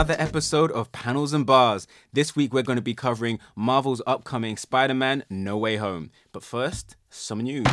another 0.00 0.16
episode 0.18 0.72
of 0.72 0.90
Panels 0.92 1.34
and 1.34 1.44
Bars. 1.44 1.86
This 2.10 2.34
week 2.34 2.54
we're 2.54 2.62
going 2.62 2.76
to 2.76 2.82
be 2.82 2.94
covering 2.94 3.38
Marvel's 3.54 4.00
upcoming 4.06 4.56
Spider 4.56 4.94
Man 4.94 5.24
No 5.28 5.58
Way 5.58 5.76
Home. 5.76 6.10
But 6.32 6.42
first, 6.42 6.96
some 7.10 7.42
news. 7.42 7.66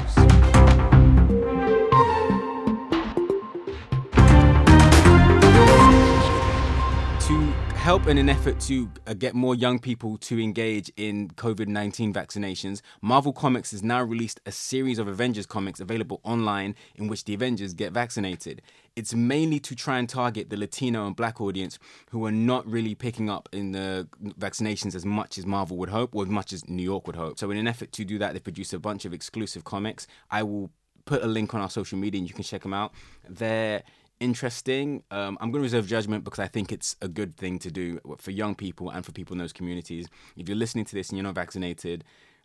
Help 7.88 8.08
in 8.08 8.18
an 8.18 8.28
effort 8.28 8.60
to 8.60 8.92
uh, 9.08 9.14
get 9.14 9.34
more 9.34 9.56
young 9.56 9.80
people 9.80 10.18
to 10.18 10.38
engage 10.42 10.92
in 10.98 11.30
COVID 11.30 11.70
19 11.70 12.14
vaccinations, 12.14 12.82
Marvel 13.02 13.32
Comics 13.32 13.72
has 13.72 13.82
now 13.82 14.04
released 14.04 14.42
a 14.46 14.52
series 14.52 15.00
of 15.00 15.08
Avengers 15.08 15.45
comics 15.45 15.80
available 15.80 16.20
online 16.26 16.76
in 16.95 17.08
which 17.08 17.23
the 17.23 17.34
Avengers 17.34 17.73
get 17.73 17.94
vaccinated. 17.94 18.62
It's 18.98 19.14
mainly 19.14 19.62
to 19.62 19.73
try 19.73 20.00
and 20.00 20.09
target 20.09 20.50
the 20.50 20.58
Latino 20.58 21.08
and 21.08 21.16
black 21.16 21.40
audience 21.40 21.80
who 22.09 22.26
are 22.26 22.31
not 22.31 22.70
really 22.70 22.94
picking 22.94 23.30
up 23.30 23.48
in 23.54 23.72
the 23.72 24.09
vaccinations 24.38 24.94
as 24.94 25.06
much 25.06 25.38
as 25.38 25.45
Marvel 25.45 25.78
would 25.78 25.88
hope, 25.88 26.14
or 26.14 26.23
as 26.23 26.30
much 26.30 26.52
as 26.52 26.67
New 26.67 26.84
York 26.84 27.08
would 27.08 27.16
hope. 27.16 27.40
So, 27.40 27.50
in 27.52 27.58
an 27.58 27.70
effort 27.70 27.94
to 27.94 28.04
do 28.04 28.17
that, 28.17 28.34
they 28.34 28.42
produce 28.42 28.73
a 28.73 28.80
bunch 28.80 29.06
of 29.06 29.14
exclusive 29.14 29.64
comics. 29.64 30.08
I 30.30 30.44
will 30.44 30.72
put 31.06 31.23
a 31.23 31.28
link 31.28 31.54
on 31.54 31.62
our 31.62 31.70
social 31.70 31.98
media 31.98 32.20
and 32.20 32.28
you 32.28 32.36
can 32.36 32.44
check 32.44 32.64
them 32.64 32.73
out. 32.73 32.92
They're 33.30 33.81
interesting. 34.20 35.03
Um, 35.12 35.38
I'm 35.41 35.52
going 35.52 35.62
to 35.62 35.66
reserve 35.66 35.88
judgment 35.88 36.23
because 36.23 36.39
I 36.39 36.48
think 36.48 36.71
it's 36.71 36.95
a 37.02 37.08
good 37.08 37.38
thing 37.38 37.59
to 37.59 37.71
do 37.71 37.99
for 38.17 38.31
young 38.31 38.55
people 38.55 38.89
and 38.89 39.05
for 39.05 39.12
people 39.12 39.34
in 39.34 39.39
those 39.39 39.53
communities. 39.53 40.08
If 40.35 40.48
you're 40.49 40.58
listening 40.58 40.85
to 40.85 40.95
this 40.95 41.09
and 41.09 41.17
you're 41.17 41.23
not 41.23 41.35
vaccinated, 41.35 42.03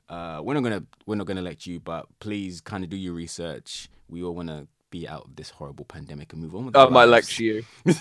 uh, 0.09 0.41
we're 0.43 0.55
not 0.55 0.63
gonna 0.63 0.85
we're 1.07 1.17
not 1.17 1.27
gonna 1.27 1.43
let 1.43 1.67
you, 1.67 1.81
but 1.81 2.07
please 2.21 2.61
kind 2.61 2.85
of 2.85 2.91
do 2.91 2.97
your 2.97 3.15
research. 3.15 3.89
We 4.09 4.23
all 4.23 4.35
want 4.35 4.49
to 4.49 4.67
be 4.91 5.09
out 5.09 5.25
of 5.25 5.37
this 5.37 5.51
horrible 5.51 5.85
pandemic 5.87 6.33
and 6.33 6.43
move 6.43 6.55
on 6.55 6.67
with 6.67 6.77
I 6.77 6.85
our 6.85 6.91
might 6.91 7.07
lives. 7.07 7.07
lecture 7.07 7.43
you. 7.45 7.65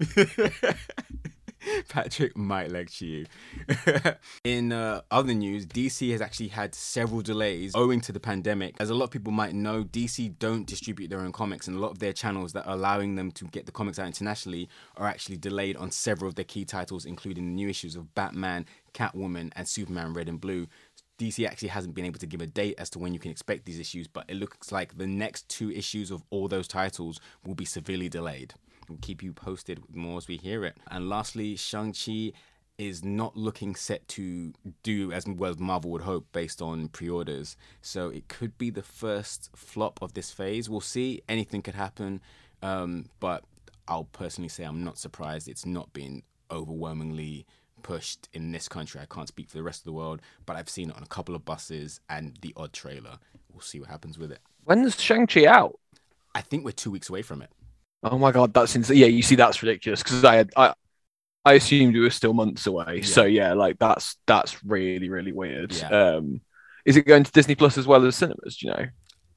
Patrick 1.88 2.36
might 2.36 2.70
lecture 2.70 3.04
you. 3.04 3.26
In 4.44 4.72
uh, 4.72 5.02
other 5.10 5.34
news, 5.34 5.66
DC 5.66 6.10
has 6.12 6.20
actually 6.20 6.48
had 6.48 6.74
several 6.74 7.20
delays 7.20 7.72
owing 7.74 8.00
to 8.02 8.12
the 8.12 8.20
pandemic. 8.20 8.74
As 8.80 8.90
a 8.90 8.94
lot 8.94 9.04
of 9.04 9.10
people 9.10 9.32
might 9.32 9.54
know, 9.54 9.84
DC 9.84 10.38
don't 10.38 10.66
distribute 10.66 11.08
their 11.08 11.20
own 11.20 11.32
comics, 11.32 11.68
and 11.68 11.76
a 11.76 11.80
lot 11.80 11.90
of 11.90 11.98
their 11.98 12.12
channels 12.12 12.52
that 12.52 12.66
are 12.66 12.74
allowing 12.74 13.14
them 13.14 13.30
to 13.32 13.44
get 13.46 13.66
the 13.66 13.72
comics 13.72 13.98
out 13.98 14.06
internationally 14.06 14.68
are 14.96 15.06
actually 15.06 15.36
delayed 15.36 15.76
on 15.76 15.90
several 15.90 16.28
of 16.28 16.34
their 16.34 16.44
key 16.44 16.64
titles, 16.64 17.04
including 17.04 17.44
the 17.44 17.52
new 17.52 17.68
issues 17.68 17.96
of 17.96 18.14
Batman, 18.14 18.66
Catwoman, 18.94 19.52
and 19.56 19.68
Superman 19.68 20.12
Red 20.12 20.28
and 20.28 20.40
Blue. 20.40 20.66
DC 21.18 21.46
actually 21.46 21.68
hasn't 21.68 21.94
been 21.94 22.04
able 22.04 22.18
to 22.18 22.26
give 22.26 22.40
a 22.40 22.46
date 22.46 22.74
as 22.78 22.90
to 22.90 22.98
when 22.98 23.14
you 23.14 23.20
can 23.20 23.30
expect 23.30 23.64
these 23.64 23.78
issues, 23.78 24.08
but 24.08 24.24
it 24.28 24.36
looks 24.36 24.72
like 24.72 24.98
the 24.98 25.06
next 25.06 25.48
two 25.48 25.70
issues 25.70 26.10
of 26.10 26.22
all 26.30 26.48
those 26.48 26.66
titles 26.66 27.20
will 27.44 27.54
be 27.54 27.64
severely 27.64 28.08
delayed. 28.08 28.54
We'll 28.88 28.98
keep 29.00 29.22
you 29.22 29.32
posted 29.32 29.80
with 29.80 29.94
more 29.94 30.18
as 30.18 30.28
we 30.28 30.36
hear 30.36 30.64
it. 30.64 30.76
And 30.90 31.08
lastly, 31.08 31.56
Shang-Chi 31.56 32.32
is 32.78 33.04
not 33.04 33.36
looking 33.36 33.74
set 33.74 34.06
to 34.08 34.52
do 34.82 35.12
as 35.12 35.26
well 35.26 35.50
as 35.50 35.58
Marvel 35.58 35.90
would 35.90 36.02
hope 36.02 36.26
based 36.32 36.60
on 36.60 36.88
pre-orders. 36.88 37.56
So 37.80 38.08
it 38.08 38.28
could 38.28 38.58
be 38.58 38.70
the 38.70 38.82
first 38.82 39.50
flop 39.54 40.00
of 40.02 40.14
this 40.14 40.30
phase. 40.30 40.68
We'll 40.68 40.80
see. 40.80 41.22
Anything 41.28 41.62
could 41.62 41.74
happen. 41.74 42.20
Um, 42.62 43.06
but 43.20 43.44
I'll 43.86 44.04
personally 44.04 44.48
say 44.48 44.64
I'm 44.64 44.84
not 44.84 44.98
surprised 44.98 45.48
it's 45.48 45.66
not 45.66 45.92
been 45.92 46.22
overwhelmingly 46.50 47.46
pushed 47.82 48.28
in 48.32 48.52
this 48.52 48.68
country. 48.68 49.00
I 49.00 49.06
can't 49.12 49.28
speak 49.28 49.48
for 49.48 49.56
the 49.56 49.62
rest 49.62 49.80
of 49.80 49.84
the 49.84 49.92
world, 49.92 50.20
but 50.46 50.56
I've 50.56 50.68
seen 50.68 50.90
it 50.90 50.96
on 50.96 51.02
a 51.02 51.06
couple 51.06 51.34
of 51.34 51.44
buses 51.44 52.00
and 52.08 52.38
the 52.40 52.52
odd 52.56 52.72
trailer. 52.72 53.18
We'll 53.52 53.60
see 53.60 53.80
what 53.80 53.88
happens 53.88 54.18
with 54.18 54.30
it. 54.30 54.40
When's 54.64 55.00
Shang-Chi 55.00 55.46
out? 55.46 55.78
I 56.34 56.40
think 56.40 56.64
we're 56.64 56.70
two 56.72 56.90
weeks 56.90 57.10
away 57.10 57.22
from 57.22 57.42
it. 57.42 57.50
Oh 58.02 58.18
my 58.18 58.32
god, 58.32 58.52
that's 58.52 58.74
insane. 58.74 58.96
Yeah, 58.96 59.06
you 59.06 59.22
see, 59.22 59.36
that's 59.36 59.62
ridiculous 59.62 60.02
because 60.02 60.24
I 60.24 60.34
had 60.36 60.50
I, 60.56 60.74
I 61.44 61.54
assumed 61.54 61.96
it 61.96 62.00
was 62.00 62.14
still 62.16 62.34
months 62.34 62.66
away. 62.66 63.02
Yeah. 63.02 63.02
So 63.02 63.24
yeah, 63.24 63.54
like 63.54 63.78
that's 63.78 64.16
that's 64.26 64.64
really 64.64 65.08
really 65.10 65.32
weird. 65.32 65.72
Yeah. 65.72 65.90
Um, 65.90 66.42
is 66.84 66.96
it 66.96 67.06
going 67.06 67.24
to 67.24 67.32
Disney 67.32 67.54
Plus 67.56 67.78
as 67.78 67.86
well 67.86 68.06
as 68.06 68.16
cinemas? 68.16 68.58
Do 68.58 68.68
you 68.68 68.74
know? 68.74 68.86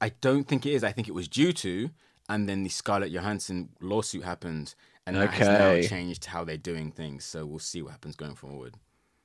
I 0.00 0.10
don't 0.10 0.44
think 0.44 0.64
it 0.66 0.72
is. 0.72 0.84
I 0.84 0.92
think 0.92 1.08
it 1.08 1.14
was 1.14 1.28
due 1.28 1.52
to, 1.54 1.90
and 2.28 2.48
then 2.48 2.62
the 2.62 2.68
Scarlett 2.70 3.10
Johansson 3.12 3.70
lawsuit 3.80 4.24
happened, 4.24 4.74
and 5.06 5.20
that 5.20 5.34
has 5.34 5.50
Okay. 5.50 5.50
now 5.50 5.76
changed 5.76 6.26
how 6.26 6.44
they're 6.44 6.56
doing 6.56 6.90
things. 6.92 7.24
So 7.24 7.44
we'll 7.46 7.58
see 7.58 7.82
what 7.82 7.92
happens 7.92 8.16
going 8.16 8.36
forward. 8.36 8.76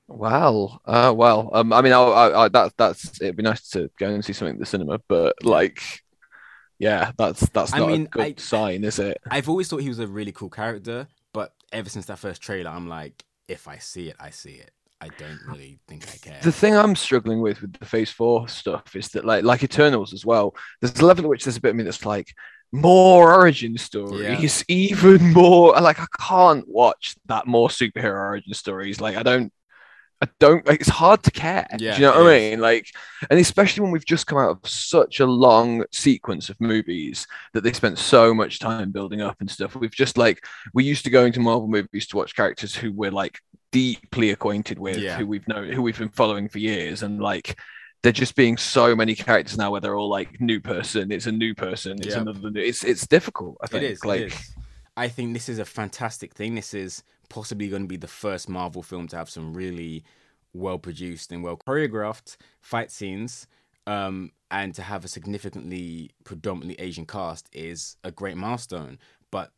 Well, 0.08 0.82
uh, 0.86 1.14
well, 1.16 1.50
um, 1.54 1.72
I 1.72 1.82
mean, 1.82 1.94
I, 1.94 1.98
I, 2.00 2.46
I, 2.46 2.50
that 2.50 2.74
that's 2.78 3.22
it'd 3.22 3.38
be 3.38 3.44
nice 3.44 3.70
to 3.70 3.90
go 3.98 4.10
and 4.10 4.24
see 4.24 4.34
something 4.34 4.56
at 4.56 4.60
the 4.60 4.66
cinema, 4.66 5.00
but 5.08 5.36
like, 5.44 5.82
yeah, 6.82 7.12
that's 7.18 7.42
that's 7.50 7.74
I 7.74 7.80
not 7.80 7.90
mean, 7.90 8.06
a 8.06 8.10
good 8.10 8.22
I- 8.22 8.42
sign, 8.42 8.84
is 8.84 9.00
it? 9.00 9.18
I've 9.30 9.50
always 9.50 9.68
thought 9.68 9.78
he 9.78 9.90
was 9.90 10.00
a 10.00 10.08
really 10.08 10.32
cool 10.32 10.50
character, 10.50 11.08
but 11.34 11.54
ever 11.72 11.90
since 11.90 12.06
that 12.08 12.20
first 12.20 12.42
trailer, 12.42 12.72
I'm 12.72 12.88
like, 12.88 13.24
if 13.48 13.68
I 13.68 13.78
see 13.78 14.10
it, 14.10 14.16
I 14.20 14.32
see 14.32 14.56
it. 14.56 14.72
I 15.00 15.10
don't 15.18 15.40
really 15.48 15.80
think 15.88 16.04
I 16.14 16.18
care. 16.18 16.40
The 16.44 16.52
thing 16.52 16.76
I'm 16.76 16.96
struggling 16.96 17.42
with 17.42 17.62
with 17.62 17.74
the 17.80 17.86
Phase 17.86 18.12
Four 18.12 18.48
stuff 18.48 18.96
is 18.96 19.08
that, 19.10 19.26
like, 19.26 19.44
like 19.44 19.64
Eternals 19.64 20.14
as 20.14 20.26
well. 20.26 20.56
There's 20.80 21.00
a 21.00 21.06
level 21.06 21.26
at 21.26 21.30
which 21.30 21.44
there's 21.44 21.58
a 21.58 21.62
bit 21.62 21.72
of 21.72 21.76
me 21.76 21.84
that's 21.84 22.06
like 22.06 22.28
more 22.72 23.34
origin 23.34 23.78
stories, 23.78 24.64
even 24.68 25.34
more. 25.34 25.74
Like, 25.82 26.00
I 26.00 26.06
can't 26.20 26.68
watch 26.68 27.16
that 27.26 27.48
more 27.48 27.70
superhero 27.70 28.14
origin 28.14 28.54
stories. 28.54 29.02
Like, 29.02 29.18
I 29.18 29.24
don't. 29.24 29.52
I 30.22 30.28
don't. 30.40 30.66
Like, 30.68 30.80
it's 30.82 30.90
hard 30.90 31.24
to 31.24 31.32
care. 31.32 31.66
Yeah, 31.80 31.96
Do 31.96 32.02
you 32.02 32.08
know 32.08 32.24
what 32.24 32.28
it 32.28 32.30
I 32.30 32.36
is. 32.36 32.52
mean? 32.52 32.60
Like, 32.62 32.88
and 33.30 33.40
especially 33.40 33.82
when 33.82 33.92
we've 33.92 34.06
just 34.06 34.28
come 34.28 34.38
out 34.38 34.52
of 34.52 34.70
such 34.70 35.20
a 35.20 35.26
long 35.26 35.84
sequence 35.92 36.50
of 36.50 36.62
movies 36.62 37.26
that 37.54 37.62
they 37.64 37.74
spent 37.74 37.98
so 37.98 38.34
much 38.34 38.60
time 38.60 38.92
building 38.92 39.22
up 39.22 39.38
and 39.40 39.50
stuff. 39.50 39.76
We've 39.76 39.92
just 39.92 40.18
like 40.18 40.46
we 40.74 40.84
used 40.84 41.04
to 41.06 41.10
going 41.10 41.34
to 41.34 41.40
Marvel 41.40 41.68
movies 41.68 42.06
to 42.08 42.18
watch 42.18 42.36
characters 42.36 42.76
who 42.76 42.92
we're 42.92 43.10
like 43.12 43.40
deeply 43.72 44.30
acquainted 44.32 44.78
with, 44.78 44.98
Yeah. 44.98 45.18
who 45.18 45.26
we've 45.26 45.48
known, 45.48 45.72
who 45.72 45.82
we've 45.82 45.98
been 45.98 46.10
following 46.10 46.50
for 46.50 46.60
years, 46.60 47.02
and 47.04 47.20
like 47.20 47.58
there 48.04 48.12
just 48.12 48.36
being 48.36 48.58
so 48.58 48.96
many 48.96 49.16
characters 49.16 49.58
now 49.58 49.72
where 49.72 49.82
they're 49.82 49.96
all 49.98 50.10
like 50.10 50.40
new 50.42 50.60
person. 50.60 51.12
It's 51.12 51.26
a 51.28 51.32
new 51.32 51.56
person. 51.56 51.98
It's 52.00 52.08
Yep. 52.08 52.22
another. 52.22 52.52
New, 52.52 52.62
it's 52.62 52.84
it's 52.84 53.08
difficult. 53.08 53.58
I 53.62 53.68
think. 53.68 53.84
is. 53.84 54.06
like 54.06 54.22
it 54.22 54.34
is. 54.34 54.56
I 54.98 55.08
think 55.08 55.34
this 55.34 55.50
is 55.50 55.58
a 55.58 55.66
fantastic 55.66 56.34
thing. 56.34 56.54
This 56.56 56.74
is 56.74 57.02
possibly 57.32 57.70
going 57.70 57.84
to 57.84 57.88
be 57.88 57.98
the 57.98 58.08
first 58.08 58.50
Marvel 58.50 58.84
film 58.84 59.08
to 59.08 59.16
have 59.16 59.30
some 59.30 59.54
really 59.54 60.04
well 60.54 60.78
produced 60.78 61.32
and 61.32 61.42
well 61.42 61.58
choreographed 61.58 62.36
fight 62.60 62.92
scenes. 62.92 63.48
Um, 63.88 64.32
and 64.52 64.76
to 64.76 64.82
have 64.82 65.06
a 65.06 65.08
significantly 65.08 66.12
predominantly 66.26 66.84
Asian 66.84 67.06
cast 67.06 67.48
is 67.54 67.96
a 68.04 68.12
great 68.12 68.36
milestone. 68.38 69.00
But 69.32 69.52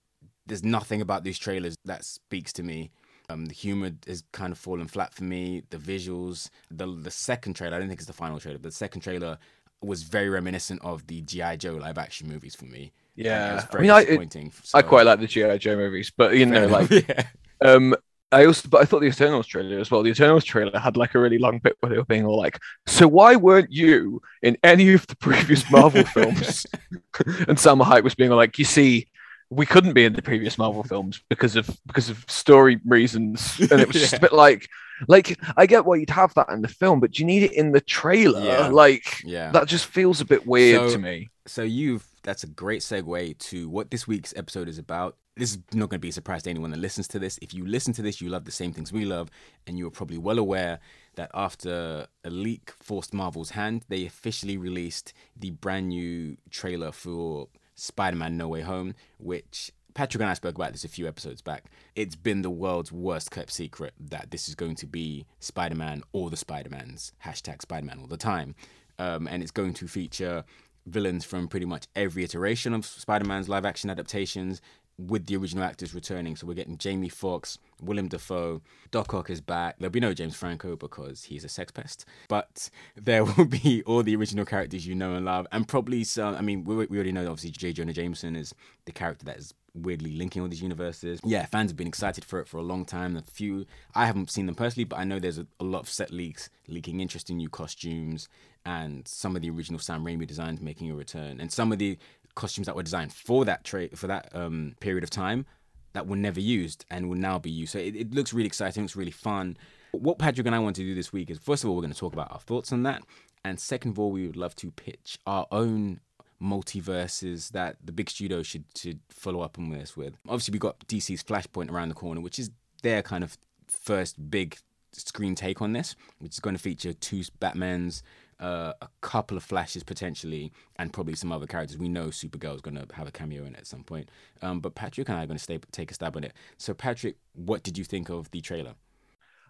there's 0.46 0.64
nothing 0.64 1.02
about 1.02 1.24
these 1.24 1.40
trailers 1.40 1.76
that 1.86 2.06
speaks 2.06 2.54
to 2.54 2.64
me. 2.64 2.92
Um, 3.30 3.48
the 3.48 3.54
humor 3.54 3.92
has 4.06 4.24
kind 4.32 4.52
of 4.52 4.60
fallen 4.60 4.88
flat 4.88 5.14
for 5.14 5.24
me. 5.24 5.64
The 5.72 5.78
visuals, 5.78 6.50
the 6.70 6.86
the 6.86 7.10
second 7.10 7.56
trailer, 7.56 7.76
I 7.76 7.80
don't 7.80 7.88
think 7.88 8.00
it's 8.00 8.08
the 8.08 8.14
final 8.14 8.40
trailer, 8.40 8.60
but 8.60 8.70
the 8.70 8.76
second 8.78 9.02
trailer 9.02 9.40
was 9.82 10.04
very 10.04 10.30
reminiscent 10.30 10.82
of 10.84 11.08
the 11.08 11.22
GI 11.22 11.58
Joe 11.58 11.74
live 11.74 11.98
action 11.98 12.28
movies 12.28 12.56
for 12.56 12.66
me. 12.66 12.92
Yeah. 13.16 13.56
was 13.56 13.64
I 13.64 13.68
very 13.72 13.82
mean, 13.82 13.92
I 13.92 14.02
it, 14.02 14.06
disappointing. 14.06 14.52
I 14.74 14.82
quite 14.84 15.06
like 15.06 15.20
the 15.20 15.28
GI 15.28 15.58
Joe 15.58 15.76
movies, 15.76 16.12
but 16.16 16.36
you 16.36 16.46
know, 16.46 16.68
like 16.68 16.90
yeah. 17.10 17.28
Um, 17.62 17.96
I 18.32 18.46
also, 18.46 18.68
but 18.68 18.82
I 18.82 18.86
thought 18.86 19.02
the 19.02 19.08
Eternals 19.08 19.46
trailer 19.46 19.78
as 19.80 19.92
well. 19.92 20.02
The 20.02 20.10
Eternals 20.10 20.44
trailer 20.44 20.80
had 20.80 20.98
like 20.98 21.14
a 21.14 21.20
really 21.20 21.38
long 21.38 21.60
bit 21.60 21.78
where 21.80 21.92
they 21.92 21.98
were 21.98 22.06
being 22.06 22.26
all 22.26 22.38
like, 22.38 22.60
"So 22.88 23.08
why 23.08 23.36
weren't 23.36 23.72
you 23.72 24.22
in 24.42 24.58
any 24.64 24.94
of 24.94 25.06
the 25.06 25.16
previous 25.16 25.70
Marvel 25.72 26.04
films?" 26.04 26.66
and 26.92 27.58
Salma 27.60 27.84
Hayek 27.84 28.04
was 28.04 28.16
being 28.16 28.32
all 28.32 28.38
like, 28.38 28.58
"You 28.58 28.66
see, 28.66 29.08
we 29.52 29.68
couldn't 29.68 29.94
be 29.94 30.04
in 30.06 30.14
the 30.14 30.24
previous 30.24 30.58
Marvel 30.58 30.84
films 30.84 31.22
because 31.30 31.56
of 31.56 31.70
because 31.86 32.10
of 32.10 32.26
story 32.28 32.80
reasons." 32.86 33.60
And 33.60 33.80
it 33.80 33.88
was 33.88 33.98
just 34.02 34.14
a 34.16 34.20
bit 34.28 34.34
like, 34.34 34.68
like 35.08 35.40
I 35.56 35.68
get 35.68 35.86
why 35.86 35.98
you'd 35.98 36.10
have 36.10 36.34
that 36.34 36.50
in 36.50 36.64
the 36.64 36.68
film, 36.68 37.00
but 37.00 37.12
do 37.12 37.22
you 37.22 37.28
need 37.28 37.44
it 37.44 37.54
in 37.54 37.72
the 37.72 37.82
trailer? 37.82 38.44
Yeah. 38.44 38.68
Like 38.70 39.22
Yeah. 39.24 39.52
that 39.52 39.68
just 39.68 39.86
feels 39.86 40.22
a 40.22 40.26
bit 40.26 40.48
weird 40.48 40.90
So- 40.90 40.94
to 40.96 40.98
me. 40.98 41.30
So 41.46 41.62
you've 41.62 42.08
that's 42.24 42.44
a 42.46 42.48
great 42.48 42.82
segue 42.82 43.38
to 43.38 43.70
what 43.70 43.92
this 43.92 44.08
week's 44.08 44.34
episode 44.36 44.68
is 44.70 44.78
about. 44.80 45.18
This 45.36 45.52
is 45.52 45.58
not 45.74 45.90
going 45.90 45.98
to 45.98 46.00
be 46.00 46.10
a 46.10 46.14
surprise 46.14 46.44
to 46.44 46.52
anyone 46.52 46.70
that 46.72 46.80
listens 46.80 47.08
to 47.10 47.20
this. 47.20 47.40
If 47.42 47.54
you 47.54 47.66
listen 47.66 47.92
to 47.94 48.04
this, 48.04 48.22
you 48.22 48.30
love 48.30 48.46
the 48.46 48.52
same 48.52 48.72
things 48.72 48.94
we 48.94 49.04
love, 49.04 49.32
and 49.66 49.78
you 49.78 49.88
are 49.88 49.92
probably 49.92 50.20
well 50.20 50.38
aware 50.38 50.80
that 51.16 51.32
after 51.34 52.06
a 52.24 52.30
leak 52.30 52.72
forced 52.80 53.14
Marvel's 53.14 53.52
hand, 53.52 53.84
they 53.90 54.06
officially 54.06 54.58
released 54.58 55.12
the 55.36 55.50
brand 55.50 55.90
new 55.90 56.38
trailer 56.52 56.92
for 56.92 57.48
Spider-Man: 57.74 58.38
No 58.38 58.48
Way 58.48 58.62
Home, 58.62 58.94
which 59.18 59.72
Patrick 59.96 60.22
and 60.22 60.30
I 60.30 60.34
spoke 60.34 60.56
about 60.56 60.72
this 60.72 60.84
a 60.84 60.90
few 60.90 61.08
episodes 61.08 61.42
back. 61.42 61.66
It's 61.96 62.16
been 62.16 62.42
the 62.42 62.50
world's 62.50 62.92
worst 62.92 63.32
kept 63.32 63.52
secret 63.52 63.94
that 64.00 64.32
this 64.32 64.48
is 64.48 64.56
going 64.56 64.76
to 64.78 64.88
be 64.88 65.26
Spider 65.40 65.76
Man 65.76 66.04
or 66.14 66.30
the 66.30 66.38
Spider 66.38 66.70
Mans, 66.70 67.12
hashtag 67.26 67.62
Spider 67.62 67.86
Man 67.86 68.00
all 68.00 68.08
the 68.08 68.18
time. 68.18 68.56
Um, 69.00 69.28
and 69.28 69.42
it's 69.42 69.52
going 69.52 69.74
to 69.76 69.88
feature 69.88 70.44
villains 70.86 71.24
from 71.24 71.48
pretty 71.48 71.66
much 71.66 71.88
every 71.96 72.24
iteration 72.24 72.74
of 72.74 72.86
Spider 72.86 73.26
Man's 73.26 73.50
live 73.50 73.66
action 73.66 73.90
adaptations, 73.90 74.62
with 74.98 75.26
the 75.26 75.36
original 75.36 75.64
actors 75.64 75.94
returning. 75.94 76.36
So 76.36 76.46
we're 76.48 76.54
getting 76.54 76.78
Jamie 76.78 77.10
Foxx, 77.10 77.58
Willem 77.82 78.08
Dafoe, 78.08 78.62
Doc 78.92 79.14
Ock 79.14 79.30
is 79.30 79.42
back. 79.42 79.78
There'll 79.80 79.92
be 79.92 80.00
no 80.00 80.14
James 80.14 80.36
Franco 80.36 80.76
because 80.76 81.24
he's 81.24 81.44
a 81.44 81.50
sex 81.50 81.72
pest, 81.72 82.06
but 82.28 82.70
there 82.96 83.24
will 83.24 83.46
be 83.46 83.84
all 83.86 84.04
the 84.04 84.16
original 84.16 84.46
characters 84.46 84.86
you 84.86 84.96
know 84.96 85.16
and 85.16 85.26
love, 85.26 85.48
and 85.52 85.68
probably 85.68 86.04
some. 86.04 86.36
I 86.36 86.42
mean, 86.42 86.64
we, 86.64 86.86
we 86.86 86.98
already 86.98 87.12
know 87.12 87.30
obviously 87.30 87.52
J. 87.52 87.74
Jonah 87.74 87.94
Jameson 87.94 88.36
is 88.36 88.54
the 88.86 88.92
character 88.92 89.26
that 89.26 89.38
is 89.38 89.54
weirdly 89.76 90.16
linking 90.16 90.42
all 90.42 90.48
these 90.48 90.62
universes. 90.62 91.20
Yeah, 91.24 91.46
fans 91.48 91.72
have 91.72 91.78
been 91.78 91.88
excited 91.88 92.24
for 92.24 92.40
it 92.40 92.48
for 92.48 92.58
a 92.58 92.64
long 92.64 92.86
time. 92.86 93.18
A 93.18 93.22
few 93.22 93.66
I 93.96 94.06
haven't 94.06 94.30
seen 94.30 94.46
them 94.46 94.56
personally, 94.56 94.86
but 94.86 95.00
I 95.00 95.04
know 95.04 95.20
there's 95.20 95.40
a, 95.40 95.48
a 95.60 95.64
lot 95.64 95.80
of 95.80 95.90
set 95.90 96.12
leaks 96.12 96.50
leaking 96.68 97.00
interesting 97.00 97.38
new 97.38 97.50
costumes 97.50 98.30
and 98.66 99.08
some 99.08 99.36
of 99.36 99.42
the 99.42 99.50
original 99.50 99.80
Sam 99.80 100.06
Raimi 100.06 100.26
designs 100.26 100.62
making 100.62 100.90
a 100.90 100.96
return, 100.96 101.40
and 101.40 101.52
some 101.52 101.72
of 101.72 101.80
the 101.80 101.98
costumes 102.36 102.68
that 102.68 102.76
were 102.76 102.84
designed 102.84 103.14
for 103.14 103.46
that 103.46 103.64
tra- 103.64 103.96
for 103.96 104.08
that 104.08 104.30
um, 104.34 104.76
period 104.80 105.04
of 105.04 105.10
time 105.10 105.46
that 105.94 106.08
were 106.08 106.16
never 106.16 106.40
used 106.40 106.86
and 106.90 107.08
will 107.08 107.18
now 107.18 107.38
be 107.38 107.52
used. 107.52 107.74
So 107.74 107.80
it, 107.80 107.96
it 107.96 108.14
looks 108.14 108.34
really 108.34 108.48
exciting. 108.48 108.84
It's 108.84 108.96
really 108.96 109.12
fun. 109.12 109.58
What 109.92 110.18
Patrick 110.18 110.48
and 110.48 110.56
I 110.56 110.60
want 110.60 110.76
to 110.78 110.82
do 110.82 110.96
this 110.96 111.14
week 111.14 111.30
is 111.30 111.38
first 111.38 111.64
of 111.64 111.70
all 111.70 111.76
we're 111.76 111.84
going 111.84 111.94
to 111.94 112.00
talk 112.00 112.14
about 112.14 112.32
our 112.32 112.40
thoughts 112.40 112.72
on 112.72 112.84
that, 112.84 113.04
and 113.46 113.60
second 113.60 113.92
of 113.92 114.00
all 114.00 114.12
we 114.12 114.26
would 114.26 114.38
love 114.38 114.56
to 114.58 114.72
pitch 114.72 115.20
our 115.28 115.48
own 115.52 116.00
multiverses 116.42 117.52
that 117.52 117.78
the 117.84 117.92
big 117.92 118.10
studio 118.10 118.44
should 118.44 118.66
should 118.76 119.00
follow 119.10 119.42
up 119.42 119.58
on 119.58 119.70
this 119.70 119.96
with. 119.96 120.16
Obviously 120.28 120.52
we've 120.52 120.62
got 120.62 120.80
DC's 120.88 121.24
Flashpoint 121.24 121.72
around 121.72 121.90
the 121.90 121.96
corner, 121.96 122.22
which 122.22 122.40
is 122.40 122.50
their 122.82 123.02
kind 123.02 123.24
of 123.24 123.38
first 123.68 124.30
big 124.30 124.58
screen 124.92 125.36
take 125.36 125.62
on 125.62 125.74
this, 125.74 125.96
which 126.20 126.34
is 126.34 126.40
going 126.40 126.56
to 126.56 126.62
feature 126.62 126.94
two 126.94 127.22
Batmans, 127.40 128.02
uh, 128.44 128.74
a 128.82 128.88
couple 129.02 129.38
of 129.38 129.44
flashes 129.44 129.84
potentially, 129.84 130.52
and 130.76 130.92
probably 130.92 131.16
some 131.16 131.32
other 131.32 131.48
characters. 131.48 131.78
We 131.78 131.88
know 131.88 132.08
Supergirl 132.08 132.56
is 132.56 132.62
going 132.62 132.76
to 132.76 132.86
have 132.94 133.08
a 133.08 133.12
cameo 133.12 133.46
in 133.46 133.56
it 133.56 133.60
at 133.60 133.68
some 133.68 133.84
point. 133.84 134.10
Um, 134.42 134.60
but 134.60 134.76
Patrick 134.76 135.08
and 135.10 135.18
I 135.18 135.24
are 135.24 135.28
going 135.28 135.38
to 135.38 135.44
stay, 135.44 135.60
take 135.72 135.92
a 135.92 135.94
stab 135.94 136.18
on 136.18 136.24
it. 136.26 136.34
So, 136.58 136.74
Patrick, 136.74 137.16
what 137.34 137.64
did 137.64 137.78
you 137.78 137.86
think 137.86 138.10
of 138.10 138.30
the 138.32 138.42
trailer? 138.42 138.74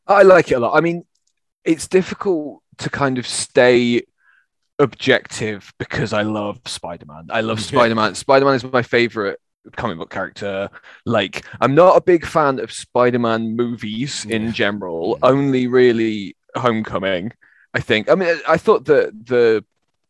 I 0.07 0.22
like 0.24 0.51
it 0.51 0.56
a 0.56 0.60
lot. 0.60 0.78
I 0.78 0.81
mean, 0.81 1.06
it's 1.66 1.88
difficult 1.88 2.62
to 2.78 2.90
kind 2.90 3.18
of 3.18 3.25
stay 3.25 4.04
objective 4.80 5.74
because 5.80 6.13
I 6.13 6.24
love 6.24 6.60
Spider 6.66 7.06
Man. 7.06 7.28
I 7.30 7.42
love 7.42 7.62
Spider 7.72 7.96
Man. 7.96 8.16
Spider 8.16 8.46
Man 8.46 8.56
is 8.56 8.63
my 8.63 8.84
favorite 8.84 9.39
comic 9.78 9.98
book 9.98 10.10
character. 10.10 10.69
Like, 11.06 11.46
I'm 11.62 11.74
not 11.74 11.96
a 11.98 12.01
big 12.01 12.25
fan 12.25 12.60
of 12.60 12.72
Spider 12.72 13.19
Man 13.19 13.56
movies 13.56 14.25
in 14.25 14.51
general, 14.51 15.16
Mhm. 15.16 15.19
only 15.24 15.68
really 15.68 16.36
Homecoming. 16.56 17.31
I 17.74 17.80
think. 17.80 18.10
I 18.10 18.16
mean, 18.16 18.38
I 18.48 18.58
thought 18.58 18.86
that 18.86 19.25
the 19.25 19.64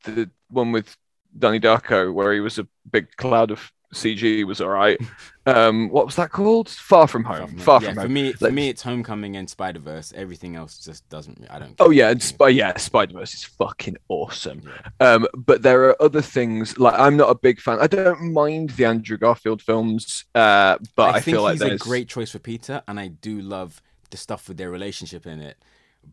the 0.04 0.30
one 0.50 0.72
with 0.72 0.96
Danny 1.38 1.60
Darko, 1.60 2.14
where 2.14 2.34
he 2.34 2.40
was 2.40 2.60
a 2.60 2.68
big 2.92 3.16
cloud 3.16 3.52
of 3.52 3.72
CG, 3.94 4.44
was 4.46 4.62
all 4.62 4.70
right. 4.70 5.00
Um, 5.46 5.90
what 5.90 6.06
was 6.06 6.16
that 6.16 6.32
called? 6.32 6.70
Far 6.70 7.06
from 7.06 7.26
Home. 7.26 7.58
Far 7.58 7.82
yeah, 7.82 7.88
from 7.90 7.96
for 7.96 8.02
Home. 8.04 8.14
me, 8.14 8.32
for 8.32 8.46
Like- 8.46 8.54
me, 8.54 8.70
it's 8.70 8.82
Homecoming 8.82 9.36
and 9.36 9.50
Spider 9.50 9.80
Verse. 9.80 10.14
Everything 10.16 10.56
else 10.56 10.80
just 10.80 11.10
doesn't. 11.10 11.46
I 11.50 11.60
don't. 11.60 11.76
Oh 11.82 11.90
yeah, 11.90 12.12
and 12.12 12.24
Sp- 12.24 12.52
yeah, 12.52 12.78
Spider 12.78 13.16
Verse 13.20 13.34
is 13.34 13.44
fucking 13.44 13.98
awesome. 14.08 14.62
Yeah. 14.66 15.06
Um, 15.06 15.28
but 15.36 15.62
there 15.62 15.84
are 15.90 16.02
other 16.02 16.22
things 16.22 16.78
like 16.80 16.98
I'm 16.98 17.18
not 17.18 17.30
a 17.30 17.36
big 17.36 17.60
fan. 17.60 17.80
I 17.82 17.88
don't 17.88 18.32
mind 18.32 18.70
the 18.70 18.86
Andrew 18.86 19.18
Garfield 19.18 19.62
films, 19.62 20.24
uh, 20.34 20.78
but 20.96 21.14
I, 21.16 21.20
think 21.20 21.36
feel 21.36 21.44
like 21.44 21.62
he's 21.62 21.72
a 21.74 21.78
great 21.78 22.08
choice 22.08 22.32
for 22.32 22.40
Peter, 22.40 22.82
and 22.88 22.98
I 22.98 23.08
do 23.10 23.42
love 23.42 23.82
the 24.12 24.16
stuff 24.16 24.48
with 24.48 24.56
their 24.56 24.72
relationship 24.72 25.28
in 25.28 25.42
it. 25.42 25.58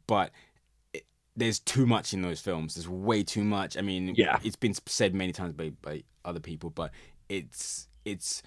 But 0.09 0.33
there's 1.37 1.59
too 1.59 1.87
much 1.87 2.13
in 2.13 2.23
those 2.23 2.41
films. 2.41 2.75
There's 2.75 2.89
way 2.89 3.23
too 3.23 3.45
much. 3.45 3.77
I 3.77 3.81
mean, 3.83 4.15
Yeah. 4.17 4.39
it's 4.43 4.57
been 4.57 4.75
said 4.87 5.15
many 5.15 5.33
times 5.33 5.55
by, 5.55 5.71
by 5.83 6.03
other 6.25 6.41
people, 6.41 6.71
but 6.71 6.91
it's 7.29 7.89
it's 8.05 8.43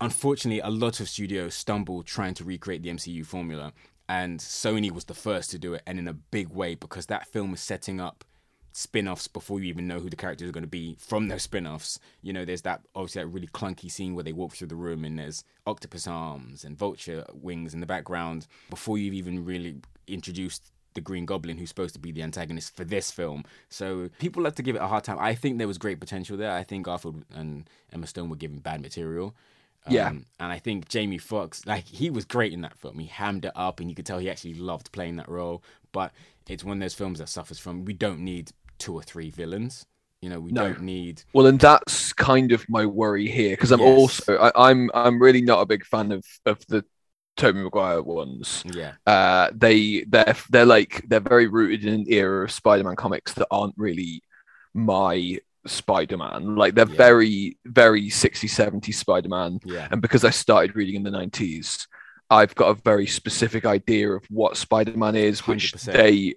unfortunately 0.00 0.60
a 0.60 0.70
lot 0.70 1.00
of 1.00 1.08
studios 1.08 1.54
stumble 1.54 2.02
trying 2.02 2.34
to 2.34 2.44
recreate 2.44 2.82
the 2.82 2.90
MCU 2.90 3.24
formula, 3.26 3.72
and 4.08 4.40
Sony 4.40 4.90
was 4.90 5.04
the 5.04 5.14
first 5.14 5.50
to 5.50 5.58
do 5.58 5.74
it, 5.74 5.82
and 5.86 5.98
in 5.98 6.08
a 6.08 6.12
big 6.14 6.48
way 6.48 6.74
because 6.74 7.06
that 7.06 7.26
film 7.26 7.52
is 7.54 7.60
setting 7.60 8.00
up 8.00 8.24
spin-offs 8.72 9.26
before 9.26 9.58
you 9.58 9.66
even 9.66 9.88
know 9.88 9.98
who 9.98 10.08
the 10.10 10.14
characters 10.14 10.48
are 10.48 10.52
going 10.52 10.62
to 10.62 10.68
be 10.68 10.94
from 11.00 11.26
those 11.26 11.42
spin-offs 11.42 11.98
you 12.22 12.32
know 12.32 12.44
there's 12.44 12.62
that 12.62 12.80
obviously 12.94 13.20
that 13.20 13.26
really 13.26 13.48
clunky 13.48 13.90
scene 13.90 14.14
where 14.14 14.22
they 14.22 14.32
walk 14.32 14.52
through 14.52 14.68
the 14.68 14.76
room 14.76 15.04
and 15.04 15.18
there's 15.18 15.42
octopus 15.66 16.06
arms 16.06 16.62
and 16.62 16.76
vulture 16.78 17.24
wings 17.32 17.74
in 17.74 17.80
the 17.80 17.86
background 17.86 18.46
before 18.70 18.96
you've 18.96 19.14
even 19.14 19.44
really 19.44 19.78
introduced 20.06 20.70
the 20.94 21.00
green 21.00 21.26
goblin 21.26 21.58
who's 21.58 21.68
supposed 21.68 21.94
to 21.94 22.00
be 22.00 22.12
the 22.12 22.22
antagonist 22.22 22.74
for 22.76 22.84
this 22.84 23.10
film 23.10 23.44
so 23.68 24.08
people 24.18 24.42
like 24.42 24.54
to 24.56 24.62
give 24.62 24.74
it 24.76 24.82
a 24.82 24.86
hard 24.86 25.04
time 25.04 25.18
i 25.20 25.34
think 25.34 25.58
there 25.58 25.68
was 25.68 25.78
great 25.78 26.00
potential 26.00 26.36
there 26.36 26.52
i 26.52 26.62
think 26.62 26.84
garfield 26.86 27.24
and 27.34 27.68
emma 27.92 28.06
stone 28.06 28.28
were 28.28 28.36
given 28.36 28.58
bad 28.58 28.80
material 28.80 29.34
Yeah. 29.86 30.08
Um, 30.08 30.26
and 30.38 30.52
I 30.52 30.58
think 30.58 30.88
Jamie 30.88 31.18
Foxx, 31.18 31.64
like 31.64 31.84
he 31.86 32.10
was 32.10 32.24
great 32.26 32.52
in 32.52 32.60
that 32.60 32.76
film. 32.76 32.98
He 32.98 33.06
hammed 33.06 33.44
it 33.46 33.52
up, 33.54 33.80
and 33.80 33.88
you 33.88 33.94
could 33.96 34.04
tell 34.04 34.18
he 34.18 34.28
actually 34.28 34.54
loved 34.54 34.92
playing 34.92 35.16
that 35.16 35.28
role. 35.28 35.62
But 35.92 36.12
it's 36.46 36.62
one 36.64 36.76
of 36.76 36.80
those 36.80 36.94
films 36.94 37.20
that 37.20 37.28
suffers 37.28 37.58
from 37.58 37.84
we 37.84 37.94
don't 37.94 38.20
need 38.20 38.50
two 38.78 38.92
or 38.94 39.02
three 39.02 39.30
villains. 39.30 39.86
You 40.20 40.28
know, 40.28 40.40
we 40.40 40.52
No. 40.52 40.62
don't 40.64 40.80
need. 40.80 41.22
well, 41.32 41.46
and 41.46 41.60
that's 41.60 42.12
kind 42.14 42.52
of 42.52 42.68
my 42.68 42.86
worry 42.86 43.28
here 43.28 43.52
because 43.52 43.70
I'm 43.72 43.80
Yes. 43.80 43.82
also 43.82 44.36
I, 44.38 44.70
I'm 44.70 44.90
I'm 44.94 45.20
really 45.20 45.42
not 45.42 45.60
a 45.60 45.66
big 45.66 45.84
fan 45.86 46.12
of 46.12 46.24
of 46.46 46.58
the 46.68 46.84
Tobey 47.38 47.60
Maguire 47.62 48.02
ones. 48.02 48.64
Yeah, 48.64 48.94
Uh, 49.06 49.50
they 49.54 50.04
they're 50.08 50.36
they're 50.50 50.66
like 50.66 51.04
they're 51.08 51.20
very 51.20 51.46
rooted 51.48 51.86
in 51.86 51.94
an 52.02 52.06
era 52.08 52.44
of 52.44 52.52
Spider-Man 52.52 52.96
comics 52.96 53.32
that 53.34 53.48
aren't 53.50 53.74
really 53.78 54.22
my 54.74 55.38
Spider-Man. 55.66 56.56
Like 56.56 56.74
they're 56.74 56.86
Yeah. 56.86 56.96
very 56.96 57.58
very 57.64 58.10
60s 58.10 58.54
70s 58.54 58.98
Spider-Man. 58.98 59.60
yeah, 59.64 59.88
And 59.90 60.02
because 60.02 60.24
I 60.24 60.30
started 60.30 60.76
reading 60.76 60.96
in 60.96 61.02
the 61.04 61.10
90s, 61.10 61.86
I've 62.30 62.54
got 62.54 62.68
a 62.70 62.74
very 62.74 63.06
specific 63.06 63.64
idea 63.66 64.10
of 64.12 64.24
what 64.30 64.56
Spider 64.56 64.96
Man 64.96 65.16
is, 65.16 65.46
which 65.46 65.74
100%. 65.74 65.92
they 65.92 66.34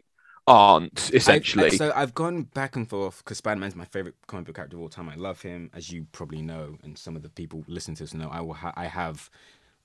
aren't, 0.47 1.11
essentially. 1.13 1.67
I, 1.67 1.69
so 1.69 1.91
I've 1.95 2.13
gone 2.13 2.43
back 2.43 2.75
and 2.75 2.89
forth 2.89 3.19
because 3.19 3.37
Spider 3.39 3.59
Man's 3.59 3.75
my 3.75 3.85
favorite 3.85 4.15
comic 4.27 4.45
book 4.47 4.55
character 4.55 4.77
of 4.77 4.81
all 4.83 4.89
time. 4.89 5.09
I 5.09 5.15
love 5.15 5.41
him, 5.41 5.69
as 5.73 5.91
you 5.91 6.07
probably 6.11 6.41
know, 6.41 6.77
and 6.83 6.97
some 6.97 7.15
of 7.15 7.21
the 7.23 7.29
people 7.29 7.63
listening 7.67 7.95
to 7.97 8.03
this 8.03 8.13
know. 8.13 8.29
I 8.29 8.41
will. 8.41 8.53
Ha- 8.53 8.73
I 8.75 8.85
have 8.87 9.29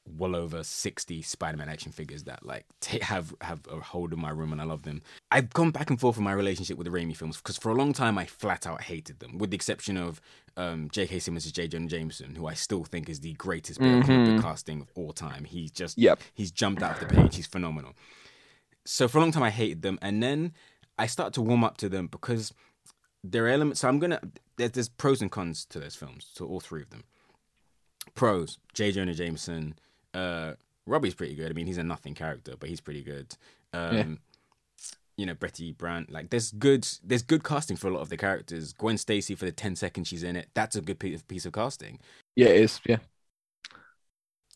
well 0.06 0.36
over 0.36 0.62
60 0.62 1.22
Spider-Man 1.22 1.68
action 1.68 1.92
figures 1.92 2.24
that 2.24 2.44
like 2.44 2.64
ta 2.80 2.98
have 3.02 3.34
have 3.40 3.60
a 3.70 3.80
hold 3.80 4.12
in 4.12 4.20
my 4.20 4.30
room 4.30 4.52
and 4.52 4.60
I 4.60 4.64
love 4.64 4.82
them. 4.82 5.02
I've 5.30 5.52
gone 5.52 5.70
back 5.70 5.90
and 5.90 5.98
forth 6.00 6.16
in 6.18 6.24
my 6.24 6.32
relationship 6.32 6.78
with 6.78 6.86
the 6.86 6.90
Raimi 6.96 7.16
films 7.16 7.36
because 7.38 7.56
for 7.56 7.70
a 7.70 7.74
long 7.74 7.92
time 7.92 8.18
I 8.18 8.26
flat 8.26 8.66
out 8.66 8.82
hated 8.82 9.20
them 9.20 9.38
with 9.38 9.50
the 9.50 9.56
exception 9.56 9.96
of 9.96 10.20
um, 10.56 10.88
J.K. 10.90 11.18
Simmons' 11.18 11.50
J. 11.52 11.68
Jonah 11.68 11.86
Jameson 11.88 12.34
who 12.34 12.46
I 12.46 12.54
still 12.54 12.84
think 12.84 13.08
is 13.08 13.20
the 13.20 13.32
greatest 13.34 13.80
of 13.80 14.06
book 14.06 14.42
casting 14.42 14.80
of 14.80 14.88
all 14.94 15.12
time. 15.12 15.44
He's 15.44 15.70
just 15.70 15.98
Yep. 15.98 16.20
he's 16.34 16.50
jumped 16.50 16.82
out 16.82 17.00
of 17.02 17.08
the 17.08 17.14
page. 17.14 17.36
He's 17.36 17.46
phenomenal. 17.46 17.94
So 18.84 19.08
for 19.08 19.18
a 19.18 19.20
long 19.20 19.32
time 19.32 19.42
I 19.42 19.50
hated 19.50 19.82
them 19.82 19.98
and 20.02 20.22
then 20.22 20.52
I 20.98 21.06
start 21.06 21.32
to 21.34 21.42
warm 21.42 21.64
up 21.64 21.76
to 21.78 21.88
them 21.88 22.06
because 22.06 22.52
there 23.24 23.44
are 23.44 23.48
elements 23.48 23.80
so 23.80 23.88
I'm 23.88 23.98
gonna 23.98 24.20
there's, 24.56 24.70
there's 24.70 24.88
pros 24.88 25.20
and 25.20 25.30
cons 25.30 25.64
to 25.66 25.78
those 25.80 25.94
films, 25.94 26.30
to 26.36 26.46
all 26.46 26.60
three 26.60 26.80
of 26.82 26.90
them. 26.90 27.04
Pros, 28.14 28.58
J. 28.72 28.92
Jonah 28.92 29.12
Jameson, 29.14 29.74
uh, 30.16 30.54
Robbie's 30.86 31.14
pretty 31.14 31.34
good. 31.34 31.50
I 31.50 31.54
mean, 31.54 31.66
he's 31.66 31.78
a 31.78 31.84
nothing 31.84 32.14
character, 32.14 32.54
but 32.58 32.68
he's 32.68 32.80
pretty 32.80 33.02
good. 33.02 33.36
Um, 33.72 33.96
Yeah. 33.96 34.04
You 35.18 35.24
know, 35.24 35.34
Betty 35.34 35.72
Brant, 35.72 36.10
like 36.12 36.28
there's 36.28 36.52
good, 36.52 36.86
there's 37.02 37.22
good 37.22 37.42
casting 37.42 37.78
for 37.78 37.88
a 37.88 37.90
lot 37.90 38.00
of 38.00 38.10
the 38.10 38.18
characters. 38.18 38.74
Gwen 38.74 38.98
Stacy 38.98 39.34
for 39.34 39.46
the 39.46 39.52
ten 39.52 39.74
seconds 39.74 40.08
she's 40.08 40.22
in 40.22 40.36
it, 40.36 40.50
that's 40.52 40.76
a 40.76 40.82
good 40.82 40.98
piece 40.98 41.46
of 41.46 41.52
casting. 41.52 42.00
yeah, 42.34 42.48
it 42.48 42.60
is. 42.60 42.80
Yeah. 42.84 42.98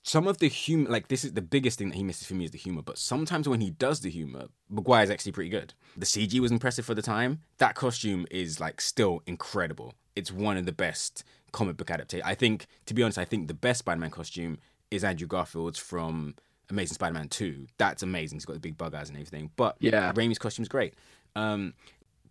Some 0.03 0.27
of 0.27 0.39
the 0.39 0.49
humor, 0.49 0.91
like 0.91 1.09
this 1.09 1.25
is 1.25 1.33
the 1.33 1.43
biggest 1.43 1.79
thing 1.79 1.91
that 1.91 1.97
he 1.97 2.03
misses 2.03 2.27
for 2.27 2.35
me 2.35 2.45
is 2.45 2.51
the 2.51 2.59
humor. 2.59 2.83
But 2.83 2.99
sometimes 2.99 3.49
when 3.49 3.61
he 3.61 3.71
does 3.71 4.01
the 4.01 4.11
humor, 4.11 4.49
Maguire's 4.69 5.11
actually 5.11 5.33
pretty 5.33 5.51
good. 5.51 5.73
The 5.97 6.07
CG 6.07 6.39
was 6.41 6.51
impressive 6.51 6.85
for 6.87 6.95
the 6.95 7.03
time. 7.03 7.41
That 7.59 7.75
costume 7.75 8.27
is 8.31 8.61
like 8.61 8.81
still 8.81 9.23
incredible. 9.27 9.95
It's 10.17 10.33
one 10.33 10.57
of 10.57 10.67
the 10.67 10.73
best 10.73 11.25
comic 11.53 11.77
book 11.77 11.91
adaptations. 11.91 12.29
I 12.29 12.35
think, 12.35 12.67
to 12.87 12.95
be 12.95 13.03
honest, 13.03 13.19
I 13.19 13.25
think 13.25 13.49
the 13.49 13.55
best 13.55 13.81
Spider-Man 13.81 14.11
costume 14.11 14.59
is 14.91 15.05
Andrew 15.05 15.27
Garfield's 15.29 15.79
from 15.79 16.35
Amazing 16.69 16.95
Spider-Man 16.95 17.29
2. 17.29 17.67
That's 17.79 18.03
amazing. 18.03 18.37
He's 18.37 18.45
got 18.45 18.55
the 18.55 18.61
big 18.61 18.77
bug 18.79 18.95
eyes 18.95 19.09
and 19.09 19.17
everything. 19.19 19.51
But 19.57 19.77
Yeah. 19.81 20.13
Raimi's 20.13 20.39
costume's 20.39 20.69
great. 20.69 20.95
Um, 21.37 21.75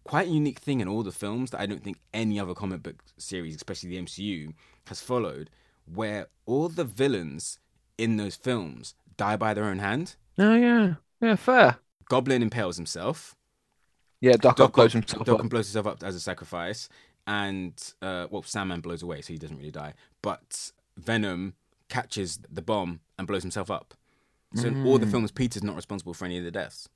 quite 0.03 0.27
a 0.27 0.31
unique 0.31 0.59
thing 0.59 0.79
in 0.81 0.87
all 0.87 1.03
the 1.03 1.11
films 1.11 1.51
that 1.51 1.59
I 1.61 1.65
don't 1.65 1.83
think 1.83 1.99
any 2.13 2.39
other 2.39 2.53
comic 2.53 2.83
book 2.83 3.03
series, 3.17 3.55
especially 3.55 3.89
the 3.89 3.97
MCU, 4.01 4.53
has 4.87 5.01
followed, 5.01 5.49
where 5.85 6.27
all 6.45 6.69
the 6.69 6.83
villains 6.85 7.59
in 7.97 8.17
those 8.17 8.35
films 8.35 8.95
die 9.17 9.35
by 9.35 9.53
their 9.53 9.65
own 9.65 9.79
hand. 9.79 10.15
Oh, 10.37 10.55
yeah. 10.55 10.95
Yeah, 11.21 11.35
fair. 11.35 11.77
Goblin 12.05 12.41
impales 12.41 12.77
himself. 12.77 13.35
Yeah, 14.21 14.33
Doc, 14.37 14.57
Doc 14.57 14.73
blows 14.73 14.93
himself 14.93 15.25
Doc 15.25 15.39
up. 15.43 15.49
blows 15.49 15.67
himself 15.67 15.87
up 15.87 16.03
as 16.03 16.15
a 16.15 16.19
sacrifice, 16.19 16.89
and 17.27 17.73
uh, 18.01 18.27
well, 18.29 18.43
Sandman 18.43 18.81
blows 18.81 19.01
away, 19.03 19.21
so 19.21 19.31
he 19.31 19.39
doesn't 19.39 19.57
really 19.57 19.71
die. 19.71 19.93
But 20.21 20.71
Venom 20.97 21.53
catches 21.89 22.39
the 22.49 22.61
bomb 22.61 23.01
and 23.17 23.27
blows 23.27 23.43
himself 23.43 23.69
up. 23.69 23.93
So 24.55 24.67
in 24.67 24.77
all 24.85 24.97
the 24.97 25.05
Mm. 25.05 25.11
films, 25.11 25.31
Peter's 25.31 25.63
not 25.63 25.75
responsible 25.75 26.13
for 26.13 26.25
any 26.25 26.37
of 26.39 26.43
the 26.43 26.51
deaths. 26.51 26.89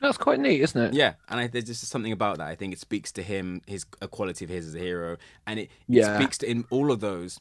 That's 0.00 0.16
quite 0.16 0.38
neat, 0.40 0.60
isn't 0.62 0.80
it? 0.80 0.94
Yeah, 0.94 1.14
and 1.28 1.40
I, 1.40 1.46
there's 1.48 1.64
just 1.66 1.82
something 1.86 2.12
about 2.12 2.38
that. 2.38 2.48
I 2.48 2.54
think 2.54 2.72
it 2.72 2.78
speaks 2.78 3.12
to 3.12 3.22
him, 3.22 3.62
his 3.66 3.84
a 4.00 4.08
quality 4.08 4.44
of 4.44 4.48
his 4.50 4.66
as 4.68 4.74
a 4.74 4.78
hero, 4.78 5.16
and 5.46 5.58
it, 5.60 5.70
it 5.88 6.04
speaks 6.16 6.38
to 6.38 6.50
in 6.50 6.64
all 6.70 6.90
of 6.92 7.00
those, 7.00 7.38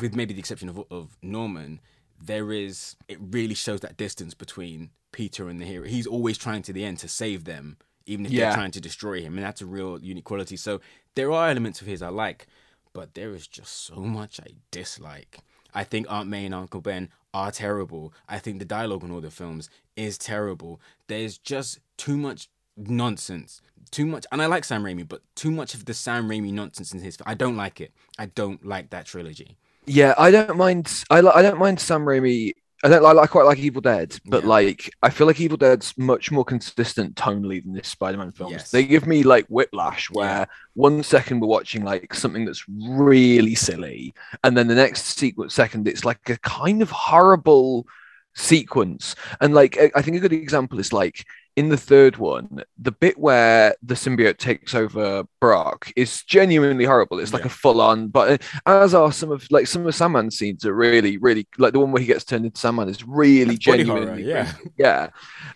with 0.00 0.14
maybe 0.16 0.32
the 0.34 0.40
exception 0.40 0.68
of 0.68 0.82
of 0.90 1.16
Norman. 1.22 1.80
There 2.20 2.50
is 2.52 2.96
it 3.06 3.18
really 3.20 3.54
shows 3.54 3.80
that 3.80 3.96
distance 3.96 4.34
between 4.34 4.90
Peter 5.12 5.48
and 5.48 5.60
the 5.60 5.66
hero. 5.66 5.86
He's 5.86 6.06
always 6.06 6.36
trying 6.36 6.62
to 6.62 6.72
the 6.72 6.84
end 6.84 6.98
to 6.98 7.08
save 7.08 7.44
them, 7.44 7.76
even 8.06 8.26
if 8.26 8.32
Yeah. 8.32 8.46
they're 8.46 8.54
trying 8.54 8.72
to 8.72 8.80
destroy 8.80 9.20
him, 9.20 9.36
and 9.36 9.44
that's 9.46 9.60
a 9.60 9.66
real 9.66 10.00
unique 10.02 10.24
quality. 10.24 10.56
So 10.56 10.80
there 11.14 11.30
are 11.30 11.48
elements 11.48 11.80
of 11.80 11.86
his 11.86 12.02
I 12.02 12.08
like, 12.08 12.48
but 12.92 13.14
there 13.14 13.34
is 13.36 13.46
just 13.46 13.72
so 13.84 13.96
much 13.96 14.40
I 14.40 14.54
dislike. 14.72 15.38
I 15.78 15.84
think 15.84 16.10
Aunt 16.10 16.28
May 16.28 16.44
and 16.44 16.52
Uncle 16.52 16.80
Ben 16.80 17.08
are 17.32 17.52
terrible. 17.52 18.12
I 18.28 18.40
think 18.40 18.58
the 18.58 18.64
dialogue 18.64 19.04
in 19.04 19.12
all 19.12 19.20
the 19.20 19.30
films 19.30 19.70
is 19.94 20.18
terrible. 20.18 20.80
There's 21.06 21.38
just 21.38 21.78
too 21.96 22.16
much 22.16 22.48
nonsense. 22.76 23.62
Too 23.92 24.04
much, 24.04 24.26
and 24.32 24.42
I 24.42 24.46
like 24.46 24.64
Sam 24.64 24.82
Raimi, 24.82 25.06
but 25.06 25.22
too 25.36 25.52
much 25.52 25.74
of 25.74 25.84
the 25.84 25.94
Sam 25.94 26.28
Raimi 26.28 26.52
nonsense 26.52 26.92
in 26.92 26.98
his. 26.98 27.16
I 27.24 27.34
don't 27.34 27.56
like 27.56 27.80
it. 27.80 27.92
I 28.18 28.26
don't 28.26 28.66
like 28.66 28.90
that 28.90 29.06
trilogy. 29.06 29.56
Yeah, 29.86 30.14
I 30.18 30.32
don't 30.32 30.56
mind. 30.56 31.04
I 31.10 31.20
I 31.20 31.42
don't 31.42 31.60
mind 31.60 31.78
Sam 31.78 32.04
Raimi. 32.04 32.54
I 32.84 32.88
don't 32.88 33.02
like. 33.02 33.16
I 33.16 33.26
quite 33.26 33.44
like 33.46 33.58
Evil 33.58 33.80
Dead, 33.80 34.16
but 34.24 34.42
Yeah. 34.44 34.48
like 34.50 34.90
I 35.02 35.10
feel 35.10 35.26
like 35.26 35.40
Evil 35.40 35.56
Dead's 35.56 35.94
much 35.98 36.30
more 36.30 36.44
consistent 36.44 37.16
tonally 37.16 37.62
than 37.62 37.72
this 37.74 37.88
Spider-Man 37.88 38.30
films. 38.32 38.52
Yes. 38.52 38.70
They 38.70 38.84
give 38.84 39.06
me 39.06 39.24
like 39.24 39.46
Whiplash, 39.48 40.10
where 40.12 40.26
Yeah. 40.40 40.44
one 40.74 41.02
second 41.02 41.40
we're 41.40 41.48
watching 41.48 41.82
like 41.84 42.14
something 42.14 42.44
that's 42.44 42.64
really 42.68 43.56
silly, 43.56 44.14
and 44.44 44.56
then 44.56 44.68
the 44.68 44.76
next 44.76 45.18
sequence 45.18 45.54
second 45.54 45.88
it's 45.88 46.04
like 46.04 46.28
a 46.30 46.36
kind 46.38 46.80
of 46.82 46.90
horrible 46.90 47.86
sequence. 48.34 49.16
And 49.40 49.54
like 49.54 49.76
I 49.78 49.90
I 49.96 50.02
think 50.02 50.16
a 50.16 50.20
good 50.20 50.32
example 50.32 50.78
is 50.78 50.92
like 50.92 51.24
in 51.58 51.68
the 51.70 51.76
third 51.76 52.14
one, 52.18 52.62
the 52.86 52.92
bit 52.92 53.16
where 53.18 53.74
the 53.82 53.94
symbiote 53.94 54.38
takes 54.38 54.74
over 54.74 55.24
Brock 55.40 55.90
is 55.96 56.22
genuinely 56.22 56.84
horrible. 56.84 57.18
It's 57.18 57.32
like 57.32 57.42
Yeah. 57.42 57.48
a 57.48 57.62
full 57.64 57.80
on, 57.80 58.08
but 58.08 58.26
uh, 58.30 58.38
as 58.84 58.94
are 58.94 59.10
some 59.12 59.32
of 59.32 59.44
like 59.50 59.66
some 59.66 59.84
of 59.86 59.94
Sandman 59.94 60.30
scenes 60.30 60.64
are 60.64 60.74
really, 60.74 61.16
really 61.18 61.44
like 61.58 61.72
the 61.72 61.80
one 61.80 61.90
where 61.92 62.00
he 62.00 62.06
gets 62.06 62.24
turned 62.24 62.44
into 62.46 62.60
Sandman 62.60 62.88
is 62.88 63.02
really 63.06 63.56
That's 63.56 63.66
body 63.66 63.82
horror, 63.84 64.00
genuinely, 64.06 64.30
yeah. 64.30 64.52
yeah. 64.78 65.10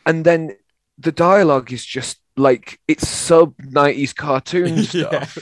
And 0.04 0.25
then 0.25 0.56
the 0.99 1.12
dialogue 1.12 1.73
is 1.73 1.85
just 1.85 2.18
like 2.37 2.80
it's 2.88 3.06
sub 3.09 3.56
90s 3.59 4.14
cartoon 4.14 4.76
Yeah. 4.92 5.25
stuff. 5.25 5.38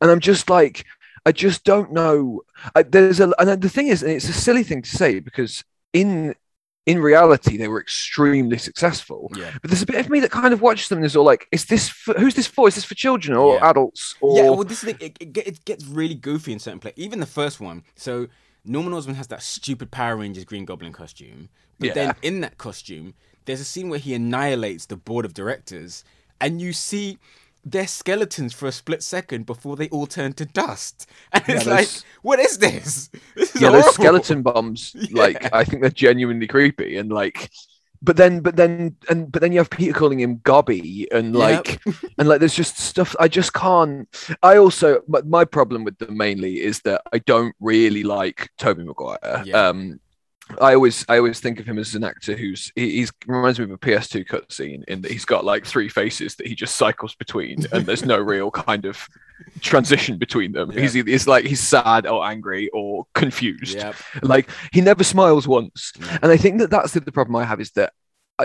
And 0.00 0.10
I'm 0.12 0.20
just 0.20 0.48
like, 0.50 0.84
I 1.26 1.32
just 1.32 1.64
don't 1.64 1.92
know. 1.92 2.42
I, 2.76 2.82
there's 2.84 3.18
a, 3.20 3.32
and 3.40 3.60
the 3.60 3.68
thing 3.68 3.88
is, 3.88 4.02
and 4.02 4.12
it's 4.12 4.28
a 4.28 4.32
silly 4.46 4.62
thing 4.62 4.82
to 4.82 4.90
say 4.90 5.18
because 5.20 5.64
in 5.92 6.34
in 6.86 6.98
reality 7.00 7.56
they 7.56 7.68
were 7.68 7.80
extremely 7.80 8.58
successful. 8.58 9.30
Yeah. 9.36 9.50
But 9.60 9.70
there's 9.70 9.82
a 9.82 9.86
bit 9.86 9.96
of 9.96 10.10
me 10.10 10.20
that 10.20 10.30
kind 10.30 10.52
of 10.52 10.60
watches 10.60 10.88
them 10.88 10.98
and 10.98 11.06
is 11.06 11.16
all 11.16 11.24
like, 11.24 11.48
is 11.50 11.64
this 11.66 11.88
for, 11.88 12.14
who's 12.14 12.34
this 12.34 12.46
for? 12.46 12.68
Is 12.68 12.74
this 12.74 12.84
for 12.84 12.94
children 12.94 13.36
or 13.36 13.54
Yeah. 13.54 13.70
adults? 13.70 14.16
Or 14.20 14.36
Yeah, 14.36 14.50
well, 14.50 14.64
this 14.64 14.82
is 14.84 14.90
it, 14.90 15.02
it, 15.20 15.36
it 15.36 15.64
gets 15.64 15.84
really 15.86 16.14
goofy 16.14 16.52
in 16.52 16.58
certain 16.58 16.80
places. 16.80 16.98
Even 16.98 17.20
the 17.20 17.26
first 17.26 17.60
one. 17.60 17.82
So 17.96 18.28
Norman 18.64 18.92
Osborn 18.92 19.16
has 19.16 19.28
that 19.28 19.42
stupid 19.42 19.90
Power 19.90 20.16
Rangers 20.16 20.44
Green 20.44 20.64
Goblin 20.64 20.92
costume, 20.92 21.48
but 21.78 21.88
Yeah. 21.88 21.94
then 21.94 22.14
in 22.22 22.40
that 22.42 22.58
costume, 22.58 23.14
there's 23.46 23.60
a 23.60 23.64
scene 23.64 23.88
where 23.88 23.98
he 23.98 24.14
annihilates 24.14 24.86
the 24.86 24.96
board 24.96 25.24
of 25.24 25.34
directors, 25.34 26.04
and 26.40 26.60
you 26.60 26.72
see 26.72 27.18
their 27.64 27.86
skeletons 27.86 28.52
for 28.52 28.66
a 28.66 28.72
split 28.72 29.02
second 29.02 29.46
before 29.46 29.76
they 29.76 29.88
all 29.90 30.06
turn 30.06 30.32
to 30.34 30.44
dust, 30.46 31.06
and 31.32 31.44
Yeah, 31.46 31.62
it's 31.62 31.66
like, 31.66 32.02
what 32.22 32.38
is 32.40 32.58
this? 32.58 33.10
This 33.34 33.56
is 33.56 33.60
yeah, 33.60 33.70
those 33.70 33.88
skeleton 33.88 34.42
bombs, 34.42 34.96
like 35.10 35.48
I 35.52 35.64
think 35.64 35.82
they're 35.82 35.90
genuinely 35.90 36.46
creepy 36.46 36.96
and 36.96 37.10
like. 37.12 37.50
But 38.02 38.18
then, 38.18 38.40
but 38.40 38.56
then, 38.56 38.96
and 39.08 39.32
but 39.32 39.40
then 39.40 39.52
you 39.52 39.58
have 39.58 39.70
Peter 39.70 39.94
calling 39.94 40.20
him 40.20 40.40
Gobby, 40.44 41.08
and 41.10 41.34
Yep. 41.34 41.68
like, 41.74 41.80
and 42.18 42.28
like, 42.28 42.38
there's 42.40 42.54
just 42.54 42.76
stuff 42.78 43.16
I 43.18 43.28
just 43.28 43.54
can't. 43.54 44.06
I 44.42 44.58
also, 44.58 45.00
my, 45.08 45.22
my 45.22 45.44
problem 45.46 45.84
with 45.84 45.96
them 45.98 46.14
mainly 46.18 46.60
is 46.60 46.80
that 46.82 47.00
I 47.14 47.18
don't 47.20 47.54
really 47.60 48.02
like 48.02 48.50
Tobey 48.58 48.84
Maguire. 48.84 49.44
Yeah. 49.44 49.54
Um, 49.54 50.00
I 50.60 50.74
always, 50.74 51.04
I 51.08 51.16
always 51.18 51.40
think 51.40 51.58
of 51.58 51.66
him 51.66 51.78
as 51.78 51.94
an 51.94 52.04
actor 52.04 52.36
who's 52.36 52.70
he, 52.76 52.90
he's 52.98 53.12
reminds 53.26 53.58
me 53.58 53.64
of 53.64 53.70
a 53.70 53.78
PS2 53.78 54.26
cutscene 54.26 54.84
in 54.84 55.00
that 55.02 55.10
he's 55.10 55.24
got 55.24 55.44
like 55.44 55.64
three 55.64 55.88
faces 55.88 56.36
that 56.36 56.46
he 56.46 56.54
just 56.54 56.76
cycles 56.76 57.14
between, 57.14 57.64
and 57.72 57.86
there's 57.86 58.04
no 58.04 58.18
real 58.34 58.50
kind 58.50 58.84
of 58.84 59.08
transition 59.60 60.18
between 60.18 60.52
them. 60.52 60.70
Yeah. 60.70 60.80
He's 60.82 60.92
he's 60.92 61.26
like 61.26 61.46
he's 61.46 61.60
sad 61.60 62.06
or 62.06 62.26
angry 62.26 62.68
or 62.72 63.06
confused. 63.14 63.76
Yep. 63.76 63.94
Like 64.22 64.50
he 64.72 64.80
never 64.80 65.02
smiles 65.02 65.48
once, 65.48 65.92
Yeah. 65.98 66.18
and 66.22 66.30
I 66.30 66.36
think 66.36 66.58
that 66.58 66.70
that's 66.70 66.92
the, 66.92 67.00
the 67.00 67.12
problem 67.12 67.36
I 67.36 67.44
have 67.44 67.60
is 67.60 67.70
that, 67.72 67.92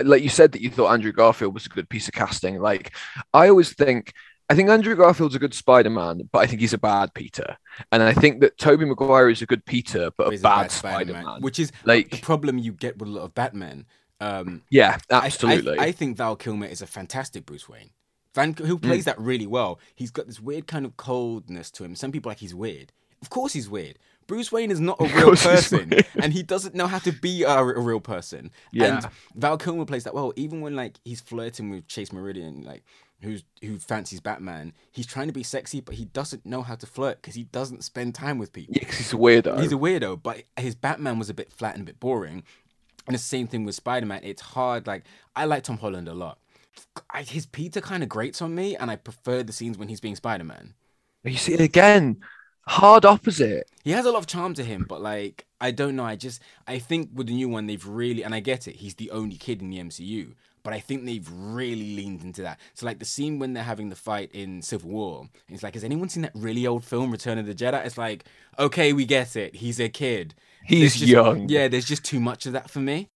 like 0.02 0.22
you 0.22 0.30
said, 0.30 0.52
that 0.52 0.62
you 0.62 0.70
thought 0.70 0.92
Andrew 0.92 1.12
Garfield 1.12 1.52
was 1.54 1.66
a 1.66 1.70
good 1.70 1.88
piece 1.88 2.08
of 2.08 2.14
casting. 2.14 2.60
Like 2.60 2.94
I 3.34 3.48
always 3.48 3.74
think. 3.74 4.12
I 4.50 4.54
think 4.54 4.68
Andrew 4.68 4.96
Garfield's 4.96 5.36
a 5.36 5.38
good 5.38 5.54
Spider-Man, 5.54 6.28
but 6.32 6.40
I 6.40 6.46
think 6.46 6.60
he's 6.60 6.72
a 6.72 6.78
bad 6.78 7.14
Peter. 7.14 7.56
And 7.92 8.02
I 8.02 8.12
think 8.12 8.40
that 8.40 8.58
Tobey 8.58 8.84
Maguire 8.84 9.30
is 9.30 9.40
a 9.40 9.46
good 9.46 9.64
Peter, 9.64 10.10
but 10.18 10.26
a 10.26 10.30
He's 10.32 10.42
bad, 10.42 10.70
Spider-Man, 10.72 11.22
Spider-Man. 11.22 11.40
which 11.42 11.58
is 11.60 11.70
Like- 11.84 12.10
the 12.10 12.18
problem 12.18 12.58
you 12.58 12.72
get 12.72 12.98
with 12.98 13.08
a 13.08 13.12
lot 13.12 13.22
of 13.22 13.34
Batman. 13.34 13.86
Um, 14.20 14.62
yeah, 14.68 14.98
I- 15.10 15.14
I- 15.18 15.26
absolutely. 15.26 15.78
I, 15.78 15.92
think 15.92 16.16
Val 16.16 16.34
Kilmer 16.36 16.66
is 16.66 16.82
a 16.82 16.86
fantastic 16.86 17.46
Bruce 17.46 17.68
Wayne. 17.68 17.90
Van, 18.34 18.52
who 18.54 18.76
Mm. 18.78 18.82
plays 18.82 19.04
that 19.06 19.18
really 19.18 19.46
well. 19.46 19.78
He's 19.94 20.10
got 20.10 20.26
this 20.26 20.40
weird 20.40 20.66
kind 20.66 20.84
of 20.84 20.96
coldness 20.96 21.70
to 21.72 21.84
him. 21.84 21.94
Some 21.94 22.12
people 22.12 22.28
are 22.28 22.32
like 22.32 22.38
he's 22.40 22.54
weird. 22.54 22.92
Of 23.22 23.30
course 23.30 23.52
he's 23.52 23.68
weird. 23.68 23.98
Bruce 24.26 24.52
Wayne 24.52 24.70
is 24.70 24.78
not 24.80 25.00
a 25.00 25.04
real 25.14 25.34
person, 25.36 25.92
and 26.22 26.32
he 26.32 26.42
doesn't 26.42 26.74
know 26.74 26.86
how 26.86 26.98
to 27.00 27.12
be 27.12 27.42
a, 27.42 27.50
a 27.58 27.80
real 27.80 28.00
person. 28.00 28.50
Yeah. 28.72 28.96
And 28.96 29.08
Val 29.34 29.58
Kilmer 29.58 29.84
plays 29.84 30.04
that 30.04 30.14
well. 30.14 30.32
Even 30.36 30.60
when 30.60 30.74
like 30.76 30.98
he's 31.04 31.20
flirting 31.20 31.70
with 31.70 31.86
Chase 31.88 32.12
Meridian, 32.12 32.62
like 32.62 32.84
who's 33.22 33.44
who 33.62 33.78
fancies 33.78 34.20
Batman, 34.20 34.72
he's 34.90 35.06
trying 35.06 35.26
to 35.26 35.32
be 35.32 35.42
sexy, 35.42 35.80
but 35.80 35.94
he 35.94 36.06
doesn't 36.06 36.46
know 36.46 36.62
how 36.62 36.74
to 36.74 36.86
flirt 36.86 37.20
because 37.20 37.34
he 37.34 37.44
doesn't 37.44 37.84
spend 37.84 38.14
time 38.14 38.38
with 38.38 38.52
people. 38.52 38.74
yeah, 38.76 38.86
he's 38.86 39.12
a 39.12 39.16
weirdo. 39.16 39.60
He's 39.60 39.72
a 39.72 39.76
weirdo, 39.76 40.22
but 40.22 40.42
his 40.56 40.74
Batman 40.74 41.18
was 41.18 41.30
a 41.30 41.34
bit 41.34 41.52
flat 41.52 41.74
and 41.74 41.82
a 41.82 41.86
bit 41.86 42.00
boring. 42.00 42.42
And 43.06 43.14
the 43.14 43.18
same 43.18 43.46
thing 43.46 43.64
with 43.64 43.74
Spider 43.74 44.06
Man. 44.06 44.20
It's 44.22 44.42
hard. 44.42 44.86
Like 44.86 45.04
I 45.34 45.44
like 45.44 45.64
Tom 45.64 45.78
Holland 45.78 46.08
a 46.08 46.14
lot. 46.14 46.38
I, 47.10 47.22
his 47.22 47.46
Peter 47.46 47.80
kind 47.80 48.02
of 48.02 48.08
grates 48.08 48.40
on 48.40 48.54
me, 48.54 48.76
and 48.76 48.90
I 48.90 48.96
prefer 48.96 49.42
the 49.42 49.52
scenes 49.52 49.78
when 49.78 49.88
he's 49.88 50.00
being 50.00 50.16
Spider 50.16 50.44
Man. 50.44 50.74
you 51.24 51.36
see 51.36 51.54
it 51.54 51.60
again, 51.60 52.20
hard 52.66 53.04
opposite. 53.04 53.68
He 53.84 53.90
has 53.92 54.06
a 54.06 54.12
lot 54.12 54.18
of 54.18 54.26
charm 54.26 54.54
to 54.54 54.64
him, 54.64 54.86
but 54.88 55.00
like 55.00 55.46
I 55.60 55.70
don't 55.70 55.96
know. 55.96 56.04
I 56.04 56.16
just 56.16 56.40
I 56.66 56.78
think 56.78 57.10
with 57.12 57.26
the 57.26 57.34
new 57.34 57.48
one 57.48 57.66
they've 57.66 57.86
really 57.86 58.22
and 58.22 58.34
I 58.34 58.40
get 58.40 58.68
it. 58.68 58.76
He's 58.76 58.94
the 58.94 59.10
only 59.10 59.36
kid 59.36 59.60
in 59.60 59.70
the 59.70 59.78
MCU, 59.78 60.34
but 60.62 60.72
I 60.72 60.80
think 60.80 61.04
they've 61.04 61.28
really 61.30 61.96
leaned 61.96 62.22
into 62.22 62.42
that. 62.42 62.58
So 62.74 62.86
like 62.86 62.98
the 62.98 63.04
scene 63.04 63.38
when 63.38 63.52
they're 63.54 63.62
having 63.62 63.88
the 63.88 63.96
fight 63.96 64.30
in 64.32 64.62
Civil 64.62 64.90
War, 64.90 65.28
it's 65.48 65.62
like, 65.62 65.74
has 65.74 65.84
anyone 65.84 66.08
seen 66.08 66.22
that 66.22 66.32
really 66.34 66.66
old 66.66 66.84
film 66.84 67.10
Return 67.10 67.38
of 67.38 67.46
the 67.46 67.54
Jedi? 67.54 67.84
It's 67.84 67.98
like, 67.98 68.24
okay, 68.58 68.92
we 68.92 69.04
get 69.04 69.36
it. 69.36 69.56
He's 69.56 69.80
a 69.80 69.88
kid. 69.88 70.34
He's 70.64 70.94
just- 70.96 71.06
young. 71.10 71.48
Yeah, 71.48 71.68
there's 71.68 71.86
just 71.86 72.04
too 72.04 72.20
much 72.20 72.46
of 72.46 72.52
that 72.52 72.70
for 72.70 72.80
me. 72.80 73.08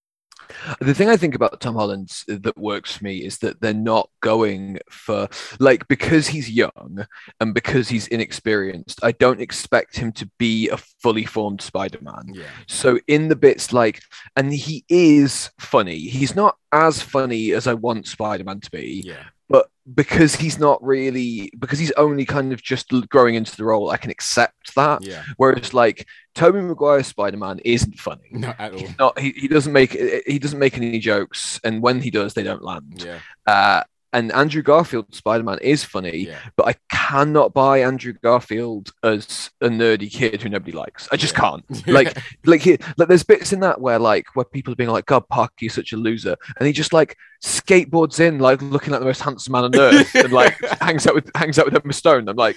The 0.80 0.94
thing 0.94 1.08
I 1.08 1.16
think 1.16 1.34
about 1.34 1.60
Tom 1.60 1.74
Holland 1.74 2.10
uh, 2.30 2.36
that 2.40 2.56
works 2.56 2.96
for 2.96 3.04
me 3.04 3.18
is 3.18 3.38
that 3.38 3.60
they're 3.60 3.74
not 3.74 4.10
going 4.20 4.78
for 4.90 5.28
like 5.58 5.86
because 5.88 6.28
he's 6.28 6.50
young 6.50 7.06
and 7.40 7.54
because 7.54 7.88
he's 7.88 8.06
inexperienced. 8.08 9.00
I 9.02 9.12
don't 9.12 9.40
expect 9.40 9.96
him 9.96 10.12
to 10.12 10.30
be 10.38 10.68
a 10.68 10.76
fully 10.76 11.24
formed 11.24 11.60
Spider-Man. 11.60 12.32
Yeah. 12.32 12.44
So 12.66 12.98
in 13.06 13.28
the 13.28 13.36
bits 13.36 13.72
like, 13.72 14.00
and 14.36 14.52
he 14.52 14.84
is 14.88 15.50
funny. 15.58 15.98
He's 15.98 16.34
not 16.34 16.56
as 16.72 17.02
funny 17.02 17.52
as 17.52 17.66
I 17.66 17.74
want 17.74 18.06
Spider-Man 18.06 18.60
to 18.60 18.70
be, 18.70 19.02
Yeah. 19.04 19.24
But 19.54 19.66
because 19.94 20.34
he's 20.34 20.58
not 20.58 20.82
really 20.82 21.52
because 21.58 21.78
he's 21.78 21.92
only 21.92 22.25
kind 22.25 22.52
of 22.52 22.62
just 22.62 22.90
growing 23.08 23.34
into 23.34 23.56
the 23.56 23.64
role, 23.64 23.90
I 23.90 23.99
can 23.99 24.11
accept 24.11 24.75
that. 24.75 25.02
Yeah. 25.04 25.23
Whereas 25.37 25.73
like 25.75 26.06
Tobey 26.34 26.61
Maguire's 26.61 27.06
Spider-Man 27.06 27.61
isn't 27.64 27.99
funny. 27.99 28.28
Not 28.32 28.56
at 28.58 28.73
all. 28.73 28.78
He's 28.78 28.99
not 28.99 29.18
he, 29.18 29.30
he 29.32 29.49
doesn't 29.49 29.73
make 29.73 29.92
he 30.26 30.38
doesn't 30.38 30.58
make 30.58 30.76
any 30.76 30.99
jokes 30.99 31.61
and 31.62 31.82
when 31.82 32.00
he 32.00 32.11
does 32.11 32.34
they 32.34 32.42
don't 32.42 32.64
land 32.64 33.04
Yeah. 33.06 33.18
uh 33.46 33.82
and 34.14 34.33
andrew 34.33 34.62
garfield 34.62 35.14
spider-man 35.14 35.59
is 35.61 35.85
funny 35.85 36.28
Yeah. 36.28 36.38
but 36.56 36.66
i 36.66 36.75
cannot 36.90 37.52
buy 37.52 37.80
andrew 37.83 38.14
garfield 38.23 38.90
as 39.02 39.50
a 39.61 39.68
nerdy 39.68 40.11
kid 40.11 40.40
who 40.40 40.49
nobody 40.49 40.73
likes 40.73 41.06
i 41.12 41.16
just 41.16 41.35
Yeah. 41.35 41.40
can't 41.40 41.87
like 41.88 42.16
like 42.47 42.62
he, 42.62 42.78
like 42.97 43.09
there's 43.09 43.23
bits 43.25 43.52
in 43.52 43.61
that 43.61 43.80
where 43.80 43.99
like 43.99 44.25
where 44.35 44.44
people 44.47 44.73
are 44.73 44.76
being 44.76 44.88
like 44.88 45.04
god 45.06 45.28
park 45.28 45.52
you're 45.61 45.68
such 45.71 45.92
a 45.92 45.97
loser 45.99 46.37
and 46.59 46.66
he 46.66 46.73
just 46.73 46.92
like 46.94 47.16
skateboards 47.44 48.21
in 48.21 48.38
like 48.38 48.62
looking 48.62 48.90
like 48.92 49.00
the 49.00 49.06
most 49.06 49.21
handsome 49.21 49.52
man 49.52 49.64
on 49.64 49.76
earth 49.78 50.14
and 50.14 50.33
like 50.33 50.59
hangs 50.80 51.06
out 51.06 51.14
with 51.14 51.30
hangs 51.37 51.59
out 51.59 51.66
with 51.66 51.75
emma 51.85 51.92
stone 51.92 52.28
i'm 52.28 52.37
like 52.37 52.56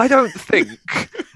I 0.00 0.08
don't 0.08 0.32
think 0.32 0.68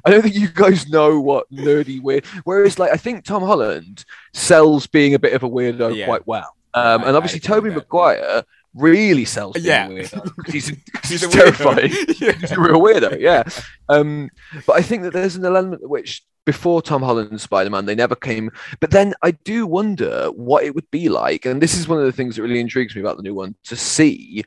I 0.04 0.10
don't 0.10 0.20
think 0.22 0.34
you 0.34 0.48
guys 0.48 0.88
know 0.88 1.20
what 1.20 1.48
nerdy 1.52 2.02
weird. 2.02 2.26
Whereas, 2.42 2.76
like, 2.76 2.90
I 2.90 2.96
think 2.96 3.24
Tom 3.24 3.42
Holland 3.44 4.04
sells 4.34 4.88
being 4.88 5.14
a 5.14 5.18
bit 5.18 5.32
of 5.32 5.44
a 5.44 5.48
weirdo 5.48 5.94
Yeah. 5.94 6.06
quite 6.06 6.26
well, 6.26 6.56
um, 6.74 7.02
I- 7.02 7.06
and 7.08 7.16
obviously 7.16 7.38
Tobey. 7.38 7.70
Maguire 7.70 8.42
really 8.74 9.24
sells 9.24 9.54
being 9.54 9.66
Yeah. 9.66 9.86
a 9.86 9.90
weirdo 9.90 10.52
he's, 10.52 10.68
he's, 11.06 11.22
a 11.22 11.28
terrifying. 11.28 11.90
Yeah. 12.20 12.32
he's 12.32 12.52
a 12.52 12.60
real 12.60 12.80
weirdo, 12.80 13.18
yeah. 13.20 13.44
Um, 13.88 14.30
but 14.66 14.76
I 14.76 14.82
think 14.82 15.02
that 15.02 15.12
there's 15.12 15.36
an 15.36 15.44
element 15.44 15.88
which 15.88 16.22
before 16.44 16.80
Tom 16.80 17.02
Holland 17.02 17.30
and 17.30 17.40
Spider 17.40 17.68
Man, 17.68 17.84
they 17.84 17.94
never 17.94 18.14
came. 18.14 18.50
But 18.80 18.90
then 18.90 19.14
I 19.22 19.32
do 19.32 19.66
wonder 19.66 20.28
what 20.32 20.64
it 20.64 20.74
would 20.74 20.90
be 20.90 21.08
like, 21.10 21.44
and 21.44 21.60
this 21.60 21.74
is 21.76 21.86
one 21.88 21.98
of 21.98 22.04
the 22.06 22.12
things 22.12 22.36
that 22.36 22.42
really 22.42 22.60
intrigues 22.60 22.94
me 22.94 23.02
about 23.02 23.18
the 23.18 23.22
new 23.22 23.34
one 23.34 23.54
to 23.64 23.76
see 23.76 24.44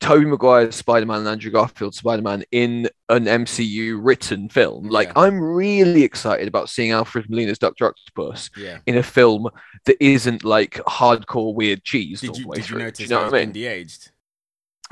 Tobey 0.00 0.26
Maguire's 0.26 0.76
Spider 0.76 1.06
Man 1.06 1.18
and 1.20 1.28
Andrew 1.28 1.50
Garfield's 1.50 1.98
Spider 1.98 2.22
Man 2.22 2.44
in 2.52 2.88
an 3.08 3.24
MCU 3.24 3.98
written 4.00 4.48
film. 4.48 4.88
Like, 4.88 5.08
Yeah. 5.08 5.12
I'm 5.22 5.40
really 5.40 6.04
excited 6.04 6.46
about 6.46 6.70
seeing 6.70 6.92
Alfred 6.92 7.28
Molina's 7.28 7.58
Doctor 7.58 7.86
Octopus 7.86 8.50
Yeah. 8.56 8.78
in 8.86 8.96
a 8.96 9.02
film 9.02 9.48
that 9.86 9.96
isn't 10.02 10.44
like 10.44 10.74
hardcore 10.86 11.54
weird 11.54 11.82
cheese. 11.84 12.20
Did 12.20 12.36
you 12.36 12.44
did 12.52 12.68
you. 12.70 12.76
Do 12.76 12.84
notice 12.84 13.00
you 13.00 13.08
know 13.08 13.20
how 13.22 13.28
I 13.28 13.40
mean? 13.40 13.52
de-aged? 13.52 14.10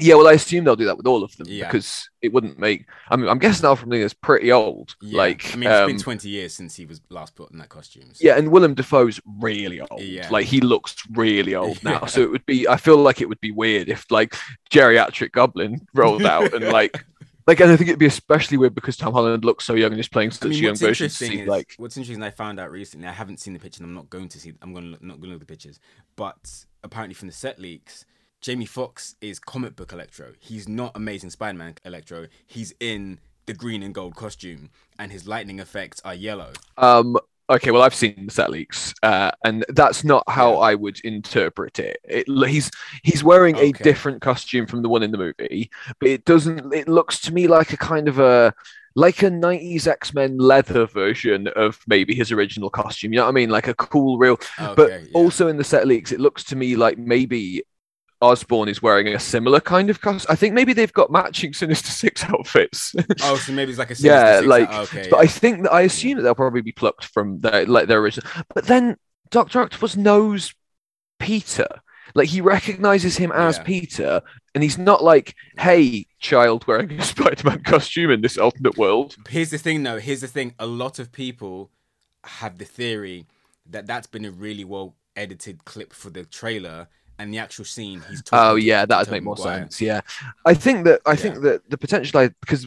Yeah, 0.01 0.15
well, 0.15 0.29
I 0.29 0.33
assume 0.33 0.65
they'll 0.65 0.77
do 0.77 0.85
that 0.87 0.97
with 0.97 1.07
all 1.07 1.23
of 1.25 1.35
them 1.37 1.47
Yeah. 1.49 1.67
because 1.67 2.09
it 2.21 2.33
wouldn't 2.33 2.59
make. 2.59 2.87
I 3.09 3.17
mean, 3.17 3.29
I'm 3.29 3.39
guessing 3.39 3.65
Alfred 3.67 3.89
Molina's 3.89 4.13
pretty 4.15 4.53
old. 4.53 4.95
Yeah. 5.01 5.17
Like, 5.19 5.53
I 5.55 5.57
mean, 5.57 5.71
it's 5.71 5.81
um, 5.81 5.87
been 5.89 5.99
20 5.99 6.29
years 6.29 6.53
since 6.55 6.75
he 6.77 6.85
was 6.85 7.01
last 7.09 7.35
put 7.35 7.51
in 7.51 7.59
that 7.59 7.69
costume. 7.71 8.11
so- 8.13 8.27
yeah, 8.27 8.37
and 8.37 8.51
Willem 8.51 8.75
Dafoe's 8.75 9.21
really 9.41 9.81
old. 9.81 10.03
Yeah. 10.03 10.29
Like, 10.31 10.47
he 10.47 10.61
looks 10.61 10.95
really 11.13 11.55
old 11.63 11.83
now. 11.83 12.05
So 12.07 12.21
it 12.23 12.31
would 12.31 12.45
be. 12.47 12.69
I 12.69 12.77
feel 12.77 12.99
like 12.99 13.21
it 13.21 13.29
would 13.29 13.41
be 13.41 13.53
weird 13.53 13.89
if 13.89 14.11
like 14.11 14.37
geriatric 14.71 15.33
Goblin 15.33 15.87
rolled 15.95 16.23
out 16.27 16.53
and 16.55 16.69
like. 16.69 17.05
Like, 17.49 17.61
and 17.61 17.71
I 17.71 17.77
think 17.77 17.89
it'd 17.91 18.01
be 18.01 18.07
especially 18.07 18.57
weird 18.57 18.75
because 18.75 18.97
Tom 18.97 19.13
Holland 19.13 19.45
looks 19.45 19.65
so 19.65 19.75
young 19.75 19.93
and 19.93 20.01
is 20.01 20.09
playing 20.09 20.33
such 20.33 20.47
I 20.47 20.49
mean, 20.49 20.59
a 20.59 20.67
young 20.67 20.75
version. 20.75 21.09
See, 21.09 21.43
is 21.43 21.47
like, 21.49 21.75
what's 21.77 21.97
interesting. 21.97 22.21
I 22.25 22.31
found 22.31 22.59
out 22.59 22.73
recently. 22.73 23.07
I 23.07 23.13
haven't 23.13 23.39
seen 23.39 23.53
the 23.53 23.61
picture. 23.61 23.85
and 23.85 23.89
I'm 23.89 23.95
not 23.95 24.11
going 24.11 24.29
to 24.31 24.41
see. 24.41 24.53
I'm 24.63 24.73
going 24.73 24.97
to 24.97 25.07
not 25.07 25.21
going 25.21 25.29
to 25.29 25.29
look 25.29 25.35
at 25.43 25.47
the 25.47 25.53
pictures. 25.53 25.79
But 26.17 26.65
apparently, 26.83 27.15
from 27.15 27.29
the 27.29 27.35
set 27.35 27.61
leaks, 27.61 28.05
Jamie 28.47 28.65
Foxx 28.65 29.17
is 29.21 29.41
comic 29.41 29.75
book 29.75 29.93
Electro. 29.93 30.35
He's 30.39 30.69
not 30.69 30.93
Amazing 30.95 31.31
Spider-Man 31.31 31.75
Electro. 31.85 32.29
He's 32.47 32.73
in 32.79 33.19
the 33.47 33.53
green 33.53 33.83
and 33.83 33.93
gold 33.93 34.15
costume, 34.15 34.71
and 35.01 35.11
his 35.11 35.27
lightning 35.27 35.59
effects 35.59 36.01
are 36.05 36.15
yellow. 36.15 36.53
Um. 36.79 37.17
Okay. 37.51 37.73
Well, 37.73 37.83
I've 37.83 37.93
seen 37.93 38.27
the 38.27 38.31
set 38.31 38.51
leaks, 38.51 38.95
uh, 39.03 39.33
and 39.45 39.65
that's 39.71 40.05
not 40.05 40.23
how 40.29 40.59
I 40.59 40.77
would 40.77 41.01
interpret 41.01 41.81
it. 41.81 41.99
it. 42.05 42.27
He's 42.49 42.71
he's 43.03 43.25
wearing 43.25 43.57
a 43.57 43.73
different 43.73 44.23
costume 44.23 44.69
from 44.69 44.83
the 44.83 44.89
one 44.89 45.03
in 45.03 45.11
the 45.11 45.19
movie, 45.19 45.69
but 45.99 46.09
it 46.09 46.25
doesn't. 46.25 46.73
It 46.73 46.87
looks 46.87 47.19
to 47.23 47.35
me 47.35 47.49
like 47.49 47.73
a 47.73 47.77
kind 47.77 48.07
of 48.07 48.21
a 48.21 48.55
like 48.95 49.25
a 49.25 49.29
'90s 49.29 49.89
X-Men 49.89 50.39
leather 50.39 50.87
version 50.87 51.49
of 51.57 51.81
maybe 51.89 52.15
his 52.15 52.31
original 52.31 52.71
costume. 52.71 53.13
You 53.13 53.17
know 53.17 53.25
what 53.25 53.31
I 53.31 53.33
mean? 53.33 53.51
Like 53.51 53.67
a 53.67 53.75
cool, 53.75 54.19
real. 54.19 54.39
Okay, 54.61 54.75
but 54.77 54.91
yeah. 54.91 55.01
also 55.15 55.49
in 55.49 55.57
the 55.57 55.65
set 55.65 55.89
leaks, 55.89 56.13
it 56.13 56.21
looks 56.21 56.45
to 56.45 56.55
me 56.55 56.77
like 56.77 56.97
maybe. 56.97 57.65
Osborn 58.21 58.69
is 58.69 58.81
wearing 58.83 59.09
a 59.09 59.19
similar 59.21 59.61
kind 59.61 59.91
of 59.91 60.01
costume. 60.01 60.27
I 60.33 60.37
think 60.37 60.55
maybe 60.55 60.73
they've 60.73 60.93
got 60.93 61.11
matching 61.11 61.53
Sinister 61.53 61.91
Six 62.03 62.25
outfits. 62.25 62.95
oh, 63.23 63.37
so 63.37 63.53
maybe 63.53 63.71
it's 63.71 63.79
like 63.79 63.91
a 63.91 63.95
Yeah, 63.99 64.41
Sinister 64.41 64.43
Six- 64.43 64.49
like, 64.49 64.73
okay, 64.95 65.09
But 65.11 65.19
I 65.21 65.27
think 65.27 65.63
that 65.65 65.73
I 65.73 65.83
assume 65.83 66.17
that 66.17 66.23
they'll 66.23 66.35
probably 66.35 66.63
be 66.63 66.73
plucked 66.73 67.05
from 67.05 67.39
their 67.41 67.67
like 67.67 67.89
their 67.89 67.99
original. 68.01 68.29
But 68.55 68.67
then 68.67 68.97
Doctor 69.31 69.61
Octopus 69.61 69.97
knows 69.97 70.55
Peter. 71.19 71.67
Like 72.15 72.29
he 72.29 72.41
recognizes 72.41 73.17
him 73.19 73.33
as 73.33 73.59
Yeah. 73.59 73.63
Peter, 73.65 74.23
and 74.55 74.63
he's 74.63 74.79
not 74.79 75.03
like, 75.05 75.35
"Hey, 75.59 76.07
child, 76.19 76.67
wearing 76.67 76.93
a 76.93 77.03
Spider-Man 77.13 77.63
costume 77.65 78.11
in 78.11 78.23
this 78.23 78.39
alternate 78.39 78.79
world." 78.79 79.17
Here's 79.29 79.51
the 79.51 79.59
thing, 79.59 79.83
though. 79.83 79.99
Here's 79.99 80.23
the 80.23 80.29
thing. 80.29 80.55
A 80.59 80.67
lot 80.67 80.99
of 80.99 81.13
people 81.13 81.71
have 82.25 82.57
the 82.59 82.65
theory 82.65 83.27
that 83.69 83.87
that's 83.87 84.07
been 84.07 84.25
a 84.25 84.31
really 84.31 84.65
well 84.65 84.95
edited 85.17 85.65
clip 85.65 85.93
for 85.93 86.09
the 86.09 86.25
trailer, 86.25 86.89
and 87.19 87.33
the 87.33 87.39
actual 87.39 87.65
scene. 87.65 88.03
He's 88.09 88.21
oh, 88.21 88.37
talking 88.37 88.51
Oh 88.53 88.55
yeah, 88.57 88.87
that 88.87 88.99
would 88.99 89.11
make 89.11 89.23
more 89.23 89.37
Maguire. 89.37 89.61
sense. 89.63 89.81
Yeah, 89.81 90.01
I 90.45 90.55
think 90.55 90.85
that 90.85 91.01
I 91.07 91.13
Yeah. 91.13 91.17
think 91.17 91.41
that 91.43 91.69
the 91.71 91.79
potential 91.79 92.21
I 92.21 92.29
because 92.41 92.67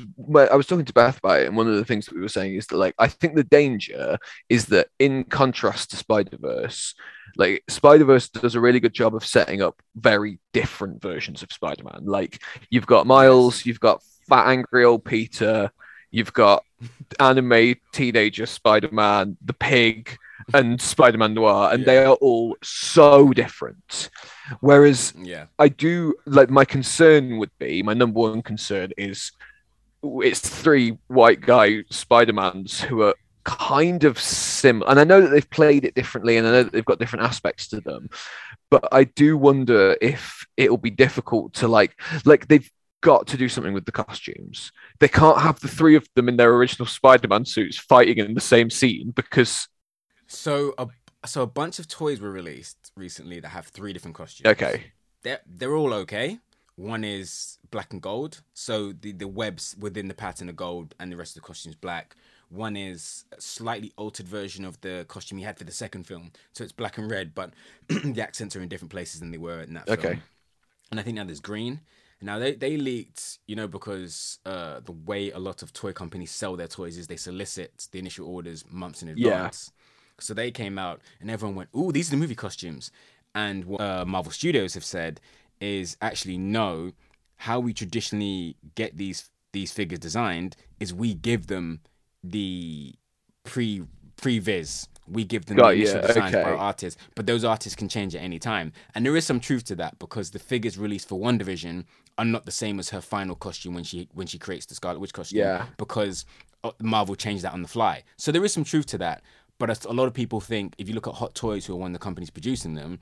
I 0.52 0.56
was 0.56 0.68
talking 0.68 0.86
to 0.86 0.94
Beth 0.94 1.18
about 1.20 1.42
it, 1.42 1.48
and 1.48 1.58
one 1.58 1.68
of 1.68 1.76
the 1.76 1.86
things 1.86 2.06
that 2.06 2.16
we 2.16 2.22
were 2.22 2.30
saying 2.30 2.56
is 2.56 2.68
that 2.68 2.78
like 2.78 2.96
I 2.98 3.08
think 3.08 3.36
the 3.36 3.44
danger 3.44 4.18
is 4.50 4.66
that 4.68 4.88
in 5.00 5.24
contrast 5.26 5.92
to 5.92 5.98
Spider 5.98 6.38
Verse, 6.40 6.96
like 7.38 7.64
Spider 7.70 8.06
Verse 8.06 8.30
does 8.30 8.56
a 8.56 8.60
really 8.62 8.80
good 8.80 8.94
job 8.94 9.16
of 9.16 9.26
setting 9.26 9.62
up 9.62 9.82
very 9.96 10.40
different 10.54 11.02
versions 11.02 11.44
of 11.44 11.52
Spider 11.52 11.84
Man. 11.84 12.06
Like 12.06 12.42
you've 12.70 12.88
got 12.88 13.08
Miles, 13.08 13.66
you've 13.66 13.80
got 13.80 14.02
fat 14.28 14.48
angry 14.48 14.84
old 14.86 15.06
Peter, 15.06 15.72
you've 16.12 16.34
got 16.34 16.64
anime 17.20 17.76
teenager 17.94 18.46
Spider 18.46 18.90
Man, 18.92 19.38
the 19.44 19.54
pig, 19.54 20.16
and 20.54 20.82
Spider 20.82 21.18
Man 21.18 21.34
Noir, 21.34 21.72
and 21.72 21.86
they 21.86 22.04
are 22.04 22.16
all 22.16 22.56
so 22.64 23.32
different. 23.32 24.10
Whereas 24.60 25.14
Yeah. 25.18 25.46
I 25.58 25.70
do 25.70 26.16
like 26.26 26.50
my 26.50 26.66
concern 26.66 27.38
would 27.38 27.52
be 27.60 27.84
my 27.84 27.94
number 27.94 28.20
one 28.20 28.42
concern 28.42 28.92
is 28.98 29.32
it's 30.04 30.40
three 30.40 30.98
white 31.08 31.42
guy 31.42 31.84
Spider-Mans 31.90 32.82
who 32.82 33.02
are 33.02 33.16
kind 33.44 34.04
of 34.04 34.20
similar, 34.20 34.90
and 34.90 35.00
I 35.00 35.04
know 35.04 35.22
that 35.22 35.30
they've 35.30 35.50
played 35.50 35.84
it 35.86 35.96
differently 35.96 36.38
and 36.38 36.48
I 36.48 36.52
know 36.52 36.64
that 36.64 36.72
they've 36.72 36.86
got 36.86 37.00
different 37.00 37.26
aspects 37.26 37.68
to 37.70 37.82
them 37.82 38.10
but 38.70 38.88
I 38.92 39.06
do 39.06 39.38
wonder 39.38 39.98
if 40.02 40.46
it'll 40.56 40.78
be 40.78 40.92
difficult 40.92 41.54
to 41.56 41.68
like 41.68 42.00
like 42.26 42.48
they've 42.48 42.70
got 43.02 43.28
to 43.28 43.38
do 43.38 43.50
something 43.50 43.74
with 43.74 43.86
the 43.86 43.92
costumes 43.92 44.72
they 45.00 45.08
can't 45.08 45.40
have 45.40 45.60
the 45.62 45.68
three 45.68 45.96
of 45.96 46.08
them 46.16 46.30
in 46.30 46.38
their 46.38 46.54
original 46.54 46.86
Spider-Man 46.86 47.46
suits 47.46 47.78
fighting 47.78 48.18
in 48.18 48.34
the 48.34 48.42
same 48.42 48.70
scene 48.70 49.12
because 49.16 49.68
So 50.30 50.74
a 50.78 50.88
so 51.26 51.42
a 51.42 51.48
bunch 51.48 51.80
of 51.80 51.88
toys 51.88 52.22
were 52.22 52.32
released 52.32 52.92
recently 52.96 53.40
that 53.42 53.50
have 53.50 53.68
three 53.68 53.92
different 53.94 54.16
costumes. 54.16 54.46
okay 54.48 54.92
They're 55.24 55.42
they're 55.46 55.76
all 55.76 55.94
okay. 55.94 56.40
One 56.76 57.04
is 57.04 57.58
black 57.72 57.92
and 57.92 58.02
gold, 58.02 58.42
so 58.54 58.94
the 58.94 59.12
the 59.12 59.28
webs 59.28 59.76
within 59.78 60.08
the 60.08 60.14
pattern 60.14 60.50
are 60.50 60.54
gold, 60.54 60.96
and 61.00 61.12
the 61.12 61.18
rest 61.18 61.36
of 61.36 61.42
the 61.42 61.48
costume's 61.48 61.76
black. 61.76 62.16
One 62.50 62.78
is 62.78 63.26
a 63.38 63.42
slightly 63.42 63.92
altered 63.98 64.28
version 64.28 64.66
of 64.66 64.80
the 64.82 65.06
costume 65.08 65.40
he 65.40 65.44
had 65.44 65.58
for 65.58 65.66
the 65.66 65.72
second 65.72 66.06
film, 66.08 66.32
so 66.54 66.64
it's 66.64 66.72
black 66.72 66.98
and 66.98 67.12
red, 67.12 67.36
but 67.36 67.52
the 67.90 68.22
accents 68.22 68.56
are 68.56 68.62
in 68.62 68.70
different 68.70 68.92
places 68.92 69.20
than 69.20 69.32
they 69.32 69.38
were 69.38 69.62
in 69.62 69.74
that 69.74 69.86
film. 69.86 70.00
Okay. 70.00 70.20
And 70.90 71.00
I 71.00 71.04
think 71.04 71.18
now 71.18 71.26
there's 71.26 71.40
green. 71.40 71.82
Now 72.22 72.40
they, 72.40 72.54
they 72.54 72.76
leaked, 72.76 73.40
you 73.48 73.56
know, 73.56 73.68
because 73.68 74.40
uh, 74.46 74.82
the 74.82 74.92
way 74.92 75.32
a 75.32 75.40
lot 75.40 75.62
of 75.62 75.72
toy 75.74 75.94
companies 75.94 76.32
sell 76.32 76.56
their 76.56 76.68
toys 76.68 76.98
is 76.98 77.08
they 77.08 77.16
solicit 77.16 77.88
the 77.92 78.00
initial 78.00 78.28
orders 78.28 78.66
months 78.70 79.02
in 79.02 79.10
advance. 79.10 79.72
Yeah. 79.72 79.79
So 80.22 80.34
they 80.34 80.52
came 80.52 80.78
out 80.78 81.02
and 81.20 81.30
everyone 81.30 81.56
went, 81.56 81.70
"Ooh, 81.76 81.92
these 81.92 82.10
are 82.10 82.12
the 82.12 82.18
movie 82.18 82.36
costumes." 82.36 82.92
And 83.36 83.66
what 83.66 83.82
uh, 83.82 84.06
Marvel 84.06 84.32
Studios 84.32 84.74
have 84.74 84.86
said 84.86 85.20
is 85.62 85.98
actually 86.02 86.38
no. 86.38 86.92
How 87.38 87.60
we 87.60 87.74
traditionally 87.74 88.58
get 88.76 88.98
these 88.98 89.30
these 89.54 89.72
figures 89.72 90.00
designed 90.00 90.56
is 90.80 90.94
we 90.94 91.14
give 91.14 91.48
them 91.48 91.82
the 92.24 92.96
pre 93.44 93.84
previs. 94.22 94.88
We 95.08 95.24
give 95.24 95.46
them 95.46 95.58
Got 95.58 95.70
the 95.70 95.76
initial 95.76 96.02
ya, 96.02 96.08
designs 96.08 96.34
by 96.34 96.42
okay. 96.42 96.52
artists, 96.52 97.02
but 97.16 97.26
those 97.26 97.44
artists 97.44 97.76
can 97.76 97.90
change 97.90 98.16
at 98.16 98.22
any 98.22 98.38
time. 98.38 98.72
And 98.94 99.04
there 99.04 99.16
is 99.18 99.26
some 99.26 99.40
truth 99.40 99.64
to 99.66 99.76
that 99.78 99.98
because 99.98 100.30
the 100.30 100.38
figures 100.38 100.78
released 100.78 101.10
for 101.10 101.20
WandaVision 101.20 101.86
are 102.20 102.26
not 102.26 102.46
the 102.46 102.52
same 102.52 102.78
as 102.78 102.90
her 102.90 103.02
final 103.02 103.36
costume 103.36 103.74
when 103.74 103.84
she 103.84 104.08
when 104.14 104.28
she 104.28 104.38
creates 104.38 104.68
the 104.68 104.76
Scarlet 104.76 105.00
Witch 105.00 105.14
costume. 105.14 105.40
Yeah. 105.40 105.66
Because 105.78 106.26
uh, 106.64 106.72
Marvel 106.82 107.16
changed 107.16 107.44
that 107.44 107.54
on 107.54 107.64
the 107.64 107.68
fly. 107.68 108.04
So 108.18 108.32
there 108.32 108.46
is 108.46 108.54
some 108.54 108.64
truth 108.64 108.86
to 108.88 108.98
that. 109.00 109.24
But 109.60 109.86
a- 109.86 109.94
lot 109.94 110.06
of 110.08 110.14
people 110.14 110.40
think 110.40 110.74
if 110.80 110.88
you 110.90 110.96
look 110.96 111.08
at 111.08 111.14
Hot 111.16 111.36
Toys, 111.36 111.66
who 111.68 111.74
are 111.74 111.78
one 111.78 111.92
of 111.92 111.94
the 111.94 112.04
companies 112.04 112.32
producing 112.32 112.74
them, 112.74 113.00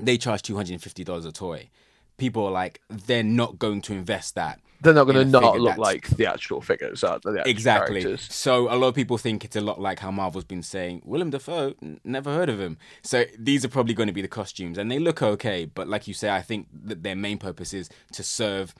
they 0.00 0.16
charge 0.16 0.40
two 0.42 0.56
hundred 0.56 0.72
and 0.72 0.82
fifty 0.82 1.04
dollars 1.04 1.26
a 1.26 1.32
toy. 1.32 1.68
People 2.16 2.46
are 2.46 2.50
like, 2.52 2.80
they're 2.88 3.22
not 3.22 3.58
going 3.58 3.80
to 3.82 3.92
invest 3.92 4.34
that. 4.36 4.60
they're 4.82 4.94
not 4.94 5.04
going 5.04 5.16
to 5.16 5.24
not 5.24 5.56
look 5.58 5.76
that's- 5.76 5.78
like 5.78 6.08
the 6.16 6.26
actual 6.26 6.60
figures 6.60 7.02
are 7.04 7.18
the 7.22 7.42
Exactly. 7.46 8.00
characters. 8.02 8.32
So 8.32 8.72
a 8.72 8.76
lot 8.76 8.88
of 8.88 8.94
people 8.94 9.16
think 9.18 9.44
it's 9.44 9.56
a 9.56 9.60
lot 9.60 9.80
like 9.80 9.98
how 10.00 10.10
Marvel's 10.10 10.44
been 10.44 10.62
saying, 10.62 11.02
Willem 11.04 11.30
Dafoe, 11.30 11.74
never 12.04 12.32
heard 12.32 12.48
of 12.48 12.60
him. 12.60 12.78
So 13.02 13.24
these 13.38 13.64
are 13.64 13.68
probably 13.68 13.94
going 13.94 14.08
to 14.08 14.12
be 14.12 14.22
the 14.22 14.28
costumes, 14.28 14.78
and 14.78 14.90
they 14.90 14.98
look 14.98 15.20
okay. 15.22 15.64
But 15.66 15.88
like 15.88 16.06
you 16.08 16.14
say, 16.14 16.30
I 16.30 16.42
think 16.42 16.68
that 16.84 17.02
their 17.02 17.16
main 17.16 17.38
purpose 17.38 17.72
is 17.72 17.88
to 18.12 18.22
serve 18.22 18.74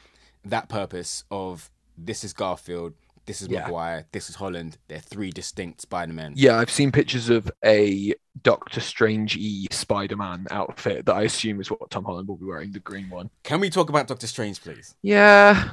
that 0.44 0.68
purpose 0.68 1.24
of 1.30 1.70
this 1.96 2.24
is 2.24 2.32
Garfield, 2.32 2.94
this 3.26 3.42
is 3.42 3.48
Yeah. 3.48 3.62
Maguire, 3.62 4.06
this 4.12 4.28
is 4.28 4.36
Holland. 4.36 4.78
They're 4.88 4.98
three 4.98 5.30
distinct 5.30 5.80
Spider-Men. 5.82 6.34
Yeah, 6.36 6.58
I've 6.58 6.70
seen 6.70 6.92
pictures 6.92 7.30
of 7.30 7.50
a 7.64 8.14
Doctor 8.42 8.80
Strange 8.80 9.36
E 9.36 9.66
Spider 9.70 10.16
Man 10.16 10.46
outfit 10.50 11.06
that 11.06 11.14
I 11.14 11.22
assume 11.22 11.60
is 11.60 11.70
what 11.70 11.90
Tom 11.90 12.04
Holland 12.04 12.28
will 12.28 12.36
be 12.36 12.46
wearing, 12.46 12.72
the 12.72 12.80
green 12.80 13.10
one. 13.10 13.30
Can 13.44 13.60
we 13.60 13.70
talk 13.70 13.88
about 13.88 14.08
Doctor 14.08 14.26
Strange, 14.26 14.60
please? 14.60 14.94
Yeah. 15.02 15.70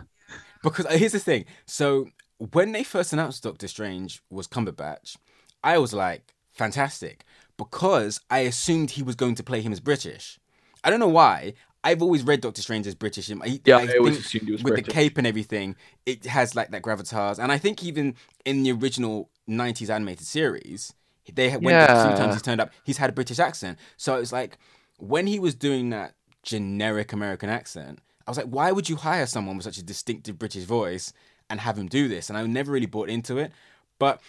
Because 0.62 0.86
uh, 0.86 0.92
here's 0.92 1.14
the 1.14 1.20
thing. 1.20 1.46
So 1.66 2.08
when 2.38 2.72
they 2.74 2.84
first 2.84 3.14
announced 3.14 3.44
Doctor 3.44 3.68
Strange 3.68 4.22
was 4.30 4.48
Cumberbatch, 4.48 5.18
I 5.64 5.78
was 5.78 5.94
like, 5.94 6.34
fantastic. 6.52 7.24
Because 7.58 8.22
I 8.30 8.40
assumed 8.40 8.92
he 8.92 9.04
was 9.04 9.16
going 9.16 9.36
to 9.36 9.44
play 9.44 9.62
him 9.62 9.72
as 9.72 9.80
British. 9.80 10.40
I 10.84 10.90
don't 10.90 11.00
know 11.00 11.08
why. 11.08 11.54
I've 11.84 12.02
always 12.02 12.24
read 12.24 12.42
Doctor 12.42 12.62
Strange 12.62 12.88
as 12.88 12.96
British. 12.96 13.28
He- 13.28 13.62
Yeah, 13.66 13.78
I 13.78 13.98
always 13.98 14.18
assumed 14.20 14.46
he 14.48 14.52
was 14.52 14.64
with 14.64 14.74
British. 14.74 14.88
the 14.88 14.92
cape 14.94 15.18
and 15.18 15.26
everything. 15.26 15.76
It 16.06 16.26
has 16.26 16.56
like 16.56 16.72
that 16.72 16.82
gravitas, 16.82 17.40
and 17.40 17.52
I 17.52 17.58
think 17.58 17.84
even 17.84 18.16
in 18.46 18.64
the 18.64 18.72
original 18.74 19.30
'90s 19.48 19.90
animated 19.90 20.28
series, 20.28 20.94
they 21.34 21.50
had 21.50 21.64
when 21.64 21.76
Yeah. 21.76 21.88
times 22.16 22.36
he's 22.36 22.42
turned 22.42 22.60
up, 22.62 22.72
he's 22.84 22.98
had 22.98 23.10
a 23.10 23.14
British 23.14 23.40
accent. 23.40 23.78
So 23.98 24.16
it's 24.16 24.32
like 24.34 24.58
when 24.98 25.28
he 25.28 25.40
was 25.40 25.56
doing 25.56 25.90
that 25.92 26.16
generic 26.44 27.14
American 27.14 27.50
accent, 27.50 28.00
I 28.28 28.32
was 28.32 28.38
like, 28.38 28.48
why 28.48 28.72
would 28.72 28.90
you 28.90 28.96
hire 28.98 29.26
someone 29.26 29.56
with 29.56 29.64
such 29.64 29.78
a 29.78 29.84
distinctive 29.84 30.38
British 30.38 30.64
voice 30.66 31.14
and 31.50 31.60
have 31.62 31.78
him 31.78 31.88
do 31.88 32.08
this? 32.08 32.30
And 32.30 32.38
I 32.38 32.46
never 32.46 32.72
really 32.72 32.86
bought 32.88 33.10
into 33.10 33.38
it, 33.38 33.52
but. 34.00 34.22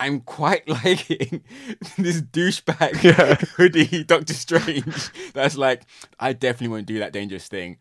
I'm 0.00 0.20
quite 0.20 0.68
liking 0.68 1.42
this 1.96 2.20
douchebag 2.22 3.02
Yeah. 3.02 3.34
hoodie 3.56 4.04
Doctor 4.04 4.34
Strange. 4.34 5.10
That's 5.34 5.56
like, 5.56 5.82
I 6.20 6.32
definitely 6.32 6.68
won't 6.68 6.86
do 6.86 6.98
that 7.00 7.12
dangerous 7.12 7.48
thing. 7.48 7.78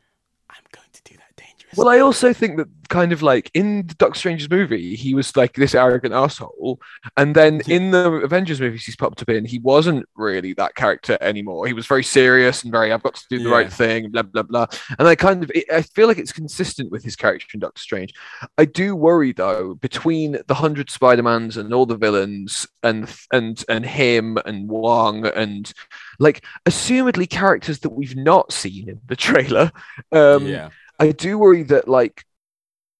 I'm 0.49 0.63
going 0.71 0.87
to 0.93 1.01
do 1.03 1.15
that 1.17 1.35
dangerous 1.35 1.46
Well, 1.75 1.89
I 1.89 1.99
also 1.99 2.31
think 2.33 2.57
that 2.57 2.67
kind 2.89 3.11
of 3.11 3.21
like 3.21 3.51
in 3.53 3.85
the 3.87 3.93
Doctor 3.95 4.17
Strange's 4.17 4.49
movie, 4.49 4.95
he 4.95 5.13
was 5.13 5.35
like 5.35 5.53
this 5.53 5.75
arrogant 5.75 6.13
asshole, 6.13 6.79
and 7.17 7.35
then 7.35 7.61
in 7.67 7.91
the 7.91 8.09
Avengers 8.23 8.61
movies 8.61 8.85
he's 8.85 8.95
popped 8.95 9.21
up 9.21 9.29
in, 9.29 9.43
he 9.43 9.59
wasn't 9.59 10.05
really 10.15 10.53
that 10.53 10.75
character 10.75 11.17
anymore. 11.19 11.67
He 11.67 11.73
was 11.73 11.85
very 11.85 12.03
serious 12.03 12.63
and 12.63 12.71
very, 12.71 12.93
I've 12.93 13.03
got 13.03 13.15
to 13.15 13.25
do 13.29 13.39
the 13.39 13.49
Yeah. 13.49 13.55
right 13.55 13.73
thing, 13.73 14.09
blah 14.11 14.21
blah 14.21 14.43
blah. 14.43 14.67
And 14.97 15.07
I 15.07 15.15
kind 15.15 15.43
of, 15.43 15.51
I 15.73 15.81
feel 15.81 16.07
like 16.07 16.17
it's 16.17 16.31
consistent 16.31 16.89
with 16.91 17.03
his 17.03 17.17
character 17.17 17.47
in 17.53 17.59
Doctor 17.59 17.81
Strange. 17.81 18.13
I 18.57 18.63
do 18.65 18.95
worry 18.95 19.33
though, 19.33 19.73
between 19.75 20.37
the 20.47 20.53
hundred 20.55 20.89
Spider 20.89 21.23
Mans 21.23 21.57
and 21.57 21.73
all 21.73 21.85
the 21.85 21.97
villains, 21.97 22.65
and 22.81 23.13
and 23.33 23.63
and 23.67 23.85
him 23.85 24.37
and 24.45 24.69
Wong 24.69 25.25
and 25.27 25.73
like 26.19 26.43
assumedly 26.65 27.29
characters 27.29 27.79
that 27.79 27.89
we've 27.89 28.15
not 28.15 28.53
seen 28.53 28.87
in 28.87 29.01
the 29.07 29.15
trailer. 29.17 29.71
Um, 30.13 30.47
yeah. 30.47 30.69
I 30.99 31.11
do 31.11 31.37
worry 31.37 31.63
that 31.63 31.87
like 31.87 32.25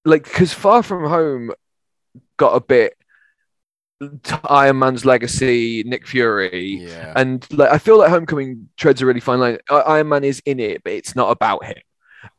like 0.04 0.24
because 0.24 0.52
Far 0.52 0.82
From 0.82 1.08
Home 1.08 1.52
got 2.36 2.54
a 2.54 2.60
bit 2.60 2.94
Iron 4.48 4.78
Man's 4.78 5.04
legacy, 5.04 5.82
Nick 5.84 6.06
Fury, 6.06 6.76
Yeah. 6.82 7.12
and 7.16 7.44
like 7.52 7.70
I 7.70 7.78
feel 7.78 7.98
like 7.98 8.10
Homecoming 8.10 8.68
treads 8.76 9.02
a 9.02 9.06
really 9.06 9.20
fine 9.20 9.40
line. 9.40 9.58
Iron 9.70 10.08
Man 10.08 10.24
is 10.24 10.40
in 10.46 10.60
it, 10.60 10.84
but 10.84 10.92
it's 10.92 11.16
not 11.16 11.30
about 11.30 11.64
him. 11.64 11.78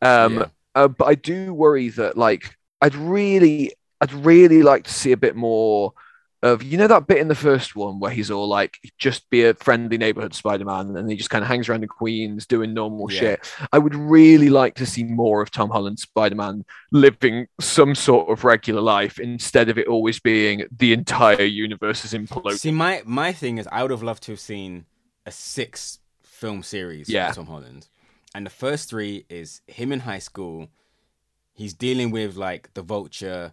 Um, 0.02 0.38
yeah. 0.38 0.46
uh, 0.76 0.88
but 0.88 1.06
I 1.06 1.16
do 1.16 1.54
worry 1.54 1.90
that 1.90 2.18
like 2.18 2.56
I'd 2.82 2.96
really, 2.96 3.74
I'd 4.00 4.14
really 4.14 4.64
like 4.64 4.86
to 4.86 4.94
see 4.94 5.12
a 5.12 5.18
bit 5.18 5.36
more 5.36 5.94
of 6.42 6.64
you 6.64 6.78
know 6.78 6.88
that 6.88 7.06
bit 7.08 7.18
in 7.18 7.28
the 7.28 7.36
first 7.36 7.76
one 7.76 8.00
where 8.00 8.12
he's 8.12 8.32
all 8.32 8.48
like 8.48 8.78
just 8.98 9.30
be 9.30 9.44
a 9.44 9.54
friendly 9.56 9.98
neighborhood 9.98 10.34
Spider-Man 10.34 10.96
and 10.96 11.10
he 11.10 11.18
just 11.18 11.30
kind 11.30 11.42
of 11.44 11.50
hangs 11.50 11.68
around 11.68 11.84
in 11.84 11.90
Queens 11.90 12.46
doing 12.46 12.74
normal 12.74 13.12
Yeah. 13.12 13.20
shit. 13.20 13.54
I 13.74 13.78
would 13.78 13.94
really 13.96 14.50
like 14.50 14.76
to 14.76 14.86
see 14.86 15.04
more 15.04 15.42
of 15.42 15.52
Tom 15.52 15.70
Holland's 15.70 16.04
Spider-Man 16.04 16.64
living 16.92 17.48
some 17.60 17.94
sort 17.94 18.30
of 18.30 18.44
regular 18.46 18.82
life 18.82 19.20
instead 19.20 19.68
of 19.70 19.78
it 19.78 19.88
always 19.88 20.20
being 20.20 20.66
the 20.78 20.94
entire 20.94 21.44
universe 21.44 22.06
is 22.06 22.14
imploding. 22.14 22.58
See, 22.58 22.72
my 22.72 23.02
my 23.06 23.34
thing 23.34 23.58
is, 23.58 23.68
I 23.72 23.82
would 23.82 23.92
have 23.92 24.04
loved 24.04 24.24
to 24.24 24.32
have 24.32 24.40
seen 24.40 24.86
a 25.26 25.32
six 25.32 26.00
film 26.24 26.64
series 26.64 27.10
Yeah. 27.10 27.32
Tom 27.34 27.48
Holland, 27.48 27.88
and 28.34 28.46
the 28.46 28.50
first 28.50 28.90
three 28.90 29.26
is 29.30 29.62
him 29.68 29.92
in 29.92 30.02
high 30.02 30.20
school. 30.20 30.70
He's 31.54 31.74
dealing 31.74 32.12
with 32.12 32.38
like 32.38 32.74
the 32.76 32.82
Vulture, 32.82 33.52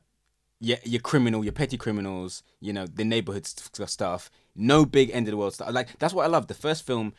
yeah, 0.60 0.76
your 0.84 1.00
criminal, 1.00 1.44
your 1.44 1.52
petty 1.52 1.76
criminals, 1.76 2.42
you 2.60 2.72
know, 2.72 2.86
the 2.86 3.04
neighborhood 3.04 3.46
st- 3.46 3.88
stuff. 3.88 4.30
No 4.54 4.84
big 4.86 5.10
end 5.12 5.26
of 5.28 5.32
the 5.32 5.36
world 5.36 5.54
stuff. 5.54 5.72
Like 5.72 5.98
that's 5.98 6.14
what 6.14 6.24
I 6.24 6.28
love. 6.28 6.46
The 6.46 6.54
first 6.54 6.86
film, 6.86 7.12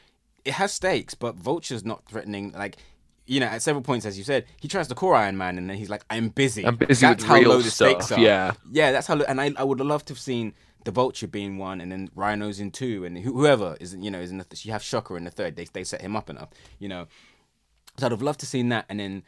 it 0.45 0.53
has 0.55 0.73
stakes, 0.73 1.13
but 1.13 1.35
Vulture's 1.35 1.85
not 1.85 2.05
threatening. 2.07 2.51
Like. 2.51 2.77
You 3.29 3.41
know, 3.41 3.47
at 3.47 3.61
several 3.61 3.83
points, 3.83 4.05
as 4.05 4.17
you 4.17 4.23
said, 4.23 4.45
he 4.61 4.69
tries 4.69 4.87
to 4.87 4.95
call 4.95 5.13
Iron 5.13 5.35
Man, 5.35 5.57
and 5.57 5.69
then 5.69 5.75
he's 5.75 5.89
like, 5.89 6.05
"I'm 6.09 6.29
busy." 6.29 6.65
I'm 6.65 6.77
busy 6.77 7.05
That's 7.05 7.21
with 7.23 7.27
how 7.27 7.35
real 7.35 7.49
low 7.49 7.57
the 7.61 7.69
stakes 7.69 8.05
stuff. 8.05 8.19
are. 8.19 8.21
Yeah. 8.21 8.53
Yeah, 8.71 8.93
that's 8.93 9.05
how. 9.05 9.19
And 9.19 9.41
I, 9.41 9.51
I 9.57 9.65
would 9.65 9.79
have 9.79 9.85
loved 9.89 10.07
to 10.07 10.13
have 10.13 10.19
seen 10.19 10.53
the 10.85 10.91
Vulture 10.91 11.27
being 11.27 11.57
one, 11.57 11.81
and 11.81 11.91
then 11.91 12.09
Rhino's 12.15 12.61
in 12.61 12.71
two, 12.71 13.03
and 13.03 13.17
who- 13.17 13.33
whoever 13.33 13.75
is, 13.81 13.93
you 13.99 14.09
know, 14.09 14.21
is 14.21 14.31
in 14.31 14.37
the. 14.37 14.45
Th- 14.45 14.65
you 14.65 14.71
have 14.71 14.81
Shocker 14.81 15.17
in 15.17 15.25
the 15.25 15.29
third. 15.29 15.57
They 15.57 15.65
they 15.65 15.83
set 15.83 15.99
him 15.99 16.15
up 16.15 16.29
enough, 16.29 16.51
you 16.79 16.87
know. 16.87 17.07
So 17.97 18.05
I'd 18.05 18.13
have 18.13 18.21
loved 18.21 18.39
to 18.39 18.45
have 18.45 18.49
seen 18.49 18.69
that, 18.69 18.85
and 18.87 18.97
then 18.97 19.23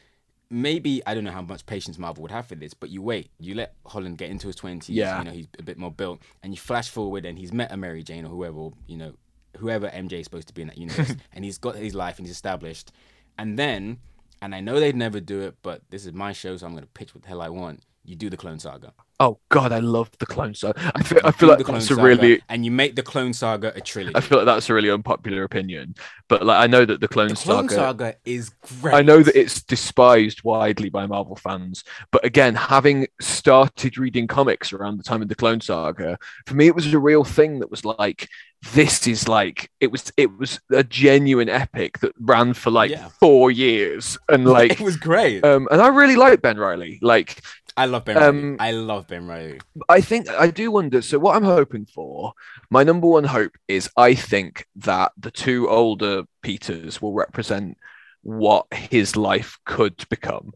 maybe 0.49 1.01
I 1.05 1.13
don't 1.13 1.23
know 1.23 1.31
how 1.31 1.41
much 1.41 1.65
patience 1.65 1.97
Marvel 1.97 2.21
would 2.23 2.31
have 2.31 2.47
for 2.47 2.55
this, 2.55 2.73
but 2.73 2.89
you 2.89 3.01
wait, 3.01 3.29
you 3.39 3.55
let 3.55 3.75
Holland 3.85 4.17
get 4.17 4.29
into 4.29 4.47
his 4.47 4.55
twenties. 4.55 4.95
Yeah. 4.95 5.19
you 5.19 5.25
know, 5.25 5.31
he's 5.31 5.47
a 5.57 5.63
bit 5.63 5.77
more 5.77 5.91
built, 5.91 6.21
and 6.43 6.53
you 6.53 6.57
flash 6.57 6.89
forward, 6.89 7.25
and 7.25 7.37
he's 7.37 7.53
met 7.53 7.71
a 7.71 7.77
Mary 7.77 8.03
Jane 8.03 8.25
or 8.25 8.29
whoever, 8.29 8.69
you 8.87 8.97
know, 8.97 9.13
whoever 9.57 9.89
MJ 9.89 10.13
is 10.13 10.25
supposed 10.25 10.47
to 10.47 10.53
be 10.53 10.61
in 10.61 10.67
that 10.69 10.77
universe, 10.77 11.15
and 11.33 11.45
he's 11.45 11.57
got 11.57 11.75
his 11.75 11.95
life 11.95 12.17
and 12.17 12.27
he's 12.27 12.35
established, 12.35 12.91
and 13.37 13.57
then. 13.57 13.99
And 14.41 14.55
I 14.55 14.61
know 14.61 14.79
they'd 14.79 14.95
never 14.95 15.19
do 15.19 15.41
it, 15.41 15.57
but 15.63 15.81
this 15.89 16.05
is 16.05 16.13
my 16.13 16.31
show, 16.31 16.55
so 16.55 16.65
I'm 16.65 16.71
going 16.71 16.85
to 16.85 16.89
pitch 16.91 17.13
what 17.13 17.23
the 17.23 17.27
hell 17.27 17.41
I 17.41 17.49
want. 17.49 17.81
You 18.05 18.15
do 18.15 18.29
the 18.29 18.37
Clone 18.37 18.57
Saga. 18.57 18.93
Oh 19.21 19.37
God, 19.49 19.73
I 19.73 19.79
love 19.79 20.09
the 20.19 20.25
Clone 20.25 20.53
Saga. 20.53 20.93
I 20.95 21.03
feel, 21.03 21.19
I 21.25 21.31
feel 21.31 21.49
like 21.49 21.57
the 21.57 21.65
Clone 21.65 21.79
that's 21.79 21.91
a 21.91 21.95
really 21.97 22.41
and 22.47 22.63
you 22.63 22.71
make 22.71 22.95
the 22.95 23.03
Clone 23.03 23.33
Saga 23.33 23.73
a 23.75 23.81
trilogy. 23.81 24.15
I 24.15 24.21
feel 24.21 24.37
like 24.37 24.45
that's 24.45 24.69
a 24.69 24.73
really 24.73 24.89
unpopular 24.89 25.43
opinion, 25.43 25.95
but 26.29 26.45
like 26.45 26.57
I 26.63 26.67
know 26.67 26.85
that 26.85 27.01
the 27.01 27.07
Clone, 27.09 27.27
the 27.27 27.35
Clone 27.35 27.67
Saga, 27.67 27.75
Saga 27.75 28.15
is 28.23 28.49
great. 28.79 28.95
I 28.95 29.01
know 29.01 29.21
that 29.21 29.37
it's 29.37 29.61
despised 29.61 30.43
widely 30.45 30.89
by 30.89 31.05
Marvel 31.05 31.35
fans, 31.35 31.83
but 32.11 32.23
again, 32.23 32.55
having 32.55 33.07
started 33.19 33.97
reading 33.97 34.25
comics 34.25 34.71
around 34.71 34.97
the 34.97 35.03
time 35.03 35.21
of 35.21 35.27
the 35.27 35.35
Clone 35.35 35.59
Saga, 35.59 36.17
for 36.45 36.55
me 36.55 36.67
it 36.67 36.75
was 36.75 36.93
a 36.93 36.99
real 36.99 37.25
thing 37.25 37.59
that 37.59 37.69
was 37.69 37.83
like 37.83 38.27
this 38.73 39.07
is 39.07 39.27
like 39.27 39.69
it 39.79 39.89
was 39.89 40.11
it 40.17 40.37
was 40.37 40.59
a 40.71 40.83
genuine 40.83 41.47
epic 41.47 41.97
that 41.99 42.11
ran 42.19 42.53
for 42.53 42.71
like 42.71 42.91
Yeah. 42.91 43.07
four 43.19 43.51
years 43.51 44.17
and 44.27 44.45
like 44.57 44.71
it 44.71 44.81
was 44.81 44.97
great. 44.97 45.45
um 45.45 45.67
and 45.71 45.81
I 45.81 45.87
really 45.87 46.17
like 46.17 46.41
Ben 46.41 46.57
Riley. 46.57 46.99
Like 47.01 47.41
I 47.79 47.85
love 47.85 48.03
Ben. 48.05 48.17
um, 48.17 48.57
I 48.59 48.71
love 48.71 49.07
Ben 49.07 49.25
Riley. 49.25 49.59
I 49.87 50.01
think 50.01 50.29
I 50.29 50.51
do 50.51 50.69
wonder. 50.69 51.01
So, 51.01 51.17
what 51.17 51.35
I'm 51.35 51.43
hoping 51.43 51.85
for, 51.85 52.33
my 52.69 52.83
number 52.83 53.07
one 53.07 53.23
hope 53.23 53.53
is 53.67 53.89
I 53.95 54.15
think 54.15 54.65
that 54.75 55.13
the 55.17 55.31
two 55.31 55.69
older 55.69 56.23
Peters 56.43 57.01
will 57.01 57.13
represent 57.13 57.77
what 58.21 58.65
his 58.73 59.15
life 59.15 59.57
could 59.65 60.03
become. 60.09 60.51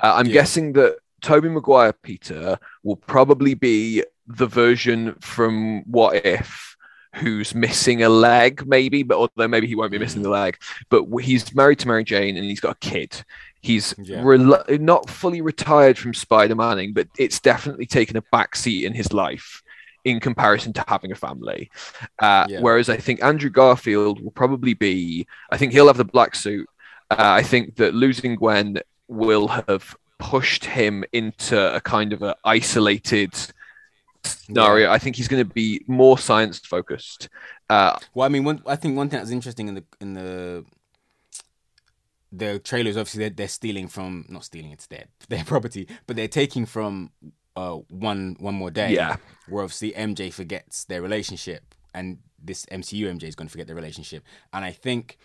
Uh, 0.00 0.12
I'm 0.14 0.26
Yeah. 0.26 0.32
guessing 0.34 0.72
that 0.74 0.98
Tobey 1.20 1.48
Maguire 1.48 1.92
Peter 1.92 2.58
will 2.84 2.96
probably 2.96 3.54
be 3.54 4.04
the 4.28 4.46
version 4.46 5.16
from 5.20 5.82
What 5.90 6.24
If. 6.24 6.69
Who's 7.16 7.54
missing 7.54 8.02
a 8.02 8.08
leg, 8.08 8.64
maybe, 8.66 9.02
but 9.02 9.18
although 9.18 9.48
maybe 9.48 9.66
he 9.66 9.74
won't 9.74 9.90
be 9.90 9.98
missing 9.98 10.22
the 10.22 10.28
leg, 10.28 10.56
but 10.90 11.04
he's 11.20 11.52
married 11.54 11.80
to 11.80 11.88
Mary 11.88 12.04
Jane 12.04 12.36
and 12.36 12.44
he's 12.44 12.60
got 12.60 12.76
a 12.76 12.78
kid. 12.88 13.24
He's 13.62 13.94
Yeah. 13.98 14.22
rel- 14.24 14.64
not 14.68 15.10
fully 15.10 15.40
retired 15.40 15.98
from 15.98 16.14
Spider 16.14 16.54
Manning, 16.54 16.92
but 16.92 17.08
it's 17.18 17.40
definitely 17.40 17.86
taken 17.86 18.16
a 18.16 18.22
backseat 18.32 18.84
in 18.84 18.94
his 18.94 19.12
life 19.12 19.62
in 20.04 20.20
comparison 20.20 20.72
to 20.74 20.84
having 20.88 21.10
a 21.12 21.16
family. 21.16 21.70
Uh, 22.20 22.46
Yeah. 22.48 22.60
Whereas 22.60 22.88
I 22.88 22.96
think 22.96 23.22
Andrew 23.22 23.50
Garfield 23.50 24.22
will 24.22 24.30
probably 24.30 24.74
be, 24.74 25.26
I 25.50 25.56
think 25.56 25.72
he'll 25.72 25.88
have 25.88 25.96
the 25.98 26.04
black 26.04 26.34
suit. 26.36 26.68
Uh, 27.10 27.16
I 27.18 27.42
think 27.42 27.74
that 27.76 27.92
losing 27.92 28.36
Gwen 28.36 28.78
will 29.08 29.48
have 29.48 29.96
pushed 30.20 30.64
him 30.64 31.04
into 31.12 31.74
a 31.74 31.80
kind 31.80 32.12
of 32.12 32.22
a 32.22 32.36
isolated 32.44 33.34
scenario. 34.24 34.90
I 34.90 34.98
think 34.98 35.16
he's 35.16 35.28
going 35.28 35.42
to 35.46 35.52
be 35.52 35.84
more 35.86 36.18
science 36.18 36.58
focused. 36.60 37.28
Uh, 37.68 37.98
Well, 38.14 38.26
I 38.26 38.28
mean, 38.28 38.44
one, 38.44 38.62
I 38.66 38.76
think 38.76 38.96
one 38.96 39.08
thing 39.08 39.18
that's 39.20 39.30
interesting 39.30 39.68
in 39.68 39.74
the 39.74 39.84
in 40.00 40.14
the 40.14 40.64
the 42.32 42.58
trailers, 42.60 42.96
obviously, 42.96 43.20
they're, 43.20 43.30
they're 43.30 43.48
stealing 43.48 43.88
from 43.88 44.24
not 44.28 44.44
stealing, 44.44 44.70
it's 44.72 44.86
their 44.86 45.04
their 45.28 45.44
property, 45.44 45.88
but 46.06 46.16
they're 46.16 46.28
taking 46.28 46.66
from 46.66 47.10
uh 47.56 47.76
one 47.88 48.36
one 48.38 48.54
more 48.54 48.70
day. 48.70 48.94
Yeah. 48.94 49.16
where 49.48 49.64
obviously 49.64 49.92
MJ 49.92 50.32
forgets 50.32 50.84
their 50.84 51.02
relationship, 51.02 51.74
and 51.94 52.18
this 52.42 52.66
MCU 52.66 53.06
MJ 53.06 53.24
is 53.24 53.34
going 53.34 53.48
to 53.48 53.52
forget 53.52 53.66
their 53.66 53.76
relationship, 53.76 54.24
and 54.52 54.64
I 54.64 54.72
think. 54.72 55.18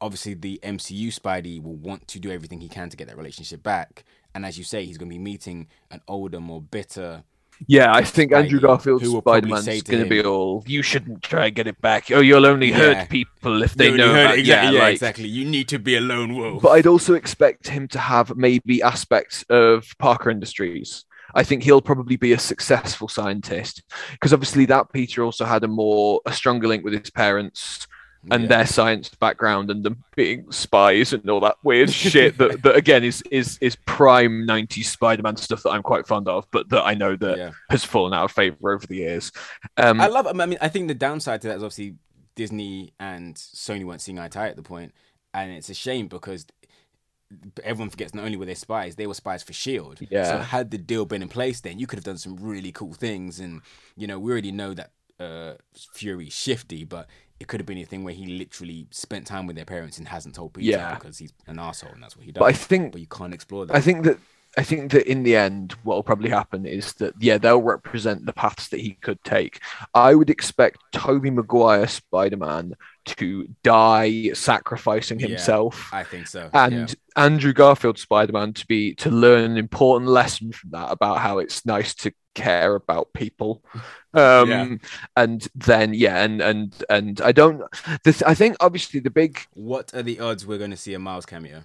Obviously, 0.00 0.34
the 0.34 0.58
MCU 0.64 1.14
Spidey 1.14 1.62
will 1.62 1.76
want 1.76 2.08
to 2.08 2.18
do 2.18 2.32
everything 2.32 2.60
he 2.60 2.68
can 2.68 2.88
to 2.88 2.96
get 2.96 3.06
that 3.06 3.16
relationship 3.16 3.62
back, 3.62 4.02
and 4.34 4.44
as 4.44 4.58
you 4.58 4.64
say, 4.64 4.84
he's 4.84 4.98
going 4.98 5.08
to 5.08 5.14
be 5.14 5.18
meeting 5.20 5.68
an 5.92 6.00
older, 6.08 6.40
more 6.40 6.60
bitter, 6.60 7.22
Yeah, 7.68 7.92
I 7.92 8.02
think 8.04 8.32
Andrew 8.32 8.60
Garfield's 8.60 9.02
who 9.02 9.12
will 9.12 9.22
probably 9.22 9.40
Spider 9.50 9.54
Man's 9.54 9.64
say 9.64 9.80
to 9.80 9.90
going 9.90 10.04
to 10.04 10.08
be 10.08 10.22
all, 10.22 10.64
you 10.66 10.82
shouldn't 10.82 11.22
try 11.22 11.46
and 11.46 11.54
get 11.54 11.66
it 11.66 11.80
back. 11.80 12.10
Oh, 12.10 12.20
you'll 12.20 12.46
only 12.46 12.70
Yeah. 12.70 12.76
hurt 12.78 13.08
people 13.08 13.62
if 13.62 13.74
they 13.74 13.90
You 13.90 13.96
know. 13.96 14.12
heard 14.12 14.24
about- 14.26 14.34
it, 14.34 14.40
exactly. 14.40 14.76
Yeah, 14.76 14.82
like- 14.84 14.92
exactly. 14.94 15.28
You 15.28 15.44
need 15.44 15.68
to 15.68 15.78
be 15.78 15.96
a 15.96 16.00
lone 16.00 16.34
wolf. 16.36 16.62
But 16.62 16.70
I'd 16.70 16.86
also 16.86 17.14
expect 17.14 17.68
him 17.68 17.88
to 17.88 17.98
have 17.98 18.36
maybe 18.36 18.82
aspects 18.82 19.44
of 19.48 19.86
Parker 19.98 20.30
Industries. 20.30 21.04
I 21.34 21.44
think 21.44 21.62
he'll 21.62 21.80
probably 21.80 22.16
be 22.16 22.32
a 22.32 22.38
successful 22.38 23.08
scientist 23.08 23.82
because 24.12 24.34
obviously 24.34 24.66
that 24.66 24.92
Peter 24.92 25.24
also 25.24 25.46
had 25.46 25.64
a 25.64 25.68
more 25.68 26.20
a 26.26 26.32
stronger 26.32 26.68
link 26.68 26.84
with 26.84 26.92
his 26.92 27.10
parents 27.10 27.86
and 28.30 28.42
Yeah. 28.44 28.48
their 28.48 28.66
science 28.66 29.08
background 29.08 29.70
and 29.70 29.84
them 29.84 30.04
being 30.14 30.50
spies 30.52 31.12
and 31.12 31.28
all 31.28 31.40
that 31.40 31.56
weird 31.64 31.90
shit 31.92 32.38
that, 32.38 32.62
that 32.62 32.76
again 32.76 33.02
is 33.02 33.22
is 33.30 33.58
is 33.60 33.76
prime 33.86 34.46
90s 34.46 34.84
Spider-Man 34.84 35.36
stuff 35.36 35.62
that 35.64 35.70
I'm 35.70 35.82
quite 35.82 36.06
fond 36.06 36.28
of, 36.28 36.46
but 36.52 36.68
that 36.70 36.82
I 36.84 36.94
know 36.94 37.16
that 37.16 37.38
yeah. 37.38 37.50
has 37.70 37.84
fallen 37.84 38.14
out 38.14 38.24
of 38.24 38.32
favor 38.32 38.72
over 38.72 38.86
the 38.86 38.96
years. 38.96 39.32
Um, 39.76 40.00
I 40.00 40.06
love. 40.06 40.26
I 40.26 40.46
mean, 40.46 40.58
I 40.60 40.68
think 40.68 40.88
the 40.88 40.94
downside 40.94 41.42
to 41.42 41.48
that 41.48 41.56
is 41.56 41.62
obviously 41.62 41.96
Disney 42.34 42.92
and 43.00 43.34
Sony 43.34 43.84
weren't 43.84 44.00
seeing 44.00 44.18
eye 44.18 44.28
to 44.28 44.40
eye 44.40 44.48
at 44.48 44.56
the 44.56 44.62
point, 44.62 44.94
and 45.34 45.50
it's 45.50 45.68
a 45.68 45.74
shame 45.74 46.06
because 46.08 46.46
everyone 47.64 47.90
forgets 47.90 48.14
not 48.14 48.24
only 48.24 48.36
were 48.36 48.44
they 48.44 48.54
spies, 48.54 48.96
they 48.96 49.06
were 49.06 49.14
spies 49.14 49.42
for 49.42 49.52
Shield. 49.52 50.00
Yeah. 50.10 50.24
So 50.24 50.38
had 50.38 50.70
the 50.70 50.78
deal 50.78 51.06
been 51.06 51.22
in 51.22 51.28
place, 51.28 51.60
then 51.60 51.78
you 51.78 51.86
could 51.86 51.98
have 51.98 52.04
done 52.04 52.18
some 52.18 52.36
really 52.36 52.72
cool 52.72 52.92
things, 52.92 53.40
and 53.40 53.62
you 53.96 54.06
know 54.06 54.18
we 54.18 54.30
already 54.30 54.52
know 54.52 54.74
that 54.74 54.92
uh, 55.18 55.54
Fury's 55.94 56.32
shifty, 56.32 56.84
but 56.84 57.08
it 57.42 57.48
could 57.48 57.60
have 57.60 57.66
been 57.66 57.78
a 57.78 57.84
thing 57.84 58.04
where 58.04 58.14
he 58.14 58.26
literally 58.26 58.86
spent 58.90 59.26
time 59.26 59.46
with 59.46 59.56
their 59.56 59.64
parents 59.64 59.98
and 59.98 60.06
hasn't 60.08 60.34
told 60.36 60.54
Peter 60.54 60.70
Yeah. 60.70 60.94
because 60.94 61.18
he's 61.18 61.32
an 61.48 61.58
asshole 61.58 61.90
and 61.92 62.02
that's 62.02 62.16
what 62.16 62.24
he 62.24 62.32
does. 62.32 62.40
but 62.40 62.46
I 62.46 62.52
think 62.52 62.92
but 62.92 63.00
you 63.00 63.06
can't 63.08 63.34
explore 63.34 63.66
that. 63.66 63.76
I 63.76 63.80
think 63.80 64.04
that 64.04 64.18
I 64.56 64.62
think 64.62 64.92
that 64.92 65.10
in 65.10 65.22
the 65.22 65.34
end, 65.34 65.72
what 65.82 65.94
will 65.96 66.02
probably 66.02 66.28
happen 66.28 66.66
is 66.66 66.92
that 66.94 67.14
yeah, 67.18 67.38
they'll 67.38 67.62
represent 67.62 68.26
the 68.26 68.34
paths 68.34 68.68
that 68.68 68.80
he 68.80 68.90
could 69.06 69.22
take. 69.24 69.60
I 69.94 70.14
would 70.14 70.28
expect 70.28 70.76
Tobey 70.92 71.30
Maguire 71.30 71.86
Spider 71.88 72.36
Man 72.36 72.74
to 73.06 73.48
die 73.64 74.30
sacrificing 74.34 75.18
Yeah. 75.20 75.28
himself. 75.28 75.88
I 75.92 76.04
think 76.04 76.26
so. 76.26 76.50
and 76.52 76.72
yeah. 76.90 76.94
Andrew 77.16 77.52
Garfield 77.54 77.98
Spider-Man 77.98 78.52
to 78.54 78.66
be 78.66 78.94
to 78.96 79.10
learn 79.10 79.50
an 79.50 79.56
important 79.56 80.10
lesson 80.10 80.52
from 80.52 80.70
that 80.70 80.90
about 80.92 81.18
how 81.18 81.38
it's 81.38 81.64
nice 81.66 81.94
to 81.96 82.12
care 82.34 82.74
about 82.74 83.12
people. 83.12 83.62
Um 84.14 84.50
Yeah. 84.50 84.68
and 85.16 85.48
then 85.54 85.94
yeah 85.94 86.22
and 86.22 86.40
and 86.42 86.84
and 86.90 87.20
I 87.20 87.32
don't 87.32 87.62
this 88.04 88.22
I 88.22 88.34
think 88.34 88.56
obviously 88.60 89.00
the 89.00 89.10
big 89.10 89.40
what 89.54 89.92
are 89.94 90.02
the 90.02 90.20
odds 90.20 90.46
we're 90.46 90.58
going 90.58 90.70
to 90.70 90.76
see 90.76 90.94
a 90.94 90.98
Miles 90.98 91.26
cameo? 91.26 91.64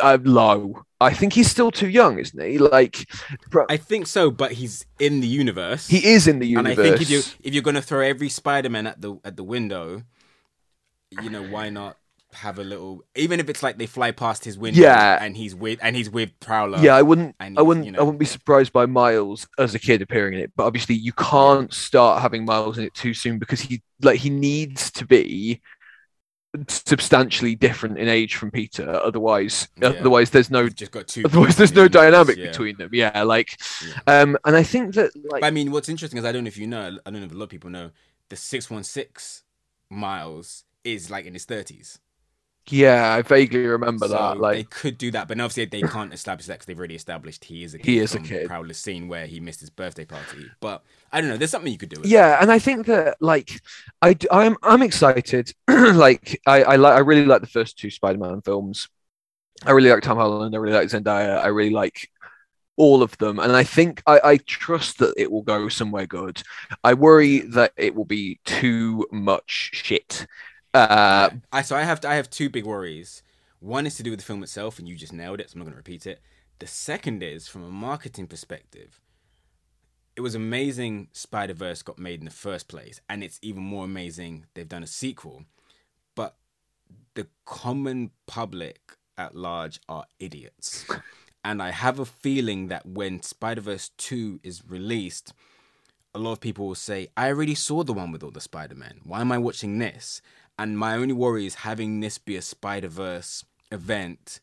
uh, 0.00 0.16
low. 0.22 0.84
I 1.00 1.12
think 1.12 1.32
he's 1.32 1.50
still 1.50 1.72
too 1.72 1.88
young, 1.88 2.20
isn't 2.20 2.40
he? 2.40 2.58
Like 2.58 3.10
pro- 3.50 3.66
I 3.68 3.76
think 3.76 4.06
so, 4.06 4.30
but 4.30 4.52
he's 4.52 4.86
in 5.00 5.20
the 5.20 5.26
universe. 5.26 5.88
he 5.88 6.06
is 6.06 6.28
in 6.28 6.38
the 6.38 6.46
universe. 6.46 6.78
and. 6.78 6.86
I 6.86 6.90
think 6.90 7.02
if 7.02 7.10
you 7.10 7.18
if 7.42 7.52
you're 7.52 7.64
going 7.64 7.74
to 7.74 7.82
throw 7.82 8.00
every 8.00 8.28
Spider-Man 8.28 8.86
at 8.86 9.00
the 9.00 9.18
at 9.24 9.36
the 9.36 9.42
window, 9.42 10.02
you 11.10 11.30
know 11.30 11.42
why 11.42 11.68
not 11.70 11.96
have 12.32 12.58
a 12.58 12.64
little 12.64 13.02
even 13.14 13.40
if 13.40 13.48
it's 13.48 13.62
like 13.62 13.78
they 13.78 13.86
fly 13.86 14.10
past 14.10 14.44
his 14.44 14.58
window 14.58 14.80
Yeah. 14.80 15.16
and 15.22 15.36
he's 15.36 15.54
with 15.54 15.78
and 15.82 15.96
he's 15.96 16.10
with 16.10 16.38
Prowler. 16.40 16.78
yeah, 16.78 16.94
I 16.94 17.02
wouldn't. 17.02 17.34
and 17.40 17.58
I 17.58 17.62
wouldn't. 17.62 17.86
you 17.86 17.94
I 17.96 18.00
wouldn't 18.02 18.18
be 18.18 18.26
surprised 18.26 18.72
by 18.72 18.84
Miles 18.86 19.46
as 19.58 19.74
a 19.74 19.78
kid 19.78 20.02
appearing 20.02 20.34
in 20.34 20.40
it. 20.40 20.52
But 20.56 20.64
obviously, 20.64 20.96
you 20.96 21.12
can't 21.12 21.72
start 21.72 22.20
having 22.22 22.44
Miles 22.44 22.78
in 22.78 22.84
it 22.84 22.94
too 22.94 23.14
soon 23.14 23.38
because 23.38 23.60
he 23.60 23.82
like 24.02 24.20
he 24.20 24.30
needs 24.30 24.90
to 24.92 25.06
be 25.06 25.62
substantially 26.68 27.54
different 27.54 27.98
in 27.98 28.08
age 28.08 28.34
from 28.36 28.50
Peter. 28.50 28.88
Otherwise, 28.90 29.68
Yeah. 29.80 29.88
otherwise 29.88 30.30
there's 30.30 30.50
no. 30.50 30.68
Just 30.68 30.92
got 30.92 31.06
two. 31.08 31.22
Otherwise, 31.24 31.56
there's 31.56 31.74
no 31.74 31.88
dynamic 31.88 32.36
yeah. 32.36 32.46
between 32.46 32.76
them. 32.76 32.90
Yeah, 32.92 33.22
like, 33.22 33.58
Yeah. 33.86 34.20
um, 34.22 34.36
and 34.44 34.56
I 34.56 34.62
think 34.62 34.94
that 34.94 35.10
like 35.30 35.42
I 35.44 35.50
mean, 35.50 35.70
what's 35.70 35.88
interesting 35.88 36.18
is 36.18 36.24
I 36.24 36.32
don't 36.32 36.44
know 36.44 36.48
if 36.48 36.58
you 36.58 36.66
know. 36.66 36.98
I 37.04 37.10
don't 37.10 37.20
know 37.20 37.26
if 37.26 37.32
a 37.32 37.36
lot 37.36 37.44
of 37.44 37.50
people 37.50 37.70
know. 37.70 37.90
The 38.28 38.36
six 38.36 38.68
one 38.70 38.82
six 38.84 39.42
Miles 39.90 40.64
is 40.84 41.10
like 41.10 41.26
in 41.26 41.34
his 41.34 41.44
thirties. 41.44 41.98
Yeah, 42.68 43.12
I 43.12 43.22
vaguely 43.22 43.66
remember 43.66 44.08
so 44.08 44.14
that. 44.14 44.52
they 44.52 44.64
could 44.64 44.98
do 44.98 45.10
that, 45.12 45.28
but 45.28 45.38
obviously 45.40 45.64
they 45.66 45.82
can't 45.82 46.12
establish 46.12 46.46
that 46.46 46.54
because 46.54 46.66
they've 46.66 46.78
already 46.78 46.94
established 46.94 47.44
he 47.44 47.62
is 47.62 47.74
a 47.74 47.78
kid 47.78 47.86
He 47.86 47.98
is 47.98 48.14
a 48.14 48.20
kid. 48.20 48.46
Prowler's 48.46 48.78
scene 48.78 49.08
where 49.08 49.26
he 49.26 49.40
missed 49.40 49.60
his 49.60 49.70
birthday 49.70 50.04
party. 50.04 50.46
But 50.60 50.82
I 51.12 51.20
don't 51.20 51.30
know. 51.30 51.36
There's 51.36 51.50
something 51.50 51.72
you 51.72 51.78
could 51.78 51.88
do. 51.88 52.02
Yeah, 52.04 52.38
and 52.40 52.50
I 52.50 52.58
think 52.58 52.86
that 52.86 53.16
like 53.20 53.60
I 54.02 54.16
I'm 54.30 54.56
I'm 54.62 54.82
excited. 54.82 55.52
like 55.68 56.40
I 56.46 56.62
I 56.62 56.76
like 56.76 56.94
I 56.94 57.00
really 57.00 57.24
like 57.24 57.40
the 57.40 57.46
first 57.46 57.78
two 57.78 57.90
Spider-Man 57.90 58.42
films. 58.42 58.88
I 59.64 59.70
really 59.70 59.90
like 59.90 60.02
Tom 60.02 60.18
Holland. 60.18 60.54
I 60.54 60.58
really 60.58 60.76
like 60.76 60.88
Zendaya. 60.88 61.38
I 61.38 61.48
really 61.48 61.70
like 61.70 62.10
all 62.76 63.02
of 63.02 63.16
them, 63.18 63.38
and 63.38 63.52
I 63.52 63.64
think 63.64 64.02
I, 64.06 64.20
I 64.22 64.36
trust 64.36 64.98
that 64.98 65.14
it 65.16 65.30
will 65.30 65.42
go 65.42 65.68
somewhere 65.68 66.06
good. 66.06 66.42
I 66.84 66.94
worry 66.94 67.40
that 67.40 67.72
it 67.76 67.94
will 67.94 68.04
be 68.04 68.38
too 68.44 69.06
much 69.10 69.70
shit. 69.72 70.26
Uh, 70.76 71.30
I 71.52 71.62
so 71.62 71.74
I 71.74 71.84
have 71.84 72.04
I 72.04 72.16
have 72.16 72.28
two 72.28 72.50
big 72.50 72.66
worries. 72.66 73.22
One 73.60 73.86
is 73.86 73.96
to 73.96 74.02
do 74.02 74.10
with 74.10 74.20
the 74.20 74.26
film 74.26 74.42
itself, 74.42 74.78
and 74.78 74.86
you 74.86 74.94
just 74.94 75.12
nailed 75.12 75.40
it. 75.40 75.48
So 75.48 75.54
I'm 75.54 75.60
not 75.60 75.64
going 75.64 75.72
to 75.72 75.78
repeat 75.78 76.06
it. 76.06 76.20
The 76.58 76.66
second 76.66 77.22
is 77.22 77.48
from 77.48 77.64
a 77.64 77.70
marketing 77.70 78.26
perspective. 78.26 79.00
It 80.16 80.20
was 80.20 80.34
amazing 80.34 81.08
Spider 81.12 81.54
Verse 81.54 81.80
got 81.82 81.98
made 81.98 82.20
in 82.20 82.26
the 82.26 82.30
first 82.30 82.68
place, 82.68 83.00
and 83.08 83.24
it's 83.24 83.38
even 83.40 83.62
more 83.62 83.84
amazing 83.86 84.46
they've 84.52 84.68
done 84.68 84.82
a 84.82 84.86
sequel. 84.86 85.44
But 86.14 86.36
the 87.14 87.26
common 87.46 88.10
public 88.26 88.80
at 89.16 89.34
large 89.34 89.80
are 89.88 90.04
idiots. 90.18 90.84
And 91.42 91.62
I 91.62 91.70
have 91.70 91.98
a 91.98 92.04
feeling 92.04 92.68
that 92.68 92.84
when 92.86 93.22
Spider 93.22 93.60
Verse 93.62 93.90
2 93.96 94.40
is 94.42 94.62
released, 94.68 95.32
a 96.14 96.18
lot 96.18 96.32
of 96.32 96.40
people 96.40 96.66
will 96.66 96.74
say, 96.74 97.08
I 97.16 97.28
already 97.28 97.54
saw 97.54 97.84
the 97.84 97.92
one 97.92 98.10
with 98.10 98.22
all 98.22 98.30
the 98.30 98.40
Spider 98.40 98.74
Men. 98.74 99.00
Why 99.04 99.20
am 99.20 99.30
I 99.30 99.38
watching 99.38 99.78
this? 99.78 100.20
And 100.58 100.78
my 100.78 100.94
only 100.96 101.12
worry 101.14 101.46
is 101.46 101.56
having 101.56 102.00
this 102.00 102.18
be 102.18 102.36
a 102.36 102.42
Spider 102.42 102.88
Verse 102.88 103.44
event 103.70 104.40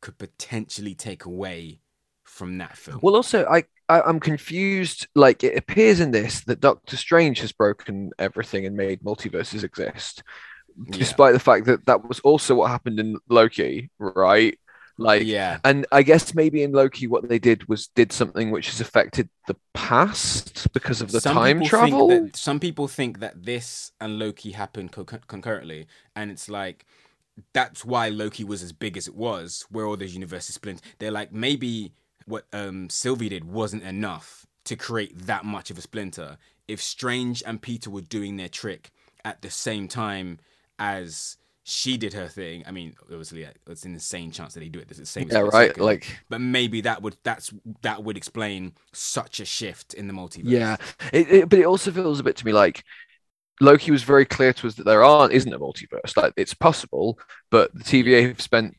could 0.00 0.18
potentially 0.18 0.94
take 0.94 1.24
away 1.24 1.80
from 2.24 2.58
that 2.58 2.76
film. 2.76 3.00
Well, 3.02 3.16
also, 3.16 3.44
I, 3.46 3.64
I 3.88 4.00
I'm 4.02 4.20
confused. 4.20 5.08
Like, 5.14 5.42
it 5.42 5.56
appears 5.56 5.98
in 6.00 6.12
this 6.12 6.42
that 6.42 6.60
Doctor 6.60 6.96
Strange 6.96 7.40
has 7.40 7.52
broken 7.52 8.10
everything 8.18 8.66
and 8.66 8.76
made 8.76 9.02
multiverses 9.02 9.64
exist, 9.64 10.22
Yeah. 10.76 10.98
despite 10.98 11.32
the 11.32 11.40
fact 11.40 11.66
that 11.66 11.86
that 11.86 12.06
was 12.06 12.20
also 12.20 12.54
what 12.54 12.70
happened 12.70 13.00
in 13.00 13.16
Loki, 13.28 13.90
right? 13.98 14.56
Like, 14.98 15.24
yeah. 15.24 15.58
and 15.64 15.86
I 15.92 16.02
guess 16.02 16.34
maybe 16.34 16.64
in 16.64 16.72
Loki, 16.72 17.06
what 17.06 17.28
they 17.28 17.38
did 17.38 17.68
was 17.68 17.86
did 17.86 18.12
something 18.12 18.50
which 18.50 18.68
has 18.70 18.80
affected 18.80 19.28
the 19.46 19.56
past 19.72 20.72
because 20.72 21.00
of 21.00 21.12
the 21.12 21.20
Some 21.20 21.34
time 21.34 21.64
travel. 21.64 22.08
That, 22.08 22.36
some 22.36 22.58
people 22.58 22.88
think 22.88 23.20
that 23.20 23.44
this 23.44 23.92
and 24.00 24.18
Loki 24.18 24.50
happened 24.50 24.90
co- 24.90 25.04
concurrently, 25.04 25.86
and 26.16 26.32
it's 26.32 26.48
like 26.48 26.84
that's 27.52 27.84
why 27.84 28.08
Loki 28.08 28.42
was 28.42 28.62
as 28.62 28.72
big 28.72 28.96
as 28.96 29.06
it 29.06 29.14
was, 29.14 29.64
where 29.70 29.86
all 29.86 29.96
those 29.96 30.14
universes 30.14 30.56
split. 30.56 30.80
They're 30.98 31.12
like 31.12 31.32
maybe 31.32 31.92
what 32.26 32.46
um, 32.52 32.90
Sylvie 32.90 33.28
did 33.28 33.44
wasn't 33.44 33.84
enough 33.84 34.46
to 34.64 34.74
create 34.74 35.16
that 35.26 35.44
much 35.44 35.70
of 35.70 35.78
a 35.78 35.80
splinter. 35.80 36.38
If 36.66 36.82
Strange 36.82 37.42
and 37.46 37.62
Peter 37.62 37.88
were 37.88 38.02
doing 38.02 38.36
their 38.36 38.48
trick 38.48 38.90
at 39.24 39.42
the 39.42 39.50
same 39.50 39.86
time 39.86 40.40
as 40.78 41.36
she 41.68 41.98
did 41.98 42.14
her 42.14 42.28
thing, 42.28 42.64
I 42.66 42.70
mean, 42.70 42.94
obviously, 43.02 43.44
uh, 43.44 43.50
it's 43.66 43.84
an 43.84 43.92
insane 43.92 44.30
chance 44.30 44.54
that 44.54 44.60
they 44.60 44.70
do 44.70 44.78
it 44.78 44.90
at 44.90 44.96
the 44.96 45.04
same 45.04 45.28
yeah, 45.30 45.40
right. 45.40 45.68
second. 45.68 45.84
Like, 45.84 46.18
but 46.30 46.40
maybe 46.40 46.80
that 46.80 47.02
would 47.02 47.18
that's 47.24 47.52
that 47.82 48.02
would 48.02 48.16
explain 48.16 48.72
such 48.94 49.38
a 49.38 49.44
shift 49.44 49.92
in 49.92 50.06
the 50.06 50.14
multiverse. 50.14 50.44
yeah, 50.44 50.76
it, 51.12 51.30
it, 51.30 51.48
but 51.48 51.58
it 51.58 51.66
also 51.66 51.90
feels 51.90 52.20
a 52.20 52.22
bit 52.22 52.36
to 52.36 52.46
me 52.46 52.52
like 52.52 52.84
Loki 53.60 53.90
was 53.90 54.02
very 54.02 54.24
clear 54.24 54.54
to 54.54 54.66
us 54.66 54.76
that 54.76 54.84
there 54.84 55.04
aren't 55.04 55.34
isn't 55.34 55.52
a 55.52 55.58
multiverse. 55.58 56.16
Like, 56.16 56.32
it's 56.38 56.54
possible, 56.54 57.18
but 57.50 57.70
the 57.74 57.84
TVA 57.84 58.28
have 58.28 58.40
spent 58.40 58.74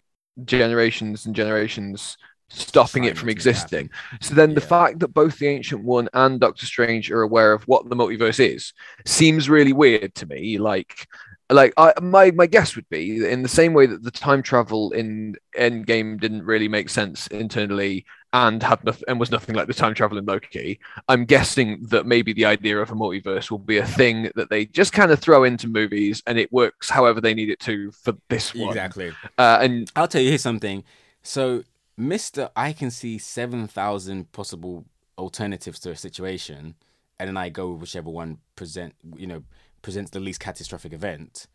generations 0.45 1.28
and 1.28 1.36
generations 1.36 2.17
stopping 2.47 3.04
it 3.04 3.17
from 3.17 3.30
existing. 3.30 3.91
So 4.21 4.34
then 4.34 4.56
the 4.56 4.62
fact 4.62 4.99
that 4.99 5.10
both 5.10 5.38
the 5.38 5.47
Ancient 5.47 5.84
One 5.84 6.10
and 6.13 6.39
Doctor 6.39 6.65
Strange 6.65 7.12
are 7.12 7.21
aware 7.21 7.54
of 7.54 7.63
what 7.67 7.88
the 7.88 7.95
multiverse 7.95 8.39
is 8.39 8.73
seems 9.06 9.47
really 9.47 9.73
weird 9.73 10.15
to 10.15 10.25
me. 10.25 10.58
Like, 10.58 11.08
like 11.49 11.73
I, 11.77 11.93
my 12.01 12.31
my 12.31 12.45
guess 12.45 12.75
would 12.75 12.88
be 12.89 13.25
in 13.27 13.41
the 13.41 13.49
same 13.49 13.73
way 13.73 13.85
that 13.88 14.03
the 14.03 14.12
time 14.12 14.43
travel 14.43 14.91
in 14.91 15.35
Endgame 15.57 16.19
didn't 16.19 16.43
really 16.43 16.67
make 16.67 16.89
sense 16.89 17.27
internally 17.27 18.05
and 18.33 18.62
had 18.62 18.83
nothing 18.83 19.03
and 19.07 19.19
was 19.19 19.31
nothing 19.31 19.55
like 19.55 19.67
the 19.67 19.73
time 19.73 19.95
travel 19.95 20.17
in 20.17 20.25
Loki. 20.25 20.79
I'm 21.07 21.25
guessing 21.25 21.81
that 21.89 22.05
maybe 22.05 22.33
the 22.33 22.45
idea 22.45 22.79
of 22.79 22.91
a 22.91 22.95
multiverse 22.95 23.49
will 23.49 23.57
be 23.57 23.77
a 23.77 23.85
thing 23.85 24.29
that 24.35 24.49
they 24.49 24.65
just 24.67 24.93
kind 24.93 25.12
of 25.12 25.19
throw 25.19 25.43
into 25.43 25.67
movies 25.67 26.21
and 26.27 26.38
it 26.38 26.51
works 26.51 26.89
however 26.89 27.19
they 27.19 27.33
need 27.33 27.49
it 27.49 27.59
to 27.62 27.91
for 27.91 28.13
this 28.29 28.53
one. 28.53 28.69
exactly. 28.69 29.12
Uh, 29.38 29.59
and 29.62 29.91
I'll 29.95 30.07
tell 30.07 30.21
you 30.21 30.29
here's 30.29 30.41
something. 30.41 30.83
So, 31.23 31.63
Mister, 31.97 32.49
I 32.55 32.73
can 32.73 32.91
see 32.91 33.17
seven 33.17 33.67
thousand 33.67 34.31
possible 34.31 34.85
alternatives 35.17 35.79
to 35.81 35.91
a 35.91 35.95
situation, 35.95 36.75
and 37.19 37.27
then 37.27 37.38
I 37.38 37.49
go 37.49 37.71
with 37.71 37.81
whichever 37.81 38.09
one 38.09 38.38
present 38.55 38.93
you 39.17 39.27
know 39.27 39.43
presents 39.81 40.11
the 40.11 40.19
least 40.19 40.39
catastrophic 40.39 40.93
event. 40.93 41.47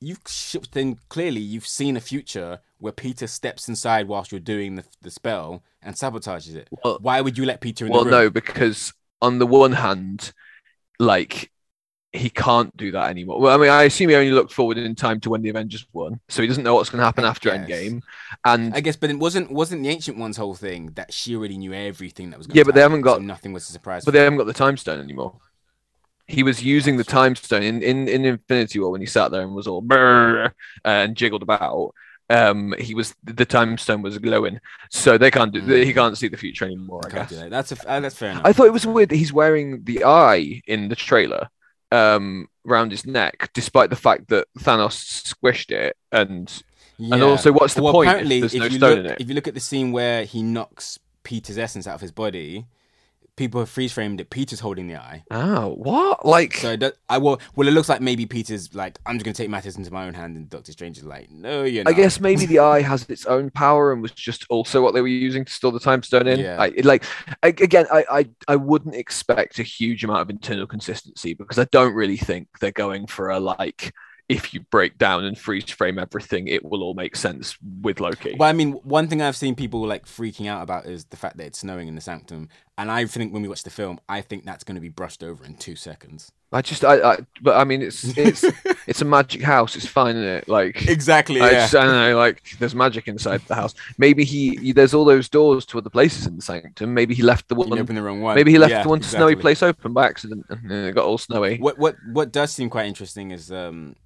You 0.00 0.16
sh- 0.26 0.56
then 0.72 0.98
clearly 1.08 1.40
you've 1.40 1.66
seen 1.66 1.96
a 1.96 2.00
future 2.00 2.58
where 2.78 2.92
Peter 2.92 3.26
steps 3.28 3.68
inside 3.68 4.08
whilst 4.08 4.32
you're 4.32 4.40
doing 4.40 4.74
the, 4.74 4.84
the 5.00 5.10
spell 5.10 5.62
and 5.80 5.94
sabotages 5.94 6.56
it. 6.56 6.68
Well- 6.84 6.98
Why 7.00 7.20
would 7.20 7.38
you 7.38 7.44
let 7.44 7.60
Peter 7.60 7.86
in 7.86 7.92
well, 7.92 8.04
no, 8.04 8.28
because 8.30 8.92
on 9.20 9.38
the 9.38 9.46
one 9.46 9.72
hand, 9.72 10.32
like 10.98 11.50
he 12.14 12.28
can't 12.28 12.76
do 12.76 12.90
that 12.92 13.08
anymore. 13.08 13.40
Well, 13.40 13.54
I 13.54 13.56
mean, 13.62 13.70
I 13.70 13.84
assume 13.84 14.10
he 14.10 14.14
only 14.16 14.32
looked 14.32 14.52
forward 14.52 14.76
in 14.76 14.94
time 14.94 15.18
to 15.20 15.30
when 15.30 15.40
the 15.40 15.48
Avengers 15.48 15.86
won, 15.94 16.20
so 16.28 16.42
he 16.42 16.48
doesn't 16.48 16.62
know 16.62 16.74
what's 16.74 16.90
going 16.90 16.98
to 16.98 17.06
happen 17.06 17.24
after. 17.24 17.48
Endgame. 17.50 18.02
And 18.44 18.74
I 18.74 18.80
guess, 18.80 18.96
but 18.96 19.08
it 19.08 19.18
wasn't 19.18 19.50
wasn't 19.50 19.82
the 19.82 19.88
ancient 19.88 20.18
one's 20.18 20.36
whole 20.36 20.54
thing 20.54 20.90
that 20.96 21.12
she 21.14 21.34
already 21.34 21.56
knew 21.56 21.72
everything 21.72 22.28
that 22.30 22.36
was 22.38 22.46
going 22.46 22.56
Yeah, 22.58 22.64
to 22.64 22.66
but 22.66 22.74
they 22.74 22.82
haven't 22.82 22.98
happen, 22.98 23.12
so 23.12 23.18
got- 23.20 23.22
nothing 23.26 23.52
was 23.54 23.66
a 23.68 23.72
surprise. 23.72 24.04
but 24.04 24.12
they 24.12 24.20
haven't 24.20 24.36
got 24.38 24.46
the 24.46 24.52
time 24.52 24.76
stone 24.76 25.00
anymore. 25.00 25.38
He 26.26 26.42
was 26.42 26.62
using 26.62 26.96
the 26.96 27.04
time 27.04 27.34
stone 27.36 27.62
in, 27.62 27.82
in, 27.82 28.08
in 28.08 28.24
Infinity 28.24 28.78
War 28.78 28.90
when 28.90 29.00
he 29.00 29.06
sat 29.06 29.30
there 29.30 29.42
and 29.42 29.54
was 29.54 29.66
all 29.66 29.82
"Brrr," 29.82 30.52
and 30.84 31.16
jiggled 31.16 31.42
about. 31.42 31.94
Um, 32.30 32.74
he 32.78 32.94
was 32.94 33.14
the 33.24 33.44
time 33.44 33.76
stone 33.76 34.00
was 34.00 34.16
glowing, 34.18 34.60
so 34.90 35.18
they 35.18 35.30
can't 35.30 35.52
do. 35.52 35.60
Mm. 35.60 35.84
He 35.84 35.92
can't 35.92 36.16
see 36.16 36.28
the 36.28 36.36
future 36.36 36.64
anymore. 36.64 37.02
I 37.06 37.10
guess. 37.10 37.30
that. 37.30 37.50
That's 37.50 37.72
a, 37.72 37.90
uh, 37.90 38.00
that's 38.00 38.16
fair 38.16 38.30
enough. 38.30 38.46
I 38.46 38.52
thought 38.52 38.66
it 38.66 38.72
was 38.72 38.86
weird 38.86 39.10
that 39.10 39.16
he's 39.16 39.32
wearing 39.32 39.84
the 39.84 40.04
eye 40.04 40.62
in 40.66 40.88
the 40.88 40.96
trailer 40.96 41.48
um 41.90 42.48
around 42.66 42.90
his 42.90 43.04
neck, 43.04 43.50
despite 43.52 43.90
the 43.90 43.96
fact 43.96 44.28
that 44.28 44.46
Thanos 44.58 45.34
squished 45.34 45.70
it. 45.70 45.96
And 46.10 46.50
and 46.98 47.22
also, 47.22 47.52
what's 47.52 47.74
the 47.74 47.82
well, 47.82 47.92
point 47.92 48.08
apparently, 48.08 48.36
if 48.38 48.52
there's 48.52 48.54
no 48.54 48.64
you 48.66 48.78
stone 48.78 48.90
look, 48.90 48.98
in 48.98 49.06
it? 49.06 49.20
if 49.20 49.28
you 49.28 49.34
look 49.34 49.48
at 49.48 49.54
the 49.54 49.60
scene 49.60 49.92
where 49.92 50.24
he 50.24 50.42
knocks 50.42 50.98
Peter's 51.24 51.58
essence 51.58 51.86
out 51.86 51.96
of 51.96 52.00
his 52.00 52.12
body, 52.12 52.66
people 53.36 53.60
have 53.60 53.68
freeze 53.68 53.92
framed 53.92 54.20
it. 54.20 54.30
Peter's 54.30 54.60
holding 54.60 54.88
the 54.88 54.96
eye. 54.96 55.24
Oh, 55.30 55.74
what? 55.74 56.24
Like, 56.26 56.56
So 56.56 56.76
does, 56.76 56.92
I 57.08 57.18
will. 57.18 57.40
Well, 57.56 57.66
it 57.68 57.72
looks 57.72 57.88
like 57.88 58.00
maybe 58.00 58.26
Peter's 58.26 58.74
like, 58.74 58.98
I'm 59.06 59.16
just 59.16 59.24
gonna 59.24 59.34
take 59.34 59.50
matters 59.50 59.76
into 59.76 59.92
my 59.92 60.06
own 60.06 60.14
hand, 60.14 60.36
and 60.36 60.48
Doctor 60.48 60.72
Strange 60.72 60.98
is 60.98 61.04
like, 61.04 61.30
no, 61.30 61.62
you're 61.64 61.84
I 61.86 61.92
guess 61.92 62.20
maybe 62.20 62.46
the 62.46 62.58
eye 62.60 62.82
has 62.82 63.08
its 63.08 63.26
own 63.26 63.50
power 63.50 63.92
and 63.92 64.02
was 64.02 64.12
just 64.12 64.46
also 64.50 64.82
what 64.82 64.94
they 64.94 65.00
were 65.00 65.08
using 65.08 65.44
to 65.44 65.52
store 65.52 65.72
the 65.72 65.80
time 65.80 66.02
stone 66.02 66.26
in. 66.26 66.40
Yeah. 66.40 66.60
I, 66.60 66.72
like 66.82 67.04
I, 67.42 67.48
again, 67.48 67.86
I, 67.92 68.04
I 68.10 68.28
I 68.48 68.56
wouldn't 68.56 68.94
expect 68.94 69.58
a 69.58 69.62
huge 69.62 70.04
amount 70.04 70.20
of 70.20 70.30
internal 70.30 70.66
consistency 70.66 71.34
because 71.34 71.58
I 71.58 71.64
don't 71.64 71.94
really 71.94 72.16
think 72.16 72.48
they're 72.60 72.72
going 72.72 73.06
for 73.06 73.30
a 73.30 73.40
like 73.40 73.92
if 74.28 74.54
you 74.54 74.60
break 74.60 74.98
down 74.98 75.24
and 75.24 75.36
freeze 75.36 75.68
frame 75.70 75.98
everything, 75.98 76.48
it 76.48 76.64
will 76.64 76.82
all 76.82 76.94
make 76.94 77.16
sense 77.16 77.56
with 77.82 78.00
Loki. 78.00 78.34
Well, 78.38 78.48
I 78.48 78.52
mean, 78.52 78.72
one 78.72 79.08
thing 79.08 79.20
I've 79.20 79.36
seen 79.36 79.54
people 79.54 79.86
like 79.86 80.06
freaking 80.06 80.46
out 80.46 80.62
about 80.62 80.86
is 80.86 81.04
the 81.06 81.16
fact 81.16 81.36
that 81.36 81.46
it's 81.46 81.58
snowing 81.58 81.88
in 81.88 81.94
the 81.94 82.00
Sanctum, 82.00 82.48
and 82.78 82.90
I 82.90 83.04
think 83.06 83.32
when 83.32 83.42
we 83.42 83.48
watch 83.48 83.62
the 83.64 83.70
film, 83.70 84.00
I 84.08 84.20
think 84.22 84.44
that's 84.44 84.64
going 84.64 84.74
to 84.76 84.80
be 84.80 84.88
brushed 84.88 85.22
over 85.22 85.44
in 85.44 85.54
two 85.56 85.76
seconds. 85.76 86.32
I 86.54 86.60
just 86.60 86.84
I, 86.84 87.12
I 87.12 87.18
but 87.40 87.56
I 87.56 87.64
mean 87.64 87.80
it's 87.80 88.04
it's 88.16 88.44
it's 88.86 89.00
a 89.00 89.04
magic 89.06 89.40
house. 89.42 89.74
It's 89.74 89.86
fine, 89.86 90.16
isn't 90.16 90.28
it? 90.28 90.48
Like 90.48 90.86
Exactly. 90.86 91.40
I, 91.40 91.50
Yeah. 91.50 91.60
just, 91.62 91.74
I 91.74 91.84
don't 91.86 91.94
know, 91.94 92.16
like 92.18 92.42
there's 92.58 92.74
magic 92.74 93.08
inside 93.08 93.40
the 93.46 93.54
house. 93.54 93.74
Maybe 93.96 94.24
he, 94.24 94.56
he- 94.56 94.72
there's 94.72 94.92
all 94.92 95.04
those 95.06 95.28
doors 95.30 95.64
to 95.66 95.78
other 95.78 95.88
places 95.90 96.26
in 96.26 96.36
the 96.36 96.42
sanctum. 96.42 96.92
Maybe 96.92 97.14
he 97.14 97.22
left 97.22 97.48
the 97.48 97.54
one. 97.54 97.72
open 97.78 97.94
the 97.96 98.02
wrong 98.02 98.20
one. 98.20 98.34
Maybe 98.34 98.50
he 98.52 98.58
left 98.58 98.70
Yeah, 98.70 98.82
the 98.82 98.88
one 98.90 99.00
snowy 99.02 99.32
exactly. 99.32 99.40
place 99.42 99.62
open 99.62 99.92
by 99.94 100.06
accident, 100.06 100.44
and 100.50 100.70
then 100.70 100.84
it 100.84 100.92
got 100.94 101.04
all 101.06 101.18
snowy. 101.18 101.56
What 101.58 101.78
what 101.78 101.96
what 102.12 102.32
does 102.32 102.52
seem 102.52 102.68
quite 102.68 102.86
interesting 102.86 103.30
is 103.30 103.50
um 103.50 103.96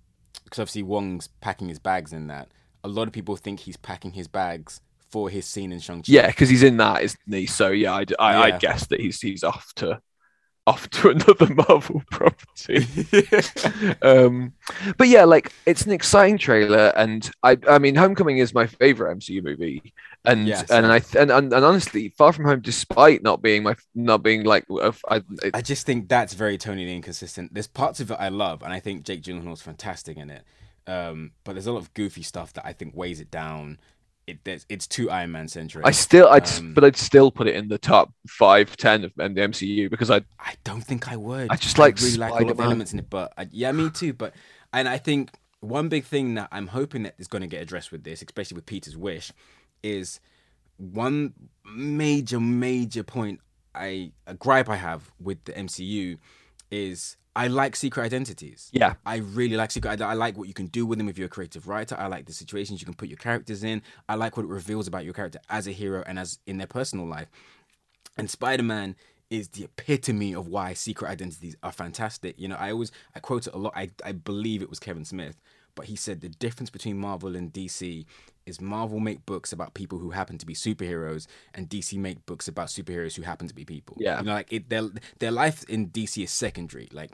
because 0.45 0.61
obviously 0.61 0.85
Wong's 0.85 1.29
packing 1.41 1.69
his 1.69 1.81
bags 1.81 2.13
in 2.13 2.29
that. 2.29 2.49
A 2.85 2.89
lot 2.89 3.09
of 3.09 3.13
people 3.13 3.35
think 3.35 3.61
he's 3.61 3.77
packing 3.77 4.13
his 4.13 4.29
bags 4.29 4.81
for 5.17 5.31
his 5.31 5.47
scene 5.47 5.73
in 5.73 5.81
Shang 5.81 6.03
Chi. 6.03 6.13
Yeah, 6.13 6.27
because 6.27 6.51
he's 6.51 6.63
in 6.63 6.77
that, 6.77 7.03
isn't 7.03 7.19
he? 7.27 7.47
So 7.47 7.71
yeah, 7.71 7.95
I, 7.95 8.05
I, 8.19 8.33
Yeah. 8.33 8.41
I 8.41 8.51
guess 8.51 8.87
that 8.89 9.01
he's 9.01 9.19
he's 9.19 9.43
off 9.43 9.73
to 9.77 10.03
off 10.67 10.91
to 10.91 11.09
another 11.17 11.55
Marvel 11.55 12.03
property. 12.11 12.87
um, 14.03 14.53
but 14.99 15.09
yeah, 15.09 15.25
like 15.25 15.53
it's 15.65 15.87
an 15.87 15.93
exciting 15.93 16.37
trailer, 16.37 16.93
and 16.97 17.31
I 17.43 17.57
I 17.67 17.79
mean, 17.79 17.95
Homecoming 17.95 18.37
is 18.37 18.53
my 18.53 18.67
favorite 18.67 19.17
MCU 19.17 19.43
movie, 19.43 19.95
and 20.27 20.47
Yeah, 20.47 20.65
and 20.69 20.85
I 20.85 21.01
and, 21.19 21.31
and 21.31 21.51
and 21.51 21.65
honestly, 21.65 22.11
Far 22.11 22.35
From 22.35 22.45
Home, 22.45 22.61
despite 22.61 23.23
not 23.23 23.41
being 23.41 23.63
my 23.63 23.75
not 23.95 24.23
being 24.23 24.45
like 24.45 24.67
I, 25.09 25.23
it, 25.43 25.55
I 25.55 25.63
just 25.63 25.87
think 25.87 26.11
that's 26.11 26.35
very 26.35 26.59
tonally 26.59 26.95
inconsistent. 26.95 27.55
There's 27.55 27.69
parts 27.69 28.01
of 28.01 28.11
it 28.11 28.19
I 28.21 28.29
love, 28.29 28.63
and 28.63 28.71
I 28.71 28.81
think 28.81 29.05
Jake 29.05 29.23
Gyllenhaal's 29.23 29.63
fantastic 29.63 30.19
in 30.19 30.29
it. 30.29 30.45
Um, 30.87 31.33
but 31.43 31.55
there's 31.55 31.67
a 31.67 31.73
lot 31.73 31.81
of 31.81 31.95
goofy 31.95 32.23
stuff 32.23 32.53
that 32.53 32.67
I 32.67 32.75
think 32.75 32.95
weighs 32.95 33.21
it 33.21 33.31
down. 33.31 33.79
It 34.27 34.65
it's 34.69 34.89
too 34.89 35.09
Iron 35.09 35.33
Man 35.33 35.47
centric. 35.47 35.87
I 35.87 35.93
still 35.93 36.29
I'd 36.29 36.49
Um, 36.49 36.75
but 36.75 36.83
I'd 36.83 36.97
still 36.97 37.31
put 37.31 37.47
it 37.47 37.55
in 37.55 37.69
the 37.69 37.79
top 37.79 38.13
five 38.29 38.77
ten 38.77 39.05
of 39.05 39.13
the 39.15 39.23
MCU 39.23 39.89
because 39.89 40.11
I 40.11 40.23
I 40.41 40.55
don't 40.65 40.81
think 40.81 41.11
I 41.11 41.17
would. 41.17 41.49
I 41.51 41.57
just 41.57 41.79
like 41.79 42.01
really 42.01 42.17
like 42.17 42.31
a 42.31 42.35
lot 42.35 42.43
of 42.43 42.49
Spider-Man. 42.49 42.67
elements 42.67 42.93
in 42.93 42.99
it, 42.99 43.09
but 43.09 43.33
I, 43.39 43.49
yeah, 43.53 43.71
me 43.71 43.89
too. 43.91 44.13
But 44.13 44.35
and 44.73 44.89
I 44.89 44.99
think 44.99 45.31
one 45.61 45.89
big 45.89 46.05
thing 46.05 46.35
that 46.35 46.49
I'm 46.51 46.67
hoping 46.67 47.05
that 47.05 47.15
is 47.19 47.29
going 47.29 47.43
to 47.43 47.49
get 47.49 47.63
addressed 47.63 47.93
with 47.93 48.03
this, 48.03 48.21
especially 48.21 48.57
with 48.57 48.67
Peter's 48.67 48.97
wish, 48.97 49.33
is 49.83 50.19
one 50.77 51.33
major 51.65 52.41
major 52.41 53.05
point 53.05 53.41
I 53.77 54.13
a 54.27 54.35
gripe 54.35 54.69
I 54.69 54.77
have 54.77 55.13
with 55.21 55.45
the 55.45 55.53
MCU 55.53 56.19
is 56.71 57.17
I 57.37 57.49
like 57.49 57.77
secret 57.77 58.03
identities. 58.03 58.71
yeah 58.73 58.95
I 59.05 59.17
really 59.17 59.57
like 59.57 59.71
secret. 59.71 60.01
I, 60.01 60.13
I 60.13 60.15
like 60.15 60.39
what 60.39 60.49
you 60.49 60.55
can 60.55 60.67
do 60.69 60.87
with 60.87 60.99
them 60.99 61.09
if 61.09 61.19
you're 61.19 61.27
a 61.27 61.37
creative 61.39 61.69
writer. 61.69 61.95
I 61.99 62.07
like 62.07 62.25
the 62.25 62.33
situations 62.33 62.81
you 62.81 62.87
can 62.87 62.95
put 62.95 63.09
your 63.09 63.19
characters 63.19 63.63
in. 63.63 63.83
I 64.09 64.15
like 64.15 64.37
what 64.37 64.45
it 64.45 64.49
reveals 64.49 64.89
about 64.89 65.05
your 65.05 65.13
character 65.13 65.39
as 65.51 65.67
a 65.67 65.73
hero 65.73 66.03
and 66.07 66.19
as 66.19 66.39
in 66.47 66.57
their 66.57 66.67
personal 66.67 67.07
life. 67.07 67.29
And 68.17 68.31
Spider 68.31 68.63
Man 68.63 68.97
is 69.29 69.49
the 69.49 69.65
epitome 69.65 70.35
of 70.35 70.49
why 70.49 70.73
secret 70.73 71.09
identities 71.11 71.57
are 71.63 71.73
fantastic. 71.73 72.39
You 72.39 72.49
know, 72.49 72.57
I 72.59 72.71
always 72.73 72.91
I 73.15 73.21
quote 73.21 73.47
it 73.47 73.55
a 73.55 73.59
lot. 73.59 73.75
I 73.77 73.91
I 74.05 74.13
believe 74.13 74.63
it 74.63 74.71
was 74.71 74.79
Kevin 74.79 75.05
Smith, 75.05 75.37
but 75.77 75.85
he 75.85 75.95
said 75.95 76.21
the 76.21 76.29
difference 76.29 76.71
between 76.71 76.99
Marvel 76.99 77.37
and 77.37 77.53
DC 77.53 78.05
is 78.47 78.61
Marvel 78.61 78.99
make 78.99 79.25
books 79.27 79.53
about 79.53 79.75
people 79.75 79.99
who 79.99 80.11
happen 80.11 80.39
to 80.39 80.47
be 80.47 80.55
superheroes, 80.55 81.29
and 81.55 81.69
DC 81.69 81.97
make 81.99 82.27
books 82.27 82.49
about 82.49 82.69
superheroes 82.69 83.15
who 83.15 83.23
happen 83.23 83.47
to 83.47 83.55
be 83.55 83.65
people. 83.65 83.97
Yeah. 84.01 84.19
you 84.19 84.25
know, 84.25 84.33
like 84.33 84.53
it, 84.53 84.69
their 84.69 84.89
their 85.21 85.31
life 85.31 85.63
in 85.69 85.91
DC 85.91 86.25
is 86.25 86.33
secondary. 86.33 86.89
Like 86.93 87.13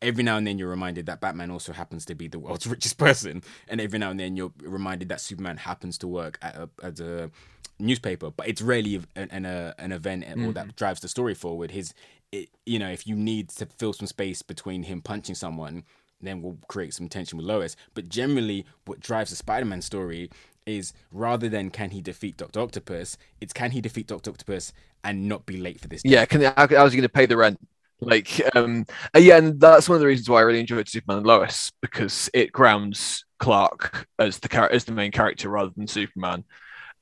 every 0.00 0.22
now 0.22 0.36
and 0.36 0.46
then 0.46 0.58
you're 0.58 0.68
reminded 0.68 1.06
that 1.06 1.20
Batman 1.20 1.50
also 1.50 1.72
happens 1.72 2.04
to 2.06 2.14
be 2.14 2.28
the 2.28 2.38
world's 2.38 2.66
richest 2.76 2.98
person, 2.98 3.42
and 3.68 3.80
every 3.80 3.98
now 3.98 4.10
and 4.10 4.20
then 4.20 4.36
you're 4.36 4.52
reminded 4.60 5.08
that 5.08 5.20
Superman 5.20 5.56
happens 5.56 5.96
to 5.98 6.08
work 6.08 6.38
at 6.42 6.56
a, 6.56 6.68
at 6.82 7.00
a 7.00 7.30
newspaper, 7.78 8.30
but 8.30 8.46
it's 8.48 8.60
rarely 8.60 9.00
an 9.16 9.28
an, 9.30 9.46
uh, 9.46 9.72
an 9.78 9.92
event 9.92 10.24
or 10.38 10.52
that 10.52 10.76
drives 10.76 11.00
the 11.00 11.08
story 11.08 11.34
forward. 11.34 11.70
His, 11.70 11.94
it, 12.30 12.48
you 12.66 12.78
know, 12.78 12.90
if 12.90 13.06
you 13.06 13.14
need 13.14 13.50
to 13.50 13.66
fill 13.66 13.92
some 13.92 14.06
space 14.06 14.42
between 14.42 14.82
him 14.82 15.00
punching 15.00 15.34
someone, 15.34 15.84
then 16.22 16.42
we'll 16.42 16.58
create 16.68 16.94
some 16.94 17.08
tension 17.08 17.36
with 17.38 17.46
Lois. 17.46 17.76
But 17.94 18.08
generally, 18.08 18.64
what 18.84 19.00
drives 19.00 19.30
the 19.30 19.36
Spider-Man 19.36 19.82
story 19.82 20.30
is 20.66 20.92
rather 21.10 21.48
than 21.48 21.70
can 21.70 21.90
he 21.90 22.00
defeat 22.00 22.36
Doctor 22.36 22.60
Octopus, 22.60 23.18
it's 23.40 23.52
can 23.52 23.72
he 23.72 23.80
defeat 23.80 24.06
Doctor 24.06 24.30
Octopus 24.30 24.72
and 25.04 25.28
not 25.28 25.44
be 25.46 25.56
late 25.56 25.80
for 25.80 25.88
this. 25.88 26.02
yeah 26.04 26.24
can 26.24 26.40
how, 26.42 26.52
how 26.68 26.84
was 26.84 26.92
he 26.92 26.96
going 26.98 27.02
to 27.02 27.08
pay 27.08 27.26
the 27.26 27.36
rent 27.36 27.58
like 28.00 28.40
um 28.54 28.84
uh, 29.14 29.18
yeah 29.18 29.36
and 29.36 29.60
that's 29.60 29.88
one 29.88 29.96
of 29.96 30.00
the 30.00 30.06
reasons 30.06 30.28
why 30.28 30.38
i 30.38 30.42
really 30.42 30.60
enjoyed 30.60 30.88
superman 30.88 31.18
and 31.18 31.26
lois 31.26 31.72
because 31.80 32.30
it 32.34 32.52
grounds 32.52 33.24
clark 33.38 34.06
as 34.18 34.38
the 34.38 34.48
character 34.48 34.74
as 34.76 34.84
the 34.84 34.92
main 34.92 35.10
character 35.10 35.48
rather 35.48 35.70
than 35.76 35.86
superman 35.86 36.44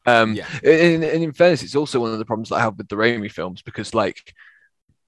um 0.07 0.35
Yeah. 0.35 0.47
and, 0.65 1.05
and 1.05 1.23
in 1.25 1.33
fairness 1.33 1.63
it's 1.63 1.77
also 1.77 2.01
one 2.01 2.13
of 2.13 2.19
the 2.19 2.25
problems 2.25 2.49
that 2.51 2.57
i 2.57 2.61
have 2.61 2.77
with 2.79 2.89
the 2.89 2.97
Raimi 2.97 3.31
films 3.31 3.63
because 3.63 3.95
like 3.95 4.35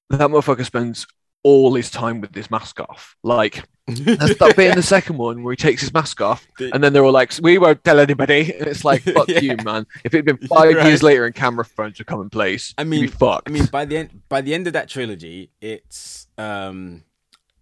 that 0.09 0.29
motherfucker 0.29 0.65
spends 0.65 1.07
all 1.43 1.73
his 1.75 1.91
time 1.91 2.21
with 2.21 2.33
his 2.33 2.49
mask 2.49 2.79
off 2.79 3.15
like 3.23 3.63
there's 3.87 4.17
that 4.37 4.53
bit 4.55 4.69
in 4.71 4.75
the 4.77 4.81
second 4.81 5.17
one 5.17 5.43
where 5.43 5.51
he 5.51 5.57
takes 5.57 5.81
his 5.81 5.93
mask 5.93 6.21
off 6.21 6.47
and 6.59 6.81
then 6.83 6.93
they're 6.93 7.03
all 7.03 7.11
like 7.11 7.33
we 7.41 7.57
won't 7.57 7.83
tell 7.83 7.99
anybody 7.99 8.53
and 8.57 8.67
it's 8.73 8.85
like 8.85 9.01
fuck 9.15 9.27
Yeah. 9.27 9.39
you 9.41 9.57
man 9.65 9.85
if 10.05 10.13
it 10.13 10.17
had 10.19 10.25
been 10.25 10.47
five 10.47 10.75
Right. 10.75 10.85
years 10.87 11.03
later 11.03 11.25
and 11.25 11.35
camera 11.35 11.65
phones 11.65 11.99
were 11.99 12.05
commonplace 12.05 12.73
I 12.77 12.85
mean- 12.85 13.01
be 13.01 13.07
fucked 13.07 13.49
I 13.49 13.51
mean, 13.51 13.65
by 13.65 13.83
the 13.85 13.97
end 13.97 14.21
by 14.29 14.39
the 14.41 14.53
end 14.53 14.67
of 14.67 14.73
that 14.73 14.87
trilogy, 14.87 15.51
it's 15.59 16.27
um, 16.37 17.03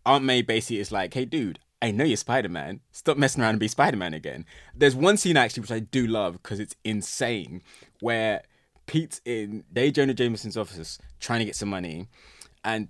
Aunt 0.05 0.23
May 0.23 0.41
basically 0.41 0.79
is 0.79 0.91
like, 0.91 1.13
"Hey, 1.13 1.25
dude, 1.25 1.59
I 1.81 1.91
know 1.91 2.03
you're 2.03 2.17
Spider 2.17 2.49
Man. 2.49 2.79
Stop 2.91 3.17
messing 3.17 3.41
around 3.43 3.51
and 3.51 3.59
be 3.59 3.67
Spider 3.67 3.97
Man 3.97 4.13
again." 4.13 4.45
There's 4.75 4.95
one 4.95 5.17
scene 5.17 5.37
actually 5.37 5.61
which 5.61 5.71
I 5.71 5.79
do 5.79 6.07
love 6.07 6.33
because 6.41 6.59
it's 6.59 6.75
insane, 6.83 7.61
where 7.99 8.41
Pete's 8.87 9.21
in 9.25 9.63
J. 9.75 9.91
Jonah 9.91 10.13
Jameson's 10.13 10.57
office 10.57 10.97
trying 11.19 11.39
to 11.39 11.45
get 11.45 11.55
some 11.55 11.69
money, 11.69 12.07
and 12.63 12.87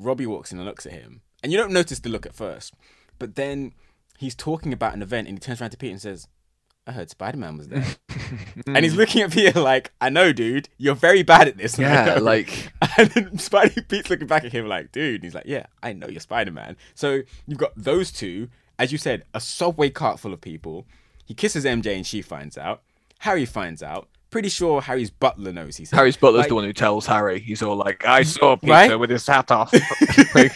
Robbie 0.00 0.26
walks 0.26 0.52
in 0.52 0.58
and 0.58 0.66
looks 0.66 0.86
at 0.86 0.92
him, 0.92 1.22
and 1.42 1.52
you 1.52 1.58
don't 1.58 1.72
notice 1.72 1.98
the 1.98 2.08
look 2.08 2.26
at 2.26 2.34
first, 2.34 2.74
but 3.18 3.34
then 3.36 3.72
he's 4.18 4.34
talking 4.34 4.72
about 4.72 4.94
an 4.94 5.02
event 5.02 5.28
and 5.28 5.36
he 5.36 5.40
turns 5.40 5.60
around 5.60 5.70
to 5.70 5.76
Peter 5.76 5.92
and 5.92 6.02
says. 6.02 6.28
I 6.86 6.92
heard 6.92 7.10
Spider 7.10 7.36
Man 7.36 7.58
was 7.58 7.68
there. 7.68 7.84
and 8.66 8.84
he's 8.84 8.96
looking 8.96 9.20
at 9.22 9.30
Peter 9.30 9.60
like, 9.60 9.92
I 10.00 10.08
know, 10.08 10.32
dude, 10.32 10.70
you're 10.78 10.94
very 10.94 11.22
bad 11.22 11.46
at 11.46 11.58
this. 11.58 11.78
yeah 11.78 12.06
know." 12.06 12.22
like 12.22 12.72
And 12.98 13.10
then 13.10 13.30
Spidey 13.32 13.86
Pete's 13.86 14.10
looking 14.10 14.26
back 14.26 14.44
at 14.44 14.52
him 14.52 14.66
like, 14.66 14.90
dude, 14.90 15.16
and 15.16 15.24
he's 15.24 15.34
like, 15.34 15.46
yeah, 15.46 15.66
I 15.82 15.92
know 15.92 16.08
you're 16.08 16.20
Spider 16.20 16.50
Man. 16.50 16.76
So 16.94 17.20
you've 17.46 17.58
got 17.58 17.72
those 17.76 18.10
two, 18.10 18.48
as 18.78 18.92
you 18.92 18.98
said, 18.98 19.24
a 19.34 19.40
subway 19.40 19.90
cart 19.90 20.18
full 20.18 20.32
of 20.32 20.40
people. 20.40 20.86
He 21.24 21.34
kisses 21.34 21.64
MJ 21.64 21.94
and 21.94 22.06
she 22.06 22.22
finds 22.22 22.58
out. 22.58 22.82
Harry 23.20 23.44
finds 23.44 23.82
out. 23.82 24.08
Pretty 24.30 24.48
sure 24.48 24.80
Harry's 24.80 25.10
butler 25.10 25.52
knows 25.52 25.76
he's 25.76 25.90
Harry's 25.90 26.16
butler's 26.16 26.40
Like- 26.42 26.48
the 26.50 26.54
one 26.54 26.64
who 26.64 26.72
tells 26.72 27.04
Harry. 27.06 27.40
He's 27.40 27.62
all 27.62 27.76
like, 27.76 28.04
"I 28.06 28.22
saw 28.22 28.56
Peter 28.56 28.72
Right? 28.72 28.94
with 28.98 29.10
his 29.10 29.26
hat 29.26 29.50
off." 29.50 29.72
like, 30.34 30.52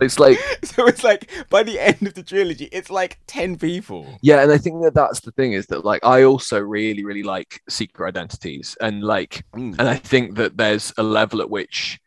it's 0.00 0.18
like, 0.18 0.38
So 0.64 0.86
it's 0.86 1.04
like 1.04 1.30
by 1.50 1.62
the 1.62 1.78
end 1.78 2.06
of 2.06 2.14
the 2.14 2.22
trilogy, 2.22 2.66
it's 2.72 2.90
like 2.90 3.18
ten 3.26 3.56
people. 3.56 4.18
yeah, 4.22 4.42
and 4.42 4.50
I 4.50 4.58
think 4.58 4.82
that 4.82 4.94
that's 4.94 5.20
the 5.20 5.32
thing 5.32 5.52
is 5.52 5.66
that 5.66 5.84
like 5.84 6.04
I 6.04 6.22
also 6.24 6.58
really, 6.60 7.04
really 7.04 7.22
like 7.22 7.60
secret 7.68 8.08
identities, 8.08 8.76
and 8.80 9.02
like, 9.04 9.44
Mm. 9.54 9.76
and 9.78 9.88
I 9.88 9.96
think 9.96 10.36
that 10.36 10.56
there's 10.56 10.92
a 10.96 11.02
level 11.02 11.40
at 11.42 11.50
which, 11.50 12.00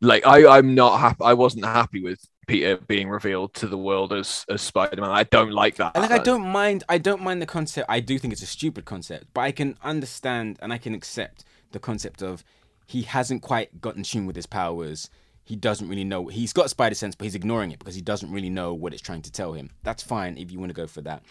like, 0.00 0.24
I 0.26 0.46
I'm 0.58 0.74
not 0.74 1.00
happy. 1.00 1.22
I 1.24 1.34
wasn't 1.34 1.64
happy 1.64 2.02
with 2.02 2.20
Peter 2.46 2.74
uh, 2.74 2.76
being 2.86 3.08
revealed 3.08 3.54
to 3.54 3.66
the 3.66 3.78
world 3.78 4.12
as 4.12 4.44
as 4.48 4.62
Spider 4.62 5.00
Man. 5.00 5.10
I 5.10 5.24
don't 5.24 5.52
like 5.52 5.76
that. 5.76 5.96
Like 5.96 6.10
I 6.10 6.18
don't 6.18 6.46
mind 6.46 6.84
I 6.88 6.98
don't 6.98 7.22
mind 7.22 7.40
the 7.40 7.46
concept. 7.46 7.86
I 7.88 8.00
do 8.00 8.18
think 8.18 8.32
it's 8.32 8.42
a 8.42 8.46
stupid 8.46 8.84
concept, 8.84 9.26
but 9.34 9.42
I 9.42 9.52
can 9.52 9.76
understand 9.82 10.58
and 10.60 10.72
I 10.72 10.78
can 10.78 10.94
accept 10.94 11.44
the 11.70 11.78
concept 11.78 12.22
of 12.22 12.44
he 12.86 13.02
hasn't 13.02 13.42
quite 13.42 13.80
gotten 13.80 14.00
in 14.00 14.04
tune 14.04 14.26
with 14.26 14.36
his 14.36 14.46
powers. 14.46 15.08
He 15.44 15.56
doesn't 15.56 15.88
really 15.88 16.04
know. 16.04 16.28
He's 16.28 16.52
got 16.52 16.70
spider 16.70 16.94
sense, 16.94 17.14
but 17.14 17.24
he's 17.24 17.34
ignoring 17.34 17.72
it 17.72 17.78
because 17.78 17.94
he 17.94 18.00
doesn't 18.00 18.30
really 18.30 18.50
know 18.50 18.74
what 18.74 18.92
it's 18.92 19.02
trying 19.02 19.22
to 19.22 19.32
tell 19.32 19.52
him. 19.52 19.70
That's 19.82 20.02
fine 20.02 20.36
if 20.36 20.52
you 20.52 20.58
want 20.58 20.70
to 20.70 20.74
go 20.74 20.86
for 20.86 21.00
that. 21.02 21.22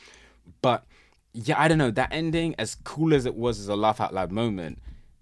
But 0.61 0.85
yeah, 1.33 1.59
I 1.59 1.67
don't 1.67 1.77
know. 1.77 1.91
That 1.91 2.09
ending, 2.11 2.55
as 2.57 2.75
cool 2.75 3.13
as 3.13 3.25
it 3.25 3.35
was 3.35 3.59
as 3.59 3.67
a 3.67 3.75
laugh 3.75 4.01
out 4.01 4.13
loud 4.13 4.31
moment, 4.31 4.79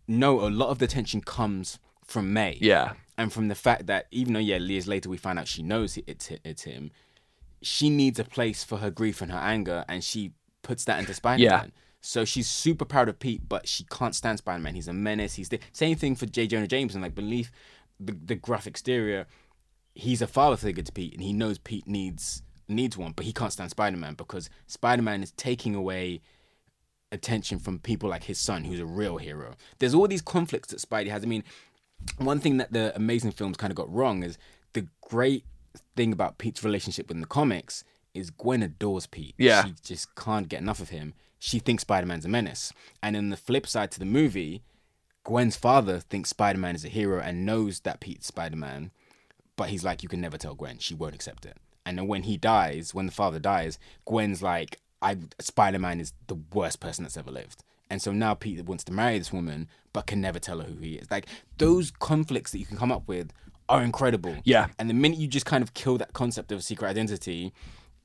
no, 0.07 0.41
a 0.41 0.49
lot 0.49 0.69
of 0.69 0.79
the 0.79 0.87
tension 0.87 1.21
comes 1.21 1.77
from 2.03 2.33
May 2.33 2.57
Yeah, 2.59 2.93
and 3.19 3.31
from 3.31 3.49
the 3.49 3.55
fact 3.55 3.85
that 3.85 4.07
even 4.09 4.33
though 4.33 4.39
yeah 4.39 4.57
years 4.57 4.87
later 4.87 5.09
we 5.09 5.17
find 5.17 5.37
out 5.37 5.47
she 5.47 5.61
knows 5.61 5.99
it's 6.07 6.31
it's 6.43 6.63
him 6.63 6.89
she 7.61 7.89
needs 7.89 8.17
a 8.17 8.23
place 8.23 8.63
for 8.63 8.77
her 8.77 8.89
grief 8.89 9.21
and 9.21 9.31
her 9.31 9.37
anger 9.37 9.85
and 9.87 10.03
she 10.03 10.31
puts 10.61 10.85
that 10.85 10.99
into 10.99 11.13
spider-man. 11.13 11.71
So 12.01 12.23
she's 12.23 12.47
super 12.47 12.85
proud 12.85 13.09
of 13.09 13.19
pete 13.19 13.47
but 13.47 13.67
she 13.67 13.83
can't 13.83 14.15
stand 14.15 14.37
spider-man. 14.37 14.73
He's 14.73 14.87
a 14.87 14.93
menace. 14.93 15.35
He's 15.35 15.49
the 15.49 15.59
same 15.73 15.97
thing 15.97 16.15
for 16.15 16.25
j. 16.25 16.47
Jonah 16.47 16.67
jameson. 16.67 17.01
Like 17.01 17.13
belief 17.13 17.51
the, 17.99 18.13
the 18.13 18.35
gruff 18.35 18.65
exterior, 18.65 19.27
he's 19.93 20.21
a 20.21 20.27
father 20.27 20.55
figure 20.55 20.83
to 20.83 20.91
Pete, 20.91 21.13
and 21.13 21.21
he 21.21 21.33
knows 21.33 21.57
Pete 21.57 21.87
needs 21.87 22.41
needs 22.67 22.97
one, 22.97 23.11
but 23.11 23.25
he 23.25 23.33
can't 23.33 23.51
stand 23.51 23.71
Spider 23.71 23.97
Man 23.97 24.13
because 24.13 24.49
Spider 24.67 25.01
Man 25.01 25.23
is 25.23 25.31
taking 25.33 25.75
away 25.75 26.21
attention 27.11 27.59
from 27.59 27.79
people 27.79 28.09
like 28.09 28.23
his 28.23 28.37
son, 28.37 28.63
who's 28.63 28.79
a 28.79 28.85
real 28.85 29.17
hero. 29.17 29.55
There's 29.79 29.95
all 29.95 30.07
these 30.07 30.21
conflicts 30.21 30.69
that 30.69 30.79
Spidey 30.79 31.09
has. 31.09 31.23
I 31.23 31.25
mean, 31.25 31.43
one 32.17 32.39
thing 32.39 32.57
that 32.57 32.73
the 32.73 32.95
Amazing 32.95 33.31
films 33.31 33.57
kind 33.57 33.71
of 33.71 33.77
got 33.77 33.93
wrong 33.93 34.23
is 34.23 34.37
the 34.73 34.87
great 35.01 35.45
thing 35.95 36.11
about 36.11 36.37
Pete's 36.37 36.63
relationship 36.63 37.11
in 37.11 37.21
the 37.21 37.27
comics 37.27 37.83
is 38.13 38.29
Gwen 38.29 38.63
adores 38.63 39.07
Pete. 39.07 39.35
Yeah. 39.37 39.65
She 39.65 39.73
just 39.83 40.15
can't 40.15 40.49
get 40.49 40.61
enough 40.61 40.79
of 40.79 40.89
him. 40.89 41.13
She 41.37 41.59
thinks 41.59 41.81
Spider 41.81 42.07
Man's 42.07 42.25
a 42.25 42.29
menace. 42.29 42.73
And 43.01 43.15
in 43.15 43.29
the 43.29 43.37
flip 43.37 43.67
side 43.67 43.91
to 43.91 43.99
the 43.99 44.05
movie, 44.05 44.63
Gwen's 45.23 45.55
father 45.55 45.99
thinks 45.99 46.29
Spider 46.29 46.59
Man 46.59 46.75
is 46.75 46.83
a 46.83 46.89
hero 46.89 47.21
and 47.21 47.45
knows 47.45 47.81
that 47.81 47.99
Pete's 47.99 48.27
Spider 48.27 48.57
Man, 48.57 48.91
but 49.55 49.69
he's 49.69 49.83
like, 49.83 50.03
you 50.03 50.09
can 50.09 50.21
never 50.21 50.37
tell 50.37 50.55
Gwen. 50.55 50.79
She 50.79 50.93
won't 50.93 51.15
accept 51.15 51.45
it. 51.45 51.57
And 51.85 51.97
then 51.97 52.07
when 52.07 52.23
he 52.23 52.37
dies, 52.37 52.93
when 52.93 53.05
the 53.05 53.11
father 53.11 53.39
dies, 53.39 53.79
Gwen's 54.05 54.41
like, 54.41 54.79
I 55.01 55.17
Spider 55.39 55.79
Man 55.79 55.99
is 55.99 56.13
the 56.27 56.39
worst 56.53 56.79
person 56.79 57.03
that's 57.03 57.17
ever 57.17 57.31
lived. 57.31 57.63
And 57.89 58.01
so 58.01 58.11
now 58.11 58.33
Peter 58.33 58.63
wants 58.63 58.83
to 58.85 58.93
marry 58.93 59.17
this 59.17 59.33
woman, 59.33 59.67
but 59.93 60.05
can 60.07 60.21
never 60.21 60.39
tell 60.39 60.59
her 60.59 60.65
who 60.67 60.79
he 60.79 60.95
is. 60.95 61.09
Like 61.09 61.25
those 61.57 61.91
conflicts 61.91 62.51
that 62.51 62.59
you 62.59 62.65
can 62.65 62.77
come 62.77 62.91
up 62.91 63.07
with 63.07 63.31
are 63.67 63.83
incredible. 63.83 64.35
Yeah. 64.43 64.67
And 64.77 64.89
the 64.89 64.93
minute 64.93 65.17
you 65.19 65.27
just 65.27 65.45
kind 65.45 65.63
of 65.63 65.73
kill 65.73 65.97
that 65.97 66.13
concept 66.13 66.51
of 66.51 66.59
a 66.59 66.61
secret 66.61 66.87
identity, 66.89 67.53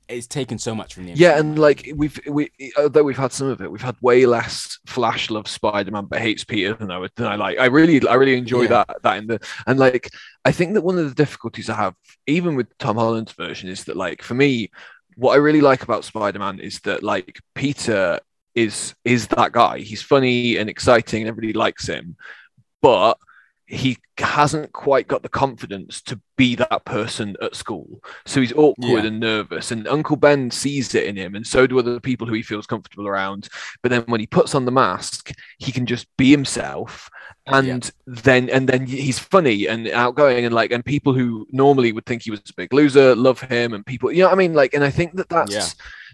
it's 0.07 0.27
taken 0.27 0.59
so 0.59 0.75
much 0.75 0.93
from 0.93 1.05
the 1.05 1.13
Yeah, 1.13 1.39
and 1.39 1.57
like 1.57 1.91
we've 1.95 2.19
we 2.29 2.51
uh, 2.77 2.83
although 2.83 3.01
we've 3.01 3.17
had 3.17 3.31
some 3.31 3.47
of 3.47 3.59
it, 3.61 3.71
we've 3.71 3.81
had 3.81 3.95
way 4.01 4.27
less 4.27 4.77
Flash 4.85 5.31
loves 5.31 5.49
Spider 5.49 5.89
Man 5.89 6.05
but 6.05 6.21
hates 6.21 6.43
Peter 6.43 6.75
than 6.75 6.91
I 6.91 6.99
would 6.99 7.11
than 7.15 7.25
I 7.25 7.35
like. 7.35 7.57
I 7.57 7.65
really 7.65 8.07
I 8.07 8.13
really 8.13 8.37
enjoy 8.37 8.63
Yeah. 8.63 8.67
that 8.85 8.97
that 9.01 9.17
in 9.17 9.25
the 9.27 9.39
and 9.65 9.79
like 9.79 10.11
I 10.45 10.51
think 10.51 10.75
that 10.75 10.83
one 10.83 10.99
of 10.99 11.09
the 11.09 11.15
difficulties 11.15 11.69
I 11.71 11.75
have 11.75 11.95
even 12.27 12.55
with 12.55 12.67
Tom 12.77 12.97
Holland's 12.97 13.31
version 13.31 13.67
is 13.69 13.85
that 13.85 13.97
like 13.97 14.21
for 14.21 14.35
me, 14.35 14.69
what 15.15 15.33
I 15.33 15.37
really 15.37 15.61
like 15.61 15.81
about 15.81 16.05
Spider 16.05 16.37
Man 16.37 16.59
is 16.59 16.81
that 16.81 17.01
like 17.01 17.39
Peter 17.55 18.19
is 18.55 18.95
is 19.03 19.27
that 19.27 19.51
guy. 19.51 19.79
He's 19.79 20.01
funny 20.01 20.57
and 20.57 20.69
exciting 20.69 21.21
and 21.23 21.29
everybody 21.29 21.53
likes 21.53 21.87
him, 21.87 22.15
but 22.81 23.17
he 23.67 23.97
hasn't 24.19 24.71
quite 24.73 25.07
got 25.07 25.23
the 25.23 25.29
confidence 25.29 25.99
to 25.99 26.21
be 26.37 26.53
that 26.53 26.85
person 26.85 27.35
at 27.41 27.55
school. 27.55 27.99
So 28.23 28.39
he's 28.39 28.53
awkward 28.53 29.01
Yeah. 29.01 29.05
and 29.07 29.19
nervous. 29.19 29.71
And 29.71 29.87
Uncle 29.87 30.17
Ben 30.17 30.51
sees 30.51 30.93
it 30.93 31.05
in 31.05 31.15
him, 31.15 31.33
and 31.33 31.45
so 31.45 31.65
do 31.65 31.79
other 31.79 31.99
people 31.99 32.27
who 32.27 32.35
he 32.35 32.43
feels 32.43 32.67
comfortable 32.67 33.07
around. 33.07 33.49
But 33.81 33.89
then 33.89 34.03
when 34.03 34.19
he 34.19 34.27
puts 34.27 34.53
on 34.53 34.65
the 34.65 34.71
mask, 34.71 35.31
he 35.57 35.71
can 35.71 35.87
just 35.87 36.05
be 36.15 36.29
himself. 36.29 37.09
And 37.47 37.91
then 38.05 38.49
and 38.51 38.69
then 38.69 38.85
he's 38.85 39.17
funny 39.19 39.67
and 39.67 39.87
outgoing 39.89 40.45
and 40.45 40.53
like 40.53 40.71
and 40.71 40.85
people 40.85 41.13
who 41.13 41.47
normally 41.51 41.91
would 41.91 42.05
think 42.05 42.21
he 42.23 42.31
was 42.31 42.41
a 42.47 42.53
big 42.55 42.71
loser 42.73 43.15
love 43.15 43.39
him 43.41 43.73
and 43.73 43.85
people 43.85 44.11
you 44.11 44.19
know 44.23 44.27
what 44.29 44.33
I 44.33 44.37
mean 44.37 44.55
like 44.55 44.73
and 44.73 44.83
I 44.83 44.89
think 44.89 45.13
that 45.13 45.29
that's 45.29 45.53
Yeah. 45.53 45.67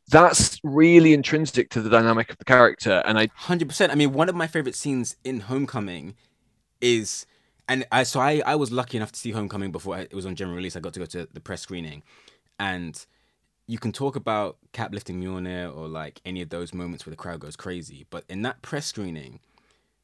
That's 0.10 0.60
really 0.64 1.14
intrinsic 1.14 1.70
to 1.72 1.82
the 1.82 1.89
dynamic 1.89 2.30
of 2.32 2.38
the 2.38 2.45
character 2.45 3.02
and 3.06 3.18
I 3.20 3.30
Hundred 3.34 3.68
percent. 3.70 3.91
I 3.91 3.95
mean, 3.95 4.14
one 4.14 4.30
of 4.30 4.36
my 4.36 4.47
favorite 4.47 4.76
scenes 4.76 5.16
in 5.24 5.41
Homecoming 5.41 6.16
is, 6.82 7.26
and 7.70 7.86
I 7.91 8.04
so 8.04 8.20
I 8.20 8.41
I 8.45 8.56
was 8.56 8.72
lucky 8.72 8.97
enough 8.97 9.12
to 9.14 9.20
see 9.20 9.32
Homecoming 9.32 9.72
before 9.72 9.97
it 9.99 10.14
was 10.14 10.26
on 10.26 10.36
general 10.36 10.56
release. 10.58 10.76
I 10.76 10.80
got 10.80 10.93
to 10.93 10.99
go 10.99 11.06
to 11.06 11.28
the 11.32 11.39
press 11.39 11.62
screening, 11.62 12.04
and 12.60 13.06
you 13.68 13.78
can 13.78 13.91
talk 13.93 14.16
about 14.18 14.58
Cap 14.74 14.93
lifting 14.93 15.22
Mjolnir 15.22 15.74
or 15.76 15.88
like 15.88 16.20
any 16.26 16.41
of 16.41 16.49
those 16.49 16.74
moments 16.74 17.06
where 17.06 17.12
the 17.12 17.18
crowd 17.18 17.39
goes 17.39 17.56
crazy, 17.56 18.06
but 18.10 18.26
in 18.28 18.41
that 18.41 18.62
press 18.62 18.88
screening, 18.88 19.39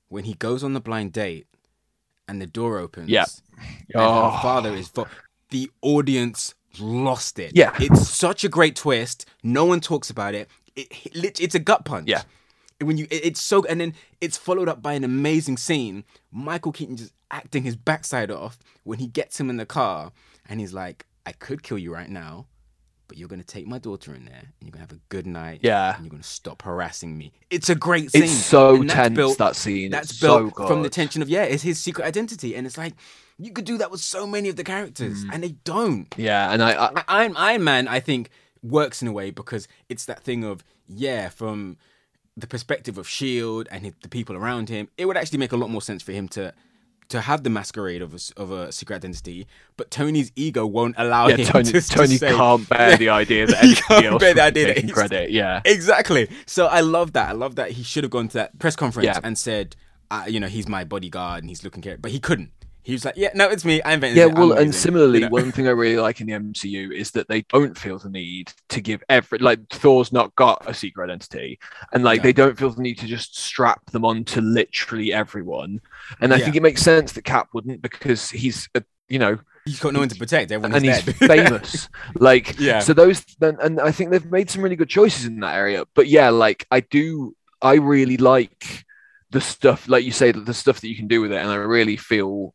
when 0.07 0.23
he 0.23 0.35
goes 0.35 0.63
on 0.63 0.73
the 0.73 0.79
blind 0.79 1.11
date 1.11 1.47
and 2.29 2.41
the 2.41 2.45
door 2.47 2.77
opens, 2.77 3.09
Yeah. 3.09 3.25
and 3.57 3.95
Oh. 3.95 4.29
her 4.31 4.41
father 4.41 4.73
is 4.73 4.87
vo- 4.89 5.07
the 5.49 5.69
audience 5.81 6.53
lost 6.79 7.39
it. 7.39 7.51
Yeah. 7.55 7.73
it's 7.79 8.07
such 8.09 8.43
a 8.43 8.49
great 8.49 8.75
twist. 8.75 9.25
No 9.43 9.65
one 9.65 9.79
talks 9.81 10.09
about 10.09 10.33
it. 10.35 10.49
It, 10.75 10.87
it 11.13 11.39
it's 11.41 11.55
a 11.55 11.59
gut 11.59 11.85
punch 11.85 12.07
Yeah. 12.07 12.21
when 12.81 12.97
you 12.97 13.07
it- 13.09 13.25
it's 13.25 13.41
so 13.41 13.63
and 13.65 13.81
then 13.81 13.95
it's 14.21 14.37
followed 14.37 14.69
up 14.69 14.81
by 14.81 14.93
an 14.93 15.03
amazing 15.03 15.57
scene 15.57 16.03
michael 16.31 16.71
keaton 16.71 16.95
just 16.97 17.13
acting 17.31 17.63
his 17.63 17.75
backside 17.75 18.29
off 18.29 18.59
when 18.83 18.99
he 18.99 19.07
gets 19.07 19.39
him 19.39 19.49
in 19.49 19.57
the 19.57 19.65
car 19.65 20.11
and 20.47 20.59
he's 20.59 20.73
like 20.73 21.07
i 21.25 21.31
could 21.31 21.63
kill 21.63 21.79
you 21.79 21.91
right 21.91 22.09
now 22.11 22.45
but 23.07 23.17
you're 23.17 23.27
gonna 23.27 23.43
take 23.43 23.67
my 23.67 23.79
daughter 23.79 24.13
in 24.13 24.25
there 24.25 24.39
and 24.41 24.53
you're 24.61 24.71
gonna 24.71 24.81
have 24.85 24.91
a 24.91 24.99
good 25.09 25.25
night 25.27 25.59
Yeah. 25.63 25.95
and 25.95 26.03
you're 26.05 26.09
gonna 26.11 26.23
stop 26.23 26.61
harassing 26.63 27.17
me 27.17 27.31
it's 27.49 27.69
a 27.69 27.75
great 27.75 28.11
scene 28.11 28.23
it's 28.23 28.31
so 28.33 28.75
And 28.75 28.89
tense 28.89 29.15
built- 29.15 29.37
that 29.37 29.55
scene 29.55 29.91
that's 29.91 30.11
It's 30.11 30.19
built 30.19 30.55
so 30.57 30.67
from 30.67 30.83
the 30.83 30.89
tension 30.89 31.21
of 31.21 31.29
yeah 31.29 31.43
it's 31.43 31.63
his 31.63 31.79
secret 31.79 32.05
identity 32.05 32.55
and 32.55 32.67
it's 32.67 32.77
like 32.77 32.93
you 33.37 33.51
could 33.51 33.65
do 33.65 33.77
that 33.77 33.91
with 33.91 34.01
so 34.01 34.25
many 34.27 34.49
of 34.49 34.55
the 34.55 34.63
characters 34.63 35.23
Mm. 35.25 35.29
and 35.33 35.43
they 35.43 35.51
don't 35.63 36.13
yeah 36.17 36.51
and 36.51 36.61
I, 36.63 36.71
I 36.73 36.87
I- 36.95 37.03
Iron, 37.23 37.35
Iron 37.37 37.63
Man, 37.63 37.87
I 37.87 37.99
think, 37.99 38.29
works 38.63 39.01
in 39.01 39.07
a 39.07 39.11
way 39.13 39.29
because 39.31 39.67
it's 39.89 40.05
that 40.05 40.23
thing 40.23 40.43
of, 40.43 40.63
yeah, 40.87 41.29
from 41.29 41.77
the 42.35 42.47
perspective 42.47 42.97
of 42.97 43.05
S.H.I.E.L.D. 43.05 43.67
and 43.71 43.93
the 44.01 44.09
people 44.09 44.35
around 44.35 44.69
him, 44.69 44.89
it 44.97 45.05
would 45.05 45.15
actually 45.17 45.37
make 45.39 45.51
a 45.51 45.57
lot 45.57 45.69
more 45.69 45.81
sense 45.81 46.01
for 46.03 46.11
him 46.11 46.27
to 46.29 46.53
to 47.09 47.21
have 47.21 47.43
the 47.43 47.49
masquerade 47.49 48.01
of 48.01 48.13
a, 48.13 48.19
of 48.41 48.51
a 48.51 48.71
secret 48.71 48.97
identity, 48.97 49.47
but 49.77 49.89
Tony's 49.89 50.31
ego 50.35 50.65
won't 50.65 50.95
allow 50.97 51.27
yeah 51.27 51.37
him 51.37 51.45
Tony 51.47 51.63
to, 51.71 51.81
to 51.81 51.89
Tony 51.89 52.17
say- 52.17 52.35
can't 52.35 52.67
bear 52.67 52.97
the 52.97 53.09
idea 53.21 53.47
that 53.47 53.63
He 53.63 53.75
can't 53.75 54.19
bear 54.19 54.33
the 54.33 54.41
idea 54.41 54.67
that 54.67 54.77
he's- 54.79 54.91
credit 54.91 55.31
yeah 55.31 55.61
Exactly. 55.65 56.29
So 56.45 56.65
I 56.67 56.81
love 56.81 57.13
that. 57.13 57.29
I 57.29 57.31
love 57.33 57.55
that 57.55 57.71
he 57.71 57.83
should 57.83 58.03
have 58.03 58.11
gone 58.11 58.27
to 58.29 58.33
that 58.39 58.59
press 58.59 58.75
conference 58.75 59.05
Yeah. 59.05 59.19
and 59.23 59.37
said, 59.37 59.75
uh, 60.11 60.25
you 60.27 60.39
know, 60.39 60.47
he's 60.47 60.67
my 60.67 60.83
bodyguard 60.83 61.43
and 61.43 61.49
he's 61.49 61.63
looking 61.63 61.81
care, 61.81 61.97
but 61.97 62.11
he 62.11 62.19
couldn't. 62.19 62.51
He 62.87 62.93
was 62.93 63.03
like, 63.03 63.17
yeah, 63.17 63.31
no, 63.35 63.49
it's 63.49 63.65
me. 63.65 63.81
I 63.81 63.91
invented 63.95 64.15
Yeah, 64.17 64.27
it. 64.27 64.35
Well, 64.35 64.53
and 64.53 64.73
similarly, 64.73 65.19
You 65.19 65.25
know? 65.25 65.31
one 65.31 65.51
thing 65.51 65.67
I 65.67 65.71
really 65.71 65.97
like 65.97 66.21
in 66.21 66.27
the 66.27 66.31
MCU 66.33 66.93
is 66.93 67.11
that 67.11 67.27
they 67.27 67.41
don't 67.41 67.77
feel 67.77 67.99
the 67.99 68.09
need 68.09 68.53
to 68.69 68.79
give 68.79 69.03
every 69.09 69.39
like 69.39 69.67
Thor's 69.69 70.13
not 70.13 70.33
got 70.37 70.63
a 70.65 70.73
secret 70.73 71.03
identity, 71.03 71.59
and 71.91 72.05
like 72.05 72.19
No. 72.19 72.23
they 72.23 72.31
don't 72.31 72.57
feel 72.57 72.69
the 72.69 72.81
need 72.81 72.97
to 72.99 73.05
just 73.05 73.37
strap 73.37 73.85
them 73.91 74.05
on 74.05 74.23
to 74.25 74.39
literally 74.39 75.11
everyone. 75.11 75.81
And 76.21 76.33
I 76.33 76.37
Yeah. 76.37 76.45
think 76.45 76.55
it 76.55 76.63
makes 76.63 76.81
sense 76.81 77.11
that 77.11 77.25
Cap 77.25 77.49
wouldn't 77.53 77.81
because 77.81 78.29
he's 78.29 78.69
a, 78.73 78.81
you 79.09 79.19
know 79.19 79.37
He's 79.65 79.81
got 79.81 79.91
no 79.91 79.99
one 79.99 80.07
to 80.07 80.15
protect. 80.15 80.49
Everyone's 80.53 80.75
and 80.77 80.85
he's 80.85 81.03
dead. 81.03 81.15
famous. 81.27 81.89
like, 82.15 82.57
Yeah. 82.57 82.79
So 82.79 82.93
those, 82.93 83.21
and 83.41 83.81
I 83.81 83.91
think 83.91 84.11
they've 84.11 84.31
made 84.31 84.49
some 84.49 84.61
really 84.61 84.77
good 84.77 84.87
choices 84.87 85.25
in 85.25 85.41
that 85.41 85.55
area. 85.55 85.83
But 85.93 86.07
yeah, 86.07 86.29
like 86.29 86.65
I 86.71 86.79
do, 86.79 87.35
I 87.61 87.73
really 87.73 88.15
like 88.15 88.85
the 89.31 89.41
stuff, 89.41 89.89
like 89.89 90.05
you 90.05 90.11
say, 90.13 90.31
the 90.31 90.53
stuff 90.53 90.79
that 90.79 90.87
you 90.87 90.95
can 90.95 91.07
do 91.09 91.19
with 91.19 91.33
it, 91.33 91.41
and 91.41 91.51
I 91.51 91.55
really 91.55 91.97
feel 91.97 92.53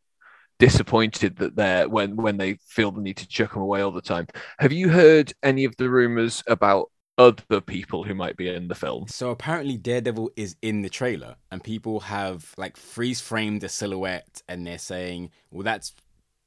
disappointed 0.62 1.34
that 1.38 1.56
they're 1.56 1.88
when 1.88 2.14
when 2.14 2.36
they 2.36 2.54
feel 2.68 2.92
the 2.92 3.00
need 3.00 3.16
to 3.16 3.26
chuck 3.26 3.52
them 3.52 3.62
away 3.62 3.80
all 3.80 3.90
the 3.90 4.00
time. 4.00 4.28
Have 4.60 4.70
you 4.70 4.88
heard 4.88 5.32
any 5.42 5.64
of 5.64 5.76
the 5.76 5.90
rumors 5.90 6.40
about 6.46 6.88
other 7.18 7.60
people 7.60 8.04
who 8.04 8.14
might 8.14 8.36
be 8.36 8.48
in 8.48 8.68
the 8.68 8.74
film? 8.76 9.06
So 9.08 9.30
apparently 9.30 9.76
Daredevil 9.76 10.30
is 10.36 10.54
in 10.62 10.82
the 10.82 10.88
trailer 10.88 11.34
and 11.50 11.64
people 11.64 11.98
have 11.98 12.54
like 12.56 12.76
freeze 12.76 13.20
framed 13.20 13.62
the 13.62 13.68
silhouette 13.68 14.40
and 14.48 14.64
they're 14.64 14.78
saying, 14.78 15.30
well 15.50 15.64
that's 15.64 15.94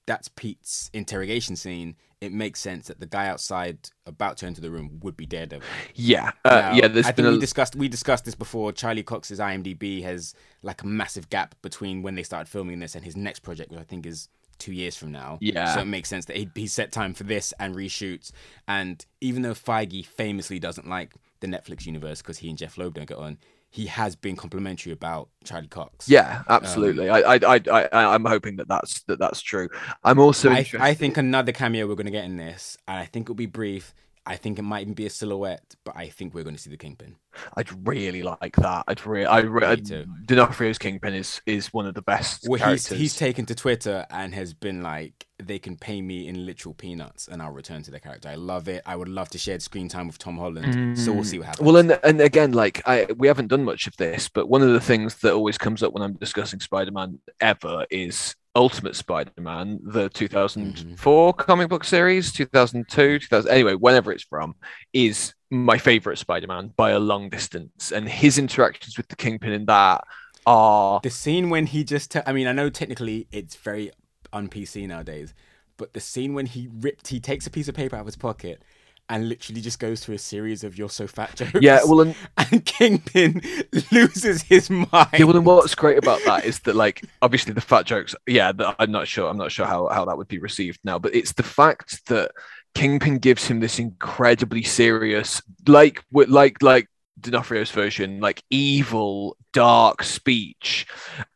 that's 0.05 0.27
Pete's 0.29 0.89
interrogation 0.93 1.55
scene. 1.55 1.95
It 2.21 2.31
makes 2.31 2.59
sense 2.59 2.87
that 2.87 2.99
the 2.99 3.05
guy 3.05 3.27
outside 3.27 3.89
about 4.05 4.37
to 4.37 4.45
enter 4.45 4.61
the 4.61 4.71
room 4.71 4.99
would 5.03 5.17
be 5.17 5.25
Daredevil. 5.25 5.67
Yeah, 5.95 6.31
uh, 6.43 6.49
Now, 6.49 6.73
yeah. 6.73 6.85
I 6.85 7.11
think 7.11 7.27
a 7.27 7.31
we 7.31 7.39
discussed 7.39 7.75
we 7.75 7.87
discussed 7.87 8.25
this 8.25 8.35
before. 8.35 8.71
Charlie 8.71 9.03
Cox's 9.03 9.39
IMDb 9.39 10.01
has 10.03 10.33
like 10.63 10.81
a 10.81 10.87
massive 10.87 11.29
gap 11.29 11.55
between 11.61 12.01
when 12.01 12.15
they 12.15 12.23
started 12.23 12.49
filming 12.49 12.79
this 12.79 12.95
and 12.95 13.03
his 13.03 13.15
next 13.15 13.39
project, 13.39 13.71
which 13.71 13.79
I 13.79 13.83
think 13.83 14.05
is 14.05 14.29
two 14.57 14.71
years 14.71 14.95
from 14.95 15.11
now. 15.11 15.37
Yeah. 15.41 15.73
So 15.73 15.81
it 15.81 15.85
makes 15.85 16.09
sense 16.09 16.25
that 16.25 16.37
he, 16.37 16.49
he 16.55 16.67
set 16.67 16.91
time 16.91 17.13
for 17.13 17.23
this 17.23 17.53
and 17.59 17.75
reshoots. 17.75 18.31
And 18.67 19.05
even 19.21 19.41
though 19.41 19.53
Feige 19.53 20.05
famously 20.05 20.59
doesn't 20.59 20.87
like 20.87 21.13
the 21.41 21.47
Netflix 21.47 21.85
universe 21.85 22.21
because 22.21 22.37
he 22.37 22.49
and 22.49 22.57
Jeph 22.57 22.77
Loeb 22.77 22.93
don't 22.93 23.07
get 23.07 23.17
on, 23.17 23.37
he 23.75 23.87
has 23.87 24.15
been 24.15 24.37
complimentary 24.37 24.93
about 24.93 25.27
Charlie 25.43 25.67
Cox. 25.67 26.07
yeah, 26.07 26.43
absolutely. 26.47 27.09
I, 27.09 27.35
I, 27.35 27.39
I, 27.45 27.61
I, 27.69 28.13
I'm 28.13 28.23
hoping 28.23 28.55
that 28.55 28.69
that's 28.69 29.01
that 29.03 29.19
that's 29.19 29.41
true. 29.41 29.67
I'm 30.01 30.17
also 30.17 30.49
I, 30.49 30.59
interested. 30.59 30.79
I 30.81 30.93
think 30.93 31.17
another 31.17 31.51
cameo 31.51 31.85
we're 31.85 31.95
going 31.95 32.05
to 32.05 32.11
get 32.11 32.23
in 32.23 32.37
this, 32.37 32.77
and 32.87 32.97
I 32.97 33.05
think 33.05 33.25
it'll 33.25 33.35
be 33.35 33.47
brief. 33.47 33.93
I 34.27 34.37
think 34.37 34.57
it 34.57 34.63
might 34.63 34.81
even 34.81 34.93
be 34.93 35.05
a 35.05 35.09
silhouette, 35.09 35.75
but 35.83 35.95
I 35.95 36.09
think 36.09 36.33
we're 36.33 36.43
going 36.43 36.55
to 36.55 36.61
see 36.61 36.71
the 36.71 36.77
Kingpin. 36.77 37.15
I'd 37.55 37.87
really 37.87 38.23
like 38.23 38.55
that. 38.55 38.85
I'd 38.87 39.05
really, 39.05 39.27
I, 39.27 39.39
re- 39.41 39.75
Me. 39.75 39.95
Uh, 39.95 40.03
D'Onofrio's 40.25 40.79
Kingpin 40.79 41.13
is 41.13 41.41
is 41.45 41.71
one 41.73 41.85
of 41.85 41.93
the 41.93 42.01
best 42.01 42.47
Well, 42.47 42.57
he's 42.57 42.63
characters. 42.63 42.97
he's 42.97 43.15
taken 43.15 43.45
to 43.47 43.55
Twitter 43.55 44.05
and 44.09 44.33
has 44.33 44.53
been 44.53 44.81
like, 44.81 45.27
they 45.37 45.59
can 45.59 45.77
pay 45.77 46.01
me 46.01 46.27
in 46.27 46.45
literal 46.45 46.73
peanuts, 46.73 47.27
and 47.27 47.41
I'll 47.41 47.51
return 47.51 47.83
to 47.83 47.91
the 47.91 47.99
character. 47.99 48.29
I 48.29 48.35
love 48.35 48.67
it. 48.67 48.81
I 48.85 48.95
would 48.95 49.09
love 49.09 49.29
to 49.29 49.37
share 49.37 49.59
screen 49.59 49.89
time 49.89 50.07
with 50.07 50.17
Tom 50.17 50.37
Holland. 50.37 50.97
So 50.97 51.11
we'll 51.11 51.23
mm. 51.23 51.25
see 51.25 51.37
what 51.39 51.47
happens. 51.47 51.65
well, 51.65 51.77
and 51.77 51.99
and 52.03 52.21
again, 52.21 52.53
like 52.53 52.81
I, 52.87 53.07
we 53.17 53.27
haven't 53.27 53.47
done 53.47 53.63
much 53.63 53.85
of 53.85 53.95
this, 53.97 54.29
but 54.29 54.49
one 54.49 54.61
of 54.61 54.69
the 54.69 54.79
things 54.79 55.15
that 55.17 55.33
always 55.33 55.57
comes 55.57 55.83
up 55.83 55.93
when 55.93 56.01
I'm 56.01 56.13
discussing 56.13 56.59
Spider-Man 56.59 57.19
ever 57.41 57.85
is 57.91 58.35
Ultimate 58.55 58.95
Spider-Man, 58.95 59.79
the 59.83 60.09
2004 60.09 61.33
mm-hmm. 61.33 61.41
comic 61.41 61.69
book 61.69 61.83
series, 61.83 62.31
2002, 62.31 63.19
2000. 63.19 63.51
Anyway, 63.51 63.73
whenever 63.73 64.11
it's 64.11 64.23
from, 64.23 64.55
is 64.93 65.33
my 65.49 65.77
favorite 65.77 66.17
Spider-Man 66.17 66.73
by 66.75 66.91
a 66.91 66.99
long 66.99 67.29
distance, 67.29 67.91
and 67.91 68.07
his 68.07 68.37
interactions 68.37 68.97
with 68.97 69.07
the 69.09 69.15
Kingpin 69.15 69.51
in 69.51 69.65
that 69.65 70.03
are 70.45 70.99
the 71.03 71.09
scene 71.09 71.49
when 71.49 71.65
he 71.65 71.83
just, 71.83 72.11
te- 72.11 72.21
I 72.25 72.33
mean, 72.33 72.47
I 72.47 72.51
know 72.51 72.69
technically 72.69 73.27
it's 73.31 73.55
very 73.55 73.91
on 74.31 74.47
PC 74.47 74.87
nowadays. 74.87 75.33
But 75.77 75.93
the 75.93 75.99
scene 75.99 76.33
when 76.33 76.45
he 76.45 76.69
ripped, 76.71 77.09
he 77.09 77.19
takes 77.19 77.45
a 77.47 77.51
piece 77.51 77.67
of 77.67 77.75
paper 77.75 77.95
out 77.95 78.01
of 78.01 78.05
his 78.05 78.15
pocket 78.15 78.61
and 79.09 79.29
literally 79.29 79.61
just 79.61 79.79
goes 79.79 80.03
through 80.03 80.15
a 80.15 80.19
series 80.19 80.63
of 80.63 80.77
"You're 80.77 80.89
so 80.89 81.07
fat" 81.07 81.35
jokes. 81.35 81.59
Yeah, 81.61 81.79
well, 81.85 82.01
and, 82.01 82.15
and 82.37 82.65
Kingpin 82.65 83.41
loses 83.91 84.43
his 84.43 84.69
mind. 84.69 85.07
yeah, 85.13 85.23
well, 85.23 85.37
and 85.37 85.45
what's 85.45 85.75
great 85.75 85.97
about 85.97 86.21
that 86.25 86.45
is 86.45 86.59
that, 86.61 86.75
like, 86.75 87.03
obviously 87.21 87.53
the 87.53 87.61
fat 87.61 87.85
jokes. 87.85 88.15
Yeah, 88.27 88.51
I'm 88.79 88.91
not 88.91 89.07
sure. 89.07 89.29
I'm 89.29 89.37
not 89.37 89.51
sure 89.51 89.65
how 89.65 89.87
how 89.87 90.05
that 90.05 90.17
would 90.17 90.27
be 90.27 90.39
received 90.39 90.79
now, 90.83 90.99
but 90.99 91.15
it's 91.15 91.33
the 91.33 91.43
fact 91.43 92.05
that 92.07 92.31
Kingpin 92.73 93.19
gives 93.19 93.47
him 93.47 93.59
this 93.59 93.79
incredibly 93.79 94.63
serious, 94.63 95.41
like, 95.67 96.03
like, 96.11 96.61
like 96.61 96.89
D'Onofrio's 97.19 97.71
version, 97.71 98.19
like 98.19 98.43
evil, 98.49 99.37
dark 99.53 100.03
speech, 100.03 100.85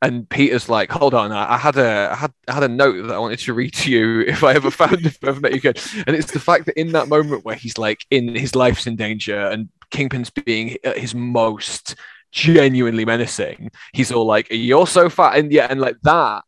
and 0.01 0.29
Peter's 0.29 0.67
like, 0.67 0.91
"Hold 0.91 1.13
on, 1.13 1.31
I, 1.31 1.53
I, 1.53 1.57
had 1.57 1.77
a, 1.77 2.09
I 2.11 2.15
had, 2.15 2.33
I 2.47 2.53
had 2.53 2.63
a 2.63 2.67
note 2.67 3.07
that 3.07 3.15
I 3.15 3.19
wanted 3.19 3.39
to 3.39 3.53
read 3.53 3.73
to 3.75 3.91
you 3.91 4.21
if 4.27 4.43
I 4.43 4.53
ever 4.53 4.71
found, 4.71 5.05
if 5.05 5.23
I 5.23 5.29
ever 5.29 5.39
met 5.39 5.51
you 5.51 5.57
again." 5.57 5.75
And 6.05 6.15
it's 6.15 6.31
the 6.31 6.39
fact 6.39 6.65
that 6.65 6.79
in 6.79 6.91
that 6.91 7.07
moment 7.07 7.45
where 7.45 7.55
he's 7.55 7.77
like, 7.77 8.05
in 8.11 8.35
his 8.35 8.55
life's 8.55 8.87
in 8.87 8.95
danger, 8.95 9.39
and 9.39 9.69
Kingpin's 9.89 10.29
being 10.29 10.77
at 10.83 10.97
his 10.97 11.15
most 11.15 11.95
genuinely 12.31 13.05
menacing, 13.05 13.71
he's 13.93 14.11
all 14.11 14.25
like, 14.25 14.47
"You're 14.51 14.87
so 14.87 15.09
fat," 15.09 15.37
and 15.37 15.51
yeah, 15.51 15.67
and 15.69 15.79
like 15.79 15.97
that, 16.03 16.43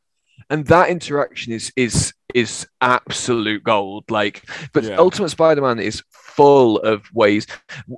and 0.49 0.67
that 0.67 0.89
interaction 0.89 1.53
is 1.53 1.71
is 1.75 2.13
is 2.33 2.67
absolute 2.81 3.63
gold. 3.63 4.09
Like, 4.09 4.43
but 4.73 4.83
Yeah. 4.83 4.95
Ultimate 4.95 5.29
Spider-Man 5.29 5.79
is 5.79 6.03
full 6.11 6.77
of 6.79 7.03
ways. 7.13 7.45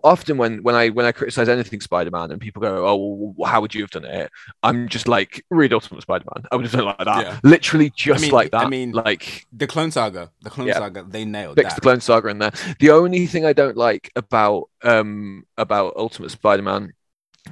Often 0.03 0.37
when 0.37 0.63
when 0.63 0.75
I 0.75 0.89
when 0.89 1.05
I 1.05 1.11
criticize 1.11 1.47
anything 1.49 1.81
Spider-Man 1.81 2.31
and 2.31 2.41
people 2.41 2.61
go, 2.61 2.85
"Oh, 2.87 3.33
well, 3.37 3.49
how 3.49 3.61
would 3.61 3.73
you 3.75 3.81
have 3.81 3.91
done 3.91 4.05
it?" 4.05 4.31
I'm 4.63 4.87
just 4.87 5.07
like, 5.07 5.45
read 5.49 5.71
Ultimate 5.73 6.01
Spider-Man. 6.01 6.45
I 6.51 6.55
would 6.55 6.65
have 6.65 6.71
done 6.71 6.81
it 6.81 6.85
like 6.85 6.97
that, 7.05 7.25
Yeah. 7.25 7.39
literally 7.43 7.91
just 7.95 8.19
I 8.19 8.27
mean- 8.27 8.31
like 8.33 8.51
that. 8.51 8.65
I 8.65 8.69
mean, 8.69 8.91
like 8.91 9.45
the 9.53 9.67
Clone 9.67 9.91
Saga, 9.91 10.31
the 10.41 10.49
Clone 10.49 10.67
Yeah. 10.67 10.79
Saga, 10.79 11.03
they 11.07 11.25
nailed 11.25 11.55
fix 11.57 11.69
that. 11.69 11.75
the 11.75 11.81
Clone 11.81 12.01
Saga 12.01 12.29
in 12.29 12.39
there. 12.39 12.51
The 12.79 12.89
only 12.91 13.27
thing 13.27 13.45
I 13.45 13.53
don't 13.53 13.77
like 13.77 14.11
about 14.15 14.69
um 14.83 15.45
about 15.57 15.93
Ultimate 15.95 16.31
Spider-Man 16.31 16.93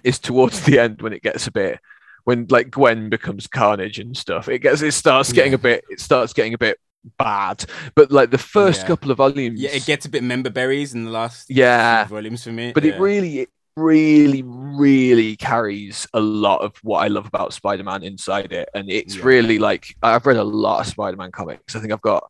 is 0.03 0.19
towards 0.19 0.61
the 0.65 0.79
end 0.79 1.01
when 1.01 1.13
it 1.13 1.21
gets 1.21 1.47
a 1.47 1.51
bit 1.51 1.79
when 2.23 2.47
like 2.49 2.71
Gwen 2.71 3.09
becomes 3.09 3.47
Carnage 3.47 3.99
and 3.99 4.15
stuff. 4.15 4.47
It 4.49 4.59
gets 4.59 4.81
it 4.81 4.91
starts 4.93 5.31
getting 5.31 5.51
Yeah. 5.53 5.55
a 5.55 5.59
bit 5.59 5.85
it 5.89 5.99
starts 5.99 6.33
getting 6.33 6.53
a 6.53 6.57
bit 6.57 6.77
bad. 7.17 7.65
But 7.95 8.11
like 8.11 8.31
the 8.31 8.37
first 8.37 8.81
Yeah. 8.81 8.87
couple 8.87 9.11
of 9.11 9.17
volumes, 9.17 9.59
yeah, 9.59 9.71
it 9.71 9.85
gets 9.85 10.05
a 10.05 10.09
bit 10.09 10.23
member 10.23 10.49
berries 10.49 10.93
in 10.93 11.05
the 11.05 11.11
last 11.11 11.49
Yeah. 11.49 12.05
volumes 12.05 12.43
for 12.43 12.51
me. 12.51 12.71
but 12.73 12.83
yeah. 12.83 12.93
it 12.93 12.99
really 12.99 13.39
it 13.39 13.49
really 13.77 14.43
really 14.45 15.35
carries 15.37 16.05
a 16.13 16.19
lot 16.19 16.61
of 16.61 16.75
what 16.83 16.99
I 17.03 17.07
love 17.07 17.25
about 17.25 17.53
Spider-Man 17.53 18.03
inside 18.03 18.51
it, 18.51 18.67
and 18.73 18.89
it's 18.89 19.17
really 19.19 19.59
like 19.59 19.95
I've 20.03 20.25
read 20.25 20.37
a 20.37 20.43
lot 20.43 20.81
of 20.81 20.87
Spider-Man 20.87 21.31
comics. 21.31 21.75
I 21.75 21.79
think 21.79 21.91
I've 21.93 22.01
got. 22.01 22.29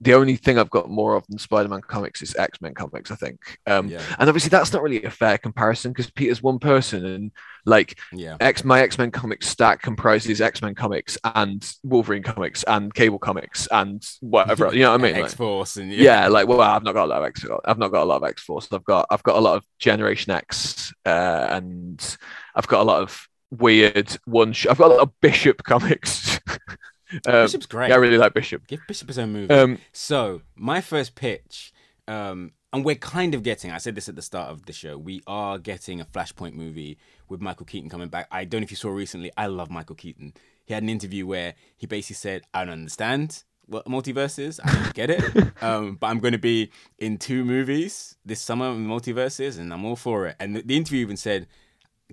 The 0.00 0.14
only 0.14 0.36
thing 0.36 0.58
I've 0.58 0.70
got 0.70 0.90
more 0.90 1.14
of 1.14 1.26
than 1.26 1.38
Spider-Man 1.38 1.80
comics 1.80 2.20
is 2.22 2.36
X-Men 2.36 2.74
comics, 2.74 3.10
I 3.10 3.14
think. 3.14 3.58
Um, 3.66 3.88
yeah, 3.88 4.02
and 4.18 4.28
obviously 4.28 4.50
that's 4.50 4.72
not 4.72 4.82
really 4.82 5.02
a 5.04 5.10
fair 5.10 5.38
comparison 5.38 5.92
because 5.92 6.10
Peter's 6.10 6.42
one 6.42 6.58
person 6.58 7.04
and 7.06 7.32
like 7.66 7.98
yeah, 8.12 8.36
X 8.40 8.64
my 8.64 8.80
X-Men 8.80 9.10
comics 9.10 9.48
stack 9.48 9.82
comprises 9.82 10.40
X-Men 10.40 10.74
comics 10.74 11.18
and 11.34 11.68
Wolverine 11.82 12.22
comics 12.22 12.62
and 12.64 12.94
Cable 12.94 13.18
comics 13.18 13.66
and 13.70 14.06
whatever 14.20 14.72
you 14.72 14.80
know 14.80 14.92
what 14.92 15.00
I 15.00 15.02
mean? 15.12 15.16
X 15.16 15.34
Force 15.34 15.76
and 15.76 15.92
yeah. 15.92 16.28
like 16.28 16.46
well 16.46 16.60
I've 16.60 16.84
not 16.84 16.92
got 16.92 17.06
a 17.06 17.10
lot 17.10 17.22
of 17.22 17.26
X 17.26 17.44
I've 17.64 17.78
not 17.78 17.90
got 17.90 18.04
a 18.04 18.06
lot 18.06 18.22
of 18.22 18.24
X 18.24 18.42
Force 18.42 18.68
I've 18.72 18.84
got 18.84 19.06
I've 19.10 19.24
got 19.24 19.36
a 19.36 19.40
lot 19.40 19.56
of 19.56 19.64
Generation 19.78 20.32
X 20.32 20.94
uh, 21.04 21.48
and 21.50 22.16
I've 22.54 22.68
got 22.68 22.82
a 22.82 22.84
lot 22.84 23.02
of 23.02 23.26
weird 23.50 24.16
one 24.24 24.52
sh- 24.52 24.66
I've 24.70 24.78
got 24.78 24.90
a 24.90 24.94
lot 24.94 25.02
of 25.02 25.20
Bishop 25.20 25.62
comics 25.64 26.38
um, 27.26 27.44
Bishop's 27.44 27.66
great. 27.66 27.88
yeah 27.88 27.94
I 27.94 27.98
really 27.98 28.18
like 28.18 28.34
Bishop 28.34 28.66
Give 28.66 28.80
Bishop 28.88 29.08
his 29.08 29.18
own 29.18 29.32
movie. 29.32 29.52
um, 29.54 29.78
So 29.92 30.42
my 30.54 30.80
first 30.80 31.14
pitch, 31.14 31.72
um, 32.08 32.52
and 32.72 32.84
we're 32.84 32.94
kind 32.96 33.34
of 33.34 33.42
getting. 33.42 33.70
I 33.70 33.78
said 33.78 33.94
this 33.94 34.08
at 34.08 34.16
the 34.16 34.22
start 34.22 34.50
of 34.50 34.66
the 34.66 34.72
show. 34.72 34.98
We 34.98 35.22
are 35.26 35.58
getting 35.58 36.00
a 36.00 36.04
Flashpoint 36.04 36.52
movie 36.54 36.98
with 37.28 37.40
Michael 37.40 37.64
Keaton 37.66 37.88
coming 37.88 38.08
back. 38.08 38.26
I 38.30 38.44
don't 38.44 38.60
know 38.60 38.64
if 38.64 38.70
you 38.70 38.76
saw 38.76 38.90
recently. 38.90 39.30
I 39.36 39.46
love 39.46 39.70
Michael 39.70 39.96
Keaton. 39.96 40.34
He 40.64 40.74
had 40.74 40.82
an 40.82 40.88
interview 40.88 41.26
where 41.26 41.54
he 41.76 41.86
basically 41.86 42.16
said, 42.16 42.42
"I 42.52 42.64
don't 42.64 42.74
understand 42.74 43.44
what 43.66 43.86
multiverse 43.86 44.38
is. 44.38 44.60
I 44.62 44.72
don't 44.72 44.94
get 44.94 45.10
it. 45.10 45.22
um, 45.62 45.96
but 45.96 46.08
I'm 46.08 46.18
going 46.20 46.32
to 46.32 46.38
be 46.38 46.70
in 46.98 47.18
two 47.18 47.44
movies 47.44 48.16
this 48.24 48.40
summer 48.42 48.70
in 48.70 48.86
multiverses, 48.86 49.58
and 49.58 49.72
I'm 49.72 49.84
all 49.84 49.96
for 49.96 50.26
it." 50.26 50.36
And 50.40 50.56
the, 50.56 50.62
the 50.62 50.76
interview 50.76 51.00
even 51.02 51.16
said. 51.16 51.46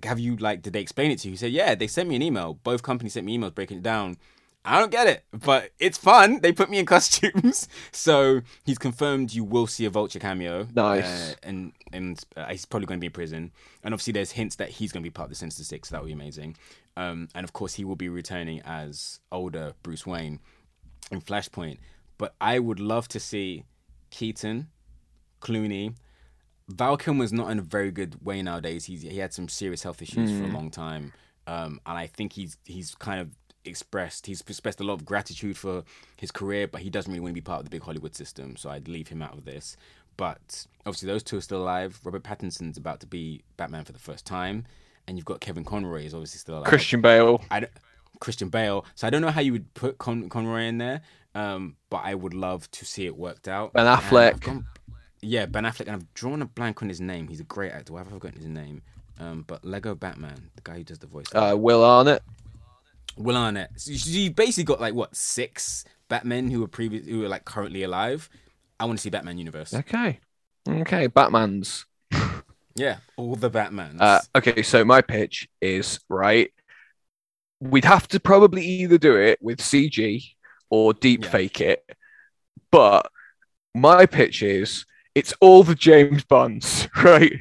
Have 0.02 0.18
you 0.18 0.34
like? 0.34 0.60
Did 0.60 0.72
they 0.72 0.80
explain 0.80 1.12
it 1.12 1.20
to 1.20 1.28
you? 1.28 1.32
He 1.34 1.36
said, 1.36 1.52
"Yeah, 1.52 1.76
they 1.76 1.86
sent 1.86 2.08
me 2.08 2.16
an 2.16 2.22
email. 2.22 2.54
Both 2.64 2.82
companies 2.82 3.12
sent 3.12 3.24
me 3.26 3.38
emails 3.38 3.54
breaking 3.54 3.76
it 3.76 3.84
down. 3.84 4.16
I 4.64 4.78
don't 4.78 4.90
get 4.90 5.06
it, 5.06 5.24
but 5.32 5.70
it's 5.78 5.98
fun. 5.98 6.40
They 6.40 6.52
put 6.52 6.70
me 6.70 6.78
in 6.78 6.86
costumes, 6.94 7.68
so 7.92 8.40
he's 8.64 8.78
confirmed 8.78 9.34
you 9.34 9.44
will 9.44 9.66
see 9.66 9.84
a 9.84 9.90
Vulture 9.90 10.18
cameo. 10.18 10.66
Nice. 10.74 11.04
uh, 11.04 11.34
and 11.42 11.72
and 11.92 12.22
uh, 12.36 12.46
he's 12.46 12.64
probably 12.64 12.86
going 12.86 12.98
to 12.98 13.00
be 13.00 13.08
in 13.08 13.12
prison. 13.12 13.52
And 13.82 13.92
obviously, 13.92 14.14
there's 14.14 14.32
hints 14.32 14.56
that 14.56 14.70
he's 14.70 14.90
going 14.90 15.02
to 15.02 15.06
be 15.06 15.12
part 15.12 15.26
of 15.26 15.30
the 15.30 15.36
Sinister 15.36 15.64
Six. 15.64 15.88
So 15.90 15.96
that 15.96 16.02
would 16.02 16.08
be 16.08 16.12
amazing. 16.14 16.56
Um, 16.96 17.28
and 17.34 17.44
of 17.44 17.52
course, 17.52 17.74
he 17.74 17.84
will 17.84 17.96
be 17.96 18.08
returning 18.08 18.62
as 18.64 19.20
older 19.30 19.74
Bruce 19.82 20.06
Wayne 20.06 20.40
in 21.10 21.20
Flashpoint. 21.20 21.78
But 22.16 22.34
I 22.40 22.58
would 22.58 22.80
love 22.80 23.08
to 23.08 23.20
see 23.20 23.64
Keaton, 24.10 24.68
Clooney. 25.40 25.94
Val 26.68 26.96
Kilmer's 26.96 27.32
not 27.32 27.50
in 27.50 27.58
a 27.58 27.62
very 27.62 27.90
good 27.90 28.24
way 28.24 28.40
nowadays. 28.40 28.86
He's 28.86 29.02
he 29.02 29.18
had 29.18 29.34
some 29.34 29.48
serious 29.48 29.82
health 29.82 30.00
issues 30.00 30.30
for 30.30 30.44
a 30.44 30.48
long 30.48 30.70
time, 30.70 31.12
um, 31.46 31.80
and 31.84 31.98
I 31.98 32.06
think 32.06 32.32
he's 32.32 32.56
he's 32.64 32.94
kind 32.94 33.20
of 33.20 33.28
expressed 33.64 34.26
he's 34.26 34.40
expressed 34.42 34.80
a 34.80 34.84
lot 34.84 34.94
of 34.94 35.04
gratitude 35.04 35.56
for 35.56 35.84
his 36.16 36.30
career, 36.30 36.66
but 36.68 36.80
he 36.82 36.90
doesn't 36.90 37.10
really 37.10 37.20
want 37.20 37.30
to 37.30 37.34
be 37.34 37.40
part 37.40 37.60
of 37.60 37.64
the 37.64 37.70
big 37.70 37.82
Hollywood 37.82 38.14
system. 38.14 38.56
So 38.56 38.70
I'd 38.70 38.88
leave 38.88 39.08
him 39.08 39.22
out 39.22 39.32
of 39.36 39.44
this. 39.44 39.76
But 40.16 40.66
obviously, 40.86 41.08
those 41.08 41.22
two 41.24 41.38
are 41.38 41.40
still 41.40 41.62
alive. 41.62 41.98
Robert 42.04 42.22
Pattinson's 42.22 42.76
about 42.76 43.00
to 43.00 43.06
be 43.06 43.42
Batman 43.56 43.84
for 43.84 43.92
the 43.92 43.98
first 43.98 44.24
time, 44.24 44.64
and 45.08 45.16
you've 45.18 45.24
got 45.24 45.40
Kevin 45.40 45.64
Conroy 45.64 46.04
is 46.04 46.14
obviously 46.14 46.38
still 46.38 46.54
alive. 46.58 46.68
Christian 46.68 47.00
Bale 47.00 47.42
Christian 48.20 48.48
Bale. 48.48 48.84
So 48.94 49.06
I 49.06 49.10
don't 49.10 49.22
know 49.22 49.30
how 49.30 49.40
you 49.40 49.52
would 49.52 49.74
put 49.74 49.98
Con- 49.98 50.28
Conroy 50.28 50.62
in 50.62 50.78
there, 50.78 51.00
um, 51.34 51.76
but 51.90 52.02
I 52.04 52.14
would 52.14 52.32
love 52.32 52.70
to 52.70 52.84
see 52.84 53.06
it 53.06 53.16
worked 53.16 53.48
out. 53.48 53.72
Ben 53.72 53.86
Affleck. 53.86 54.40
Gone- 54.40 54.66
yeah, 55.20 55.46
Ben 55.46 55.64
Affleck, 55.64 55.86
and 55.88 55.90
I've 55.96 56.14
drawn 56.14 56.42
a 56.42 56.46
blank 56.46 56.80
on 56.82 56.88
his 56.88 57.00
name. 57.00 57.26
He's 57.28 57.40
a 57.40 57.44
great 57.44 57.72
actor. 57.72 57.94
Why 57.94 58.00
have 58.00 58.08
I 58.08 58.10
forgotten 58.12 58.38
his 58.38 58.46
name? 58.48 58.82
Um, 59.18 59.44
but 59.46 59.64
Lego 59.64 59.94
Batman, 59.96 60.50
the 60.54 60.62
guy 60.62 60.76
who 60.78 60.84
does 60.84 60.98
the 61.00 61.06
voice. 61.06 61.26
uh, 61.34 61.54
Will 61.58 61.84
Arnett 61.84 62.22
Will 63.16 63.36
Arnett. 63.36 63.70
So 63.76 63.92
you 63.92 64.22
you 64.22 64.30
basically 64.30 64.64
got 64.64 64.80
like 64.80 64.94
what 64.94 65.14
six 65.16 65.84
Batmen 66.08 66.50
who 66.50 66.62
are 66.64 66.68
previous, 66.68 67.06
who 67.06 67.24
are 67.24 67.28
like 67.28 67.44
currently 67.44 67.82
alive. 67.82 68.28
I 68.78 68.84
want 68.86 68.98
to 68.98 69.02
see 69.02 69.10
Batman 69.10 69.38
universe. 69.38 69.72
okay 69.74 70.18
okay 70.68 71.06
Batman's 71.06 71.86
Yeah, 72.76 72.96
all 73.16 73.36
the 73.36 73.50
Batmans. 73.50 74.00
Uh, 74.00 74.20
okay, 74.34 74.62
so 74.62 74.84
my 74.84 75.00
pitch 75.00 75.48
is 75.60 76.00
right. 76.08 76.50
We'd 77.60 77.84
have 77.84 78.08
to 78.08 78.18
probably 78.20 78.64
either 78.64 78.98
do 78.98 79.16
it 79.16 79.38
with 79.40 79.60
CG 79.60 80.22
or 80.70 80.92
deep 80.92 81.22
Yeah. 81.24 81.30
fake 81.30 81.60
it, 81.60 81.84
but 82.72 83.08
my 83.76 84.06
pitch 84.06 84.42
is 84.42 84.86
it's 85.14 85.32
all 85.40 85.62
the 85.62 85.76
James 85.76 86.24
Bonds, 86.24 86.88
right? 87.04 87.32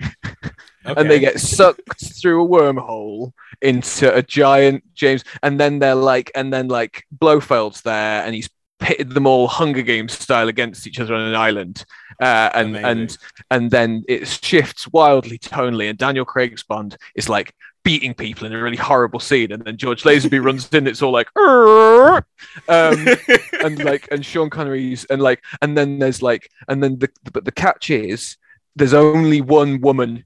And 0.85 1.09
they 1.09 1.19
get 1.19 1.39
sucked 1.39 2.21
through 2.21 2.43
a 2.43 2.47
wormhole 2.47 3.31
into 3.61 4.13
a 4.13 4.21
giant 4.21 4.83
James, 4.93 5.23
and 5.41 5.59
then 5.59 5.79
they're 5.79 5.95
like, 5.95 6.31
and 6.35 6.53
then 6.53 6.67
like 6.67 7.05
Blofeld's 7.17 7.81
there, 7.81 8.23
and 8.25 8.35
he's 8.35 8.49
pitted 8.79 9.11
them 9.11 9.25
all 9.25 9.47
Hunger 9.47 9.81
Games 9.81 10.11
style 10.11 10.49
against 10.49 10.85
each 10.87 10.99
other 10.99 11.15
on 11.15 11.21
an 11.21 11.35
island, 11.35 11.85
uh, 12.21 12.49
and 12.53 12.75
Amazing. 12.75 12.85
and 12.85 13.17
and 13.51 13.71
then 13.71 14.03
it 14.07 14.27
shifts 14.27 14.87
wildly 14.89 15.39
tonally, 15.39 15.89
and 15.89 15.97
Daniel 15.97 16.25
Craig's 16.25 16.63
Bond 16.63 16.97
is 17.15 17.29
like 17.29 17.53
beating 17.83 18.13
people 18.13 18.47
in 18.47 18.53
a 18.53 18.61
really 18.61 18.77
horrible 18.77 19.19
scene, 19.19 19.51
and 19.51 19.63
then 19.63 19.77
George 19.77 20.03
Lazenby 20.03 20.43
runs 20.43 20.69
in, 20.73 20.87
it's 20.87 21.01
all 21.01 21.11
like, 21.11 21.27
um, 21.37 23.07
and 23.63 23.83
like, 23.83 24.07
and 24.11 24.25
Sean 24.25 24.49
Connery's, 24.49 25.05
and 25.05 25.21
like, 25.21 25.43
and 25.61 25.77
then 25.77 25.99
there's 25.99 26.21
like, 26.21 26.49
and 26.67 26.83
then 26.83 26.99
the 26.99 27.09
but 27.31 27.45
the 27.45 27.51
catch 27.51 27.89
is 27.89 28.37
there's 28.75 28.93
only 28.93 29.41
one 29.41 29.81
woman, 29.81 30.25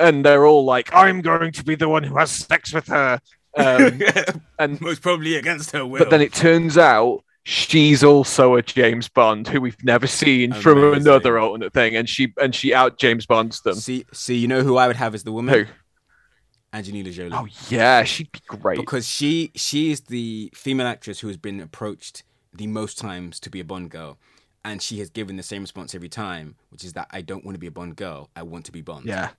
and 0.00 0.24
they're 0.24 0.46
all 0.46 0.64
like, 0.64 0.92
I'm 0.92 1.20
going 1.20 1.52
to 1.52 1.64
be 1.64 1.74
the 1.76 1.88
one 1.88 2.02
who 2.02 2.16
has 2.16 2.30
sex 2.30 2.72
with 2.72 2.88
her, 2.88 3.20
um, 3.56 4.00
and 4.58 4.80
most 4.80 5.02
probably 5.02 5.36
against 5.36 5.70
her 5.72 5.86
will. 5.86 5.98
but 5.98 6.10
then 6.10 6.20
it 6.20 6.32
turns 6.32 6.76
out 6.78 7.22
she's 7.44 8.02
also 8.02 8.56
a 8.56 8.62
James 8.62 9.08
Bond 9.08 9.48
who 9.48 9.60
we've 9.60 9.82
never 9.84 10.06
seen 10.06 10.52
from 10.52 10.92
another 10.92 11.38
alternate 11.38 11.72
thing, 11.72 11.94
and 11.96 12.08
she 12.08 12.32
and 12.40 12.54
she 12.54 12.74
out 12.74 12.98
James 12.98 13.26
Bonds 13.26 13.60
them. 13.60 13.74
see, 13.74 14.04
see, 14.12 14.36
you 14.36 14.48
know 14.48 14.62
who 14.62 14.76
I 14.76 14.86
would 14.86 14.96
have 14.96 15.14
as 15.14 15.22
the 15.22 15.32
woman? 15.32 15.54
Who? 15.54 15.64
Angelina 16.72 17.10
Jolie. 17.10 17.32
Oh 17.32 17.48
yeah, 17.68 18.04
she'd 18.04 18.30
be 18.30 18.40
great. 18.46 18.78
because 18.78 19.08
she 19.08 19.50
she 19.56 19.90
is 19.90 20.02
the 20.02 20.50
female 20.54 20.86
actress 20.86 21.20
who 21.20 21.26
has 21.28 21.36
been 21.36 21.60
approached 21.60 22.22
the 22.52 22.66
most 22.66 22.98
times 22.98 23.40
to 23.40 23.50
be 23.50 23.58
a 23.60 23.64
Bond 23.64 23.90
girl, 23.90 24.18
and 24.64 24.80
she 24.80 25.00
has 25.00 25.10
given 25.10 25.36
the 25.36 25.42
same 25.42 25.62
response 25.62 25.94
every 25.94 26.08
time, 26.08 26.54
which 26.70 26.84
is 26.84 26.92
that 26.92 27.08
I 27.10 27.22
don't 27.22 27.44
want 27.44 27.56
to 27.56 27.58
be 27.58 27.66
a 27.66 27.72
Bond 27.72 27.96
girl. 27.96 28.30
I 28.36 28.42
want 28.44 28.66
to 28.66 28.72
be 28.72 28.82
Bond. 28.82 29.06
Yeah. 29.06 29.30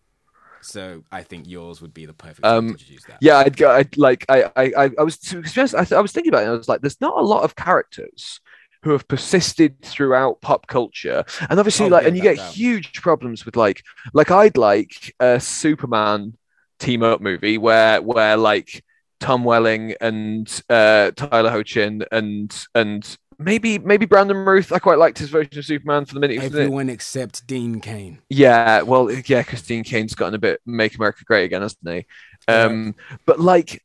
So 0.62 1.04
I 1.12 1.24
think 1.24 1.48
yours 1.48 1.82
would 1.82 1.94
be 1.94 2.06
the 2.06 2.14
perfect 2.14 2.46
Um, 2.46 2.68
to 2.68 2.72
introduce 2.74 3.04
that. 3.06 3.18
Yeah, 3.22 3.38
I'd 3.38 3.58
go. 3.58 3.72
I'd 3.72 3.98
like. 3.98 4.26
I. 4.30 4.52
I. 4.56 4.72
I- 4.98 5.04
was. 5.04 5.18
To 5.20 5.42
be 5.42 5.50
honest, 5.58 5.76
I, 5.76 5.84
th- 5.84 5.94
I 5.98 6.02
was 6.02 6.12
thinking 6.12 6.32
about 6.32 6.42
it. 6.44 6.46
And 6.46 6.54
I 6.54 6.58
was 6.58 6.70
like, 6.70 6.82
there's 6.82 7.02
not 7.02 7.18
a 7.18 7.22
lot 7.22 7.44
of 7.44 7.56
characters 7.56 8.40
who 8.84 8.92
have 8.92 9.08
persisted 9.08 9.82
throughout 9.84 10.42
pop 10.42 10.68
culture, 10.68 11.24
and 11.50 11.60
obviously, 11.60 11.86
Oh, 11.86 11.90
like, 11.90 12.02
yeah, 12.04 12.08
and 12.08 12.18
you 12.18 12.24
get 12.24 12.40
huge 12.40 13.02
problems 13.02 13.46
with 13.46 13.56
like, 13.56 13.84
like 14.14 14.32
I'd 14.32 14.58
like 14.58 15.14
a 15.20 15.40
Superman 15.40 16.36
team 16.80 17.04
up 17.04 17.22
movie 17.22 17.58
where 17.60 18.02
where 18.02 18.38
like 18.38 18.84
Tom 19.20 19.44
Welling 19.44 19.94
and 20.02 20.48
uh, 20.70 21.12
Tyler 21.12 21.52
Hoechlin 21.52 22.06
and 22.12 22.66
and 22.74 23.18
maybe 23.42 23.80
maybe 23.80 24.06
Brandon 24.06 24.38
Routh. 24.38 24.72
I 24.72 24.80
quite 24.80 24.98
liked 24.98 25.18
his 25.18 25.30
version 25.30 25.58
of 25.58 25.66
Superman 25.66 26.06
for 26.06 26.14
the 26.14 26.20
minute. 26.20 26.42
Everyone 26.42 26.90
except 26.90 27.46
Dean 27.48 27.80
Cain. 27.82 28.20
Yeah, 28.30 28.82
well, 28.84 29.12
yeah, 29.12 29.42
because 29.42 29.62
Dean 29.62 29.84
Cain's 29.84 30.16
gotten 30.16 30.34
a 30.36 30.40
bit 30.40 30.62
"Make 30.66 30.96
America 30.96 31.24
Great 31.26 31.46
Again," 31.46 31.62
hasn't 31.62 31.88
he? 31.90 32.06
Um, 32.48 32.96
but 33.26 33.40
like, 33.40 33.82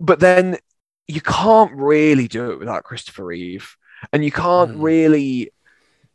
but 0.00 0.20
then 0.20 0.58
you 1.08 1.20
can't 1.20 1.72
really 1.72 2.28
do 2.28 2.50
it 2.52 2.58
without 2.58 2.84
Christopher 2.84 3.24
Reeve, 3.24 3.76
and 4.12 4.24
you 4.24 4.32
can't 4.32 4.72
Mm. 4.76 4.82
really 4.82 5.52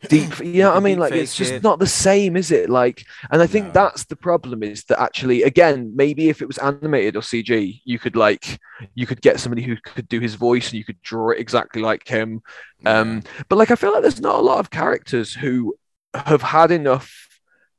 deep. 0.09 0.39
You 0.39 0.63
know 0.63 0.69
what 0.69 0.77
I 0.77 0.79
mean? 0.81 0.99
Like, 0.99 1.13
it's 1.13 1.35
just 1.35 1.51
it. 1.53 1.63
not 1.63 1.79
the 1.79 1.87
same, 1.87 2.35
is 2.35 2.51
it? 2.51 2.69
Like, 2.69 3.05
and 3.29 3.41
I 3.41 3.47
think 3.47 3.67
No. 3.67 3.71
that's 3.73 4.05
the 4.05 4.15
problem. 4.15 4.63
Is 4.63 4.83
that 4.85 4.99
actually, 5.01 5.43
again, 5.43 5.93
maybe 5.95 6.29
if 6.29 6.41
it 6.41 6.47
was 6.47 6.57
animated 6.57 7.15
or 7.15 7.21
CG, 7.21 7.81
you 7.85 7.99
could 7.99 8.15
like, 8.15 8.59
you 8.95 9.05
could 9.05 9.21
get 9.21 9.39
somebody 9.39 9.61
who 9.61 9.77
could 9.77 10.07
do 10.09 10.19
his 10.19 10.35
voice, 10.35 10.67
and 10.69 10.75
you 10.77 10.83
could 10.85 11.01
draw 11.01 11.29
it 11.31 11.39
exactly 11.39 11.81
like 11.81 12.07
him. 12.07 12.41
Um, 12.85 13.23
but 13.47 13.57
like, 13.57 13.71
I 13.71 13.75
feel 13.75 13.93
like 13.93 14.01
there's 14.01 14.21
not 14.21 14.39
a 14.39 14.41
lot 14.41 14.59
of 14.59 14.69
characters 14.69 15.33
who 15.33 15.75
have 16.13 16.41
had 16.41 16.71
enough 16.71 17.27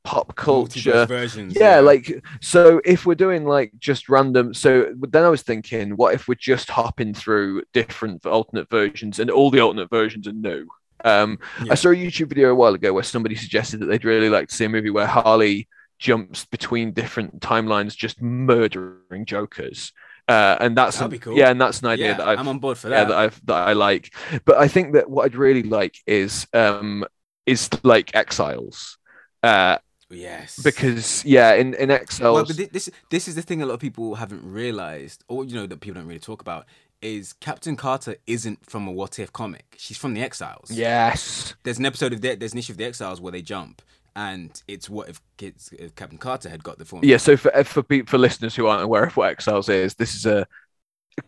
pop 0.04 0.34
culture. 0.34 1.06
versions. 1.06 1.54
Yeah, 1.54 1.80
like 1.80 2.24
so. 2.40 2.80
If 2.84 3.06
we're 3.06 3.14
doing 3.14 3.44
like 3.44 3.72
just 3.78 4.08
random, 4.08 4.54
so 4.54 4.92
then 5.10 5.24
I 5.24 5.28
was 5.28 5.42
thinking, 5.42 5.96
what 5.96 6.14
if 6.14 6.26
we're 6.28 6.34
just 6.34 6.70
hopping 6.70 7.14
through 7.14 7.62
different 7.72 8.24
alternate 8.26 8.68
versions, 8.70 9.18
and 9.18 9.30
all 9.30 9.50
the 9.50 9.60
alternate 9.60 9.90
versions 9.90 10.26
are 10.26 10.32
new. 10.32 10.66
Um, 11.04 11.38
Yeah. 11.62 11.72
I 11.72 11.74
saw 11.74 11.90
a 11.90 11.94
YouTube 11.94 12.28
video 12.28 12.50
a 12.50 12.54
while 12.54 12.74
ago 12.74 12.92
where 12.92 13.02
somebody 13.02 13.34
suggested 13.34 13.80
that 13.80 13.86
they'd 13.86 14.04
really 14.04 14.28
like 14.30 14.48
to 14.48 14.54
see 14.54 14.64
a 14.64 14.68
movie 14.68 14.90
where 14.90 15.06
Harley 15.06 15.68
jumps 15.98 16.44
between 16.46 16.92
different 16.92 17.40
timelines, 17.40 17.96
just 17.96 18.20
murdering 18.20 19.24
Jokers. 19.24 19.92
Uh, 20.28 20.56
and 20.60 20.76
that's 20.76 20.98
cool. 21.20 21.36
yeah, 21.36 21.50
and 21.50 21.60
that's 21.60 21.80
an 21.80 21.88
idea 21.88 22.08
yeah, 22.08 22.14
that 22.14 22.28
I've 22.28 22.38
I'm 22.38 22.48
on 22.48 22.58
board 22.58 22.78
for 22.78 22.88
yeah, 22.88 23.04
that. 23.04 23.08
that 23.08 23.18
I've 23.18 23.46
that 23.46 23.68
I 23.68 23.72
like. 23.72 24.14
But 24.44 24.56
I 24.56 24.68
think 24.68 24.94
that 24.94 25.10
what 25.10 25.24
I'd 25.24 25.34
really 25.34 25.64
like 25.64 25.96
is 26.06 26.46
um 26.52 27.04
is 27.44 27.68
like 27.82 28.14
Exiles. 28.14 28.98
Uh 29.42 29.78
yes, 30.10 30.60
because 30.62 31.24
yeah, 31.24 31.54
in, 31.54 31.74
in 31.74 31.90
Exiles 31.90 32.34
well, 32.34 32.44
but 32.44 32.72
this 32.72 32.88
this 33.10 33.28
is 33.28 33.34
the 33.34 33.42
thing 33.42 33.62
a 33.62 33.66
lot 33.66 33.74
of 33.74 33.80
people 33.80 34.14
haven't 34.14 34.44
realized, 34.44 35.24
or 35.28 35.44
you 35.44 35.54
know 35.54 35.66
that 35.66 35.80
people 35.80 36.00
don't 36.00 36.08
really 36.08 36.20
talk 36.20 36.40
about, 36.40 36.66
is 37.02 37.32
Captain 37.34 37.76
Carter 37.76 38.16
isn't 38.26 38.68
from 38.68 38.86
a 38.86 38.92
What 38.92 39.18
If 39.18 39.32
comic. 39.32 39.76
She's 39.78 39.98
from 39.98 40.14
the 40.14 40.22
Exiles. 40.22 40.70
Yes. 40.70 41.54
There's 41.64 41.78
an 41.78 41.86
episode 41.86 42.12
of 42.12 42.20
the, 42.20 42.36
there's 42.36 42.52
an 42.52 42.58
issue 42.58 42.72
of 42.72 42.78
the 42.78 42.84
Exiles 42.84 43.20
where 43.20 43.32
they 43.32 43.42
jump, 43.42 43.82
and 44.16 44.62
it's 44.68 44.88
what 44.88 45.08
if 45.08 45.20
kids 45.36 45.70
if 45.78 45.94
Captain 45.94 46.18
Carter 46.18 46.48
had 46.48 46.62
got 46.62 46.78
the 46.78 46.84
form. 46.84 47.02
Yeah, 47.04 47.16
so 47.16 47.36
for 47.36 47.50
for 47.64 47.84
for 48.06 48.18
listeners 48.18 48.54
who 48.54 48.66
aren't 48.66 48.82
aware 48.82 49.04
of 49.04 49.16
what 49.16 49.30
Exiles 49.30 49.68
is, 49.68 49.94
this 49.94 50.14
is 50.14 50.26
a 50.26 50.46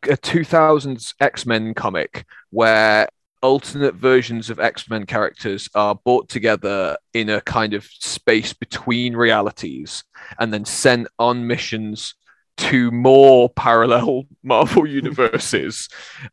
a 0.04 0.16
2000s 0.16 1.14
X-Men 1.20 1.74
comic 1.74 2.24
where 2.50 3.08
alternate 3.42 3.94
versions 3.94 4.48
of 4.48 4.58
X-Men 4.58 5.04
characters 5.04 5.68
are 5.74 5.94
brought 5.94 6.28
together 6.30 6.96
in 7.12 7.28
a 7.28 7.42
kind 7.42 7.74
of 7.74 7.84
space 7.84 8.54
between 8.54 9.14
realities 9.14 10.02
and 10.38 10.52
then 10.52 10.64
sent 10.64 11.06
on 11.18 11.46
missions 11.46 12.14
to 12.56 12.90
more 12.90 13.48
parallel 13.50 14.24
Marvel 14.42 14.86
universes. 14.86 15.88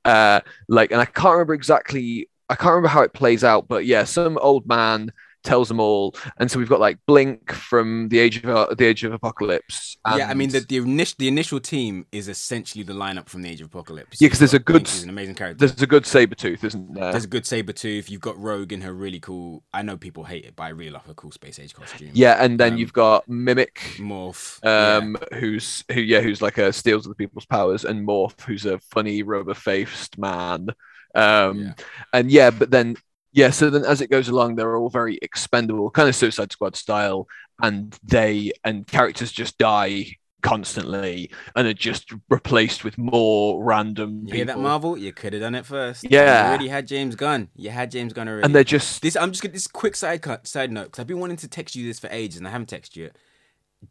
uh, 0.05 0.41
like, 0.67 0.91
and 0.91 1.01
I 1.01 1.05
can't 1.05 1.33
remember 1.33 1.53
exactly. 1.53 2.29
I 2.49 2.55
can't 2.55 2.71
remember 2.71 2.89
how 2.89 3.01
it 3.01 3.13
plays 3.13 3.43
out, 3.43 3.67
but 3.67 3.85
yeah, 3.85 4.03
some 4.03 4.37
old 4.37 4.67
man 4.67 5.11
tells 5.43 5.67
them 5.67 5.79
all, 5.79 6.15
and 6.37 6.49
so 6.51 6.59
we've 6.59 6.69
got 6.69 6.79
like 6.79 6.97
Blink 7.07 7.51
from 7.51 8.09
the 8.09 8.19
Age 8.19 8.37
of 8.43 8.45
uh, 8.49 8.73
the 8.75 8.85
Age 8.85 9.03
of 9.03 9.13
Apocalypse. 9.13 9.97
Yeah, 10.17 10.29
I 10.29 10.33
mean 10.33 10.49
the 10.49 10.59
the 10.61 10.77
initial 10.77 11.15
the 11.19 11.27
initial 11.27 11.59
team 11.59 12.05
is 12.11 12.27
essentially 12.27 12.83
the 12.83 12.93
lineup 12.93 13.29
from 13.29 13.41
the 13.41 13.49
Age 13.49 13.61
of 13.61 13.67
Apocalypse. 13.67 14.21
Yeah, 14.21 14.27
because 14.27 14.39
there's 14.39 14.53
a 14.53 14.59
good 14.59 14.83
Blink, 14.83 15.03
an 15.03 15.09
amazing 15.09 15.35
character. 15.35 15.65
there's 15.67 15.81
a 15.81 15.87
good 15.87 16.03
Sabretooth, 16.03 16.63
isn't 16.63 16.93
there? 16.93 17.11
There's 17.11 17.23
a 17.25 17.27
good 17.27 17.43
Sabretooth. 17.43 18.09
You've 18.09 18.21
got 18.21 18.37
Rogue 18.37 18.71
in 18.73 18.81
her 18.81 18.93
really 18.93 19.19
cool. 19.19 19.63
I 19.73 19.81
know 19.81 19.97
people 19.97 20.23
hate 20.23 20.45
it, 20.45 20.55
but 20.55 20.63
I 20.63 20.69
really 20.69 20.91
love 20.91 21.05
her 21.05 21.13
cool 21.13 21.31
space 21.31 21.59
age 21.59 21.73
costume. 21.73 22.11
Yeah, 22.13 22.43
and 22.43 22.59
then 22.59 22.73
Um, 22.73 22.77
you've 22.79 22.93
got 22.93 23.27
Mimic, 23.27 23.79
Morph. 23.97 24.63
um, 24.65 25.17
who's 25.33 25.83
who, 25.91 26.01
yeah, 26.01 26.21
who's 26.21 26.41
like 26.41 26.57
a 26.57 26.71
steals 26.71 27.05
the 27.05 27.15
people's 27.15 27.45
powers, 27.45 27.85
and 27.85 28.07
Morph, 28.07 28.39
who's 28.41 28.65
a 28.65 28.79
funny 28.79 29.23
rubber-faced 29.23 30.17
man. 30.17 30.69
Um, 31.13 31.59
Yeah. 31.59 31.73
and 32.13 32.31
yeah, 32.31 32.51
but 32.51 32.71
then 32.71 32.95
yeah, 33.31 33.49
so 33.49 33.69
then 33.69 33.85
as 33.85 34.01
it 34.01 34.09
goes 34.09 34.27
along, 34.29 34.55
they're 34.55 34.75
all 34.75 34.89
very 34.89 35.17
expendable, 35.21 35.89
kind 35.89 36.09
of 36.09 36.15
Suicide 36.15 36.51
Squad 36.51 36.75
style, 36.75 37.27
and 37.61 37.97
they 38.03 38.51
and 38.63 38.85
characters 38.87 39.31
just 39.31 39.57
die 39.57 40.17
constantly 40.41 41.29
and 41.55 41.67
are 41.67 41.73
just 41.73 42.11
replaced 42.29 42.83
with 42.83 42.97
more 42.97 43.63
random 43.63 44.23
You 44.25 44.33
hear 44.33 44.45
that. 44.45 44.57
Marvel? 44.59 44.97
You 44.97 45.13
could 45.13 45.33
have 45.33 45.41
done 45.43 45.53
it 45.55 45.65
first. 45.67 46.03
Yeah. 46.09 46.43
you 46.45 46.49
already 46.49 46.67
had 46.67 46.87
James 46.87 47.15
Gunn. 47.15 47.49
You 47.55 47.69
had 47.69 47.91
James 47.91 48.11
Gunn 48.11 48.27
already. 48.27 48.43
and 48.43 48.55
they're 48.55 48.63
just 48.63 49.01
this. 49.03 49.15
I'm 49.15 49.31
just 49.31 49.43
gonna 49.43 49.53
this 49.53 49.67
quick 49.67 49.95
side 49.95 50.21
cut, 50.23 50.47
side 50.47 50.71
note 50.71 50.85
because 50.85 50.99
I've 50.99 51.07
been 51.07 51.19
wanting 51.19 51.37
to 51.37 51.47
text 51.47 51.75
you 51.75 51.85
this 51.85 51.99
for 51.99 52.07
ages 52.11 52.37
and 52.37 52.47
I 52.47 52.51
haven't 52.51 52.69
texted 52.71 52.95
you. 52.95 53.11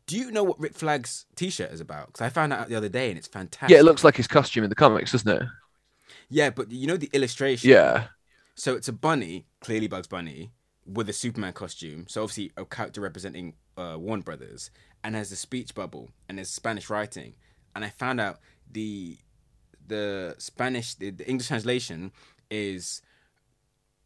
Do 0.06 0.16
you 0.16 0.30
know 0.30 0.42
what 0.44 0.60
Rick 0.60 0.74
Flag's 0.74 1.26
T-shirt 1.36 1.70
is 1.72 1.80
about? 1.80 2.08
Because 2.08 2.20
I 2.20 2.28
found 2.28 2.52
out 2.52 2.68
the 2.68 2.76
other 2.76 2.88
day 2.88 3.10
and 3.10 3.18
it's 3.18 3.28
fantastic. 3.28 3.70
yeah, 3.70 3.78
it 3.80 3.84
looks 3.84 4.02
like 4.04 4.16
his 4.16 4.26
costume 4.28 4.64
in 4.64 4.70
the 4.70 4.76
comics, 4.76 5.12
doesn't 5.12 5.30
it? 5.30 5.42
Yeah, 6.28 6.50
but 6.50 6.70
you 6.70 6.86
know 6.86 6.96
the 6.96 7.10
illustration. 7.12 7.70
Yeah. 7.70 8.06
So 8.60 8.74
it's 8.74 8.88
a 8.88 8.92
bunny, 8.92 9.46
clearly 9.62 9.88
Bugs 9.88 10.06
Bunny, 10.06 10.50
with 10.84 11.08
a 11.08 11.14
Superman 11.14 11.54
costume. 11.54 12.04
So 12.08 12.22
obviously 12.22 12.52
a 12.58 12.66
character 12.66 13.00
representing 13.00 13.54
uh, 13.78 13.96
Warner 13.98 14.22
Brothers, 14.22 14.70
and 15.02 15.14
has 15.14 15.32
a 15.32 15.36
speech 15.36 15.74
bubble 15.74 16.10
and 16.28 16.36
there's 16.36 16.50
Spanish 16.50 16.90
writing. 16.90 17.32
And 17.74 17.86
I 17.86 17.88
found 17.88 18.20
out 18.20 18.38
the 18.70 19.16
the 19.88 20.34
Spanish, 20.36 20.94
the, 20.94 21.08
the 21.08 21.26
English 21.26 21.48
translation 21.48 22.12
is 22.50 23.00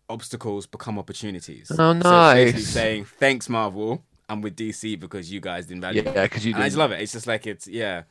obstacles 0.08 0.68
become 0.68 1.00
opportunities. 1.00 1.72
Oh, 1.72 1.76
So 2.00 2.30
it's 2.36 2.54
nice. 2.54 2.68
saying 2.68 3.06
thanks 3.06 3.48
Marvel. 3.48 4.04
I'm 4.28 4.40
with 4.40 4.54
DC 4.54 5.00
because 5.00 5.32
you 5.32 5.40
guys 5.40 5.66
didn't 5.66 5.80
value. 5.80 6.02
Yeah, 6.04 6.22
because 6.22 6.46
you 6.46 6.54
And 6.54 6.62
I 6.62 6.66
just 6.66 6.78
love 6.78 6.92
it. 6.92 7.00
It's 7.00 7.10
just 7.12 7.26
like 7.26 7.48
it's 7.48 7.66
yeah. 7.66 8.04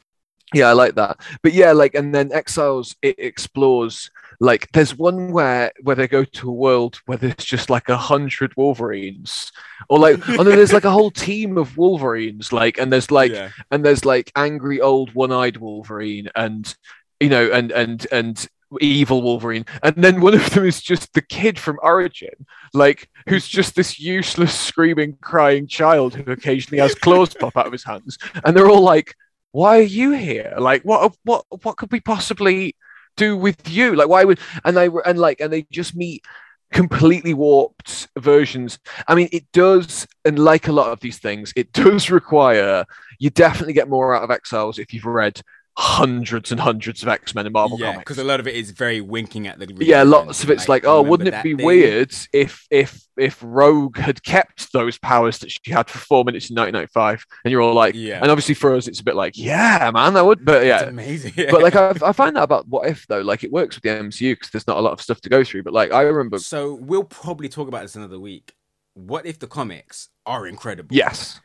Yeah, 0.54 0.68
I 0.68 0.74
like 0.74 0.96
that. 0.96 1.22
But 1.42 1.54
yeah, 1.54 1.72
like, 1.72 1.96
and 1.96 2.14
then 2.14 2.34
Exiles 2.34 2.98
it 3.02 3.18
explores 3.18 4.12
like 4.40 4.72
there's 4.72 4.98
one 4.98 5.32
where 5.32 5.72
where 5.82 5.96
they 5.96 6.08
go 6.08 6.24
to 6.24 6.50
a 6.50 6.54
world 6.54 7.00
where 7.06 7.18
there's 7.18 7.36
just 7.36 7.70
like 7.70 7.90
a 7.90 7.98
hundred 7.98 8.56
Wolverines, 8.56 9.52
or 9.90 10.00
like 10.00 10.28
oh 10.30 10.44
no, 10.44 10.44
there's 10.44 10.74
like 10.74 10.86
a 10.86 10.92
whole 10.92 11.12
team 11.12 11.58
of 11.58 11.78
Wolverines, 11.78 12.52
like, 12.52 12.78
and 12.78 12.92
there's 12.92 13.12
like 13.12 13.32
yeah. 13.32 13.50
and 13.72 13.86
there's 13.86 14.06
like 14.06 14.32
angry 14.36 14.82
old 14.82 15.14
one-eyed 15.14 15.58
Wolverine, 15.58 16.30
and 16.36 16.74
you 17.20 17.30
know, 17.30 17.50
and 17.52 17.72
and 17.72 18.06
and 18.12 18.48
evil 18.82 19.22
Wolverine, 19.22 19.66
and 19.82 19.96
then 19.96 20.22
one 20.22 20.34
of 20.34 20.50
them 20.52 20.66
is 20.66 20.82
just 20.82 21.14
the 21.14 21.22
kid 21.22 21.60
from 21.60 21.80
Origin, 21.82 22.46
like 22.74 23.10
who's 23.28 23.48
just 23.48 23.76
this 23.76 24.00
useless 24.00 24.58
screaming, 24.58 25.18
crying 25.22 25.68
child 25.68 26.16
who 26.16 26.32
occasionally 26.32 26.82
has 26.82 26.96
claws 26.96 27.34
pop 27.34 27.58
out 27.58 27.68
of 27.68 27.72
his 27.72 27.84
hands, 27.84 28.18
and 28.44 28.56
they're 28.56 28.70
all 28.70 28.82
like, 28.82 29.16
"Why 29.52 29.80
are 29.80 29.82
you 29.82 30.12
here? 30.12 30.56
Like, 30.58 30.84
what 30.84 31.16
what 31.24 31.46
what 31.64 31.78
could 31.78 31.92
we 31.92 32.00
possibly 32.00 32.76
do 33.16 33.38
with 33.38 33.70
you? 33.70 33.96
Like, 33.96 34.08
why 34.10 34.24
would?" 34.24 34.40
And 34.64 34.76
they 34.76 34.90
were 34.90 35.06
and 35.08 35.20
like 35.20 35.40
and 35.40 35.52
they 35.52 35.64
just 35.72 35.96
meet 35.96 36.26
completely 36.72 37.34
warped 37.34 38.10
versions. 38.18 38.80
I 39.08 39.16
mean, 39.16 39.30
it 39.32 39.46
does, 39.54 40.08
and 40.26 40.40
like 40.40 40.68
a 40.68 40.74
lot 40.74 40.92
of 40.92 41.00
these 41.00 41.20
things, 41.20 41.54
it 41.56 41.72
does 41.72 42.10
require 42.20 42.86
you 43.20 43.30
definitely 43.30 43.74
get 43.74 43.90
more 43.90 44.16
out 44.16 44.24
of 44.24 44.32
Exiles 44.32 44.80
if 44.80 44.94
you've 44.94 45.06
read 45.06 45.42
hundreds 45.76 46.52
and 46.52 46.60
hundreds 46.62 47.02
of 47.02 47.10
X 47.10 47.34
Men 47.34 47.46
and 47.48 47.54
Marvel 47.54 47.80
Yeah, 47.80 47.88
comics. 47.94 48.02
because 48.02 48.20
a 48.20 48.24
lot 48.24 48.40
of 48.40 48.48
it 48.48 48.56
is 48.56 48.72
very 48.72 49.02
winking 49.02 49.48
at 49.48 49.58
the. 49.60 49.74
Yeah, 49.80 50.04
lots 50.04 50.44
of 50.44 50.50
it's 50.52 50.70
like, 50.70 50.86
oh, 50.86 51.02
wouldn't 51.02 51.30
it 51.34 51.42
be 51.44 51.56
thing? 51.56 51.66
weird 51.66 52.14
if 52.32 52.68
if 52.70 53.02
if 53.18 53.40
Rogue 53.42 53.98
had 53.98 54.24
kept 54.24 54.72
those 54.72 54.98
powers 55.00 55.40
that 55.40 55.52
she 55.52 55.72
had 55.72 55.90
for 55.90 55.98
four 56.00 56.24
minutes 56.26 56.50
in 56.50 56.56
1995? 56.56 57.26
And 57.44 57.52
you're 57.52 57.62
all 57.62 57.74
like, 57.74 57.96
Yeah. 57.96 58.22
and 58.22 58.30
obviously 58.30 58.56
for 58.56 58.76
us, 58.76 58.88
it's 58.88 59.00
a 59.00 59.04
bit 59.04 59.16
like, 59.16 59.34
yeah, 59.36 59.90
man, 59.94 60.14
that 60.14 60.26
would, 60.26 60.46
but 60.46 60.64
It's 60.64 60.68
yeah. 60.68 60.84
amazing. 60.84 61.34
But 61.50 61.62
like 61.64 61.76
I, 61.78 61.96
I 62.06 62.12
find 62.12 62.36
that 62.36 62.44
about 62.44 62.68
what 62.68 62.88
if 62.88 63.08
though, 63.08 63.22
like 63.22 63.44
it 63.44 63.52
works 63.52 63.76
with 63.76 63.84
the 63.84 63.90
MCU 63.90 64.34
because 64.34 64.52
there's 64.52 64.68
not 64.68 64.78
a 64.78 64.82
lot 64.82 64.94
of 64.94 65.02
stuff 65.02 65.22
to 65.22 65.30
go 65.30 65.44
through. 65.44 65.64
But 65.64 65.74
like 65.74 65.92
I 65.92 66.02
remember, 66.02 66.38
So 66.40 66.76
we'll 66.76 67.04
probably 67.04 67.50
talk 67.50 67.68
about 67.68 67.82
this 67.82 67.96
another 67.96 68.20
week. 68.20 68.54
What 68.96 69.26
if 69.26 69.40
the 69.40 69.48
comics 69.48 70.10
are 70.26 70.46
incredible? 70.46 70.96
yes, 70.96 71.40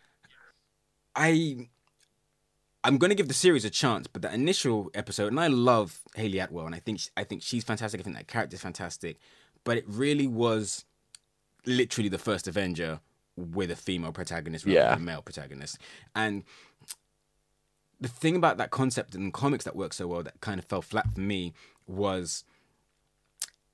I 1.15 1.69
I'm 2.85 2.97
gonna 2.99 3.15
give 3.15 3.29
the 3.29 3.35
series 3.35 3.65
a 3.65 3.71
chance, 3.71 4.07
but 4.07 4.23
the 4.23 4.33
initial 4.33 4.91
episode, 4.95 5.29
and 5.29 5.41
I 5.41 5.49
love 5.49 6.01
Hayley 6.15 6.39
Atwell, 6.39 6.67
and 6.67 6.75
I 6.75 6.79
think 6.79 7.01
I 7.17 7.25
think 7.25 7.43
she's 7.43 7.65
fantastic. 7.65 8.01
I 8.01 8.05
think 8.05 8.17
that 8.17 8.29
character's 8.29 8.61
fantastic, 8.61 9.19
but 9.65 9.77
it 9.77 9.85
really 9.87 10.27
was 10.27 10.85
literally 11.67 12.09
the 12.09 12.19
first 12.19 12.47
Avenger 12.49 13.01
with 13.37 13.71
a 13.71 13.77
female 13.77 14.13
protagonist 14.13 14.65
rather 14.65 14.79
Yeah. 14.79 14.91
than 14.91 14.99
a 14.99 15.05
male 15.05 15.23
protagonist, 15.23 15.79
and 16.15 16.45
the 18.01 18.09
thing 18.09 18.37
about 18.37 18.59
that 18.59 18.71
concept 18.71 19.15
in 19.17 19.33
comics 19.33 19.65
that 19.65 19.75
worked 19.75 19.95
so 19.97 20.07
well 20.07 20.23
that 20.23 20.41
kind 20.41 20.61
of 20.61 20.65
fell 20.67 20.83
flat 20.83 21.13
for 21.13 21.21
me 21.21 21.53
was 21.89 22.45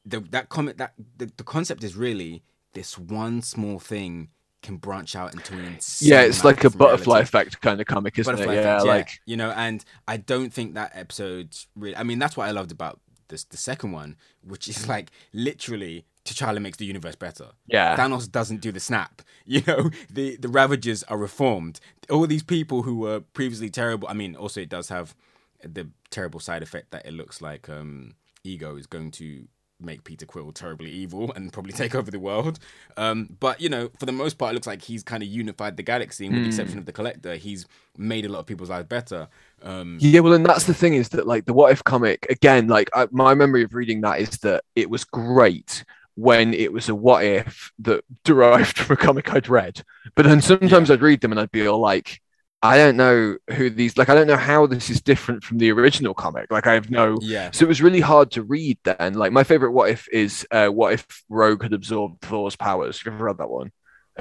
the 0.06 0.20
that 0.20 0.48
comic 0.48 0.78
that 0.78 0.94
the, 1.18 1.30
the 1.36 1.44
concept 1.44 1.84
is 1.84 1.94
really 1.94 2.42
this 2.72 2.98
one 2.98 3.42
small 3.42 3.78
thing 3.78 4.28
can 4.64 4.76
branch 4.78 5.14
out 5.14 5.32
into 5.32 5.54
an 5.54 5.64
insane 5.66 6.08
Yeah, 6.10 6.22
it's 6.22 6.42
like 6.44 6.64
a 6.64 6.70
butterfly 6.70 7.14
reality. 7.18 7.28
effect 7.28 7.60
kind 7.60 7.80
of 7.80 7.86
comic, 7.86 8.18
isn't 8.18 8.32
Butterfly 8.32 8.54
it? 8.54 8.58
effect, 8.60 8.84
Yeah, 8.84 8.90
like 8.90 9.20
you 9.26 9.36
know, 9.36 9.52
and 9.52 9.84
I 10.08 10.16
don't 10.16 10.52
think 10.52 10.74
that 10.74 10.90
episode 10.94 11.56
really. 11.76 11.96
I 11.96 12.02
mean, 12.02 12.18
that's 12.18 12.36
what 12.36 12.48
I 12.48 12.50
loved 12.50 12.72
about 12.72 13.00
this 13.28 13.44
the 13.44 13.56
second 13.56 13.92
one, 13.92 14.16
which 14.42 14.68
is 14.68 14.88
like 14.88 15.10
literally 15.32 16.04
T'Challa 16.24 16.60
makes 16.60 16.78
the 16.78 16.86
universe 16.86 17.14
better. 17.16 17.48
yeah. 17.66 17.96
Thanos 17.96 18.30
doesn't 18.30 18.60
do 18.60 18.72
the 18.72 18.80
snap. 18.80 19.22
You 19.46 19.62
know, 19.66 19.90
the 20.10 20.36
the 20.36 20.48
Ravagers 20.48 21.02
are 21.04 21.18
reformed. 21.18 21.78
All 22.08 22.26
these 22.26 22.42
people 22.42 22.82
who 22.82 22.96
were 23.00 23.20
previously 23.20 23.68
terrible. 23.68 24.08
I 24.08 24.14
mean, 24.14 24.34
also 24.36 24.62
it 24.62 24.70
does 24.70 24.88
have 24.88 25.14
the 25.62 25.90
terrible 26.10 26.40
side 26.40 26.62
effect 26.62 26.90
that 26.92 27.04
it 27.06 27.12
looks 27.12 27.42
like 27.42 27.68
um, 27.68 28.14
Ego 28.42 28.76
is 28.76 28.86
going 28.86 29.10
to 29.12 29.46
make 29.80 30.04
Peter 30.04 30.26
Quill 30.26 30.52
terribly 30.52 30.90
evil 30.90 31.32
and 31.32 31.52
probably 31.52 31.72
take 31.72 31.94
over 31.94 32.10
the 32.10 32.18
world. 32.18 32.58
Um, 32.96 33.36
but 33.40 33.60
you 33.60 33.68
know, 33.68 33.90
for 33.98 34.06
the 34.06 34.12
most 34.12 34.34
part, 34.38 34.52
it 34.52 34.54
looks 34.54 34.66
like 34.66 34.82
he's 34.82 35.02
kind 35.02 35.22
of 35.22 35.28
unified 35.28 35.76
the 35.76 35.82
galaxy, 35.82 36.26
and 36.26 36.34
with 36.34 36.42
the 36.42 36.48
exception 36.48 36.78
of 36.78 36.86
the 36.86 36.92
Collector, 36.92 37.36
he's 37.36 37.66
made 37.96 38.24
a 38.24 38.28
lot 38.28 38.40
of 38.40 38.46
people's 38.46 38.70
lives 38.70 38.88
better. 38.88 39.28
Um, 39.62 39.96
Yeah, 40.00 40.20
well, 40.20 40.32
and 40.32 40.44
that's 40.44 40.64
the 40.64 40.74
thing 40.74 40.94
is 40.94 41.08
that 41.10 41.26
like 41.26 41.46
the 41.46 41.52
What 41.52 41.72
If 41.72 41.84
comic 41.84 42.26
again, 42.30 42.68
like 42.68 42.90
I, 42.94 43.06
my 43.10 43.34
memory 43.34 43.62
of 43.64 43.74
reading 43.74 44.00
that 44.02 44.20
is 44.20 44.30
that 44.38 44.64
it 44.74 44.90
was 44.90 45.04
great 45.04 45.84
when 46.16 46.54
it 46.54 46.72
was 46.72 46.88
a 46.88 46.94
What 46.94 47.24
If 47.24 47.72
that 47.80 48.04
derived 48.24 48.78
from 48.78 48.94
a 48.94 48.96
comic 48.96 49.32
I'd 49.32 49.48
read, 49.48 49.82
but 50.14 50.24
then 50.26 50.40
sometimes 50.40 50.90
I'd 50.90 51.02
read 51.02 51.20
them 51.20 51.32
and 51.32 51.40
I'd 51.40 51.52
be 51.52 51.66
all 51.66 51.80
like, 51.80 52.20
I 52.64 52.78
don't 52.78 52.96
know 52.96 53.36
who 53.50 53.68
these 53.68 53.98
like 53.98 54.08
I 54.08 54.14
don't 54.14 54.26
know 54.26 54.38
how 54.38 54.66
this 54.66 54.88
is 54.88 55.02
different 55.02 55.44
from 55.44 55.58
the 55.58 55.70
original 55.70 56.14
comic. 56.14 56.50
Like 56.50 56.66
I 56.66 56.72
have 56.74 56.90
no. 56.90 57.18
yeah, 57.20 57.50
So 57.52 57.64
it 57.66 57.68
was 57.68 57.82
really 57.82 58.00
hard 58.00 58.30
to 58.32 58.42
read 58.42 58.78
then. 58.84 59.14
Like 59.14 59.32
my 59.32 59.44
favorite 59.44 59.72
What 59.72 59.90
If 59.90 60.08
is 60.10 60.46
uh, 60.50 60.68
What 60.68 60.94
If 60.94 61.06
Rogue 61.28 61.62
had 61.62 61.74
absorbed 61.74 62.22
Thor's 62.22 62.56
powers. 62.56 62.98
Have 62.98 63.06
you 63.06 63.12
ever 63.16 63.24
read 63.26 63.38
that 63.38 63.50
one? 63.50 63.70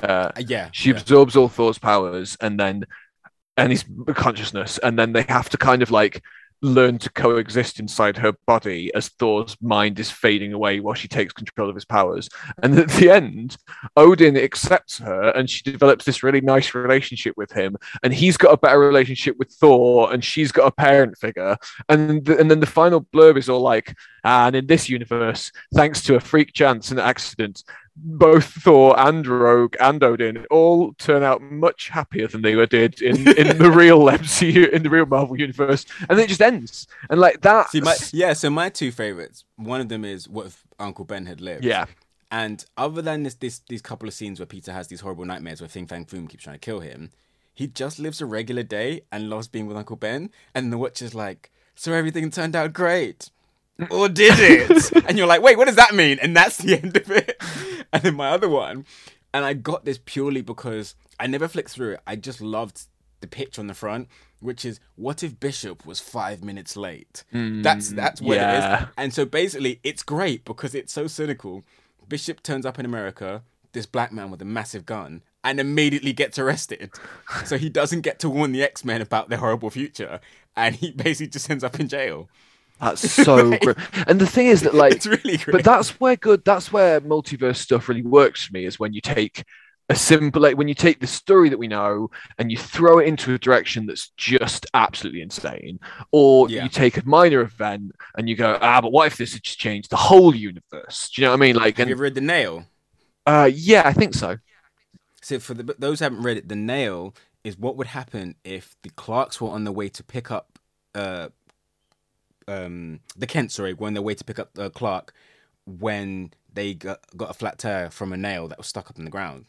Uh, 0.02 0.32
Uh, 0.36 0.44
yeah, 0.48 0.70
she 0.74 0.90
yeah. 0.92 0.98
absorbs 0.98 1.36
all 1.38 1.48
Thor's 1.48 1.78
powers 1.80 2.36
and 2.42 2.60
then 2.60 2.86
and 3.56 3.72
his 3.72 3.86
consciousness, 4.16 4.78
and 4.80 4.98
then 5.00 5.14
they 5.14 5.24
have 5.24 5.50
to 5.50 5.58
kind 5.58 5.82
of 5.84 5.92
like 5.92 6.22
learn 6.64 6.98
to 6.98 7.12
coexist 7.12 7.80
inside 7.80 8.18
her 8.18 8.32
body 8.48 8.90
as 8.96 9.10
Thor's 9.10 9.58
mind 9.62 10.00
is 10.00 10.10
fading 10.10 10.54
away 10.54 10.80
while 10.80 10.96
she 10.96 11.10
takes 11.10 11.34
control 11.34 11.70
of 11.70 11.76
his 11.76 11.86
powers. 11.86 12.30
And 12.64 12.80
at 12.80 12.90
the 12.90 13.12
end, 13.12 13.58
Odin 13.98 14.38
accepts 14.38 14.98
her 15.00 15.30
and 15.32 15.50
she 15.50 15.62
develops 15.62 16.06
this 16.06 16.24
really 16.24 16.42
nice 16.42 16.74
relationship 16.74 17.36
with 17.36 17.52
him. 17.52 17.76
And 18.02 18.14
he's 18.14 18.38
got 18.38 18.54
a 18.54 18.58
better 18.58 18.80
relationship 18.80 19.36
with 19.38 19.52
Thor 19.52 20.12
and 20.12 20.24
she's 20.24 20.54
got 20.54 20.68
a 20.68 20.72
parent 20.72 21.18
figure. 21.18 21.58
And, 21.90 22.26
the, 22.26 22.40
and 22.40 22.50
then 22.50 22.62
the 22.62 22.66
final 22.66 23.02
blurb 23.02 23.38
is 23.38 23.50
all 23.50 23.62
like, 23.62 23.94
ah, 24.24 24.48
and 24.48 24.56
in 24.56 24.68
this 24.68 24.88
universe, 24.88 25.52
thanks 25.76 26.02
to 26.04 26.16
a 26.16 26.22
freak 26.22 26.54
chance 26.54 26.92
and 26.92 27.00
accident, 27.00 27.64
both 27.96 28.46
Thor 28.46 29.00
and 29.00 29.26
Rogue 29.26 29.76
and 29.80 30.04
Odin 30.04 30.46
all 30.50 30.94
turn 30.94 31.24
out 31.24 31.42
much 31.42 31.90
happier 31.90 32.28
than 32.28 32.42
they 32.42 32.56
were 32.56 32.66
did 32.66 33.02
in, 33.02 33.28
in 33.38 33.58
the 33.58 33.72
real 33.76 34.00
MCU 34.06 34.70
in 34.72 34.84
the 34.84 34.90
real 34.90 35.06
Marvel 35.06 35.40
universe, 35.40 35.86
and 36.10 36.20
it 36.20 36.28
just 36.28 36.42
ends. 36.42 36.88
And 37.10 37.20
like 37.20 37.42
that, 37.42 37.70
See, 37.70 37.82
my, 37.82 37.96
yeah. 38.12 38.34
So 38.34 38.50
my 38.50 38.70
two 38.70 38.92
favorites. 38.92 39.46
One 39.58 39.80
of 39.82 39.90
them 39.90 40.04
is 40.04 40.28
what 40.28 40.48
if 40.48 40.64
Uncle 40.80 41.06
Ben 41.06 41.26
had 41.28 41.40
lived. 41.40 41.64
yeah, 41.64 41.86
And 42.32 42.66
other 42.78 43.02
than 43.02 43.24
this, 43.24 43.36
this 43.36 43.62
these 43.70 43.82
couple 43.82 44.08
of 44.08 44.14
scenes 44.14 44.40
where 44.40 44.48
Peter 44.48 44.74
has 44.74 44.88
these 44.88 45.02
horrible 45.02 45.26
nightmares 45.26 45.62
where 45.62 45.70
Fin 45.70 45.86
Fang 45.86 46.06
Foom 46.06 46.28
keeps 46.28 46.44
trying 46.44 46.56
to 46.56 46.60
kill 46.60 46.80
him, 46.80 47.12
he 47.54 47.68
just 47.68 48.00
lives 48.00 48.20
a 48.22 48.26
regular 48.26 48.64
day 48.64 49.02
and 49.12 49.30
loves 49.30 49.48
being 49.48 49.68
with 49.68 49.78
Uncle 49.78 49.96
Ben. 49.96 50.32
And 50.56 50.74
the 50.74 50.78
Watcher's 50.80 51.14
like, 51.14 51.52
so 51.76 51.94
everything 51.94 52.32
turned 52.32 52.56
out 52.56 52.74
great. 52.74 53.30
Or 53.90 54.08
did 54.08 54.36
it? 54.38 55.06
and 55.08 55.18
you're 55.18 55.28
like, 55.28 55.42
wait, 55.42 55.58
what 55.58 55.66
does 55.66 55.76
that 55.78 55.96
mean? 55.96 56.20
And 56.22 56.36
that's 56.36 56.58
the 56.58 56.76
end 56.84 56.96
of 56.96 57.10
it. 57.10 57.42
And 57.92 58.04
then 58.04 58.16
my 58.16 58.30
other 58.30 58.50
one, 58.50 58.86
and 59.34 59.44
I 59.46 59.54
got 59.54 59.86
this 59.86 60.00
purely 60.04 60.42
because 60.42 60.96
I 61.20 61.28
never 61.28 61.48
flicked 61.48 61.72
through 61.72 61.94
it. 61.94 62.02
I 62.06 62.16
just 62.16 62.42
loved 62.42 62.84
the 63.22 63.28
pitch 63.28 63.58
on 63.58 63.68
the 63.68 63.74
front, 63.74 64.08
which 64.40 64.66
is 64.66 64.80
what 64.96 65.24
if 65.24 65.40
Bishop 65.40 65.86
was 65.86 66.00
five 66.00 66.44
minutes 66.44 66.78
late? 66.78 67.24
Mm, 67.34 67.64
that's 67.64 67.92
that's 67.92 68.22
what 68.22 68.38
it 68.38 68.42
yeah. 68.42 68.84
is. 68.84 68.90
And 68.98 69.14
so 69.14 69.26
basically, 69.26 69.80
it's 69.84 70.04
great 70.04 70.46
because 70.46 70.76
it's 70.76 70.94
so 70.94 71.08
cynical. 71.08 71.64
Bishop 72.08 72.44
turns 72.44 72.66
up 72.66 72.78
in 72.78 72.86
America, 72.86 73.44
this 73.72 73.86
black 73.86 74.12
man 74.12 74.30
with 74.30 74.42
a 74.42 74.46
massive 74.46 74.86
gun, 74.86 75.24
and 75.44 75.60
immediately 75.60 76.14
gets 76.14 76.38
arrested. 76.38 76.92
so 77.46 77.58
he 77.58 77.70
doesn't 77.70 78.02
get 78.02 78.20
to 78.20 78.30
warn 78.30 78.52
the 78.52 78.62
X 78.64 78.86
Men 78.86 79.02
about 79.02 79.30
their 79.30 79.40
horrible 79.40 79.70
future, 79.70 80.20
and 80.56 80.76
he 80.76 80.92
basically 80.92 81.28
just 81.28 81.50
ends 81.50 81.64
up 81.64 81.80
in 81.80 81.88
jail. 81.88 82.30
That's 82.80 83.02
so 83.02 83.58
Right. 83.66 83.78
And 84.08 84.20
the 84.20 84.28
thing 84.28 84.48
is 84.48 84.62
that 84.62 84.74
like, 84.74 84.94
it's 84.94 85.06
really 85.06 85.38
great. 85.38 85.48
but 85.52 85.64
that's 85.64 86.00
where 86.00 86.16
good. 86.16 86.44
That's 86.46 86.72
where 86.72 87.00
multiverse 87.02 87.58
stuff 87.58 87.90
really 87.90 88.02
works 88.04 88.46
for 88.46 88.54
me. 88.54 88.66
Is 88.66 88.80
when 88.80 88.94
you 88.94 89.02
take 89.02 89.44
a 89.90 89.96
simple, 89.96 90.42
like 90.42 90.58
when 90.58 90.68
you 90.68 90.74
take 90.74 91.00
the 91.00 91.08
story 91.08 91.50
that 91.50 91.58
we 91.60 91.68
know 91.68 92.10
and 92.38 92.52
you 92.52 92.58
throw 92.58 93.00
it 93.00 93.08
into 93.08 93.34
a 93.34 93.38
direction 93.40 93.86
that's 93.86 94.10
just 94.18 94.66
absolutely 94.74 95.22
insane, 95.22 95.80
or 96.12 96.50
Yeah. 96.50 96.64
you 96.64 96.70
take 96.70 96.98
a 96.98 97.06
minor 97.08 97.42
event 97.42 97.92
and 98.18 98.28
you 98.30 98.36
go, 98.36 98.58
ah, 98.62 98.82
but 98.82 98.92
what 98.92 99.08
if 99.08 99.18
this 99.18 99.34
had 99.34 99.44
just 99.44 99.60
changed 99.60 99.90
the 99.90 99.98
whole 99.98 100.34
universe? 100.36 101.10
Do 101.14 101.22
you 101.22 101.28
know 101.28 101.32
what 101.32 101.38
I 101.38 101.42
mean? 101.42 101.56
Like, 101.56 101.78
Have 101.78 101.88
and 101.88 101.90
you 101.90 101.96
ever 101.96 102.04
read 102.04 102.16
The 102.16 102.22
Nail? 102.22 102.66
uh, 103.26 103.50
yeah, 103.54 103.84
I 103.86 103.94
think 103.94 104.14
so. 104.14 104.38
So 105.22 105.40
for 105.40 105.54
the, 105.54 105.76
those 105.80 106.00
who 106.00 106.06
haven't 106.06 106.24
read 106.24 106.38
it, 106.38 106.50
The 106.50 106.56
Nail 106.56 107.16
is 107.44 107.58
what 107.58 107.78
would 107.78 107.88
happen 107.88 108.36
if 108.44 108.76
the 108.84 108.90
Clarks 108.90 109.40
were 109.42 109.50
on 109.50 109.64
the 109.64 109.72
way 109.72 109.90
to 109.90 110.04
pick 110.04 110.32
up 110.32 110.60
uh, 110.96 111.30
um, 112.48 113.00
the 113.16 113.28
Kent, 113.28 113.52
sorry, 113.52 113.74
were 113.74 113.88
on 113.88 113.94
their 113.94 114.04
way 114.04 114.16
to 114.16 114.24
pick 114.24 114.40
up 114.40 114.58
uh, 114.58 114.70
Clark 114.70 115.14
when 115.66 116.32
they 116.54 116.74
got, 116.74 117.00
got 117.16 117.30
a 117.30 117.34
flat 117.34 117.58
tire 117.58 117.90
from 117.90 118.14
a 118.14 118.18
nail 118.18 118.48
that 118.48 118.58
was 118.58 118.68
stuck 118.68 118.90
up 118.90 118.98
in 118.98 119.06
the 119.06 119.12
ground. 119.12 119.46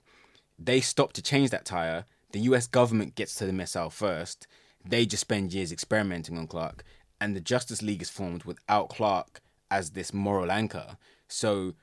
They 0.58 0.80
stop 0.80 1.12
to 1.14 1.22
change 1.22 1.50
that 1.50 1.64
tire. 1.64 2.04
The 2.32 2.40
US 2.40 2.66
government 2.66 3.14
gets 3.14 3.34
to 3.36 3.46
the 3.46 3.52
missile 3.52 3.90
first. 3.90 4.46
They 4.84 5.06
just 5.06 5.22
spend 5.22 5.52
years 5.52 5.72
experimenting 5.72 6.38
on 6.38 6.46
Clark. 6.46 6.84
And 7.20 7.34
the 7.34 7.40
Justice 7.40 7.82
League 7.82 8.02
is 8.02 8.10
formed 8.10 8.44
without 8.44 8.88
Clark 8.88 9.40
as 9.70 9.90
this 9.90 10.12
moral 10.12 10.50
anchor. 10.50 10.96
So 11.28 11.74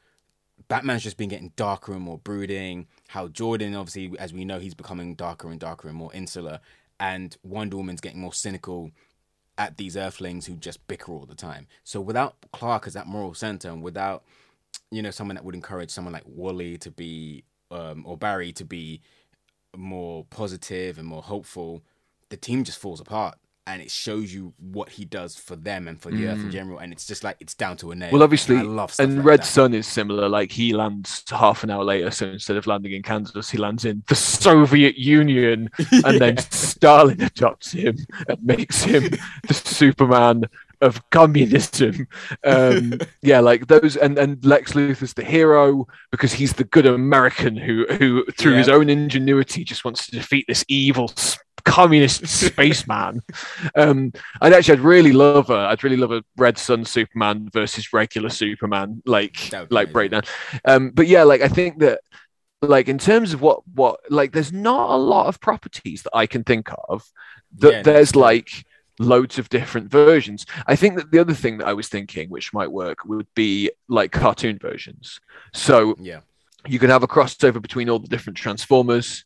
Batman's 0.68 1.04
just 1.04 1.18
been 1.18 1.30
getting 1.30 1.52
darker 1.56 1.94
and 1.94 2.02
more 2.02 2.20
brooding. 2.20 2.88
Hal 3.10 3.30
Jordan, 3.30 3.76
obviously, 3.76 4.18
as 4.20 4.34
we 4.34 4.46
know, 4.46 4.60
he's 4.60 4.76
becoming 4.76 5.16
darker 5.16 5.50
and 5.50 5.60
darker 5.60 5.88
and 5.88 5.98
more 5.98 6.14
insular. 6.14 6.60
And 7.00 7.36
Wonder 7.44 7.78
Woman's 7.78 8.02
getting 8.02 8.22
more 8.22 8.34
cynical 8.34 8.92
at 9.62 9.78
these 9.78 9.96
Earthlings 9.96 10.48
who 10.48 10.56
just 10.56 10.86
bicker 10.88 11.12
all 11.12 11.28
the 11.28 11.36
time. 11.36 11.68
So 11.84 12.02
without 12.02 12.36
Clark 12.52 12.88
as 12.88 12.94
that 12.94 13.06
moral 13.06 13.36
center, 13.36 13.70
and 13.70 13.84
without 13.84 14.24
you 14.90 15.04
know 15.04 15.12
someone 15.12 15.36
that 15.36 15.46
would 15.46 15.54
encourage 15.54 15.92
someone 15.92 16.14
like 16.14 16.24
Wally 16.26 16.80
to 16.80 16.90
be 16.90 17.44
um, 17.70 18.04
or 18.08 18.18
Barry 18.18 18.52
to 18.54 18.66
be 18.66 19.02
more 19.78 20.26
positive 20.32 20.98
and 20.98 21.08
more 21.08 21.22
hopeful, 21.22 21.84
the 22.30 22.38
team 22.38 22.64
just 22.64 22.80
falls 22.80 23.00
apart. 23.00 23.38
And 23.68 23.82
it 23.82 23.92
shows 23.92 24.34
you 24.34 24.54
what 24.58 24.90
he 24.90 25.06
does 25.06 25.36
for 25.36 25.56
them 25.56 25.88
and 25.88 26.02
for 26.02 26.10
the 26.10 26.28
Earth 26.28 26.40
in 26.40 26.48
mm. 26.48 26.52
general, 26.52 26.80
and 26.80 26.92
it's 26.92 27.06
just 27.06 27.24
like 27.24 27.38
it's 27.40 27.54
down 27.54 27.78
to 27.78 27.92
a 27.92 27.96
nail. 27.96 28.12
Well, 28.12 28.24
obviously, 28.24 28.56
And 28.58 28.68
and 28.68 29.18
like 29.18 29.26
Red 29.26 29.40
that. 29.42 29.46
Sun 29.46 29.76
is 29.76 29.86
similar. 29.86 30.28
Like 30.28 30.52
he 30.52 30.74
lands 30.74 31.24
half 31.30 31.64
an 31.64 31.70
hour 31.70 31.84
later, 31.84 32.10
so 32.10 32.26
instead 32.26 32.58
of 32.58 32.66
landing 32.66 32.94
in 32.94 33.04
Kansas, 33.04 33.52
he 33.52 33.60
lands 33.60 33.86
in 33.86 34.04
the 34.08 34.16
Soviet 34.16 34.98
Union, 34.98 35.70
and 35.92 36.20
then 36.20 36.38
Stalin 36.52 37.22
adopts 37.22 37.72
him 37.72 37.98
and 38.28 38.44
makes 38.44 38.82
him 38.82 39.12
the 39.48 39.54
Superman 39.54 40.46
of 40.82 41.08
communism. 41.12 42.08
Um, 42.44 43.00
yeah, 43.22 43.40
like 43.40 43.68
those, 43.68 43.96
and 43.96 44.18
and 44.18 44.44
Lex 44.44 44.74
Luthor's 44.74 45.14
the 45.14 45.24
hero 45.24 45.88
because 46.12 46.34
he's 46.34 46.54
the 46.54 46.64
good 46.64 46.86
American 46.86 47.56
who 47.56 47.86
who 47.98 48.26
through 48.38 48.56
his 48.56 48.70
own 48.70 48.90
ingenuity 48.90 49.64
just 49.64 49.86
wants 49.86 50.06
to 50.08 50.12
defeat 50.12 50.46
this 50.48 50.66
evil. 50.68 51.12
Communist 51.64 52.26
spaceman. 52.48 53.22
Um, 53.76 54.14
I'd 54.42 54.52
actually, 54.52 54.80
I'd 54.80 54.84
really 54.84 55.12
love 55.12 55.52
a, 55.52 55.58
I'd 55.70 55.84
really 55.84 55.96
love 55.96 56.12
a 56.12 56.24
Red 56.36 56.58
Sun 56.58 56.86
Superman 56.86 57.50
versus 57.54 57.94
regular 57.94 58.30
Superman, 58.30 59.04
like 59.06 59.52
That 59.52 59.60
would 59.62 59.70
be 59.70 59.76
like 59.76 59.92
breakdown. 59.94 60.24
Um, 60.66 60.90
but 60.90 61.06
yeah, 61.06 61.22
like 61.22 61.42
I 61.42 61.48
think 61.48 61.78
that, 61.80 62.00
like 62.64 62.88
in 62.88 62.98
terms 62.98 63.34
of 63.34 63.42
what 63.42 63.62
what 63.76 64.00
like, 64.10 64.32
there's 64.32 64.52
not 64.52 64.90
a 64.90 64.98
lot 64.98 65.28
of 65.28 65.40
properties 65.40 66.02
that 66.02 66.16
I 66.16 66.26
can 66.26 66.44
think 66.44 66.70
of 66.90 67.04
that 67.58 67.78
Yeah, 67.78 67.82
there's 67.84 68.14
true. 68.14 68.22
like 68.22 68.66
loads 69.02 69.40
of 69.40 69.50
different 69.50 69.90
versions. 69.92 70.46
I 70.68 70.76
think 70.76 70.96
that 70.98 71.12
the 71.12 71.20
other 71.20 71.34
thing 71.34 71.58
that 71.60 71.68
I 71.68 71.74
was 71.74 71.88
thinking, 71.90 72.30
which 72.30 72.54
might 72.54 72.72
work, 72.72 73.06
would 73.06 73.28
be 73.36 73.72
like 73.88 74.12
cartoon 74.12 74.58
versions. 74.60 75.20
So 75.54 75.96
Yeah. 76.00 76.22
you 76.68 76.80
can 76.80 76.90
have 76.90 77.04
a 77.04 77.08
crossover 77.08 77.62
between 77.62 77.90
all 77.90 78.00
the 78.00 78.08
different 78.08 78.38
Transformers. 78.38 79.26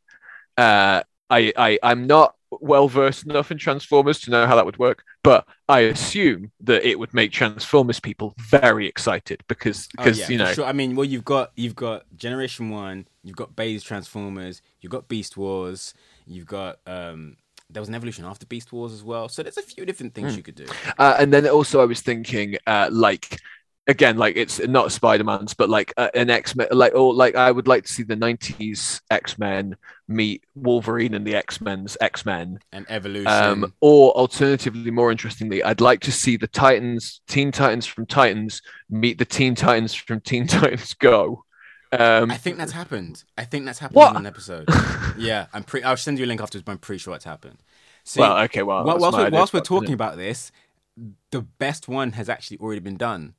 Uh, 0.58 1.04
I, 1.30 1.52
I 1.58 1.80
I'm 1.84 2.08
not 2.08 2.36
well 2.62 2.88
versed 2.88 3.26
enough 3.26 3.52
in 3.52 3.58
Transformers 3.58 4.22
to 4.22 4.32
know 4.32 4.46
how 4.48 4.56
that 4.56 4.66
would 4.66 4.78
work, 4.80 5.04
but 5.24 5.46
I 5.68 5.82
assume 5.82 6.52
that 6.62 6.88
it 6.88 6.98
would 7.00 7.14
make 7.14 7.32
Transformers 7.32 8.00
people 8.00 8.34
very 8.40 8.88
excited 8.88 9.44
because 9.48 9.90
Oh, 9.98 10.04
because 10.04 10.20
yeah, 10.20 10.30
you 10.30 10.38
know 10.38 10.54
sure. 10.54 10.66
I 10.66 10.72
mean, 10.72 10.96
well, 10.96 11.06
you've 11.06 11.26
got 11.26 11.52
you've 11.56 11.76
got 11.76 12.06
Generation 12.16 12.70
One, 12.70 13.08
you've 13.24 13.36
got 13.36 13.56
Bay's 13.56 13.84
Transformers, 13.84 14.62
you've 14.80 14.92
got 14.92 15.08
Beast 15.10 15.36
Wars, 15.36 15.94
you've 16.26 16.46
got 16.48 16.80
um 16.88 17.36
there 17.76 17.82
was 17.82 17.90
an 17.90 17.96
evolution 17.96 18.26
after 18.26 18.46
Beast 18.46 18.72
Wars 18.72 18.94
as 18.94 19.04
well. 19.04 19.28
So 19.30 19.44
there's 19.44 19.58
a 19.58 19.62
few 19.62 19.86
different 19.86 20.16
things 20.16 20.32
Hmm. 20.32 20.38
you 20.38 20.44
could 20.44 20.56
do. 20.56 20.66
Uh, 20.98 21.18
and 21.20 21.32
then 21.32 21.46
also, 21.48 21.82
I 21.82 21.86
was 21.86 22.00
thinking, 22.02 22.56
uh, 22.66 22.88
like, 22.92 23.40
again, 23.88 24.18
like 24.18 24.36
it's 24.36 24.60
not 24.60 24.92
Spider 24.92 25.24
Man's, 25.24 25.54
but 25.54 25.70
like 25.70 25.94
uh, 25.98 26.10
an 26.16 26.30
X 26.32 26.56
Men, 26.56 26.68
like, 26.72 26.96
or 26.96 27.14
like 27.14 27.36
I 27.36 27.52
would 27.52 27.68
like 27.68 27.84
to 27.84 27.92
see 27.94 28.02
the 28.04 28.16
'90s 28.16 29.02
X 29.12 29.38
Men 29.38 29.76
meet 30.08 30.44
Wolverine 30.56 31.14
and 31.14 31.26
the 31.28 31.36
X 31.36 31.62
Men's 31.62 31.96
X 32.02 32.26
Men. 32.26 32.60
And 32.72 32.86
evolution. 32.90 33.28
Um, 33.28 33.74
or 33.82 34.12
alternatively, 34.14 34.90
more 34.90 35.12
interestingly, 35.12 35.64
I'd 35.64 35.82
like 35.82 36.00
to 36.02 36.12
see 36.12 36.38
the 36.38 36.48
Titans, 36.48 37.22
Teen 37.28 37.52
Titans 37.52 37.86
from 37.86 38.06
Titans, 38.08 38.62
meet 38.90 39.20
the 39.20 39.26
Teen 39.26 39.54
Titans 39.54 39.94
from 39.94 40.22
Teen 40.22 40.48
Titans 40.56 40.96
Go. 40.96 41.45
Um, 41.92 42.32
I 42.32 42.38
think 42.38 42.58
that's 42.58 42.72
happened. 42.72 43.24
I 43.38 43.46
think 43.46 43.66
that's 43.66 43.80
happened 43.80 43.96
What? 43.96 44.12
in 44.12 44.18
an 44.18 44.26
episode. 44.26 44.68
yeah, 45.18 45.48
I'm 45.54 45.64
pretty. 45.64 45.86
I'll 45.86 45.98
send 45.98 46.20
you 46.20 46.26
a 46.26 46.28
link 46.28 46.42
afterwards, 46.42 46.64
but 46.64 46.74
I'm 46.74 46.78
pretty 46.78 47.00
sure 47.00 47.16
it's 47.16 47.26
happened. 47.26 47.60
See, 48.04 48.20
well, 48.20 48.38
okay, 48.44 48.64
well, 48.64 48.84
whilst, 48.84 49.18
idea, 49.18 49.38
whilst 49.38 49.54
we're 49.54 49.62
talking 49.62 49.94
about 49.94 50.16
this, 50.16 50.52
the 51.32 51.42
best 51.42 51.88
one 51.88 52.12
has 52.14 52.30
actually 52.30 52.58
already 52.60 52.82
been 52.82 52.98
done, 52.98 53.34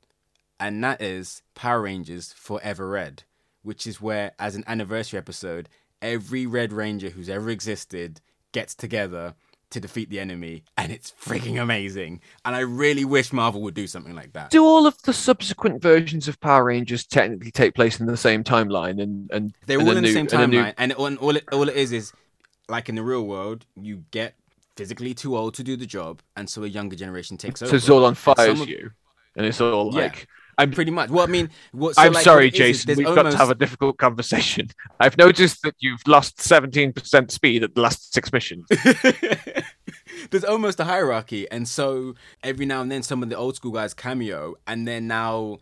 and 0.59 0.83
that 0.83 1.01
is 1.01 1.41
Power 1.55 1.81
Rangers 1.81 2.33
Forever 2.33 2.89
Red, 2.89 3.23
which 3.63 3.87
is 3.87 4.01
where, 4.01 4.33
as 4.39 4.55
an 4.55 4.63
anniversary 4.67 5.17
episode, 5.17 5.69
every 6.01 6.45
Red 6.45 6.73
Ranger 6.73 7.09
who's 7.09 7.29
ever 7.29 7.49
existed 7.49 8.21
gets 8.51 8.75
together 8.75 9.35
to 9.69 9.79
defeat 9.81 10.09
the 10.09 10.19
enemy, 10.19 10.63
and 10.77 10.91
it's 10.91 11.13
freaking 11.21 11.61
amazing. 11.61 12.21
And 12.45 12.55
I 12.55 12.59
really 12.59 13.03
wish 13.03 13.33
Marvel 13.33 13.61
would 13.63 13.73
do 13.73 13.85
something 13.87 14.15
like 14.15 14.31
that. 14.33 14.49
do 14.49 14.63
all 14.63 14.87
of 14.87 15.01
the 15.03 15.11
subsequent 15.13 15.81
versions 15.81 16.27
of 16.29 16.39
Power 16.39 16.63
Rangers 16.65 17.05
technically 17.05 17.51
take 17.51 17.75
place 17.75 17.99
in 17.99 18.05
the 18.05 18.15
same 18.17 18.43
timeline? 18.43 19.01
And 19.01 19.29
and 19.31 19.53
They're 19.65 19.79
and 19.79 19.87
all 19.89 19.97
in 19.97 20.03
the 20.03 20.07
new- 20.09 20.13
same 20.13 20.27
and 20.31 20.51
new- 20.51 20.59
timeline, 20.61 20.73
and, 20.77 20.93
all, 20.93 21.13
all, 21.17 21.35
it, 21.35 21.43
all 21.51 21.67
it 21.67 21.75
is 21.75 21.91
is, 21.91 22.13
like 22.69 22.87
in 22.89 22.95
the 22.95 23.03
real 23.03 23.23
world, 23.23 23.65
you 23.75 24.03
get 24.11 24.35
physically 24.77 25.13
too 25.13 25.35
old 25.35 25.53
to 25.55 25.63
do 25.63 25.75
the 25.75 25.85
job, 25.85 26.21
and 26.37 26.49
so 26.49 26.63
a 26.63 26.67
younger 26.67 26.95
generation 26.95 27.35
takes 27.37 27.61
over. 27.61 27.77
So 27.79 27.93
Zordon 27.93 28.15
fires 28.15 28.61
of- 28.61 28.69
you, 28.69 28.91
and 29.35 29.45
it's 29.45 29.59
all 29.59 29.93
Yeah. 29.93 30.01
like, 30.03 30.27
I'm 30.59 30.71
Pretty 30.71 30.89
much. 30.89 31.11
Well, 31.11 31.23
I 31.23 31.27
mean, 31.27 31.49
what, 31.71 31.95
so 31.95 32.01
I'm 32.01 32.13
like, 32.13 32.23
sorry, 32.23 32.47
what 32.47 32.55
it 32.55 32.59
is 32.59 32.79
is 32.79 32.85
Jason. 32.85 33.05
We've 33.05 33.15
got 33.15 33.29
to 33.29 33.37
have 33.37 33.51
a 33.51 33.55
difficult 33.55 33.97
conversation. 33.97 34.69
I've 34.99 35.17
noticed 35.17 35.61
that 35.61 35.75
you've 35.79 36.01
lost 36.07 36.37
17% 36.37 37.29
speed 37.29 37.63
at 37.63 37.75
the 37.75 37.81
last 37.81 38.11
six 38.11 38.33
missions. 38.33 38.65
there's 40.31 40.43
almost 40.43 40.79
a 40.79 40.85
hierarchy, 40.85 41.49
and 41.51 41.67
so 41.67 42.15
every 42.41 42.65
now 42.65 42.81
and 42.81 42.91
then 42.91 43.03
some 43.03 43.21
of 43.21 43.29
the 43.29 43.37
old 43.37 43.55
school 43.55 43.71
guys 43.71 43.93
cameo, 43.93 44.55
and 44.65 44.87
they're 44.87 44.99
now 44.99 45.59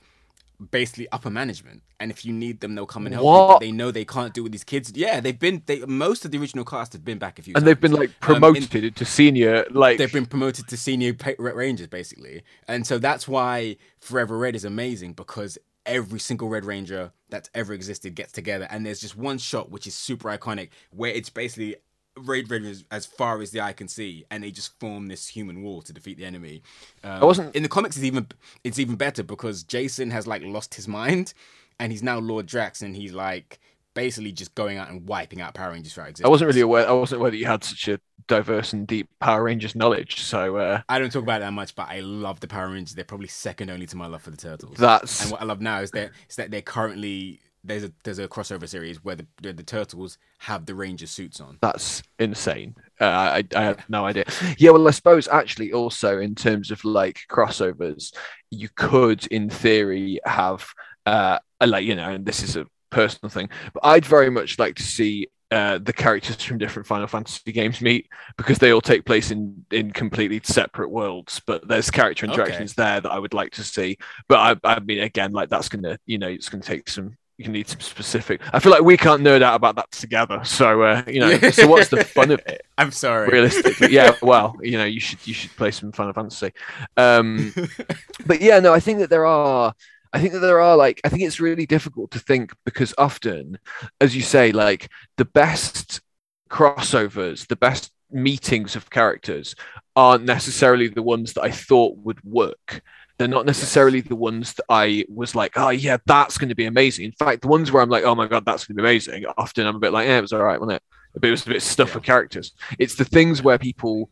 basically 0.71 1.07
upper 1.11 1.29
management. 1.29 1.83
And 1.99 2.11
if 2.11 2.25
you 2.25 2.33
need 2.33 2.59
them, 2.59 2.75
they'll 2.75 2.85
come 2.85 3.05
and 3.05 3.13
help 3.15 3.23
you. 3.23 3.29
What? 3.29 3.47
But 3.55 3.59
they 3.61 3.71
know 3.71 3.91
they 3.91 4.05
can't 4.05 4.33
do 4.33 4.41
it 4.41 4.43
with 4.43 4.51
these 4.51 4.63
kids. 4.63 4.91
Yeah, 4.95 5.19
they've 5.19 5.37
been. 5.39 5.63
They 5.65 5.79
most 5.85 6.25
of 6.25 6.31
the 6.31 6.37
original 6.37 6.65
cast 6.65 6.93
have 6.93 7.05
been 7.05 7.17
back 7.17 7.39
a 7.39 7.41
few 7.41 7.51
And 7.55 7.61
times. 7.61 7.65
they've 7.65 7.79
been 7.81 7.93
like 7.93 8.09
Um, 8.21 8.35
in- 8.35 8.39
promoted 8.41 8.95
to 8.95 9.05
senior, 9.05 9.65
like 9.71 9.97
they've 9.97 10.11
been 10.11 10.25
promoted 10.25 10.67
to 10.67 10.77
senior 10.77 11.13
pa- 11.13 11.31
rangers 11.37 11.87
basically 11.87 12.43
and 12.67 12.85
so 12.85 12.97
that's 12.97 13.27
why 13.27 13.77
forever 13.99 14.37
red 14.37 14.55
is 14.55 14.65
amazing 14.65 15.13
because 15.13 15.57
every 15.85 16.19
single 16.19 16.49
red 16.49 16.65
ranger 16.65 17.11
that's 17.29 17.49
ever 17.53 17.73
existed 17.73 18.15
gets 18.15 18.31
together 18.31 18.67
and 18.69 18.85
there's 18.85 18.99
just 18.99 19.15
one 19.15 19.37
shot 19.37 19.69
which 19.71 19.85
is 19.87 19.93
super 19.95 20.29
iconic 20.29 20.69
where 20.91 21.11
it's 21.11 21.29
basically 21.29 21.75
red 22.17 22.49
rangers 22.49 22.83
as 22.91 23.05
far 23.05 23.41
as 23.41 23.51
the 23.51 23.59
eye 23.61 23.73
can 23.73 23.87
see 23.87 24.25
and 24.31 24.43
they 24.43 24.51
just 24.51 24.79
form 24.79 25.07
this 25.07 25.27
human 25.27 25.61
wall 25.61 25.81
to 25.81 25.91
defeat 25.93 26.17
the 26.17 26.25
enemy 26.25 26.61
um, 27.03 27.21
I 27.23 27.25
wasn't- 27.25 27.55
in 27.55 27.63
the 27.63 27.69
comics 27.69 27.95
it's 27.97 28.05
even 28.05 28.27
it's 28.63 28.79
even 28.79 28.95
better 28.95 29.23
because 29.23 29.63
jason 29.63 30.11
has 30.11 30.25
like 30.25 30.41
lost 30.43 30.75
his 30.75 30.87
mind 30.87 31.33
and 31.79 31.91
he's 31.91 32.03
now 32.03 32.19
lord 32.19 32.45
drax 32.45 32.81
and 32.81 32.95
he's 32.95 33.11
like 33.13 33.59
basically 33.95 34.31
just 34.31 34.53
going 34.55 34.77
out 34.77 34.89
and 34.89 35.07
wiping 35.07 35.41
out 35.41 35.53
power 35.53 35.71
rangers 35.71 35.93
throughout 35.93 36.09
existence 36.09 36.27
I 36.27 36.29
wasn't 36.29 36.47
really 36.49 36.61
aware. 36.61 36.87
I 36.87 36.91
wasn't 36.91 37.21
aware 37.21 37.31
that 37.31 37.37
you 37.37 37.45
had 37.45 37.63
such 37.63 37.87
a 37.87 37.99
diverse 38.27 38.73
and 38.73 38.85
deep 38.85 39.07
Power 39.21 39.43
Rangers 39.43 39.73
knowledge. 39.73 40.19
So 40.21 40.57
uh, 40.57 40.81
I 40.89 40.99
don't 40.99 41.11
talk 41.11 41.23
about 41.23 41.37
it 41.41 41.45
that 41.45 41.53
much, 41.53 41.75
but 41.75 41.87
I 41.89 42.01
love 42.01 42.41
the 42.41 42.47
Power 42.47 42.71
Rangers. 42.71 42.93
They're 42.95 43.05
probably 43.05 43.27
second 43.29 43.69
only 43.69 43.85
to 43.85 43.95
my 43.95 44.07
love 44.07 44.21
for 44.23 44.31
the 44.31 44.37
Turtles. 44.37 44.75
that's 44.77 45.21
and 45.21 45.31
what 45.31 45.41
I 45.41 45.45
love 45.45 45.61
now 45.61 45.79
is 45.79 45.91
that 45.91 46.11
is 46.29 46.35
that 46.35 46.51
they're 46.51 46.61
currently 46.61 47.39
there's 47.65 47.83
a 47.83 47.91
there's 48.03 48.19
a 48.19 48.27
crossover 48.27 48.67
series 48.67 49.03
where 49.03 49.15
the 49.15 49.27
where 49.41 49.53
the 49.53 49.63
Turtles 49.63 50.17
have 50.39 50.65
the 50.65 50.75
Ranger 50.75 51.07
suits 51.07 51.39
on. 51.41 51.59
that's 51.61 52.03
insane. 52.19 52.75
Uh, 52.99 53.05
I 53.05 53.43
I 53.55 53.63
have 53.63 53.83
no 53.89 54.05
idea. 54.05 54.25
Yeah, 54.57 54.71
well, 54.71 54.87
I 54.87 54.91
suppose 54.91 55.27
actually 55.27 55.73
also 55.73 56.19
in 56.19 56.35
terms 56.35 56.71
of 56.71 56.83
like 56.85 57.19
crossovers, 57.29 58.13
you 58.51 58.69
could 58.75 59.25
in 59.27 59.49
theory 59.49 60.19
have 60.25 60.65
uh 61.05 61.39
a, 61.61 61.67
like 61.67 61.85
you 61.85 61.95
know, 61.95 62.09
and 62.09 62.25
this 62.25 62.43
is 62.43 62.55
a 62.55 62.65
personal 62.91 63.29
thing, 63.29 63.49
but 63.73 63.85
I'd 63.85 64.05
very 64.05 64.29
much 64.29 64.59
like 64.59 64.75
to 64.75 64.83
see. 64.83 65.27
Uh, 65.51 65.77
the 65.77 65.93
characters 65.93 66.41
from 66.43 66.57
different 66.57 66.87
Final 66.87 67.05
Fantasy 67.07 67.51
games 67.51 67.79
meet 67.79 68.09
because 68.35 68.57
they 68.57 68.71
all 68.73 68.81
take 68.81 69.05
place 69.05 69.29
in 69.29 69.63
in 69.71 69.91
completely 69.91 70.41
separate 70.43 70.89
worlds. 70.89 71.39
But 71.45 71.67
there's 71.67 71.91
character 71.91 72.25
Okay. 72.25 72.33
interactions 72.33 72.73
there 72.73 72.99
that 72.99 73.11
I 73.11 73.19
would 73.19 73.33
like 73.35 73.51
to 73.53 73.63
see. 73.63 73.97
But 74.27 74.59
I, 74.65 74.75
I 74.75 74.79
mean, 74.79 75.01
again, 75.01 75.31
like 75.33 75.49
that's 75.49 75.69
gonna, 75.69 75.99
you 76.07 76.17
know, 76.17 76.27
it's 76.27 76.49
gonna 76.49 76.63
take 76.63 76.89
some. 76.89 77.15
You 77.37 77.49
need 77.49 77.67
some 77.67 77.81
specific. 77.81 78.39
I 78.53 78.59
feel 78.59 78.71
like 78.71 78.83
we 78.83 78.95
can't 78.95 79.21
nerd 79.21 79.41
out 79.41 79.55
about 79.55 79.75
that 79.75 79.91
together. 79.91 80.41
So 80.45 80.83
uh, 80.83 81.03
you 81.07 81.19
know, 81.19 81.37
so 81.51 81.67
what's 81.67 81.89
the 81.89 82.03
fun 82.03 82.31
of 82.31 82.41
it? 82.47 82.61
I'm 82.77 82.91
sorry. 82.91 83.29
realistically 83.29 83.91
yeah 83.93 84.15
well 84.21 84.55
you 84.61 84.77
know 84.77 84.83
you 84.83 84.99
should 84.99 85.25
you 85.25 85.33
should 85.33 85.51
play 85.55 85.71
some 85.71 85.93
final 85.93 86.11
fantasy 86.11 86.51
um 86.97 87.53
but 88.25 88.41
yeah 88.41 88.59
no 88.59 88.73
i 88.73 88.81
think 88.81 88.99
that 88.99 89.09
there 89.09 89.25
are 89.25 89.73
i 90.11 90.19
think 90.19 90.33
that 90.33 90.39
there 90.39 90.59
are 90.59 90.75
like 90.75 90.99
i 91.05 91.09
think 91.09 91.23
it's 91.23 91.39
really 91.39 91.65
difficult 91.65 92.11
to 92.11 92.19
think 92.19 92.51
because 92.65 92.93
often 92.97 93.57
as 94.01 94.13
you 94.13 94.21
say 94.21 94.51
like 94.51 94.89
the 95.15 95.23
best 95.25 96.01
crossovers 96.49 97.47
the 97.47 97.55
best 97.55 97.91
meetings 98.11 98.75
of 98.75 98.89
characters 98.89 99.55
aren't 99.95 100.25
necessarily 100.25 100.89
the 100.89 101.01
ones 101.01 101.33
that 101.33 101.43
i 101.43 101.51
thought 101.51 101.97
would 101.99 102.21
work 102.25 102.81
they're 103.17 103.27
not 103.27 103.45
necessarily 103.45 104.01
the 104.01 104.15
ones 104.15 104.53
that 104.53 104.65
I 104.69 105.05
was 105.07 105.35
like, 105.35 105.53
oh 105.57 105.69
yeah, 105.69 105.97
that's 106.05 106.37
going 106.37 106.49
to 106.49 106.55
be 106.55 106.65
amazing. 106.65 107.05
In 107.05 107.11
fact, 107.13 107.41
the 107.41 107.47
ones 107.47 107.71
where 107.71 107.81
I'm 107.81 107.89
like, 107.89 108.03
oh 108.03 108.15
my 108.15 108.27
god, 108.27 108.45
that's 108.45 108.65
going 108.65 108.75
to 108.75 108.81
be 108.81 108.87
amazing. 108.87 109.25
Often 109.37 109.67
I'm 109.67 109.75
a 109.75 109.79
bit 109.79 109.93
like, 109.93 110.07
yeah, 110.07 110.17
it 110.17 110.21
was 110.21 110.33
all 110.33 110.43
right, 110.43 110.59
wasn't 110.59 110.77
it? 110.77 110.83
But 111.13 111.27
it 111.27 111.31
was 111.31 111.45
a 111.45 111.49
bit 111.49 111.61
stuff 111.61 111.87
Yeah. 111.89 111.93
for 111.93 111.99
characters. 112.01 112.51
It's 112.77 112.95
the 112.95 113.05
things 113.05 113.41
where 113.41 113.57
people 113.57 114.09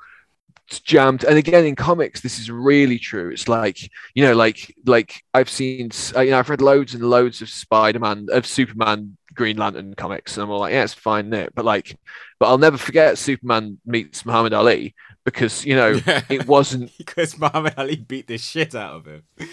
jammed 0.86 1.24
and 1.26 1.38
again 1.38 1.66
in 1.66 1.76
comics 1.76 2.22
this 2.22 2.40
is 2.40 2.50
really 2.50 2.98
true 2.98 3.30
it's 3.30 3.48
like 3.50 3.78
you 4.16 4.24
know 4.24 4.34
like 4.34 4.74
like 4.86 5.22
i've 5.34 5.50
seen 5.50 5.92
uh, 6.16 6.22
you 6.22 6.32
know 6.32 6.40
i've 6.40 6.50
read 6.50 6.62
loads 6.62 6.94
and 6.96 7.04
loads 7.04 7.42
of 7.42 7.50
spider-man 7.50 8.28
of 8.32 8.48
superman 8.48 9.16
green 9.34 9.58
lantern 9.58 9.94
comics 9.94 10.36
and 10.36 10.44
i'm 10.44 10.50
all 10.50 10.62
like 10.62 10.72
yeah 10.74 10.84
it's 10.84 10.94
fine 10.94 11.30
there 11.30 11.50
but 11.54 11.66
like 11.66 12.00
but 12.40 12.48
i'll 12.48 12.58
never 12.58 12.78
forget 12.78 13.18
superman 13.18 13.78
meets 13.86 14.26
muhammad 14.26 14.54
ali 14.54 14.96
because 15.26 15.66
you 15.66 15.76
know 15.76 16.00
it 16.30 16.48
wasn't 16.48 16.92
because 16.98 17.38
Muhammad 17.38 17.74
Ali 17.78 17.96
beat 17.96 18.28
the 18.28 18.38
shit 18.38 18.76
out 18.76 18.96
of 18.96 19.06
him. 19.06 19.24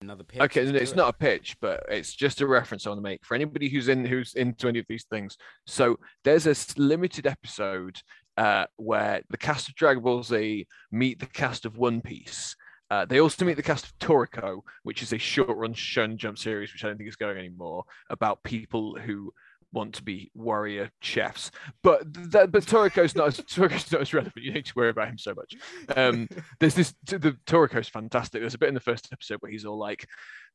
Another 0.00 0.24
pitch. 0.24 0.40
okay 0.40 0.62
it's 0.62 0.92
it. 0.92 0.96
not 0.96 1.10
a 1.10 1.12
pitch 1.12 1.56
but 1.60 1.84
it's 1.90 2.14
just 2.14 2.40
a 2.40 2.46
reference 2.46 2.86
i 2.86 2.88
want 2.88 2.96
to 2.96 3.02
make 3.02 3.22
for 3.26 3.34
anybody 3.34 3.68
who's 3.68 3.88
in 3.88 4.06
who's 4.06 4.32
into 4.36 4.66
any 4.66 4.78
of 4.78 4.86
these 4.88 5.04
things 5.04 5.36
so 5.66 5.98
there's 6.24 6.46
a 6.46 6.54
limited 6.80 7.26
episode 7.26 8.00
uh, 8.38 8.64
where 8.76 9.20
the 9.28 9.36
cast 9.36 9.68
of 9.68 9.74
dragon 9.74 10.02
ball 10.02 10.22
z 10.22 10.66
meet 10.90 11.18
the 11.18 11.26
cast 11.26 11.66
of 11.66 11.76
one 11.76 12.00
piece 12.00 12.56
uh, 12.90 13.04
they 13.04 13.20
also 13.20 13.44
meet 13.44 13.56
the 13.56 13.62
cast 13.62 13.84
of 13.84 13.98
Toriko, 13.98 14.60
which 14.82 15.02
is 15.02 15.12
a 15.12 15.18
short-run 15.18 15.74
shonen 15.74 16.16
jump 16.16 16.38
series, 16.38 16.72
which 16.72 16.84
I 16.84 16.88
don't 16.88 16.96
think 16.96 17.08
is 17.08 17.16
going 17.16 17.36
anymore, 17.36 17.84
about 18.08 18.42
people 18.44 18.96
who 18.98 19.32
want 19.72 19.94
to 19.94 20.02
be 20.02 20.30
warrior 20.34 20.90
chefs. 21.00 21.50
But 21.82 22.02
that, 22.32 22.50
but 22.50 22.64
Toriko's 22.64 23.14
not 23.14 23.28
as 23.28 23.36
Toriko's 23.40 23.92
not 23.92 24.00
as 24.02 24.14
relevant. 24.14 24.44
You 24.44 24.52
need 24.52 24.66
to 24.66 24.72
worry 24.76 24.90
about 24.90 25.08
him 25.08 25.18
so 25.18 25.34
much. 25.34 25.54
Um, 25.96 26.28
there's 26.60 26.74
this 26.74 26.94
the 27.06 27.36
Toriko's 27.46 27.88
fantastic. 27.88 28.40
There's 28.40 28.54
a 28.54 28.58
bit 28.58 28.68
in 28.68 28.74
the 28.74 28.80
first 28.80 29.08
episode 29.12 29.38
where 29.40 29.52
he's 29.52 29.64
all 29.64 29.78
like, 29.78 30.06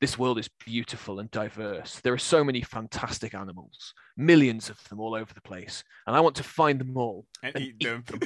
"This 0.01 0.18
world 0.18 0.39
is 0.39 0.49
beautiful 0.66 1.20
and 1.20 1.30
diverse. 1.32 1.99
There 1.99 2.14
are 2.14 2.18
so 2.18 2.43
many 2.43 2.61
fantastic 2.61 3.34
animals, 3.36 3.93
millions 4.18 4.70
of 4.70 4.84
them 4.89 4.99
all 4.99 5.16
over 5.16 5.34
the 5.34 5.41
place, 5.41 5.84
and 6.07 6.16
I 6.16 6.20
want 6.20 6.36
to 6.38 6.43
find 6.43 6.80
them 6.80 6.97
all." 6.97 7.26
and 7.43 7.55
and 7.55 7.64
eat 7.66 7.76
eat 7.80 8.05
them. 8.07 8.20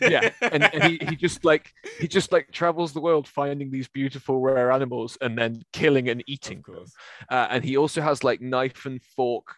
yeah 0.00 0.30
and, 0.42 0.64
and 0.74 0.82
he, 0.84 0.98
he 1.08 1.14
just 1.16 1.44
like 1.44 1.70
he 2.00 2.08
just 2.08 2.32
like 2.32 2.50
travels 2.50 2.92
the 2.92 3.00
world 3.00 3.28
finding 3.28 3.70
these 3.70 3.86
beautiful 3.88 4.40
rare 4.40 4.72
animals 4.72 5.16
and 5.20 5.38
then 5.38 5.62
killing 5.72 6.08
and 6.08 6.24
eating 6.26 6.58
Of 6.58 6.64
them 6.64 6.74
course. 6.74 6.92
uh, 7.30 7.46
and 7.50 7.64
he 7.64 7.76
also 7.76 8.00
has 8.02 8.24
like 8.24 8.40
knife 8.40 8.84
and 8.86 9.00
fork 9.16 9.54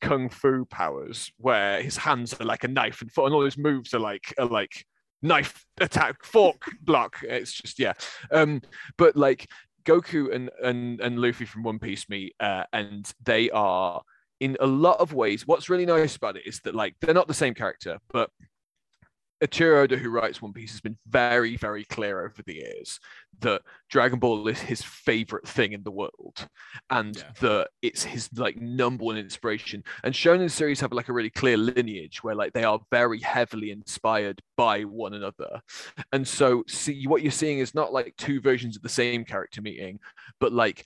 kung 0.00 0.28
fu 0.28 0.64
powers 0.66 1.32
where 1.38 1.82
his 1.82 1.96
hands 1.96 2.34
are 2.34 2.44
like 2.44 2.64
a 2.64 2.68
knife 2.68 3.00
and 3.00 3.10
fork 3.10 3.26
and 3.26 3.34
all 3.34 3.44
his 3.44 3.58
moves 3.58 3.94
are 3.94 4.00
like 4.00 4.34
are 4.38 4.46
like 4.46 4.84
knife 5.22 5.64
attack 5.80 6.24
fork 6.24 6.62
block. 6.82 7.18
It's 7.22 7.52
just 7.52 7.78
yeah. 7.78 7.94
Um 8.30 8.62
but 8.96 9.16
like 9.16 9.48
goku 9.84 10.34
and 10.34 10.50
and 10.62 11.00
and 11.00 11.18
luffy 11.18 11.44
from 11.44 11.62
one 11.62 11.78
piece 11.78 12.08
meet 12.08 12.34
uh, 12.40 12.64
and 12.72 13.10
they 13.24 13.50
are 13.50 14.02
in 14.38 14.56
a 14.60 14.66
lot 14.66 14.98
of 15.00 15.12
ways 15.12 15.46
what's 15.46 15.68
really 15.68 15.86
nice 15.86 16.16
about 16.16 16.36
it 16.36 16.46
is 16.46 16.60
that 16.60 16.74
like 16.74 16.94
they're 17.00 17.14
not 17.14 17.28
the 17.28 17.34
same 17.34 17.54
character 17.54 17.98
but 18.12 18.30
Eiichiro 19.42 19.82
Oda, 19.82 19.96
who 19.96 20.10
writes 20.10 20.42
One 20.42 20.52
Piece, 20.52 20.70
has 20.72 20.80
been 20.80 20.98
very, 21.08 21.56
very 21.56 21.84
clear 21.84 22.24
over 22.24 22.42
the 22.42 22.56
years 22.56 23.00
that 23.40 23.62
Dragon 23.88 24.18
Ball 24.18 24.46
is 24.48 24.60
his 24.60 24.82
favorite 24.82 25.48
thing 25.48 25.72
in 25.72 25.82
the 25.82 25.90
world, 25.90 26.46
and 26.90 27.16
Yeah. 27.16 27.32
that 27.40 27.68
it's 27.80 28.04
his 28.04 28.28
like 28.36 28.56
number 28.60 29.04
one 29.04 29.16
inspiration. 29.16 29.82
And 30.04 30.14
Shonen 30.14 30.50
series 30.50 30.80
have 30.80 30.92
like 30.92 31.08
a 31.08 31.12
really 31.14 31.30
clear 31.30 31.56
lineage 31.56 32.22
where 32.22 32.34
like 32.34 32.52
they 32.52 32.64
are 32.64 32.80
very 32.90 33.20
heavily 33.20 33.70
inspired 33.70 34.42
by 34.56 34.82
one 34.82 35.14
another, 35.14 35.62
and 36.12 36.26
so 36.28 36.64
see 36.68 37.06
what 37.06 37.22
you're 37.22 37.32
seeing 37.32 37.60
is 37.60 37.74
not 37.74 37.92
like 37.94 38.14
two 38.18 38.40
versions 38.42 38.76
of 38.76 38.82
the 38.82 38.88
same 38.90 39.24
character 39.24 39.62
meeting, 39.62 39.98
but 40.38 40.52
like 40.52 40.84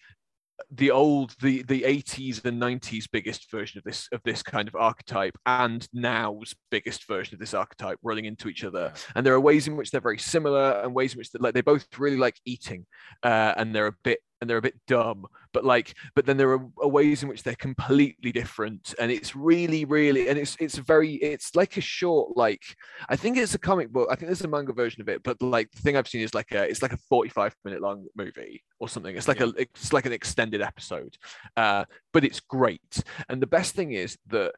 the 0.70 0.90
old 0.90 1.34
the 1.40 1.62
the 1.64 1.82
80s 1.82 2.44
and 2.44 2.60
90s 2.60 3.06
biggest 3.10 3.50
version 3.50 3.78
of 3.78 3.84
this 3.84 4.08
of 4.12 4.20
this 4.24 4.42
kind 4.42 4.68
of 4.68 4.74
archetype 4.74 5.36
and 5.46 5.88
now's 5.92 6.54
biggest 6.70 7.06
version 7.06 7.34
of 7.34 7.40
this 7.40 7.54
archetype 7.54 7.98
running 8.02 8.24
into 8.24 8.48
each 8.48 8.64
other. 8.64 8.92
And 9.14 9.26
there 9.26 9.34
are 9.34 9.40
ways 9.40 9.66
in 9.66 9.76
which 9.76 9.90
they're 9.90 10.00
very 10.00 10.18
similar 10.18 10.80
and 10.82 10.94
ways 10.94 11.14
in 11.14 11.18
which 11.18 11.30
they 11.30 11.38
like 11.38 11.54
they 11.54 11.60
both 11.60 11.86
really 11.98 12.16
like 12.16 12.38
eating 12.44 12.86
uh, 13.22 13.54
and 13.56 13.74
they're 13.74 13.88
a 13.88 13.96
bit 14.04 14.20
and 14.44 14.50
they're 14.50 14.58
a 14.58 14.62
bit 14.62 14.78
dumb 14.86 15.26
but 15.54 15.64
like 15.64 15.94
but 16.14 16.26
then 16.26 16.36
there 16.36 16.50
are, 16.52 16.66
are 16.82 16.88
ways 16.88 17.22
in 17.22 17.28
which 17.30 17.42
they're 17.42 17.54
completely 17.54 18.30
different 18.30 18.94
and 19.00 19.10
it's 19.10 19.34
really 19.34 19.86
really 19.86 20.28
and 20.28 20.38
it's 20.38 20.54
it's 20.60 20.76
very 20.76 21.14
it's 21.14 21.54
like 21.56 21.78
a 21.78 21.80
short 21.80 22.36
like 22.36 22.76
i 23.08 23.16
think 23.16 23.38
it's 23.38 23.54
a 23.54 23.58
comic 23.58 23.90
book 23.90 24.06
i 24.10 24.14
think 24.14 24.26
there's 24.28 24.42
a 24.42 24.48
manga 24.48 24.72
version 24.74 25.00
of 25.00 25.08
it 25.08 25.22
but 25.22 25.40
like 25.40 25.70
the 25.72 25.80
thing 25.80 25.96
i've 25.96 26.06
seen 26.08 26.20
is 26.20 26.34
like 26.34 26.52
a 26.52 26.62
it's 26.68 26.82
like 26.82 26.92
a 26.92 26.98
45 27.08 27.56
minute 27.64 27.80
long 27.80 28.04
movie 28.14 28.62
or 28.80 28.88
something. 28.88 29.16
It's 29.16 29.28
like 29.28 29.40
a 29.40 29.50
it's 29.56 29.92
like 29.94 30.04
an 30.04 30.12
extended 30.12 30.60
episode 30.60 31.16
uh 31.56 31.84
but 32.12 32.22
it's 32.24 32.40
great. 32.40 33.02
And 33.30 33.40
the 33.40 33.46
best 33.46 33.74
thing 33.74 33.92
is 33.92 34.18
that 34.26 34.52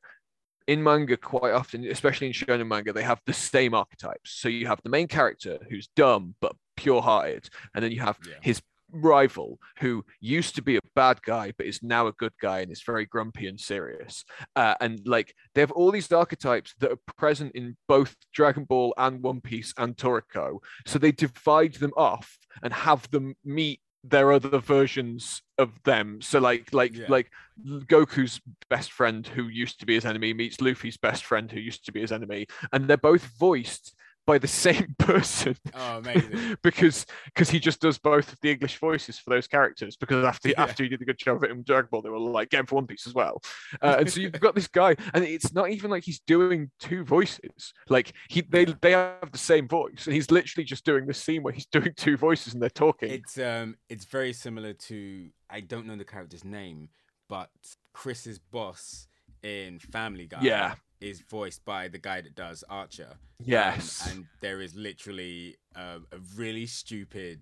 in 0.66 0.82
manga 0.82 1.16
quite 1.16 1.52
often 1.52 1.84
especially 1.84 2.26
in 2.26 2.32
shonen 2.32 2.66
manga 2.66 2.92
they 2.92 3.02
have 3.04 3.20
the 3.26 3.32
same 3.32 3.72
archetypes. 3.74 4.30
So 4.32 4.48
you 4.48 4.66
have 4.66 4.80
the 4.82 4.88
main 4.90 5.06
character 5.06 5.58
who's 5.70 5.88
dumb 5.94 6.34
but 6.40 6.56
pure-hearted 6.76 7.48
and 7.74 7.84
then 7.84 7.92
you 7.92 8.00
have 8.00 8.18
Yeah. 8.26 8.34
his 8.42 8.60
rival 9.02 9.58
who 9.78 10.04
used 10.20 10.54
to 10.56 10.62
be 10.62 10.76
a 10.76 10.80
bad 10.94 11.22
guy 11.22 11.52
but 11.56 11.66
is 11.66 11.82
now 11.82 12.06
a 12.06 12.12
good 12.12 12.32
guy 12.40 12.60
and 12.60 12.72
is 12.72 12.82
very 12.82 13.06
grumpy 13.06 13.46
and 13.46 13.60
serious. 13.60 14.24
Uh, 14.54 14.74
and 14.80 15.00
like 15.06 15.34
they 15.54 15.60
have 15.60 15.72
all 15.72 15.90
these 15.90 16.10
archetypes 16.12 16.74
that 16.80 16.92
are 16.92 17.12
present 17.16 17.52
in 17.54 17.76
both 17.88 18.16
dragon 18.32 18.64
ball 18.64 18.94
and 18.96 19.22
one 19.22 19.40
piece 19.40 19.72
and 19.78 19.96
toriko. 19.96 20.58
So 20.86 20.98
they 20.98 21.12
divide 21.12 21.74
them 21.74 21.92
off 21.96 22.38
and 22.62 22.72
have 22.72 23.10
them 23.10 23.34
meet 23.44 23.80
their 24.04 24.30
other 24.32 24.58
versions 24.58 25.42
of 25.58 25.70
them. 25.84 26.20
So 26.22 26.38
like 26.38 26.72
like 26.72 26.94
Yeah. 26.96 27.06
like 27.08 27.30
goku's 27.66 28.40
best 28.70 28.92
friend 28.92 29.26
who 29.26 29.48
used 29.48 29.80
to 29.80 29.86
be 29.86 29.94
his 29.94 30.04
enemy 30.04 30.32
meets 30.32 30.60
luffy's 30.60 30.96
best 30.96 31.24
friend 31.24 31.50
who 31.50 31.58
used 31.58 31.84
to 31.86 31.92
be 31.92 32.00
his 32.00 32.12
enemy. 32.12 32.46
And 32.72 32.86
they're 32.86 32.96
both 32.96 33.24
voiced 33.38 33.94
by 34.26 34.38
the 34.38 34.46
same 34.66 34.94
person 34.98 35.56
Oh, 35.74 35.98
amazing. 35.98 36.56
because 36.62 37.06
because 37.26 37.48
he 37.50 37.58
just 37.60 37.80
does 37.80 37.98
both 37.98 38.32
of 38.32 38.38
the 38.40 38.50
English 38.50 38.78
voices 38.78 39.18
for 39.18 39.30
those 39.30 39.46
characters. 39.46 39.96
Because 39.96 40.24
after 40.24 40.48
Yeah. 40.50 40.62
after 40.62 40.82
he 40.82 40.88
did 40.88 41.00
a 41.02 41.04
good 41.04 41.18
job 41.18 41.36
of 41.36 41.44
it 41.44 41.50
in 41.50 41.62
Dragon 41.62 41.88
Ball, 41.90 42.02
they 42.02 42.10
were 42.10 42.18
like, 42.18 42.50
get 42.50 42.60
him 42.60 42.66
for 42.66 42.74
One 42.76 42.86
Piece 42.86 43.06
as 43.06 43.14
well. 43.14 43.40
Uh, 43.80 43.96
and 44.00 44.10
so 44.12 44.20
you've 44.20 44.32
got 44.32 44.54
this 44.54 44.66
guy, 44.68 44.96
and 45.14 45.24
it's 45.24 45.52
not 45.52 45.70
even 45.70 45.90
like 45.90 46.04
he's 46.04 46.20
doing 46.20 46.70
two 46.80 47.04
voices. 47.04 47.72
Like 47.88 48.12
he 48.28 48.40
they 48.40 48.64
they 48.64 48.92
have 48.92 49.30
the 49.32 49.38
same 49.38 49.68
voice, 49.68 50.06
and 50.06 50.14
he's 50.14 50.30
literally 50.30 50.64
just 50.64 50.84
doing 50.84 51.06
this 51.06 51.18
scene 51.18 51.42
where 51.42 51.52
he's 51.52 51.66
doing 51.72 51.92
two 51.96 52.16
voices 52.16 52.52
and 52.52 52.62
they're 52.62 52.70
talking. 52.70 53.10
It's 53.10 53.38
um, 53.38 53.76
it's 53.88 54.04
very 54.06 54.32
similar 54.32 54.72
to 54.72 55.28
I 55.48 55.60
don't 55.60 55.86
know 55.86 55.96
the 55.96 56.04
character's 56.04 56.44
name, 56.44 56.88
but 57.28 57.50
Chris's 57.92 58.38
boss 58.38 59.06
in 59.42 59.78
Family 59.78 60.26
Guy. 60.26 60.40
Yeah. 60.42 60.74
Is 61.00 61.20
voiced 61.20 61.64
by 61.64 61.88
the 61.88 61.98
guy 61.98 62.20
that 62.22 62.34
does 62.34 62.64
Archer. 62.70 63.08
Um, 63.10 63.16
yes, 63.44 64.08
and 64.10 64.26
there 64.40 64.60
is 64.62 64.74
literally 64.74 65.56
um, 65.74 66.06
a 66.10 66.16
really 66.36 66.66
stupid 66.66 67.40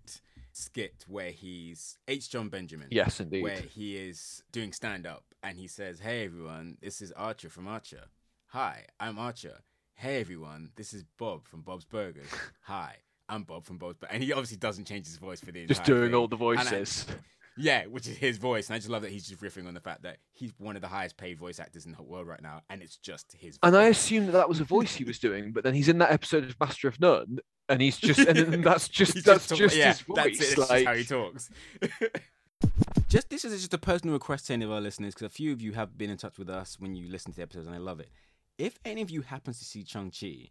skit 0.52 1.04
where 1.08 1.30
he's 1.30 1.98
H. 2.08 2.30
Jon 2.30 2.48
Benjamin. 2.48 2.88
yes, 2.90 3.20
indeed. 3.20 3.42
Where 3.42 3.60
he 3.60 3.96
is 3.96 4.42
doing 4.52 4.72
stand 4.72 5.06
up 5.06 5.24
and 5.42 5.56
he 5.58 5.66
says, 5.68 6.00
Hey 6.00 6.24
everyone, 6.24 6.78
this 6.82 7.00
is 7.00 7.12
Archer 7.12 7.48
from 7.48 7.68
Archer. 7.68 8.06
Hi, 8.48 8.86
I'm 8.98 9.18
Archer. 9.18 9.60
Hey 9.94 10.20
everyone, 10.20 10.70
this 10.76 10.92
is 10.92 11.04
Bob 11.18 11.46
from 11.46 11.62
Bob's 11.62 11.84
Burgers. 11.84 12.28
Hi, 12.62 12.96
I'm 13.28 13.44
Bob 13.44 13.64
from 13.64 13.78
Bob's 13.78 13.96
Burgers. 13.98 14.14
And 14.14 14.22
he 14.24 14.32
obviously 14.32 14.56
doesn't 14.58 14.86
change 14.86 15.06
his 15.06 15.16
voice 15.16 15.40
for 15.40 15.52
the 15.52 15.66
Just 15.66 15.84
doing 15.84 16.06
thing. 16.10 16.14
all 16.14 16.26
the 16.28 16.36
voices. 16.36 17.06
yeah, 17.56 17.86
which 17.86 18.06
is 18.08 18.16
his 18.16 18.38
voice. 18.38 18.68
And 18.68 18.74
I 18.74 18.78
just 18.78 18.88
love 18.90 19.02
that 19.02 19.10
he's 19.12 19.26
just 19.28 19.40
riffing 19.40 19.66
on 19.68 19.74
the 19.74 19.80
fact 19.80 20.02
that 20.02 20.18
he's 20.32 20.52
one 20.58 20.76
of 20.76 20.82
the 20.82 20.88
highest 20.88 21.16
paid 21.16 21.38
voice 21.38 21.58
actors 21.60 21.84
in 21.86 21.92
the 21.92 21.96
whole 21.96 22.06
world 22.06 22.26
right 22.26 22.42
now. 22.42 22.62
And 22.68 22.82
it's 22.82 22.96
just 22.96 23.32
his 23.38 23.58
And 23.62 23.76
I 23.76 23.86
voice. 23.88 23.98
assumed 23.98 24.28
that 24.28 24.32
that 24.32 24.48
was 24.48 24.60
a 24.60 24.64
voice 24.64 24.94
he 24.94 25.04
was 25.04 25.18
doing, 25.18 25.52
but 25.52 25.62
then 25.64 25.74
he's 25.74 25.88
in 25.88 25.98
that 25.98 26.10
episode 26.10 26.44
of 26.44 26.58
Master 26.60 26.88
of 26.88 26.98
None, 27.00 27.38
and 27.68 27.80
he's 27.80 27.96
just 27.98 28.18
and 28.20 28.36
then 28.38 28.60
that's 28.62 28.88
just 28.88 29.14
He's 29.14 29.24
that's 29.24 29.46
talk- 29.46 29.58
just 29.58 29.76
yeah, 29.76 29.88
his 29.88 30.00
voice. 30.00 30.16
That's, 30.16 30.52
it, 30.52 30.58
like 30.58 30.68
just 30.68 30.84
how 30.86 30.94
he 30.94 31.04
talks. 31.04 31.50
just 33.08 33.30
this 33.30 33.44
is 33.44 33.60
just 33.60 33.74
a 33.74 33.78
personal 33.78 34.14
request 34.14 34.46
to 34.48 34.52
any 34.52 34.64
of 34.64 34.70
our 34.72 34.80
listeners 34.80 35.14
because 35.14 35.26
a 35.26 35.30
few 35.30 35.52
of 35.52 35.60
you 35.62 35.72
have 35.72 35.96
been 35.96 36.10
in 36.10 36.16
touch 36.16 36.38
with 36.38 36.50
us 36.50 36.78
when 36.80 36.94
you 36.94 37.08
listen 37.10 37.32
to 37.32 37.36
the 37.36 37.42
episodes, 37.42 37.66
and 37.66 37.74
I 37.74 37.78
love 37.78 38.00
it. 38.00 38.10
If 38.58 38.78
any 38.84 39.02
of 39.02 39.10
you 39.10 39.22
happens 39.22 39.58
to 39.58 39.64
see 39.64 39.84
Shang-Chi, 39.84 40.50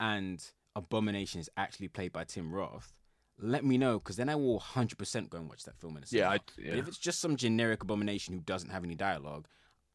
and 0.00 0.44
Abomination 0.76 1.40
is 1.40 1.50
actually 1.56 1.88
played 1.88 2.12
by 2.12 2.24
Tim 2.24 2.52
Roth, 2.52 2.92
let 3.42 3.64
me 3.64 3.76
know 3.78 3.98
because 3.98 4.16
then 4.16 4.28
I 4.28 4.34
will 4.36 4.60
100% 4.60 5.28
go 5.28 5.38
and 5.38 5.48
watch 5.48 5.64
that 5.64 5.76
film 5.78 5.96
in 5.96 6.04
a 6.04 6.06
cinema. 6.06 6.34
yeah, 6.34 6.34
I, 6.34 6.60
yeah. 6.60 6.78
if 6.80 6.88
it's 6.88 6.98
just 6.98 7.20
some 7.20 7.36
generic 7.36 7.82
Abomination 7.82 8.34
who 8.34 8.40
doesn't 8.40 8.70
have 8.70 8.84
any 8.84 8.94
dialogue, 8.94 9.46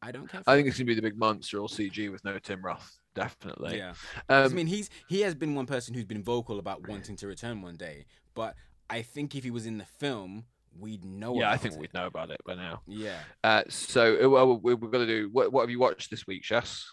I 0.02 0.12
don't 0.12 0.28
care. 0.30 0.42
For 0.42 0.50
I 0.50 0.56
think 0.56 0.68
it's 0.68 0.78
gonna 0.78 0.86
be 0.86 0.94
the 0.94 1.02
big 1.02 1.18
monster 1.18 1.58
all 1.58 1.68
CG 1.68 2.10
with 2.10 2.24
no 2.24 2.38
Tim 2.38 2.64
Roth, 2.64 2.98
definitely. 3.14 3.78
Yeah. 3.78 3.94
Um, 4.28 4.44
I 4.44 4.48
mean, 4.48 4.66
he's 4.66 4.90
he 5.08 5.22
has 5.22 5.34
been 5.34 5.54
one 5.54 5.66
person 5.66 5.94
who's 5.94 6.04
been 6.04 6.22
vocal 6.22 6.58
about 6.58 6.86
wanting 6.86 7.16
to 7.16 7.26
return 7.26 7.62
one 7.62 7.74
day, 7.76 8.04
but 8.34 8.54
I 8.88 9.02
think 9.02 9.34
if 9.34 9.42
he 9.42 9.50
was 9.50 9.66
in 9.66 9.78
the 9.78 9.84
film, 9.84 10.44
we'd 10.78 11.04
know. 11.04 11.34
yeah, 11.34 11.50
I 11.50 11.56
think 11.56 11.74
it. 11.74 11.80
we'd 11.80 11.94
know 11.94 12.06
about 12.06 12.30
it 12.30 12.40
by 12.46 12.54
now. 12.54 12.82
Yeah. 12.86 13.18
Uh, 13.42 13.64
so 13.68 14.24
uh, 14.24 14.28
well, 14.28 14.60
we- 14.60 14.74
we're 14.74 14.90
gonna 14.90 15.06
do. 15.06 15.30
What, 15.32 15.52
what 15.52 15.62
have 15.62 15.70
you 15.70 15.80
watched 15.80 16.10
this 16.10 16.26
week, 16.26 16.42
Chess? 16.42 16.86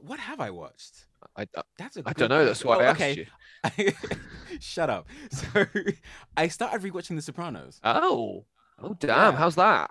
What 0.00 0.18
have 0.18 0.40
I 0.40 0.50
watched? 0.50 1.06
I, 1.36 1.46
That's 1.78 1.96
a 1.96 2.02
I 2.06 2.12
good 2.12 2.28
don't 2.28 2.28
know. 2.30 2.44
That's 2.44 2.64
why 2.64 2.74
I 2.86 2.94
question. 2.94 3.26
asked 3.64 3.74
Oh, 3.78 3.82
you. 3.82 3.92
Shut 4.60 4.90
up. 4.90 5.06
So 5.30 5.66
I 6.36 6.48
started 6.48 6.82
rewatching 6.82 7.16
The 7.16 7.22
Sopranos. 7.22 7.80
Oh, 7.82 8.44
oh, 8.78 8.94
damn! 9.00 9.32
Yeah. 9.32 9.38
How's 9.38 9.56
that? 9.56 9.90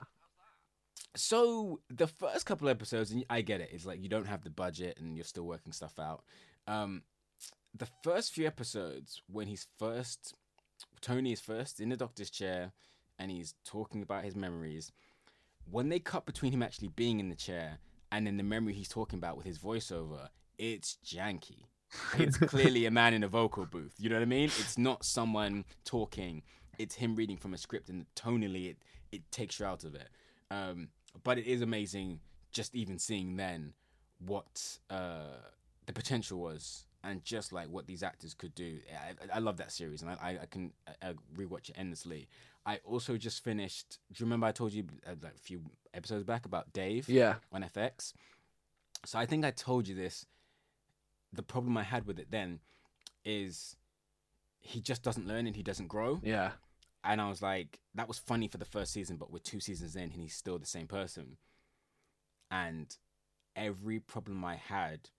So 1.15 1.79
the 1.89 2.07
first 2.07 2.45
couple 2.45 2.69
episodes, 2.69 3.11
and 3.11 3.23
I 3.29 3.41
get 3.41 3.61
it, 3.61 3.69
it's 3.71 3.85
like 3.85 4.01
you 4.01 4.09
don't 4.09 4.27
have 4.27 4.43
the 4.43 4.49
budget 4.49 4.97
and 4.99 5.15
you're 5.15 5.25
still 5.25 5.43
working 5.43 5.71
stuff 5.71 5.99
out. 5.99 6.23
Um, 6.67 7.03
the 7.75 7.87
first 8.03 8.33
few 8.33 8.47
episodes, 8.47 9.21
when 9.27 9.47
he's 9.47 9.67
first, 9.77 10.33
Tony 11.01 11.31
is 11.31 11.39
first 11.41 11.79
in 11.79 11.89
the 11.89 11.97
doctor's 11.97 12.29
chair, 12.29 12.71
and 13.19 13.29
he's 13.29 13.53
talking 13.65 14.01
about 14.01 14.23
his 14.23 14.35
memories. 14.35 14.91
When 15.69 15.89
they 15.89 15.99
cut 15.99 16.25
between 16.25 16.51
him 16.53 16.63
actually 16.63 16.89
being 16.89 17.19
in 17.19 17.29
the 17.29 17.35
chair 17.35 17.77
and 18.11 18.27
then 18.27 18.37
the 18.37 18.43
memory 18.43 18.73
he's 18.73 18.89
talking 18.89 19.17
about 19.17 19.37
with 19.37 19.45
his 19.45 19.57
voiceover, 19.59 20.29
it's 20.71 20.97
janky. 21.05 21.65
It's 22.17 22.37
clearly 22.37 22.85
a 22.87 22.91
man 22.91 23.13
in 23.13 23.23
a 23.23 23.27
vocal 23.27 23.65
booth. 23.67 23.93
You 23.99 24.09
know 24.09 24.15
what 24.15 24.23
I 24.23 24.25
mean? 24.25 24.45
It's 24.45 24.77
not 24.79 25.05
someone 25.05 25.63
talking. 25.85 26.41
It's 26.79 26.95
him 26.95 27.15
reading 27.15 27.37
from 27.37 27.53
a 27.53 27.57
script, 27.57 27.89
and 27.89 28.05
tonally, 28.15 28.69
it 28.71 28.77
it 29.11 29.21
takes 29.31 29.59
you 29.59 29.65
out 29.67 29.83
of 29.83 29.93
it. 29.93 30.09
Um, 30.49 30.89
but 31.23 31.37
it 31.37 31.45
is 31.45 31.61
amazing 31.61 32.19
just 32.51 32.73
even 32.75 32.97
seeing 32.97 33.35
then 33.35 33.73
what 34.25 34.79
uh, 34.89 35.37
the 35.85 35.93
potential 35.93 36.39
was 36.39 36.85
and 37.03 37.23
just 37.23 37.51
like 37.53 37.67
what 37.69 37.85
these 37.85 38.01
actors 38.03 38.33
could 38.33 38.55
do. 38.55 38.79
I, 39.31 39.35
I 39.37 39.39
love 39.39 39.57
that 39.57 39.71
series 39.71 40.01
and 40.01 40.09
I, 40.11 40.39
I, 40.41 40.45
can 40.45 40.71
I, 40.87 41.09
I 41.09 41.13
rewatch 41.35 41.69
it 41.69 41.75
endlessly. 41.77 42.27
I 42.65 42.79
also 42.85 43.17
just 43.17 43.43
finished. 43.43 43.99
Do 44.11 44.21
you 44.21 44.25
remember 44.25 44.47
I 44.47 44.51
told 44.51 44.71
you 44.71 44.85
uh, 45.05 45.15
like 45.21 45.35
a 45.35 45.39
few 45.39 45.61
episodes 45.93 46.23
back 46.23 46.45
about 46.45 46.71
Dave 46.73 47.07
Yeah. 47.09 47.35
on 47.51 47.63
FX? 47.63 48.13
So 49.05 49.19
I 49.19 49.25
think 49.25 49.43
I 49.45 49.51
told 49.51 49.87
you 49.87 49.95
this. 49.95 50.25
The 51.33 51.43
problem 51.43 51.77
I 51.77 51.83
had 51.83 52.05
with 52.05 52.19
it 52.19 52.27
then 52.31 52.59
is 53.25 53.75
he 54.59 54.79
just 54.79 55.03
doesn't 55.03 55.27
learn 55.27 55.47
and 55.47 55.55
he 55.55 55.63
doesn't 55.63 55.87
grow 55.87 56.21
Yeah. 56.23 56.51
and 57.03 57.19
I 57.19 57.27
was 57.27 57.41
like, 57.41 57.79
that 57.95 58.07
was 58.07 58.17
funny 58.19 58.47
for 58.47 58.57
the 58.57 58.65
first 58.65 58.93
season, 58.93 59.17
but 59.17 59.31
we're 59.31 59.39
two 59.39 59.59
seasons 59.59 59.95
in 59.95 60.03
and 60.03 60.13
he's 60.13 60.33
still 60.35 60.57
the 60.59 60.65
same 60.65 60.87
person. 60.87 61.37
And 62.51 62.95
every 63.55 63.99
problem 63.99 64.43
I 64.45 64.55
had 64.55 65.09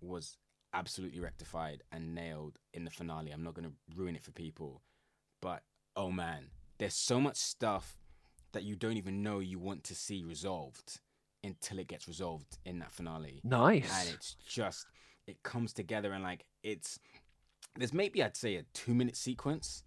was 0.00 0.36
absolutely 0.72 1.20
rectified 1.20 1.82
and 1.90 2.14
nailed 2.14 2.58
in 2.74 2.84
the 2.84 2.90
finale. 2.90 3.30
I'm 3.32 3.42
not 3.42 3.54
going 3.54 3.68
to 3.68 3.74
ruin 4.00 4.14
it 4.16 4.22
for 4.22 4.30
people, 4.32 4.82
but 5.40 5.62
oh 5.96 6.10
man, 6.10 6.50
there's 6.78 6.94
so 6.94 7.20
much 7.20 7.36
stuff 7.36 7.96
that 8.52 8.62
you 8.62 8.76
don't 8.76 8.96
even 8.96 9.22
know 9.22 9.38
you 9.40 9.58
want 9.58 9.84
to 9.84 9.94
see 9.94 10.22
resolved 10.22 11.00
until 11.44 11.78
it 11.78 11.88
gets 11.88 12.08
resolved 12.08 12.58
in 12.64 12.78
that 12.80 12.90
finale 12.92 13.40
Nice. 13.44 13.92
and 14.00 14.14
it's 14.14 14.36
just 14.48 14.86
it 15.26 15.42
comes 15.42 15.72
together 15.72 16.12
and 16.12 16.22
like 16.22 16.44
it's 16.62 16.98
there's 17.76 17.92
maybe 17.92 18.22
I'd 18.22 18.36
say 18.36 18.56
a 18.56 18.62
two 18.72 18.94
minute 18.94 19.16
sequence 19.16 19.84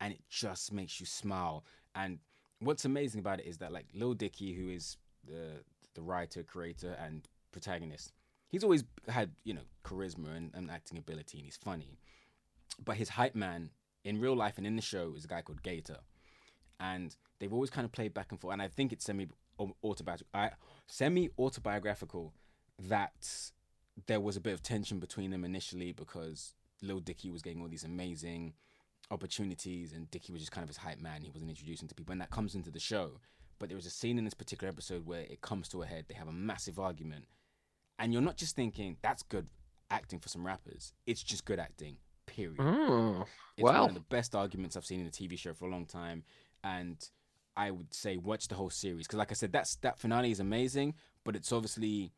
and 0.00 0.12
it 0.12 0.22
just 0.28 0.72
makes 0.72 1.00
you 1.00 1.06
smile 1.06 1.64
and 1.94 2.18
what's 2.60 2.84
amazing 2.84 3.20
about 3.20 3.40
it 3.40 3.46
is 3.46 3.58
that 3.58 3.72
like 3.72 3.86
Lil 3.94 4.14
Dicky 4.14 4.54
who 4.54 4.70
is 4.70 4.96
the 5.24 5.62
the 5.94 6.02
writer 6.02 6.42
creator 6.42 6.96
and 7.00 7.28
protagonist 7.52 8.12
he's 8.50 8.64
always 8.64 8.84
had 9.08 9.30
you 9.44 9.54
know 9.54 9.62
charisma 9.84 10.36
and, 10.36 10.50
and 10.54 10.70
acting 10.70 10.98
ability, 10.98 11.38
and 11.38 11.46
he's 11.46 11.56
funny. 11.56 11.98
But 12.84 12.96
his 12.96 13.10
hype 13.10 13.34
man 13.34 13.70
in 14.04 14.20
real 14.20 14.36
life 14.36 14.58
and 14.58 14.66
in 14.66 14.76
the 14.76 14.82
show 14.82 15.14
is 15.16 15.24
a 15.24 15.28
guy 15.28 15.42
called 15.42 15.62
Gator, 15.62 15.98
and 16.78 17.16
they've 17.38 17.52
always 17.52 17.70
kind 17.70 17.84
of 17.84 17.92
played 17.92 18.12
back 18.12 18.30
and 18.30 18.40
forth. 18.40 18.52
And 18.52 18.62
I 18.62 18.68
think 18.68 18.92
it's 18.92 19.04
semi 19.04 19.28
autobiographical, 19.58 20.58
semi 20.86 21.30
autobiographical 21.38 22.34
that 22.78 23.50
there 24.06 24.20
was 24.20 24.36
a 24.36 24.40
bit 24.40 24.52
of 24.54 24.62
tension 24.62 24.98
between 24.98 25.30
them 25.30 25.44
initially 25.44 25.92
because 25.92 26.54
Lil 26.82 27.00
Dicky 27.00 27.30
was 27.30 27.42
getting 27.42 27.60
all 27.60 27.68
these 27.68 27.84
amazing 27.84 28.54
opportunities, 29.10 29.92
and 29.92 30.10
Dicky 30.10 30.32
was 30.32 30.42
just 30.42 30.52
kind 30.52 30.62
of 30.62 30.68
his 30.68 30.76
hype 30.76 31.00
man. 31.00 31.22
He 31.22 31.30
wasn't 31.30 31.50
introducing 31.50 31.88
to 31.88 31.94
people, 31.94 32.12
and 32.12 32.20
that 32.20 32.30
comes 32.30 32.54
into 32.54 32.70
the 32.70 32.80
show. 32.80 33.20
But 33.58 33.68
there 33.68 33.76
was 33.76 33.86
a 33.86 33.90
scene 33.90 34.18
in 34.18 34.24
this 34.24 34.34
particular 34.34 34.70
episode 34.70 35.04
where 35.04 35.20
it 35.22 35.40
comes 35.42 35.68
to 35.68 35.82
a 35.82 35.86
head. 35.86 36.06
They 36.08 36.14
have 36.14 36.28
a 36.28 36.32
massive 36.32 36.78
argument, 36.78 37.26
and 37.98 38.12
you're 38.12 38.22
not 38.22 38.36
just 38.36 38.56
thinking 38.56 38.96
that's 39.02 39.22
good 39.22 39.48
acting 39.90 40.18
for 40.20 40.28
some 40.28 40.46
rappers. 40.46 40.92
It's 41.06 41.22
just 41.22 41.44
good 41.44 41.58
acting. 41.58 41.96
Period. 42.26 42.56
Oh, 42.60 43.24
It's 43.56 43.64
wow. 43.64 43.80
one 43.80 43.90
of 43.90 43.94
the 43.94 44.00
best 44.08 44.34
arguments 44.36 44.76
I've 44.76 44.86
seen 44.86 45.00
in 45.00 45.06
a 45.06 45.10
TV 45.10 45.36
show 45.36 45.52
for 45.52 45.66
a 45.66 45.70
long 45.70 45.84
time, 45.84 46.22
and 46.62 46.96
I 47.56 47.70
would 47.72 47.92
say 47.92 48.16
watch 48.16 48.48
the 48.48 48.54
whole 48.54 48.70
series 48.70 49.06
because, 49.06 49.18
like 49.18 49.32
I 49.32 49.34
said, 49.34 49.52
that's 49.52 49.74
that 49.76 49.98
finale 49.98 50.30
is 50.30 50.40
amazing, 50.40 50.94
but 51.24 51.34
it's 51.36 51.52
obviously 51.52 52.12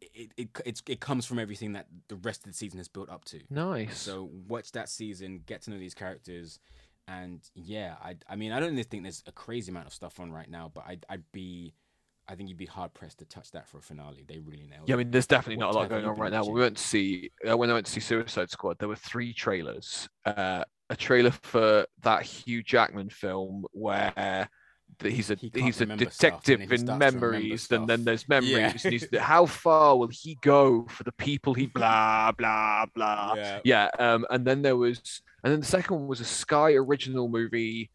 it 0.00 0.32
it 0.36 0.48
it's, 0.64 0.82
it 0.86 1.00
comes 1.00 1.26
from 1.26 1.38
everything 1.38 1.72
that 1.72 1.86
the 2.08 2.16
rest 2.16 2.40
of 2.40 2.52
the 2.52 2.56
season 2.56 2.78
has 2.78 2.88
built 2.88 3.10
up 3.10 3.24
to. 3.26 3.40
Nice. 3.50 3.98
So 3.98 4.30
watch 4.46 4.72
that 4.72 4.88
season, 4.88 5.42
get 5.46 5.62
to 5.62 5.70
know 5.70 5.78
these 5.78 5.94
characters, 5.94 6.58
and 7.06 7.40
yeah, 7.54 7.96
I 8.02 8.16
I 8.28 8.36
mean 8.36 8.52
I 8.52 8.60
don't 8.60 8.70
really 8.70 8.82
think 8.82 9.02
there's 9.02 9.22
a 9.26 9.32
crazy 9.32 9.70
amount 9.70 9.86
of 9.86 9.94
stuff 9.94 10.20
on 10.20 10.32
right 10.32 10.50
now, 10.50 10.70
but 10.72 10.84
I'd 10.86 11.04
I'd 11.08 11.24
be 11.32 11.74
I 12.28 12.34
think 12.34 12.48
you'd 12.50 12.58
be 12.58 12.66
hard 12.66 12.92
pressed 12.92 13.18
to 13.20 13.24
touch 13.24 13.50
that 13.52 13.66
for 13.66 13.78
a 13.78 13.82
finale. 13.82 14.24
They 14.26 14.38
really 14.38 14.66
nailed 14.66 14.88
Yeah, 14.88 14.96
I 14.96 14.98
mean, 14.98 15.10
there's 15.10 15.26
definitely 15.26 15.56
not 15.56 15.74
a 15.74 15.78
lot 15.78 15.88
going 15.88 16.04
on 16.04 16.16
right 16.16 16.30
now. 16.30 16.44
We 16.44 16.60
went 16.60 16.76
to 16.76 16.82
see 16.82 17.30
uh, 17.48 17.56
when 17.56 17.70
I 17.70 17.72
went 17.72 17.86
to 17.86 17.92
see 17.92 18.00
Suicide 18.00 18.50
Squad. 18.50 18.78
There 18.78 18.88
were 18.88 18.96
three 18.96 19.32
trailers. 19.32 20.08
Uh, 20.26 20.62
a 20.90 20.96
trailer 20.96 21.30
for 21.30 21.86
that 22.02 22.22
Hugh 22.22 22.62
Jackman 22.62 23.08
film 23.08 23.64
where 23.72 24.12
the, 24.16 24.48
he's 25.02 25.30
a 25.30 25.34
He 25.34 25.50
he's 25.54 25.80
a 25.80 25.84
remember 25.84 26.10
stuff, 26.10 26.32
and 26.32 26.42
detective 26.42 26.60
in 26.60 26.78
starts 26.78 26.82
to 26.84 26.92
remember 26.92 27.32
memories, 27.32 27.70
and 27.70 27.88
then 27.88 28.04
there's 28.04 28.28
memories. 28.28 29.06
Yeah. 29.12 29.20
how 29.20 29.46
far 29.46 29.96
will 29.96 30.08
he 30.08 30.38
go 30.40 30.86
for 30.88 31.04
the 31.04 31.12
people 31.12 31.54
he 31.54 31.66
blah 31.66 32.32
blah 32.32 32.86
blah? 32.94 33.34
yeah. 33.36 33.60
Yeah. 33.64 33.88
Um, 33.98 34.26
and 34.30 34.44
then 34.44 34.62
there 34.62 34.76
was, 34.76 35.22
and 35.44 35.52
then 35.52 35.60
the 35.60 35.66
second 35.66 35.96
one 35.96 36.08
was 36.08 36.20
a 36.20 36.24
Sky 36.24 36.72
original 36.72 37.28
movie. 37.28 37.90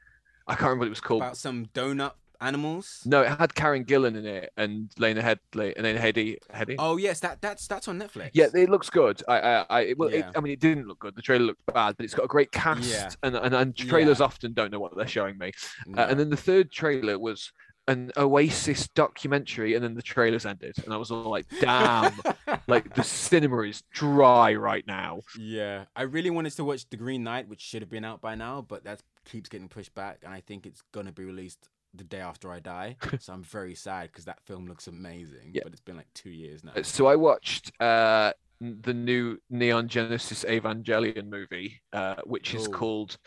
I 0.48 0.54
can't 0.54 0.64
remember 0.64 0.82
what 0.82 0.88
it 0.88 0.90
was 0.90 1.02
called. 1.02 1.22
About 1.22 1.38
some 1.38 1.68
donut 1.74 2.14
animals. 2.44 3.02
No, 3.06 3.22
it 3.22 3.30
had 3.40 3.56
Karen 3.56 3.86
Gillan 3.86 4.16
in 4.18 4.26
it 4.26 4.52
and 4.58 4.92
Lena 4.98 5.22
Headley 5.22 5.76
and 5.76 5.86
then 5.86 5.96
Heady. 5.96 6.38
Heady. 6.52 6.76
Oh 6.78 6.98
yes, 6.98 7.20
that 7.22 7.42
that's 7.42 7.68
that's 7.68 7.88
on 7.88 8.00
Netflix. 8.00 8.32
Yeah, 8.34 8.48
it 8.54 8.70
looks 8.70 8.90
good. 8.90 9.22
I, 9.28 9.40
I, 9.40 9.66
I 9.70 9.94
well, 9.98 10.12
Yeah. 10.12 10.30
it, 10.30 10.38
I 10.38 10.40
mean, 10.42 10.54
it 10.54 10.60
didn't 10.60 10.88
look 10.88 11.00
good. 11.00 11.16
The 11.16 11.22
trailer 11.22 11.46
looked 11.46 11.66
bad, 11.68 11.96
but 11.98 12.04
it's 12.04 12.14
got 12.14 12.26
a 12.26 12.28
great 12.28 12.52
cast, 12.52 12.90
Yeah. 12.92 13.10
and, 13.24 13.36
and 13.36 13.54
and 13.56 13.76
trailers 13.76 14.20
Yeah. 14.20 14.26
often 14.26 14.54
don't 14.54 14.72
know 14.72 14.80
what 14.80 14.96
they're 14.96 15.08
showing 15.08 15.38
me. 15.38 15.52
No. 15.88 16.02
Uh, 16.04 16.08
and 16.10 16.20
then 16.20 16.30
the 16.30 16.38
third 16.38 16.72
trailer 16.72 17.18
was 17.18 17.52
an 17.90 18.12
Oasis 18.16 18.88
documentary, 18.96 19.74
and 19.76 19.84
then 19.84 19.94
the 19.94 20.02
trailers 20.02 20.46
ended, 20.46 20.74
and 20.86 20.94
I 20.94 20.98
was 20.98 21.12
all 21.12 21.30
like, 21.30 21.46
"Damn!" 21.60 22.14
like 22.68 22.96
the 22.96 23.04
cinema 23.04 23.60
is 23.64 23.84
dry 23.92 24.56
right 24.56 24.86
now. 24.88 25.20
yeah, 25.38 25.84
I 25.96 26.04
really 26.04 26.30
wanted 26.30 26.54
to 26.56 26.64
watch 26.64 26.90
The 26.90 26.96
Green 26.96 27.24
Knight, 27.26 27.50
which 27.50 27.60
should 27.62 27.82
have 27.82 27.90
been 27.90 28.06
out 28.06 28.22
by 28.22 28.36
now, 28.36 28.62
but 28.62 28.86
that 28.86 29.02
keeps 29.26 29.50
getting 29.50 29.68
pushed 29.68 29.94
back, 29.94 30.20
and 30.24 30.34
I 30.34 30.40
think 30.40 30.66
it's 30.66 30.82
gonna 30.94 31.12
be 31.12 31.26
released 31.26 31.68
the 31.94 32.04
day 32.04 32.20
after 32.20 32.52
I 32.52 32.60
die. 32.60 32.98
so 33.20 33.34
I'm 33.34 33.44
very 33.44 33.76
sad 33.76 34.10
because 34.12 34.26
that 34.26 34.42
film 34.46 34.66
looks 34.68 34.88
amazing, 34.88 35.52
Yeah. 35.54 35.62
but 35.64 35.72
it's 35.74 35.82
been 35.82 35.98
like 35.98 36.12
two 36.14 36.32
years 36.32 36.64
now. 36.64 36.74
So 36.82 37.06
I 37.08 37.16
watched 37.16 37.72
uh, 37.82 38.34
the 38.60 38.94
new 38.94 39.38
Neon 39.50 39.88
Genesis 39.88 40.44
Evangelion 40.46 41.30
movie, 41.30 41.82
uh, 41.94 42.16
which 42.26 42.54
is 42.56 42.68
Cool. 42.68 42.74
called. 42.74 43.18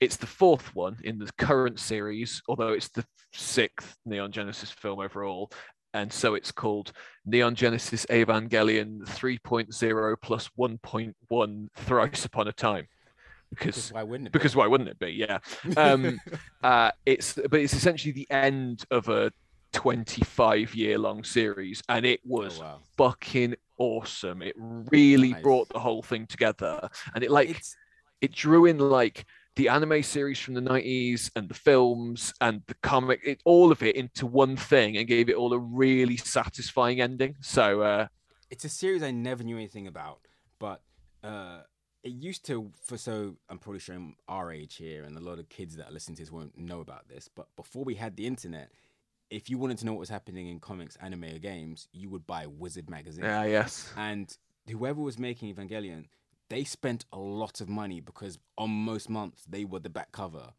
It's 0.00 0.16
the 0.16 0.26
fourth 0.26 0.74
one 0.74 0.96
in 1.04 1.18
the 1.18 1.30
current 1.38 1.78
series, 1.78 2.42
although 2.48 2.68
it's 2.72 2.88
the 2.90 3.04
sixth 3.32 3.96
Neon 4.04 4.32
Genesis 4.32 4.70
film 4.70 5.00
overall. 5.00 5.50
And 5.94 6.12
so 6.12 6.34
it's 6.34 6.50
called 6.50 6.92
Neon 7.24 7.54
Genesis 7.54 8.04
Evangelion 8.10 9.04
3.0 9.04 10.16
plus 10.20 10.50
1.1 10.58 11.68
Thrice 11.76 12.24
Upon 12.24 12.48
a 12.48 12.52
Time. 12.52 12.88
Because 13.58 13.74
Because 13.74 13.90
why 13.90 14.02
wouldn't 14.02 14.28
it? 14.28 14.34
be? 14.36 14.40
because 14.40 14.56
why 14.56 14.66
wouldn't 14.66 14.90
it 14.90 14.98
be? 14.98 15.10
Yeah. 15.12 15.38
um, 15.76 16.20
uh, 16.62 16.90
it's 17.06 17.34
but 17.34 17.60
it's 17.60 17.74
essentially 17.74 18.12
the 18.12 18.30
end 18.30 18.84
of 18.90 19.08
a 19.08 19.32
25 19.72 20.74
year 20.74 20.98
long 20.98 21.24
series, 21.24 21.82
and 21.88 22.04
it 22.06 22.20
Oh, 22.44 22.52
was 22.52 22.52
wow. 22.52 22.82
fucking 22.96 23.54
awesome. 23.78 24.42
It 24.42 24.54
really 24.58 25.34
Nice. 25.34 25.44
brought 25.44 25.68
the 25.70 25.80
whole 25.80 26.02
thing 26.02 26.26
together, 26.26 26.88
and 27.14 27.24
it 27.24 27.30
like 27.30 27.50
It's 27.50 27.76
it 28.20 28.32
drew 28.32 28.66
in 28.66 28.78
like 28.78 29.24
the 29.56 29.68
anime 29.68 30.02
series 30.02 30.38
from 30.40 30.54
the 30.54 30.60
90s 30.60 31.30
and 31.36 31.48
the 31.48 31.54
films 31.54 32.32
and 32.40 32.62
the 32.66 32.74
comic, 32.82 33.20
it, 33.24 33.40
all 33.44 33.70
of 33.70 33.82
it 33.82 33.96
into 33.96 34.26
one 34.26 34.56
thing, 34.56 34.96
and 34.96 35.06
gave 35.06 35.28
it 35.28 35.36
all 35.36 35.52
a 35.52 35.58
really 35.58 36.16
satisfying 36.16 37.00
ending. 37.00 37.36
So 37.40 37.82
uh, 37.82 38.06
it's 38.50 38.64
a 38.64 38.68
series 38.68 39.02
I 39.02 39.10
never 39.10 39.42
knew 39.42 39.56
anything 39.56 39.86
about, 39.86 40.20
but 40.58 40.82
uh, 41.22 41.62
it 42.04 42.12
used 42.12 42.44
to. 42.46 42.70
For 42.84 42.96
so 42.96 43.36
I'm 43.48 43.58
probably 43.58 43.80
showing 43.80 44.14
our 44.28 44.52
age 44.52 44.76
here, 44.76 45.04
and 45.04 45.16
a 45.16 45.20
lot 45.20 45.38
of 45.38 45.48
kids 45.48 45.76
that 45.76 45.88
are 45.88 45.92
listening 45.92 46.16
to 46.16 46.22
this 46.22 46.30
won't 46.30 46.56
know 46.56 46.80
about 46.80 47.08
this. 47.08 47.28
But 47.34 47.48
before 47.56 47.82
we 47.84 47.94
had 47.94 48.16
the 48.16 48.26
internet, 48.26 48.70
if 49.30 49.50
you 49.50 49.58
wanted 49.58 49.78
to 49.78 49.86
know 49.86 49.92
what 49.92 50.00
was 50.00 50.10
happening 50.10 50.48
in 50.48 50.60
comics, 50.60 50.96
anime, 51.00 51.24
or 51.24 51.38
games, 51.38 51.88
you 51.92 52.10
would 52.10 52.26
buy 52.26 52.46
Wizard 52.46 52.88
magazine. 52.88 53.24
yeah, 53.24 53.44
yes, 53.44 53.92
And 53.96 54.36
whoever 54.70 55.00
was 55.00 55.18
making 55.18 55.52
Evangelion, 55.52 56.04
they 56.50 56.64
spent 56.64 57.06
a 57.12 57.18
lot 57.18 57.60
of 57.60 57.68
money 57.68 58.00
because 58.00 58.38
on 58.58 58.70
most 58.70 59.08
months 59.08 59.44
they 59.48 59.64
were 59.64 59.80
the 59.80 59.88
back 59.88 60.12
cover 60.12 60.50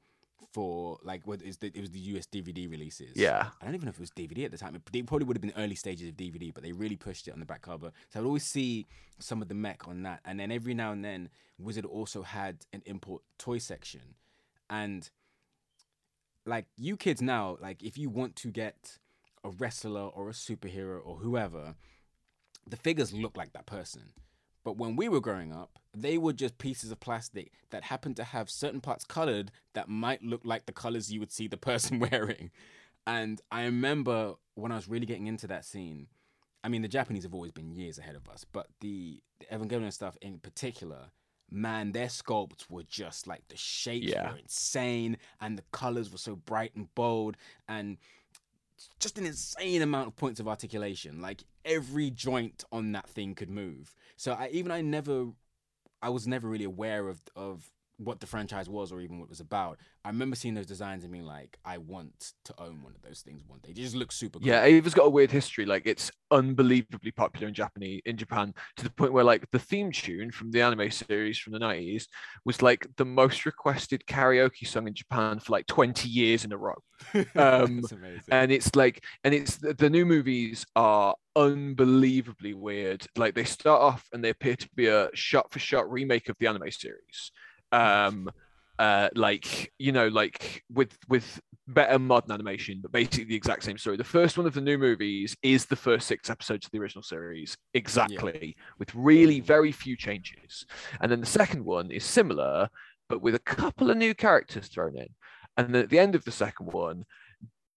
for 0.55 0.97
like 1.03 1.27
what 1.27 1.41
is 1.41 1.57
the, 1.57 1.67
it 1.67 1.81
was 1.81 1.91
the 1.91 1.99
US 1.99 2.27
DVD 2.27 2.71
releases. 2.71 3.17
yeah. 3.17 3.49
I 3.61 3.65
don't 3.65 3.75
even 3.75 3.87
know 3.87 3.89
if 3.89 3.97
it 3.97 3.99
was 3.99 4.11
DVD 4.11 4.45
at 4.45 4.51
the 4.51 4.57
time. 4.57 4.73
It 4.73 5.05
probably 5.05 5.25
would 5.25 5.35
have 5.35 5.41
been 5.41 5.51
early 5.57 5.75
stages 5.75 6.07
of 6.07 6.15
DVD, 6.15 6.53
but 6.53 6.63
they 6.63 6.71
really 6.71 6.95
pushed 6.95 7.27
it 7.27 7.31
on 7.31 7.41
the 7.41 7.45
back 7.45 7.61
cover. 7.61 7.91
So 8.09 8.19
I 8.19 8.21
would 8.21 8.27
always 8.27 8.45
see 8.45 8.87
some 9.19 9.41
of 9.41 9.49
the 9.49 9.53
mech 9.53 9.85
on 9.85 10.03
that. 10.03 10.21
And 10.23 10.39
then 10.39 10.53
every 10.53 10.73
now 10.73 10.93
and 10.93 11.03
then, 11.03 11.27
Wizard 11.59 11.83
also 11.83 12.21
had 12.21 12.65
an 12.71 12.83
import 12.85 13.21
toy 13.37 13.57
section. 13.57 14.15
And 14.69 15.09
like 16.45 16.67
you 16.77 16.95
kids 16.95 17.21
now, 17.21 17.57
like 17.61 17.83
if 17.83 17.97
you 17.97 18.09
want 18.09 18.37
to 18.37 18.47
get 18.49 18.97
a 19.43 19.49
wrestler 19.49 20.03
or 20.03 20.29
a 20.29 20.33
superhero 20.33 21.01
or 21.03 21.17
whoever, 21.17 21.75
the 22.65 22.77
figures 22.77 23.11
look 23.11 23.35
like 23.35 23.51
that 23.51 23.65
person. 23.65 24.13
But 24.65 24.77
when 24.77 24.97
we 24.97 25.07
were 25.07 25.21
growing 25.21 25.53
up, 25.53 25.79
they 25.95 26.17
were 26.17 26.33
just 26.33 26.57
pieces 26.57 26.91
of 26.91 26.99
plastic 26.99 27.53
that 27.69 27.83
happened 27.83 28.17
to 28.17 28.25
have 28.25 28.49
certain 28.49 28.81
parts 28.81 29.05
colored 29.05 29.51
that 29.73 29.87
might 29.87 30.23
look 30.23 30.41
like 30.43 30.65
the 30.65 30.73
colors 30.73 31.13
you 31.13 31.21
would 31.21 31.31
see 31.31 31.47
the 31.47 31.55
person 31.71 31.99
wearing. 31.99 32.51
And 33.07 33.39
I 33.51 33.63
remember 33.65 34.33
when 34.55 34.71
I 34.73 34.75
was 34.75 34.89
really 34.89 35.05
getting 35.05 35.27
into 35.27 35.47
that 35.47 35.63
scene, 35.63 36.07
I 36.63 36.67
mean, 36.67 36.81
the 36.81 36.87
Japanese 36.87 37.23
have 37.23 37.35
always 37.35 37.51
been 37.51 37.71
years 37.71 37.99
ahead 37.99 38.15
of 38.15 38.27
us, 38.27 38.43
but 38.51 38.65
the, 38.81 39.21
the 39.39 39.45
Evangelion 39.55 39.93
stuff 39.93 40.17
in 40.19 40.39
particular, 40.39 41.11
man, 41.51 41.91
their 41.91 42.07
sculpts 42.07 42.67
were 42.67 42.81
just 42.83 43.27
like 43.27 43.47
the 43.49 43.55
shapes 43.57 44.07
Yeah. 44.07 44.31
were 44.31 44.37
insane 44.39 45.17
and 45.39 45.59
the 45.59 45.63
colors 45.71 46.11
were 46.11 46.17
so 46.17 46.35
bright 46.35 46.75
and 46.75 46.93
bold 46.95 47.37
and 47.69 47.97
just 48.99 49.19
an 49.19 49.27
insane 49.27 49.83
amount 49.83 50.07
of 50.07 50.15
points 50.15 50.39
of 50.39 50.47
articulation. 50.47 51.21
Like 51.21 51.43
every 51.65 52.09
joint 52.09 52.63
on 52.71 52.91
that 52.93 53.09
thing 53.09 53.35
could 53.35 53.49
move. 53.49 53.93
So 54.15 54.33
I 54.33 54.49
even 54.51 54.71
I 54.71 54.81
never 54.81 55.27
I 56.01 56.09
was 56.09 56.27
never 56.27 56.47
really 56.47 56.65
aware 56.65 57.07
of 57.07 57.21
of 57.35 57.71
what 57.97 58.19
the 58.19 58.27
franchise 58.27 58.69
was 58.69 58.91
or 58.91 59.01
even 59.01 59.19
what 59.19 59.25
it 59.25 59.29
was 59.29 59.39
about. 59.39 59.79
I 60.03 60.09
remember 60.09 60.35
seeing 60.35 60.53
those 60.53 60.65
designs 60.65 61.03
and 61.03 61.11
being 61.11 61.25
like, 61.25 61.57
I 61.63 61.77
want 61.77 62.33
to 62.45 62.53
own 62.59 62.83
one 62.83 62.93
of 62.93 63.01
those 63.01 63.21
things 63.21 63.41
one 63.47 63.59
day. 63.59 63.71
They 63.73 63.81
just 63.81 63.95
look 63.95 64.11
super 64.11 64.39
cool. 64.39 64.47
Yeah, 64.47 64.65
Eva's 64.65 64.93
got 64.93 65.05
a 65.05 65.09
weird 65.09 65.31
history. 65.31 65.65
Like 65.65 65.83
it's 65.85 66.11
unbelievably 66.31 67.11
popular 67.11 67.47
in 67.47 67.53
Japanese 67.53 68.01
in 68.05 68.17
Japan 68.17 68.53
to 68.77 68.83
the 68.83 68.89
point 68.91 69.13
where 69.13 69.23
like 69.23 69.49
the 69.51 69.59
theme 69.59 69.91
tune 69.91 70.31
from 70.31 70.51
the 70.51 70.61
anime 70.61 70.91
series 70.91 71.37
from 71.37 71.53
the 71.53 71.59
90s 71.59 72.05
was 72.43 72.61
like 72.61 72.87
the 72.97 73.05
most 73.05 73.45
requested 73.45 74.03
karaoke 74.07 74.67
song 74.67 74.87
in 74.87 74.93
Japan 74.93 75.39
for 75.39 75.53
like 75.53 75.67
20 75.67 76.09
years 76.09 76.45
in 76.45 76.51
a 76.51 76.57
row. 76.57 76.75
Um, 77.35 77.81
That's 77.81 77.91
amazing. 77.91 78.23
And 78.31 78.51
it's 78.51 78.75
like 78.75 79.03
and 79.23 79.33
it's 79.33 79.57
the, 79.57 79.73
the 79.73 79.89
new 79.89 80.05
movies 80.05 80.65
are 80.75 81.15
unbelievably 81.35 82.53
weird. 82.53 83.05
Like 83.15 83.35
they 83.35 83.43
start 83.43 83.81
off 83.81 84.07
and 84.13 84.23
they 84.23 84.29
appear 84.29 84.55
to 84.55 84.69
be 84.75 84.87
a 84.87 85.09
shot 85.13 85.51
for 85.51 85.59
shot 85.59 85.91
remake 85.91 86.29
of 86.29 86.37
the 86.39 86.47
anime 86.47 86.71
series. 86.71 87.31
Um 87.75 88.29
uh 88.77 89.09
like 89.15 89.71
you 89.79 89.91
know 89.91 90.09
like 90.09 90.63
with 90.73 90.97
with 91.07 91.39
better 91.67 91.97
modern 91.97 92.31
animation 92.31 92.79
but 92.81 92.91
basically 92.91 93.23
the 93.23 93.35
exact 93.35 93.63
same 93.63 93.77
story. 93.77 93.97
The 93.97 94.03
first 94.03 94.37
one 94.37 94.45
of 94.45 94.53
the 94.53 94.61
new 94.61 94.77
movies 94.77 95.35
is 95.41 95.65
the 95.65 95.75
first 95.75 96.07
six 96.07 96.29
episodes 96.29 96.65
of 96.65 96.71
the 96.71 96.79
original 96.79 97.03
series 97.03 97.57
exactly 97.73 98.55
with 98.77 98.93
really 98.93 99.39
very 99.39 99.71
few 99.71 99.95
changes. 99.95 100.65
And 101.01 101.11
then 101.11 101.21
the 101.21 101.25
second 101.25 101.63
one 101.63 101.89
is 101.89 102.03
similar 102.03 102.69
but 103.07 103.21
with 103.21 103.35
a 103.35 103.39
couple 103.39 103.89
of 103.89 103.97
new 103.97 104.15
characters 104.15 104.67
thrown 104.67 104.97
in. 104.97 105.07
And 105.57 105.73
then 105.73 105.83
at 105.83 105.89
the 105.89 105.99
end 105.99 106.15
of 106.15 106.25
the 106.25 106.31
second 106.31 106.71
one 106.71 107.05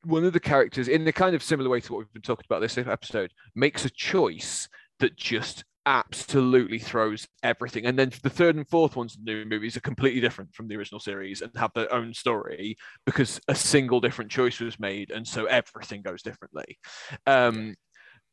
one 0.05 0.25
of 0.25 0.33
the 0.33 0.41
characters 0.41 0.89
in 0.89 1.07
a 1.07 1.13
kind 1.13 1.35
of 1.35 1.43
similar 1.43 1.69
way 1.69 1.81
to 1.81 1.93
what 1.93 1.99
we've 1.99 2.13
been 2.13 2.23
talking 2.23 2.47
about 2.49 2.61
this 2.61 2.79
episode 2.79 3.33
makes 3.55 3.85
a 3.85 3.91
choice 3.91 4.69
that 5.01 5.17
just 5.17 5.65
absolutely 5.89 6.79
throws 6.79 7.27
everything. 7.43 7.87
And 7.87 7.99
then 7.99 8.13
the 8.23 8.29
third 8.29 8.57
and 8.57 8.69
fourth 8.69 8.95
ones, 8.95 9.17
the 9.17 9.25
new 9.25 9.47
movies, 9.47 9.75
are 9.75 9.81
completely 9.81 10.21
different 10.21 10.55
from 10.55 10.69
the 10.69 10.77
original 10.77 11.01
series 11.01 11.41
and 11.41 11.51
have 11.57 11.73
their 11.75 11.93
own 11.93 12.13
story 12.13 12.77
because 13.07 13.41
a 13.49 13.55
single 13.55 13.99
different 13.99 14.31
choice 14.31 14.61
was 14.61 14.79
made, 14.79 15.11
and 15.11 15.27
so 15.27 15.47
everything 15.47 16.03
goes 16.03 16.23
differently. 16.23 16.79
Um, 17.27 17.75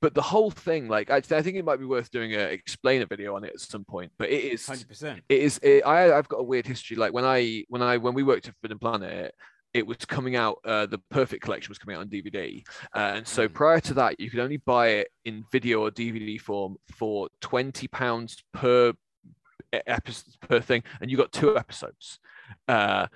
but 0.02 0.14
the 0.14 0.22
whole 0.22 0.52
thing, 0.52 0.90
like 0.90 1.10
I, 1.10 1.18
I, 1.18 1.42
think 1.42 1.56
it 1.56 1.64
might 1.64 1.80
be 1.80 1.86
worth 1.86 2.12
doing 2.12 2.34
a 2.34 2.40
explain 2.40 3.02
a 3.02 3.06
video 3.06 3.38
on 3.38 3.46
it 3.46 3.54
at 3.54 3.62
some 3.62 3.86
point. 3.86 4.12
But 4.20 4.30
it 4.30 4.44
is 4.44 4.68
hundred 4.68 4.90
percent. 4.90 5.22
It 5.30 5.40
is. 5.40 5.58
It, 5.64 5.86
I 5.86 6.16
I've 6.16 6.28
got 6.28 6.42
a 6.42 6.44
weird 6.44 6.68
history. 6.68 6.98
Like 6.98 7.14
when 7.14 7.24
I 7.24 7.64
when 7.70 7.82
I 7.82 7.96
when 7.98 8.14
we 8.14 8.24
worked 8.24 8.50
at 8.50 8.56
Forbidden 8.56 8.80
Planet, 8.80 9.34
it 9.76 9.86
was 9.86 9.98
coming 9.98 10.38
out. 10.38 10.60
Uh, 10.64 10.86
the 10.86 11.00
Perfect 11.10 11.44
Collection 11.44 11.70
was 11.70 11.78
coming 11.78 11.98
out 11.98 12.02
on 12.02 12.08
DVD, 12.08 12.66
uh, 12.96 13.12
and 13.16 13.28
so 13.28 13.48
hmm. 13.48 13.54
prior 13.54 13.80
to 13.82 13.94
that, 13.96 14.20
you 14.20 14.32
could 14.32 14.40
only 14.40 14.58
buy 14.58 14.88
it 14.88 15.10
in 15.26 15.44
video 15.52 15.82
or 15.82 15.92
DVD 15.92 16.40
form 16.40 16.78
for 16.96 17.28
twenty 17.42 17.88
pounds 17.90 18.42
per 18.54 18.94
episode 19.74 20.34
per 20.40 20.62
thing, 20.62 20.82
and 21.02 21.12
you 21.12 21.18
got 21.18 21.34
two 21.34 21.58
episodes. 21.58 22.20
Uh, 22.70 23.08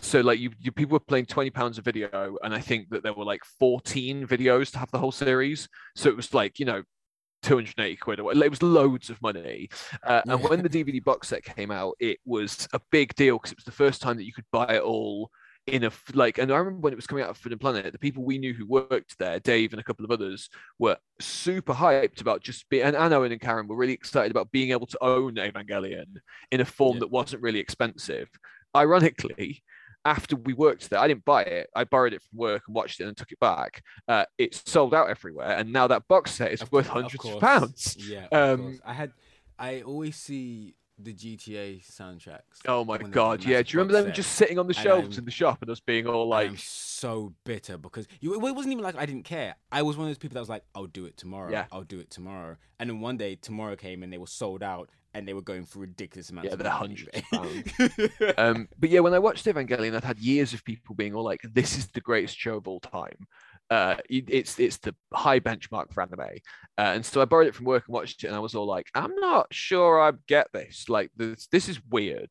so 0.00 0.20
like 0.20 0.38
you, 0.38 0.50
you 0.60 0.72
people 0.72 0.94
were 0.94 1.00
playing 1.00 1.24
20 1.24 1.50
pounds 1.50 1.78
a 1.78 1.80
video 1.80 2.36
and 2.42 2.52
i 2.52 2.58
think 2.58 2.88
that 2.90 3.04
there 3.04 3.12
were 3.12 3.24
like 3.24 3.44
14 3.60 4.26
videos 4.26 4.72
to 4.72 4.78
have 4.78 4.90
the 4.90 4.98
whole 4.98 5.12
series 5.12 5.68
so 5.94 6.08
it 6.08 6.16
was 6.16 6.34
like 6.34 6.58
you 6.58 6.66
know 6.66 6.82
280 7.44 7.94
quid 7.96 8.18
or 8.18 8.32
it 8.32 8.50
was 8.50 8.60
loads 8.60 9.08
of 9.08 9.22
money 9.22 9.68
uh, 10.02 10.20
and 10.26 10.42
when 10.42 10.64
the 10.64 10.68
dvd 10.68 11.04
box 11.04 11.28
set 11.28 11.44
came 11.44 11.70
out 11.70 11.94
it 12.00 12.18
was 12.24 12.66
a 12.72 12.80
big 12.90 13.14
deal 13.14 13.36
because 13.36 13.52
it 13.52 13.58
was 13.58 13.64
the 13.64 13.70
first 13.70 14.02
time 14.02 14.16
that 14.16 14.24
you 14.24 14.32
could 14.32 14.46
buy 14.50 14.66
it 14.66 14.82
all 14.82 15.30
in 15.66 15.84
a 15.84 15.90
like 16.12 16.36
and 16.36 16.52
i 16.52 16.56
remember 16.56 16.80
when 16.80 16.92
it 16.92 16.96
was 16.96 17.06
coming 17.06 17.24
out 17.24 17.30
of 17.30 17.38
Forbidden 17.38 17.58
Planet 17.58 17.90
the 17.92 17.98
people 17.98 18.22
we 18.22 18.38
knew 18.38 18.52
who 18.52 18.66
worked 18.66 19.18
there 19.18 19.40
dave 19.40 19.72
and 19.72 19.80
a 19.80 19.84
couple 19.84 20.04
of 20.04 20.10
others 20.10 20.50
were 20.78 20.96
super 21.20 21.72
hyped 21.72 22.20
about 22.20 22.42
just 22.42 22.68
being 22.68 22.82
and 22.82 22.96
Owen 22.96 23.32
and 23.32 23.40
karen 23.40 23.66
were 23.66 23.76
really 23.76 23.94
excited 23.94 24.30
about 24.30 24.50
being 24.50 24.72
able 24.72 24.86
to 24.86 24.98
own 25.02 25.36
evangelion 25.36 26.16
in 26.50 26.60
a 26.60 26.64
form 26.64 26.96
yeah. 26.96 27.00
that 27.00 27.10
wasn't 27.10 27.42
really 27.42 27.60
expensive 27.60 28.28
ironically 28.76 29.62
after 30.04 30.36
we 30.36 30.52
worked 30.52 30.90
there, 30.90 30.98
I 30.98 31.08
didn't 31.08 31.24
buy 31.24 31.42
it. 31.42 31.70
I 31.74 31.84
borrowed 31.84 32.12
it 32.12 32.22
from 32.22 32.38
work 32.38 32.64
and 32.66 32.74
watched 32.74 33.00
it 33.00 33.08
and 33.08 33.16
took 33.16 33.32
it 33.32 33.40
back. 33.40 33.82
Uh, 34.06 34.24
it's 34.36 34.70
sold 34.70 34.94
out 34.94 35.08
everywhere, 35.08 35.56
and 35.56 35.72
now 35.72 35.86
that 35.86 36.06
box 36.08 36.32
set 36.32 36.52
is 36.52 36.60
of 36.60 36.70
worth 36.70 36.86
hundreds 36.86 37.24
of, 37.24 37.34
of, 37.36 37.40
pounds. 37.40 37.96
Yeah, 37.98 38.26
um, 38.30 38.80
I 38.84 38.92
had. 38.92 39.12
I 39.58 39.82
always 39.82 40.16
see 40.16 40.74
the 40.98 41.12
GTA 41.12 41.84
soundtracks. 41.84 42.60
Oh 42.66 42.84
my 42.84 42.98
god, 42.98 43.44
yeah! 43.44 43.62
Do 43.62 43.72
you 43.72 43.78
remember 43.80 43.94
them 43.94 44.06
set? 44.06 44.14
just 44.14 44.32
sitting 44.32 44.58
on 44.58 44.66
the 44.66 44.74
shelves 44.74 45.18
in 45.18 45.24
the 45.24 45.30
shop 45.30 45.60
and 45.62 45.70
us 45.70 45.80
being 45.80 46.06
all 46.06 46.28
like, 46.28 46.50
"I'm 46.50 46.56
so 46.56 47.34
bitter 47.44 47.76
because 47.76 48.06
you, 48.20 48.34
it 48.34 48.40
wasn't 48.40 48.72
even 48.72 48.84
like 48.84 48.96
I 48.96 49.06
didn't 49.06 49.24
care. 49.24 49.56
I 49.72 49.82
was 49.82 49.96
one 49.96 50.06
of 50.06 50.10
those 50.10 50.18
people 50.18 50.34
that 50.34 50.40
was 50.40 50.48
like, 50.48 50.64
"I'll 50.74 50.86
do 50.86 51.04
it 51.06 51.16
tomorrow. 51.16 51.50
Yeah. 51.50 51.66
I'll 51.72 51.82
do 51.82 51.98
it 51.98 52.10
tomorrow." 52.10 52.56
And 52.78 52.88
then 52.90 53.00
one 53.00 53.16
day, 53.16 53.34
tomorrow 53.36 53.76
came 53.76 54.02
and 54.02 54.12
they 54.12 54.18
were 54.18 54.26
sold 54.26 54.62
out, 54.62 54.88
and 55.14 55.26
they 55.26 55.34
were 55.34 55.42
going 55.42 55.64
for 55.64 55.80
ridiculous 55.80 56.30
amounts. 56.30 56.50
Yeah, 56.50 56.56
they're 56.56 56.70
hundreds 56.70 57.20
pounds. 57.32 57.70
um, 58.38 58.68
but 58.78 58.90
yeah, 58.90 59.00
when 59.00 59.14
I 59.14 59.18
watched 59.18 59.46
Evangelion, 59.46 59.96
I'd 59.96 60.04
had 60.04 60.18
years 60.18 60.52
of 60.54 60.64
people 60.64 60.94
being 60.94 61.14
all 61.14 61.24
like, 61.24 61.40
"This 61.42 61.76
is 61.76 61.88
the 61.88 62.00
greatest 62.00 62.38
show 62.38 62.56
of 62.56 62.68
all 62.68 62.80
time." 62.80 63.26
Uh, 63.74 63.96
it's 64.08 64.60
it's 64.60 64.76
the 64.76 64.94
high 65.12 65.40
benchmark 65.40 65.92
for 65.92 66.02
anime, 66.02 66.20
uh, 66.78 66.92
and 66.94 67.04
so 67.04 67.20
I 67.20 67.24
borrowed 67.24 67.48
it 67.48 67.56
from 67.56 67.66
work 67.66 67.82
and 67.88 67.92
watched 67.92 68.22
it, 68.22 68.28
and 68.28 68.36
I 68.36 68.38
was 68.38 68.54
all 68.54 68.68
like, 68.68 68.86
"I'm 68.94 69.16
not 69.16 69.52
sure 69.52 70.00
I 70.00 70.12
get 70.28 70.46
this. 70.52 70.88
Like, 70.88 71.10
this 71.16 71.48
this 71.48 71.68
is 71.68 71.80
weird." 71.90 72.30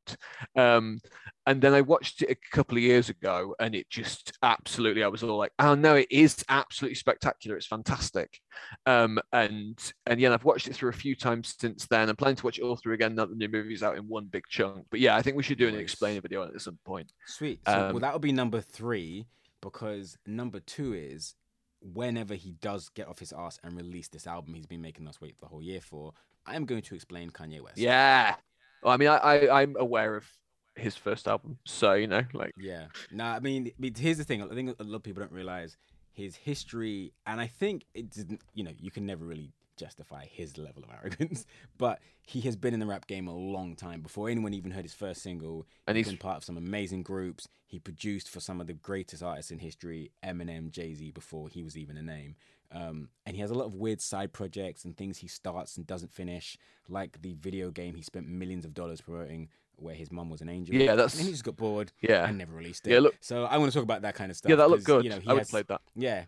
Um, 0.56 1.02
and 1.46 1.62
then 1.62 1.74
I 1.74 1.82
watched 1.82 2.22
it 2.22 2.32
a 2.32 2.56
couple 2.56 2.78
of 2.78 2.84
years 2.84 3.10
ago, 3.10 3.56
and 3.60 3.76
it 3.76 3.90
just 3.90 4.32
absolutely, 4.42 5.04
I 5.04 5.10
was 5.10 5.22
all 5.22 5.38
like, 5.38 5.52
"Oh 5.60 5.76
no, 5.76 5.96
it 5.96 6.08
is 6.10 6.46
absolutely 6.48 6.96
spectacular. 6.96 7.58
It's 7.58 7.68
fantastic." 7.68 8.40
Um, 8.86 9.20
and 9.34 9.78
and 10.06 10.22
yeah, 10.22 10.34
I've 10.34 10.46
watched 10.46 10.70
it 10.70 10.76
through 10.76 10.92
a 10.92 10.94
few 10.94 11.14
times 11.14 11.56
since 11.60 11.88
then. 11.88 12.08
I'm 12.08 12.16
planning 12.16 12.38
to 12.38 12.46
watch 12.46 12.58
it 12.58 12.64
all 12.64 12.78
through 12.78 12.94
again 12.94 13.16
now 13.16 13.26
the 13.26 13.36
new 13.36 13.50
movie's 13.50 13.84
out 13.84 13.98
in 13.98 14.08
one 14.08 14.28
big 14.28 14.46
chunk. 14.48 14.86
But 14.90 15.02
yeah, 15.02 15.18
I 15.18 15.22
think 15.22 15.36
we 15.36 15.44
should 15.44 15.58
do 15.58 15.68
an 15.68 15.76
explainer 15.76 16.22
video 16.22 16.42
on 16.42 16.52
it 16.52 16.56
at 16.56 16.62
some 16.62 16.80
point. 16.86 17.12
Sweet. 17.28 17.60
So, 17.68 17.74
um, 17.74 17.94
well, 17.96 18.00
that 18.00 18.14
would 18.14 18.22
be 18.22 18.32
number 18.32 18.62
three 18.62 19.26
because 19.64 20.18
number 20.28 20.60
two 20.60 20.94
is 20.94 21.36
whenever 21.82 22.36
he 22.36 22.52
does 22.52 22.90
get 22.90 23.08
off 23.08 23.20
his 23.20 23.34
ass 23.34 23.58
and 23.64 23.76
release 23.76 24.10
this 24.10 24.28
album 24.28 24.54
he's 24.54 24.66
been 24.66 24.82
making 24.82 25.08
us 25.08 25.20
wait 25.20 25.40
the 25.40 25.48
whole 25.48 25.62
year 25.62 25.82
for, 25.82 26.14
I 26.46 26.56
am 26.56 26.66
going 26.66 26.82
to 26.84 26.96
explain 26.96 27.30
Kanye 27.30 27.62
West. 27.62 27.78
Yeah. 27.78 28.36
Well, 28.84 28.94
I 28.94 28.98
mean, 28.98 29.08
I, 29.08 29.18
I 29.18 29.62
I'm 29.62 29.76
aware 29.80 30.16
of 30.16 30.28
his 30.76 30.96
first 30.96 31.28
album, 31.28 31.58
so 31.66 31.94
you 31.94 32.08
know, 32.08 32.24
like 32.34 32.52
yeah. 32.58 32.88
No, 33.12 33.24
I 33.24 33.40
mean, 33.40 33.72
here's 33.96 34.18
the 34.18 34.26
thing. 34.26 34.44
I 34.44 34.54
think 34.54 34.76
a 34.78 34.84
lot 34.84 34.98
of 34.98 35.04
people 35.04 35.22
don't 35.22 35.32
realize 35.32 35.78
his 36.12 36.36
history, 36.36 37.14
and 37.26 37.40
I 37.40 37.48
think 37.48 37.86
it 37.94 38.10
didn't. 38.10 38.42
You 38.54 38.66
know, 38.66 38.72
you 38.78 38.92
can 38.92 39.06
never 39.06 39.24
really 39.24 39.54
justify 39.78 40.26
his 40.26 40.58
level 40.58 40.84
of 40.84 40.90
arrogance. 40.92 41.46
But 41.78 42.00
he 42.22 42.42
has 42.42 42.56
been 42.56 42.74
in 42.74 42.80
the 42.80 42.86
rap 42.86 43.08
game 43.08 43.28
a 43.28 43.36
long 43.36 43.76
time. 43.76 44.02
Before 44.02 44.30
anyone 44.30 44.54
even 44.54 44.72
heard 44.72 44.86
his 44.86 44.94
first 44.94 45.22
single, 45.22 45.66
and 45.88 45.98
he's 45.98 46.08
been 46.08 46.18
part 46.18 46.38
of 46.38 46.44
some 46.44 46.58
amazing 46.58 47.04
groups. 47.04 47.48
He 47.68 47.80
produced 47.80 48.30
for 48.30 48.40
some 48.40 48.62
of 48.62 48.68
the 48.68 48.74
greatest 48.74 49.24
artists 49.24 49.52
in 49.52 49.60
history, 49.60 50.12
Eminem, 50.24 50.72
Jay 50.72 50.94
Z, 50.94 51.12
before 51.12 51.50
he 51.50 51.64
was 51.64 51.78
even 51.78 51.98
a 51.98 52.04
name. 52.04 52.36
Um, 52.72 53.10
and 53.26 53.36
he 53.36 53.42
has 53.42 53.52
a 53.52 53.56
lot 53.56 53.66
of 53.66 53.76
weird 53.76 54.02
side 54.02 54.34
projects 54.34 54.84
and 54.84 54.96
things 54.96 55.20
he 55.20 55.28
starts 55.28 55.78
and 55.78 55.86
doesn't 55.86 56.12
finish, 56.12 56.58
like 56.88 57.22
the 57.22 57.34
video 57.34 57.70
game 57.70 57.96
he 57.96 58.02
spent 58.02 58.28
millions 58.28 58.66
of 58.66 58.74
dollars 58.74 59.02
promoting 59.02 59.50
where 59.78 59.96
his 59.96 60.12
mum 60.12 60.30
was 60.30 60.42
an 60.42 60.50
angel. 60.50 60.76
Yeah, 60.76 60.96
that's. 60.96 61.16
And 61.18 61.26
he 61.26 61.32
just 61.32 61.44
got 61.44 61.56
bored. 61.56 61.92
Yeah, 62.02 62.28
and 62.28 62.38
never 62.38 62.54
released 62.54 62.88
it. 62.88 62.92
Yeah, 62.92 63.00
look. 63.00 63.16
So 63.20 63.46
I 63.46 63.58
want 63.58 63.72
to 63.72 63.78
talk 63.78 63.84
about 63.84 64.02
that 64.04 64.16
kind 64.16 64.32
of 64.32 64.38
stuff. 64.38 64.50
Yeah, 64.50 64.56
that 64.58 64.70
looked 64.70 64.84
good. 64.84 65.04
You 65.04 65.12
know, 65.12 65.20
he 65.20 65.30
I 65.30 65.36
has, 65.36 65.50
played 65.50 65.68
that. 65.68 65.82
Yeah, 65.96 66.26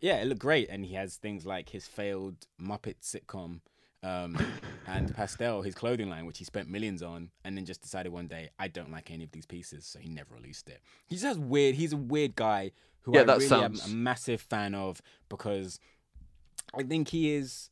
yeah, 0.00 0.20
it 0.20 0.26
looked 0.26 0.40
great, 0.40 0.68
and 0.70 0.84
he 0.84 0.94
has 0.94 1.16
things 1.16 1.46
like 1.46 1.70
his 1.70 1.86
failed 1.86 2.46
Muppet 2.60 2.96
sitcom. 3.02 3.60
Um, 4.02 4.38
and 4.86 5.12
Pastelle, 5.14 5.64
his 5.64 5.74
clothing 5.74 6.08
line, 6.08 6.24
which 6.24 6.38
he 6.38 6.44
spent 6.44 6.68
millions 6.68 7.02
on, 7.02 7.30
and 7.44 7.56
then 7.56 7.64
just 7.64 7.82
decided 7.82 8.12
one 8.12 8.28
day, 8.28 8.50
I 8.58 8.68
don't 8.68 8.92
like 8.92 9.10
any 9.10 9.24
of 9.24 9.32
these 9.32 9.46
pieces, 9.46 9.86
so 9.86 9.98
he 9.98 10.08
never 10.08 10.34
released 10.34 10.68
it. 10.68 10.80
He 11.06 11.16
just 11.16 11.26
has 11.26 11.38
weird. 11.38 11.74
He's 11.74 11.92
a 11.92 11.96
weird 11.96 12.36
guy 12.36 12.70
who 13.02 13.14
yeah, 13.14 13.22
I 13.22 13.24
really 13.24 13.46
sounds... 13.46 13.84
am 13.84 13.90
a 13.90 13.94
massive 13.94 14.40
fan 14.40 14.74
of 14.74 15.02
because 15.28 15.80
I 16.74 16.82
think 16.82 17.08
he 17.08 17.34
is. 17.34 17.70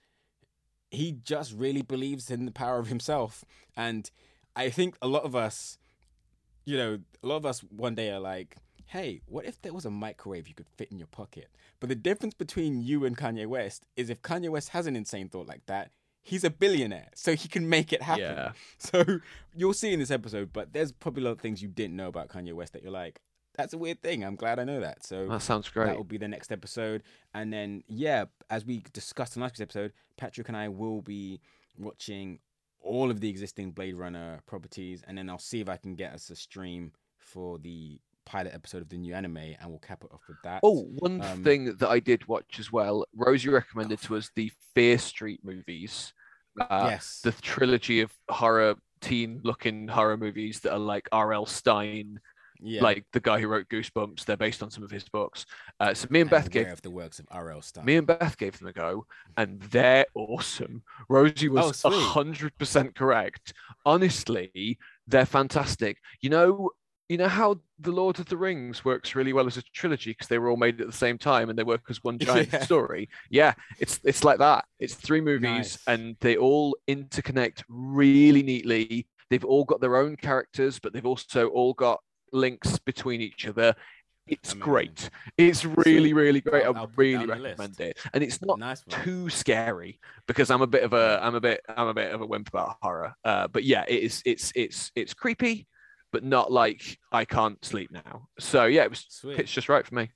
He 0.90 1.12
just 1.12 1.53
really 1.53 1.82
believes 1.82 2.31
in 2.31 2.47
the 2.47 2.53
power 2.53 2.78
of 2.78 2.89
himself, 2.89 3.44
and 3.77 4.11
I 4.57 4.70
think 4.70 4.97
a 5.03 5.07
lot 5.07 5.24
of 5.24 5.37
us, 5.37 5.78
you 6.65 6.77
know, 6.77 6.99
a 7.23 7.27
lot 7.27 7.37
of 7.37 7.47
us 7.47 7.61
one 7.61 7.95
day 7.95 8.11
are 8.11 8.19
like, 8.19 8.57
hey, 8.87 9.20
what 9.27 9.45
if 9.45 9.61
there 9.62 9.74
was 9.74 9.85
a 9.85 9.91
microwave 9.91 10.49
you 10.49 10.55
could 10.55 10.69
fit 10.77 10.91
in 10.91 10.99
your 10.99 11.09
pocket? 11.09 11.49
But 11.78 11.89
the 11.91 11.95
difference 11.95 12.35
between 12.35 12.81
you 12.81 13.05
and 13.05 13.16
Kanye 13.16 13.47
West 13.47 13.85
is 13.97 14.11
if 14.11 14.23
Kanye 14.23 14.49
West 14.49 14.70
has 14.70 14.87
an 14.87 14.97
insane 14.97 15.28
thought 15.28 15.47
like 15.47 15.66
that, 15.66 15.91
he's 16.23 16.43
a 16.43 16.51
billionaire, 16.51 17.11
so 17.15 17.35
he 17.37 17.49
can 17.49 17.69
make 17.69 17.93
it 17.93 18.03
happen. 18.03 18.23
Yeah. 18.23 18.53
So 18.78 19.20
you'll 19.55 19.74
see 19.74 19.93
in 19.93 20.01
this 20.01 20.11
episode, 20.11 20.53
but 20.53 20.73
there's 20.73 20.93
probably 20.93 21.23
a 21.23 21.27
lot 21.27 21.33
of 21.33 21.41
things 21.41 21.62
you 21.62 21.69
didn't 21.69 21.97
know 21.97 22.09
about 22.09 22.28
Kanye 22.28 22.53
West 22.53 22.73
that 22.73 22.83
you're 22.83 22.93
like, 22.93 23.20
that's 23.57 23.73
a 23.73 23.78
weird 23.78 24.03
thing. 24.03 24.24
I'm 24.24 24.37
glad 24.37 24.59
I 24.59 24.65
know 24.65 24.81
that. 24.81 25.05
So 25.05 25.28
that 25.28 25.43
sounds 25.43 25.69
great. 25.69 25.87
That 25.87 25.97
will 25.97 26.05
be 26.05 26.19
the 26.19 26.28
next 26.28 26.53
episode. 26.53 27.03
And 27.35 27.53
then, 27.53 27.85
yeah, 27.89 28.27
as 28.51 28.65
we 28.65 28.83
discussed 28.93 29.37
in 29.37 29.43
last 29.43 29.53
week's 29.53 29.61
episode, 29.61 29.93
Patrick 30.16 30.49
and 30.49 30.57
I 30.57 30.69
will 30.69 31.01
be 31.01 31.41
watching 31.78 32.39
all 32.87 33.11
of 33.11 33.21
the 33.21 33.29
existing 33.29 33.73
Blade 33.73 33.97
Runner 33.97 34.41
properties, 34.47 35.03
and 35.07 35.19
then 35.19 35.29
I'll 35.29 35.39
see 35.39 35.61
if 35.61 35.69
I 35.69 35.77
can 35.77 35.95
get 35.95 36.13
us 36.13 36.31
a 36.31 36.37
stream 36.37 36.93
for 37.19 37.59
the 37.59 37.99
pilot 38.25 38.53
episode 38.55 38.83
of 38.83 38.89
the 38.89 38.99
new 38.99 39.15
anime, 39.15 39.37
and 39.37 39.69
we'll 39.69 39.79
cap 39.79 40.05
it 40.05 40.11
off 40.13 40.23
with 40.29 40.37
that. 40.45 40.61
Oh, 40.63 40.83
one 40.99 41.21
um, 41.23 41.43
thing 41.43 41.77
that 41.77 41.89
I 41.89 42.01
did 42.01 42.27
watch 42.29 42.59
as 42.59 42.71
well, 42.71 43.07
Rosie 43.15 43.49
recommended 43.49 44.01
to 44.03 44.17
us 44.17 44.31
the 44.35 44.51
Fear 44.75 44.99
Street 44.99 45.41
movies. 45.43 46.13
Uh, 46.61 46.89
yes, 46.91 47.21
the 47.23 47.33
trilogy 47.33 48.01
of 48.01 48.13
horror, 48.29 48.77
teen-looking 49.01 49.89
horror 49.89 50.17
movies 50.17 50.61
that 50.61 50.73
are 50.73 50.79
like 50.79 51.09
R.L. 51.13 51.47
Stine 51.47 52.21
yeah. 52.61 52.83
like 52.83 53.05
the 53.12 53.20
guy 53.20 53.41
who 53.41 53.49
wrote 53.49 53.69
Goosebumps. 53.69 54.24
They're 54.24 54.37
based 54.37 54.62
on 54.62 54.70
some 54.70 54.85
of 54.85 54.91
his 54.91 55.05
books. 55.09 55.47
Uh, 55.81 55.95
so 55.95 56.07
me 56.11 56.20
and 56.20 56.31
Beth 56.31 56.51
gave 56.51 56.69
of 56.69 56.83
the 56.83 56.91
works 56.91 57.19
of 57.19 57.27
R.L. 57.31 57.62
Stine. 57.62 57.85
Me 57.85 57.97
and 57.97 58.07
Beth 58.07 58.37
gave 58.37 58.59
them 58.59 58.69
a 58.69 58.73
go, 58.73 59.07
and 59.37 59.61
they're 59.62 60.07
awesome. 60.15 60.83
Rosie 61.09 61.49
was 61.49 61.83
oh, 61.85 61.91
hundred 61.91 62.57
percent 62.59 62.95
correct. 62.95 63.53
Honestly, 63.85 64.78
they're 65.07 65.27
fantastic. 65.27 65.99
You 66.20 66.31
know, 66.31 66.70
you 67.09 67.16
know 67.16 67.28
how 67.28 67.61
the 67.78 67.93
Lord 67.93 68.19
of 68.19 68.27
the 68.27 68.37
Rings 68.37 68.85
works 68.85 69.15
really 69.15 69.33
well 69.33 69.47
as 69.47 69.57
a 69.57 69.62
trilogy 69.62 70.11
because 70.11 70.28
they 70.28 70.39
were 70.39 70.51
all 70.51 70.57
made 70.57 70.81
at 70.81 70.87
the 70.87 70.93
same 70.93 71.19
time 71.19 71.51
and 71.51 71.59
they 71.59 71.62
work 71.62 71.83
as 71.89 72.03
one 72.03 72.19
giant 72.19 72.53
yeah. 72.53 72.62
story. 72.62 73.09
Yeah, 73.31 73.55
it's 73.78 74.01
it's 74.05 74.24
like 74.24 74.39
that. 74.39 74.65
It's 74.81 74.95
three 74.95 75.20
movies 75.20 75.43
nice. 75.49 75.78
and 75.87 76.16
they 76.20 76.37
all 76.37 76.77
interconnect 76.89 77.62
really 77.69 78.43
neatly. 78.43 79.07
They've 79.31 79.45
all 79.45 79.65
got 79.65 79.81
their 79.81 79.97
own 79.97 80.16
characters, 80.16 80.78
but 80.78 80.93
they've 80.93 81.07
also 81.07 81.49
all 81.49 81.74
got 81.74 82.01
links 82.32 82.78
between 82.78 83.20
each 83.20 83.47
other. 83.47 83.74
It's 84.27 84.55
great. 84.55 85.09
It's 85.39 85.65
really, 85.65 86.12
really 86.12 86.40
great. 86.40 86.66
I 86.66 86.86
really 86.97 87.27
recommend 87.27 87.78
it, 87.81 87.98
and 88.12 88.24
it's 88.24 88.43
not 88.43 88.59
nice 88.59 88.82
too 88.89 89.28
scary 89.28 90.01
because 90.27 90.51
I'm 90.51 90.62
a 90.62 90.66
bit 90.66 90.82
of 90.82 90.93
a, 90.93 91.20
I'm 91.23 91.36
a 91.36 91.40
bit, 91.40 91.61
I'm 91.69 91.86
a 91.86 91.94
bit 91.94 92.12
of 92.12 92.20
a 92.20 92.27
wimp 92.27 92.48
about 92.48 92.77
horror. 92.82 93.15
Uh, 93.24 93.47
but 93.47 93.62
yeah, 93.62 93.85
it 93.86 94.03
is, 94.03 94.23
it's, 94.27 94.53
it's, 94.57 94.90
it's 94.97 95.15
creepy, 95.15 95.69
but 96.11 96.24
not 96.24 96.51
like 96.51 96.98
I 97.12 97.24
can't 97.24 97.65
sleep 97.65 97.93
now. 97.93 98.27
So 98.40 98.65
yeah, 98.65 98.82
it 98.82 98.90
was, 98.90 99.07
Sweet. 99.09 99.39
it's 99.39 99.53
just 99.53 99.69
right 99.69 99.86
for 99.86 99.94
me. 99.94 100.11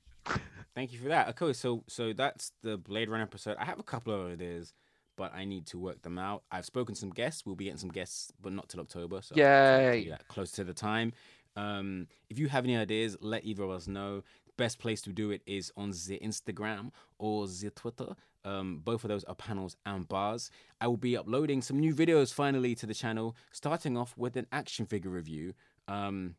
Thank 0.75 0.93
you 0.93 0.99
for 0.99 1.09
that. 1.09 1.29
Okay, 1.29 1.53
so 1.53 1.85
so 1.89 2.13
that's 2.13 2.53
the 2.63 2.79
Blade 2.79 3.09
Runner 3.09 3.23
episode. 3.23 3.57
I 3.61 3.65
have 3.65 3.79
a 3.79 3.85
couple 3.85 4.15
of 4.15 4.33
ideas, 4.33 4.73
but 5.17 5.35
I 5.35 5.45
need 5.45 5.67
to 5.67 5.79
work 5.79 6.01
them 6.03 6.19
out. 6.19 6.43
I've 6.51 6.65
spoken 6.65 6.95
to 6.95 7.01
some 7.01 7.11
guests. 7.11 7.45
We'll 7.45 7.57
be 7.57 7.65
getting 7.65 7.79
some 7.79 7.91
guests, 7.91 8.33
but 8.41 8.53
not 8.53 8.69
till 8.69 8.81
October. 8.81 9.21
So 9.23 9.35
Yay. 9.37 10.05
yeah, 10.09 10.17
close 10.29 10.53
to 10.53 10.65
the 10.65 10.73
time. 10.73 11.13
Um, 11.61 12.07
if 12.31 12.39
you 12.39 12.49
have 12.49 12.65
any 12.65 12.77
ideas, 12.77 13.17
let 13.21 13.45
either 13.45 13.65
of 13.65 13.71
us 13.71 13.87
know. 13.87 14.23
Best 14.57 14.79
place 14.79 15.01
to 15.03 15.13
do 15.13 15.31
it 15.31 15.43
is 15.47 15.73
on 15.77 15.91
the 15.91 16.19
Instagram 16.23 16.91
or 17.19 17.47
the 17.47 17.71
Twitter. 17.71 18.15
Um, 18.45 18.81
both 18.83 19.05
of 19.05 19.09
those 19.09 19.25
are 19.25 19.35
panels 19.35 19.77
and 19.85 20.09
bars. 20.09 20.51
I 20.81 20.87
will 20.87 20.97
be 20.97 21.17
uploading 21.17 21.61
some 21.61 21.79
new 21.79 21.95
videos 21.95 22.33
finally 22.33 22.75
to 22.77 22.87
the 22.87 22.95
channel, 22.95 23.37
starting 23.53 23.97
off 23.97 24.15
with 24.17 24.37
an 24.37 24.47
action 24.53 24.87
figure 24.87 25.11
review. 25.11 25.53
Um, 25.87 26.37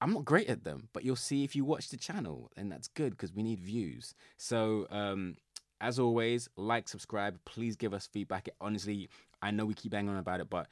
I'm 0.00 0.12
not 0.12 0.24
great 0.24 0.48
at 0.48 0.64
them, 0.64 0.88
but 0.92 1.04
you'll 1.04 1.16
see 1.16 1.44
if 1.44 1.54
you 1.56 1.64
watch 1.64 1.88
the 1.88 1.96
channel, 1.96 2.50
and 2.56 2.70
that's 2.70 2.88
good 2.88 3.10
because 3.10 3.32
we 3.32 3.42
need 3.42 3.60
views. 3.60 4.14
So, 4.36 4.86
um, 4.90 5.36
as 5.80 5.98
always, 5.98 6.48
like, 6.56 6.88
subscribe. 6.88 7.38
Please 7.44 7.76
give 7.76 7.92
us 7.92 8.06
feedback. 8.06 8.48
Honestly, 8.60 9.08
I 9.42 9.50
know 9.50 9.66
we 9.66 9.74
keep 9.74 9.92
banging 9.92 10.10
on 10.10 10.16
about 10.16 10.40
it, 10.40 10.48
but 10.48 10.68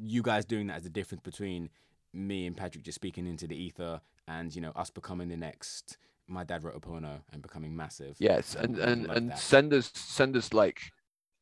you 0.00 0.22
guys 0.22 0.44
doing 0.44 0.66
that 0.68 0.78
is 0.78 0.84
the 0.84 0.90
difference 0.90 1.22
between 1.22 1.70
me 2.12 2.46
and 2.46 2.56
Patrick 2.56 2.84
just 2.84 2.96
speaking 2.96 3.26
into 3.26 3.46
the 3.46 3.56
ether 3.56 4.00
and 4.28 4.54
you 4.54 4.60
know 4.60 4.72
us 4.76 4.90
becoming 4.90 5.28
the 5.28 5.36
next. 5.36 5.96
My 6.28 6.44
dad 6.44 6.62
wrote 6.64 6.76
a 6.76 6.80
porno 6.80 7.20
and 7.32 7.42
becoming 7.42 7.74
massive. 7.76 8.16
Yes, 8.18 8.56
um, 8.56 8.64
and 8.64 8.76
We 8.76 8.82
and 8.82 9.06
and 9.10 9.30
that. 9.30 9.38
send 9.38 9.72
us 9.74 9.90
send 9.94 10.36
us 10.36 10.52
like 10.52 10.80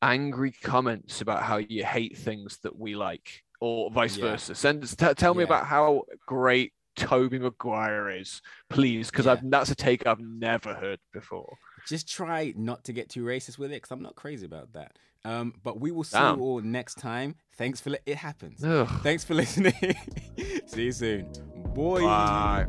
angry 0.01 0.51
comments 0.51 1.21
about 1.21 1.43
how 1.43 1.57
you 1.57 1.85
hate 1.85 2.17
things 2.17 2.57
that 2.63 2.77
we 2.77 2.95
like, 2.95 3.43
or 3.59 3.91
vice 3.91 4.17
Yeah. 4.17 4.31
versa. 4.31 4.55
Send 4.55 4.83
us 4.83 4.95
t- 4.95 5.13
tell 5.13 5.33
me 5.35 5.43
about 5.43 5.67
how 5.67 6.03
great 6.25 6.73
Tobey 6.95 7.39
Maguire 7.39 8.09
is, 8.09 8.41
please, 8.69 9.11
because 9.11 9.25
Yeah. 9.27 9.39
That's 9.43 9.69
a 9.71 9.75
take 9.75 10.05
I've 10.07 10.19
never 10.19 10.73
heard 10.73 10.99
before. 11.13 11.55
Just 11.87 12.09
try 12.09 12.53
not 12.55 12.83
to 12.85 12.93
get 12.93 13.09
too 13.09 13.23
racist 13.23 13.57
with 13.57 13.71
it 13.71 13.75
because 13.75 13.91
I'm 13.91 14.01
not 14.01 14.15
crazy 14.15 14.45
about 14.45 14.73
that. 14.73 14.97
Um, 15.23 15.53
but 15.63 15.79
we 15.79 15.91
will 15.91 16.03
see 16.03 16.17
Damn. 16.17 16.37
you 16.39 16.43
all 16.43 16.61
next 16.61 16.95
time. 16.95 17.35
Thanks 17.55 17.79
for 17.79 17.91
li- 17.91 17.99
it 18.07 18.17
happens. 18.17 18.63
Ugh. 18.63 18.87
Thanks 19.03 19.23
for 19.23 19.33
listening. 19.43 19.73
see 20.65 20.85
you 20.85 20.91
soon. 20.91 21.31
Boy. 21.73 22.01
Bye. 22.01 22.65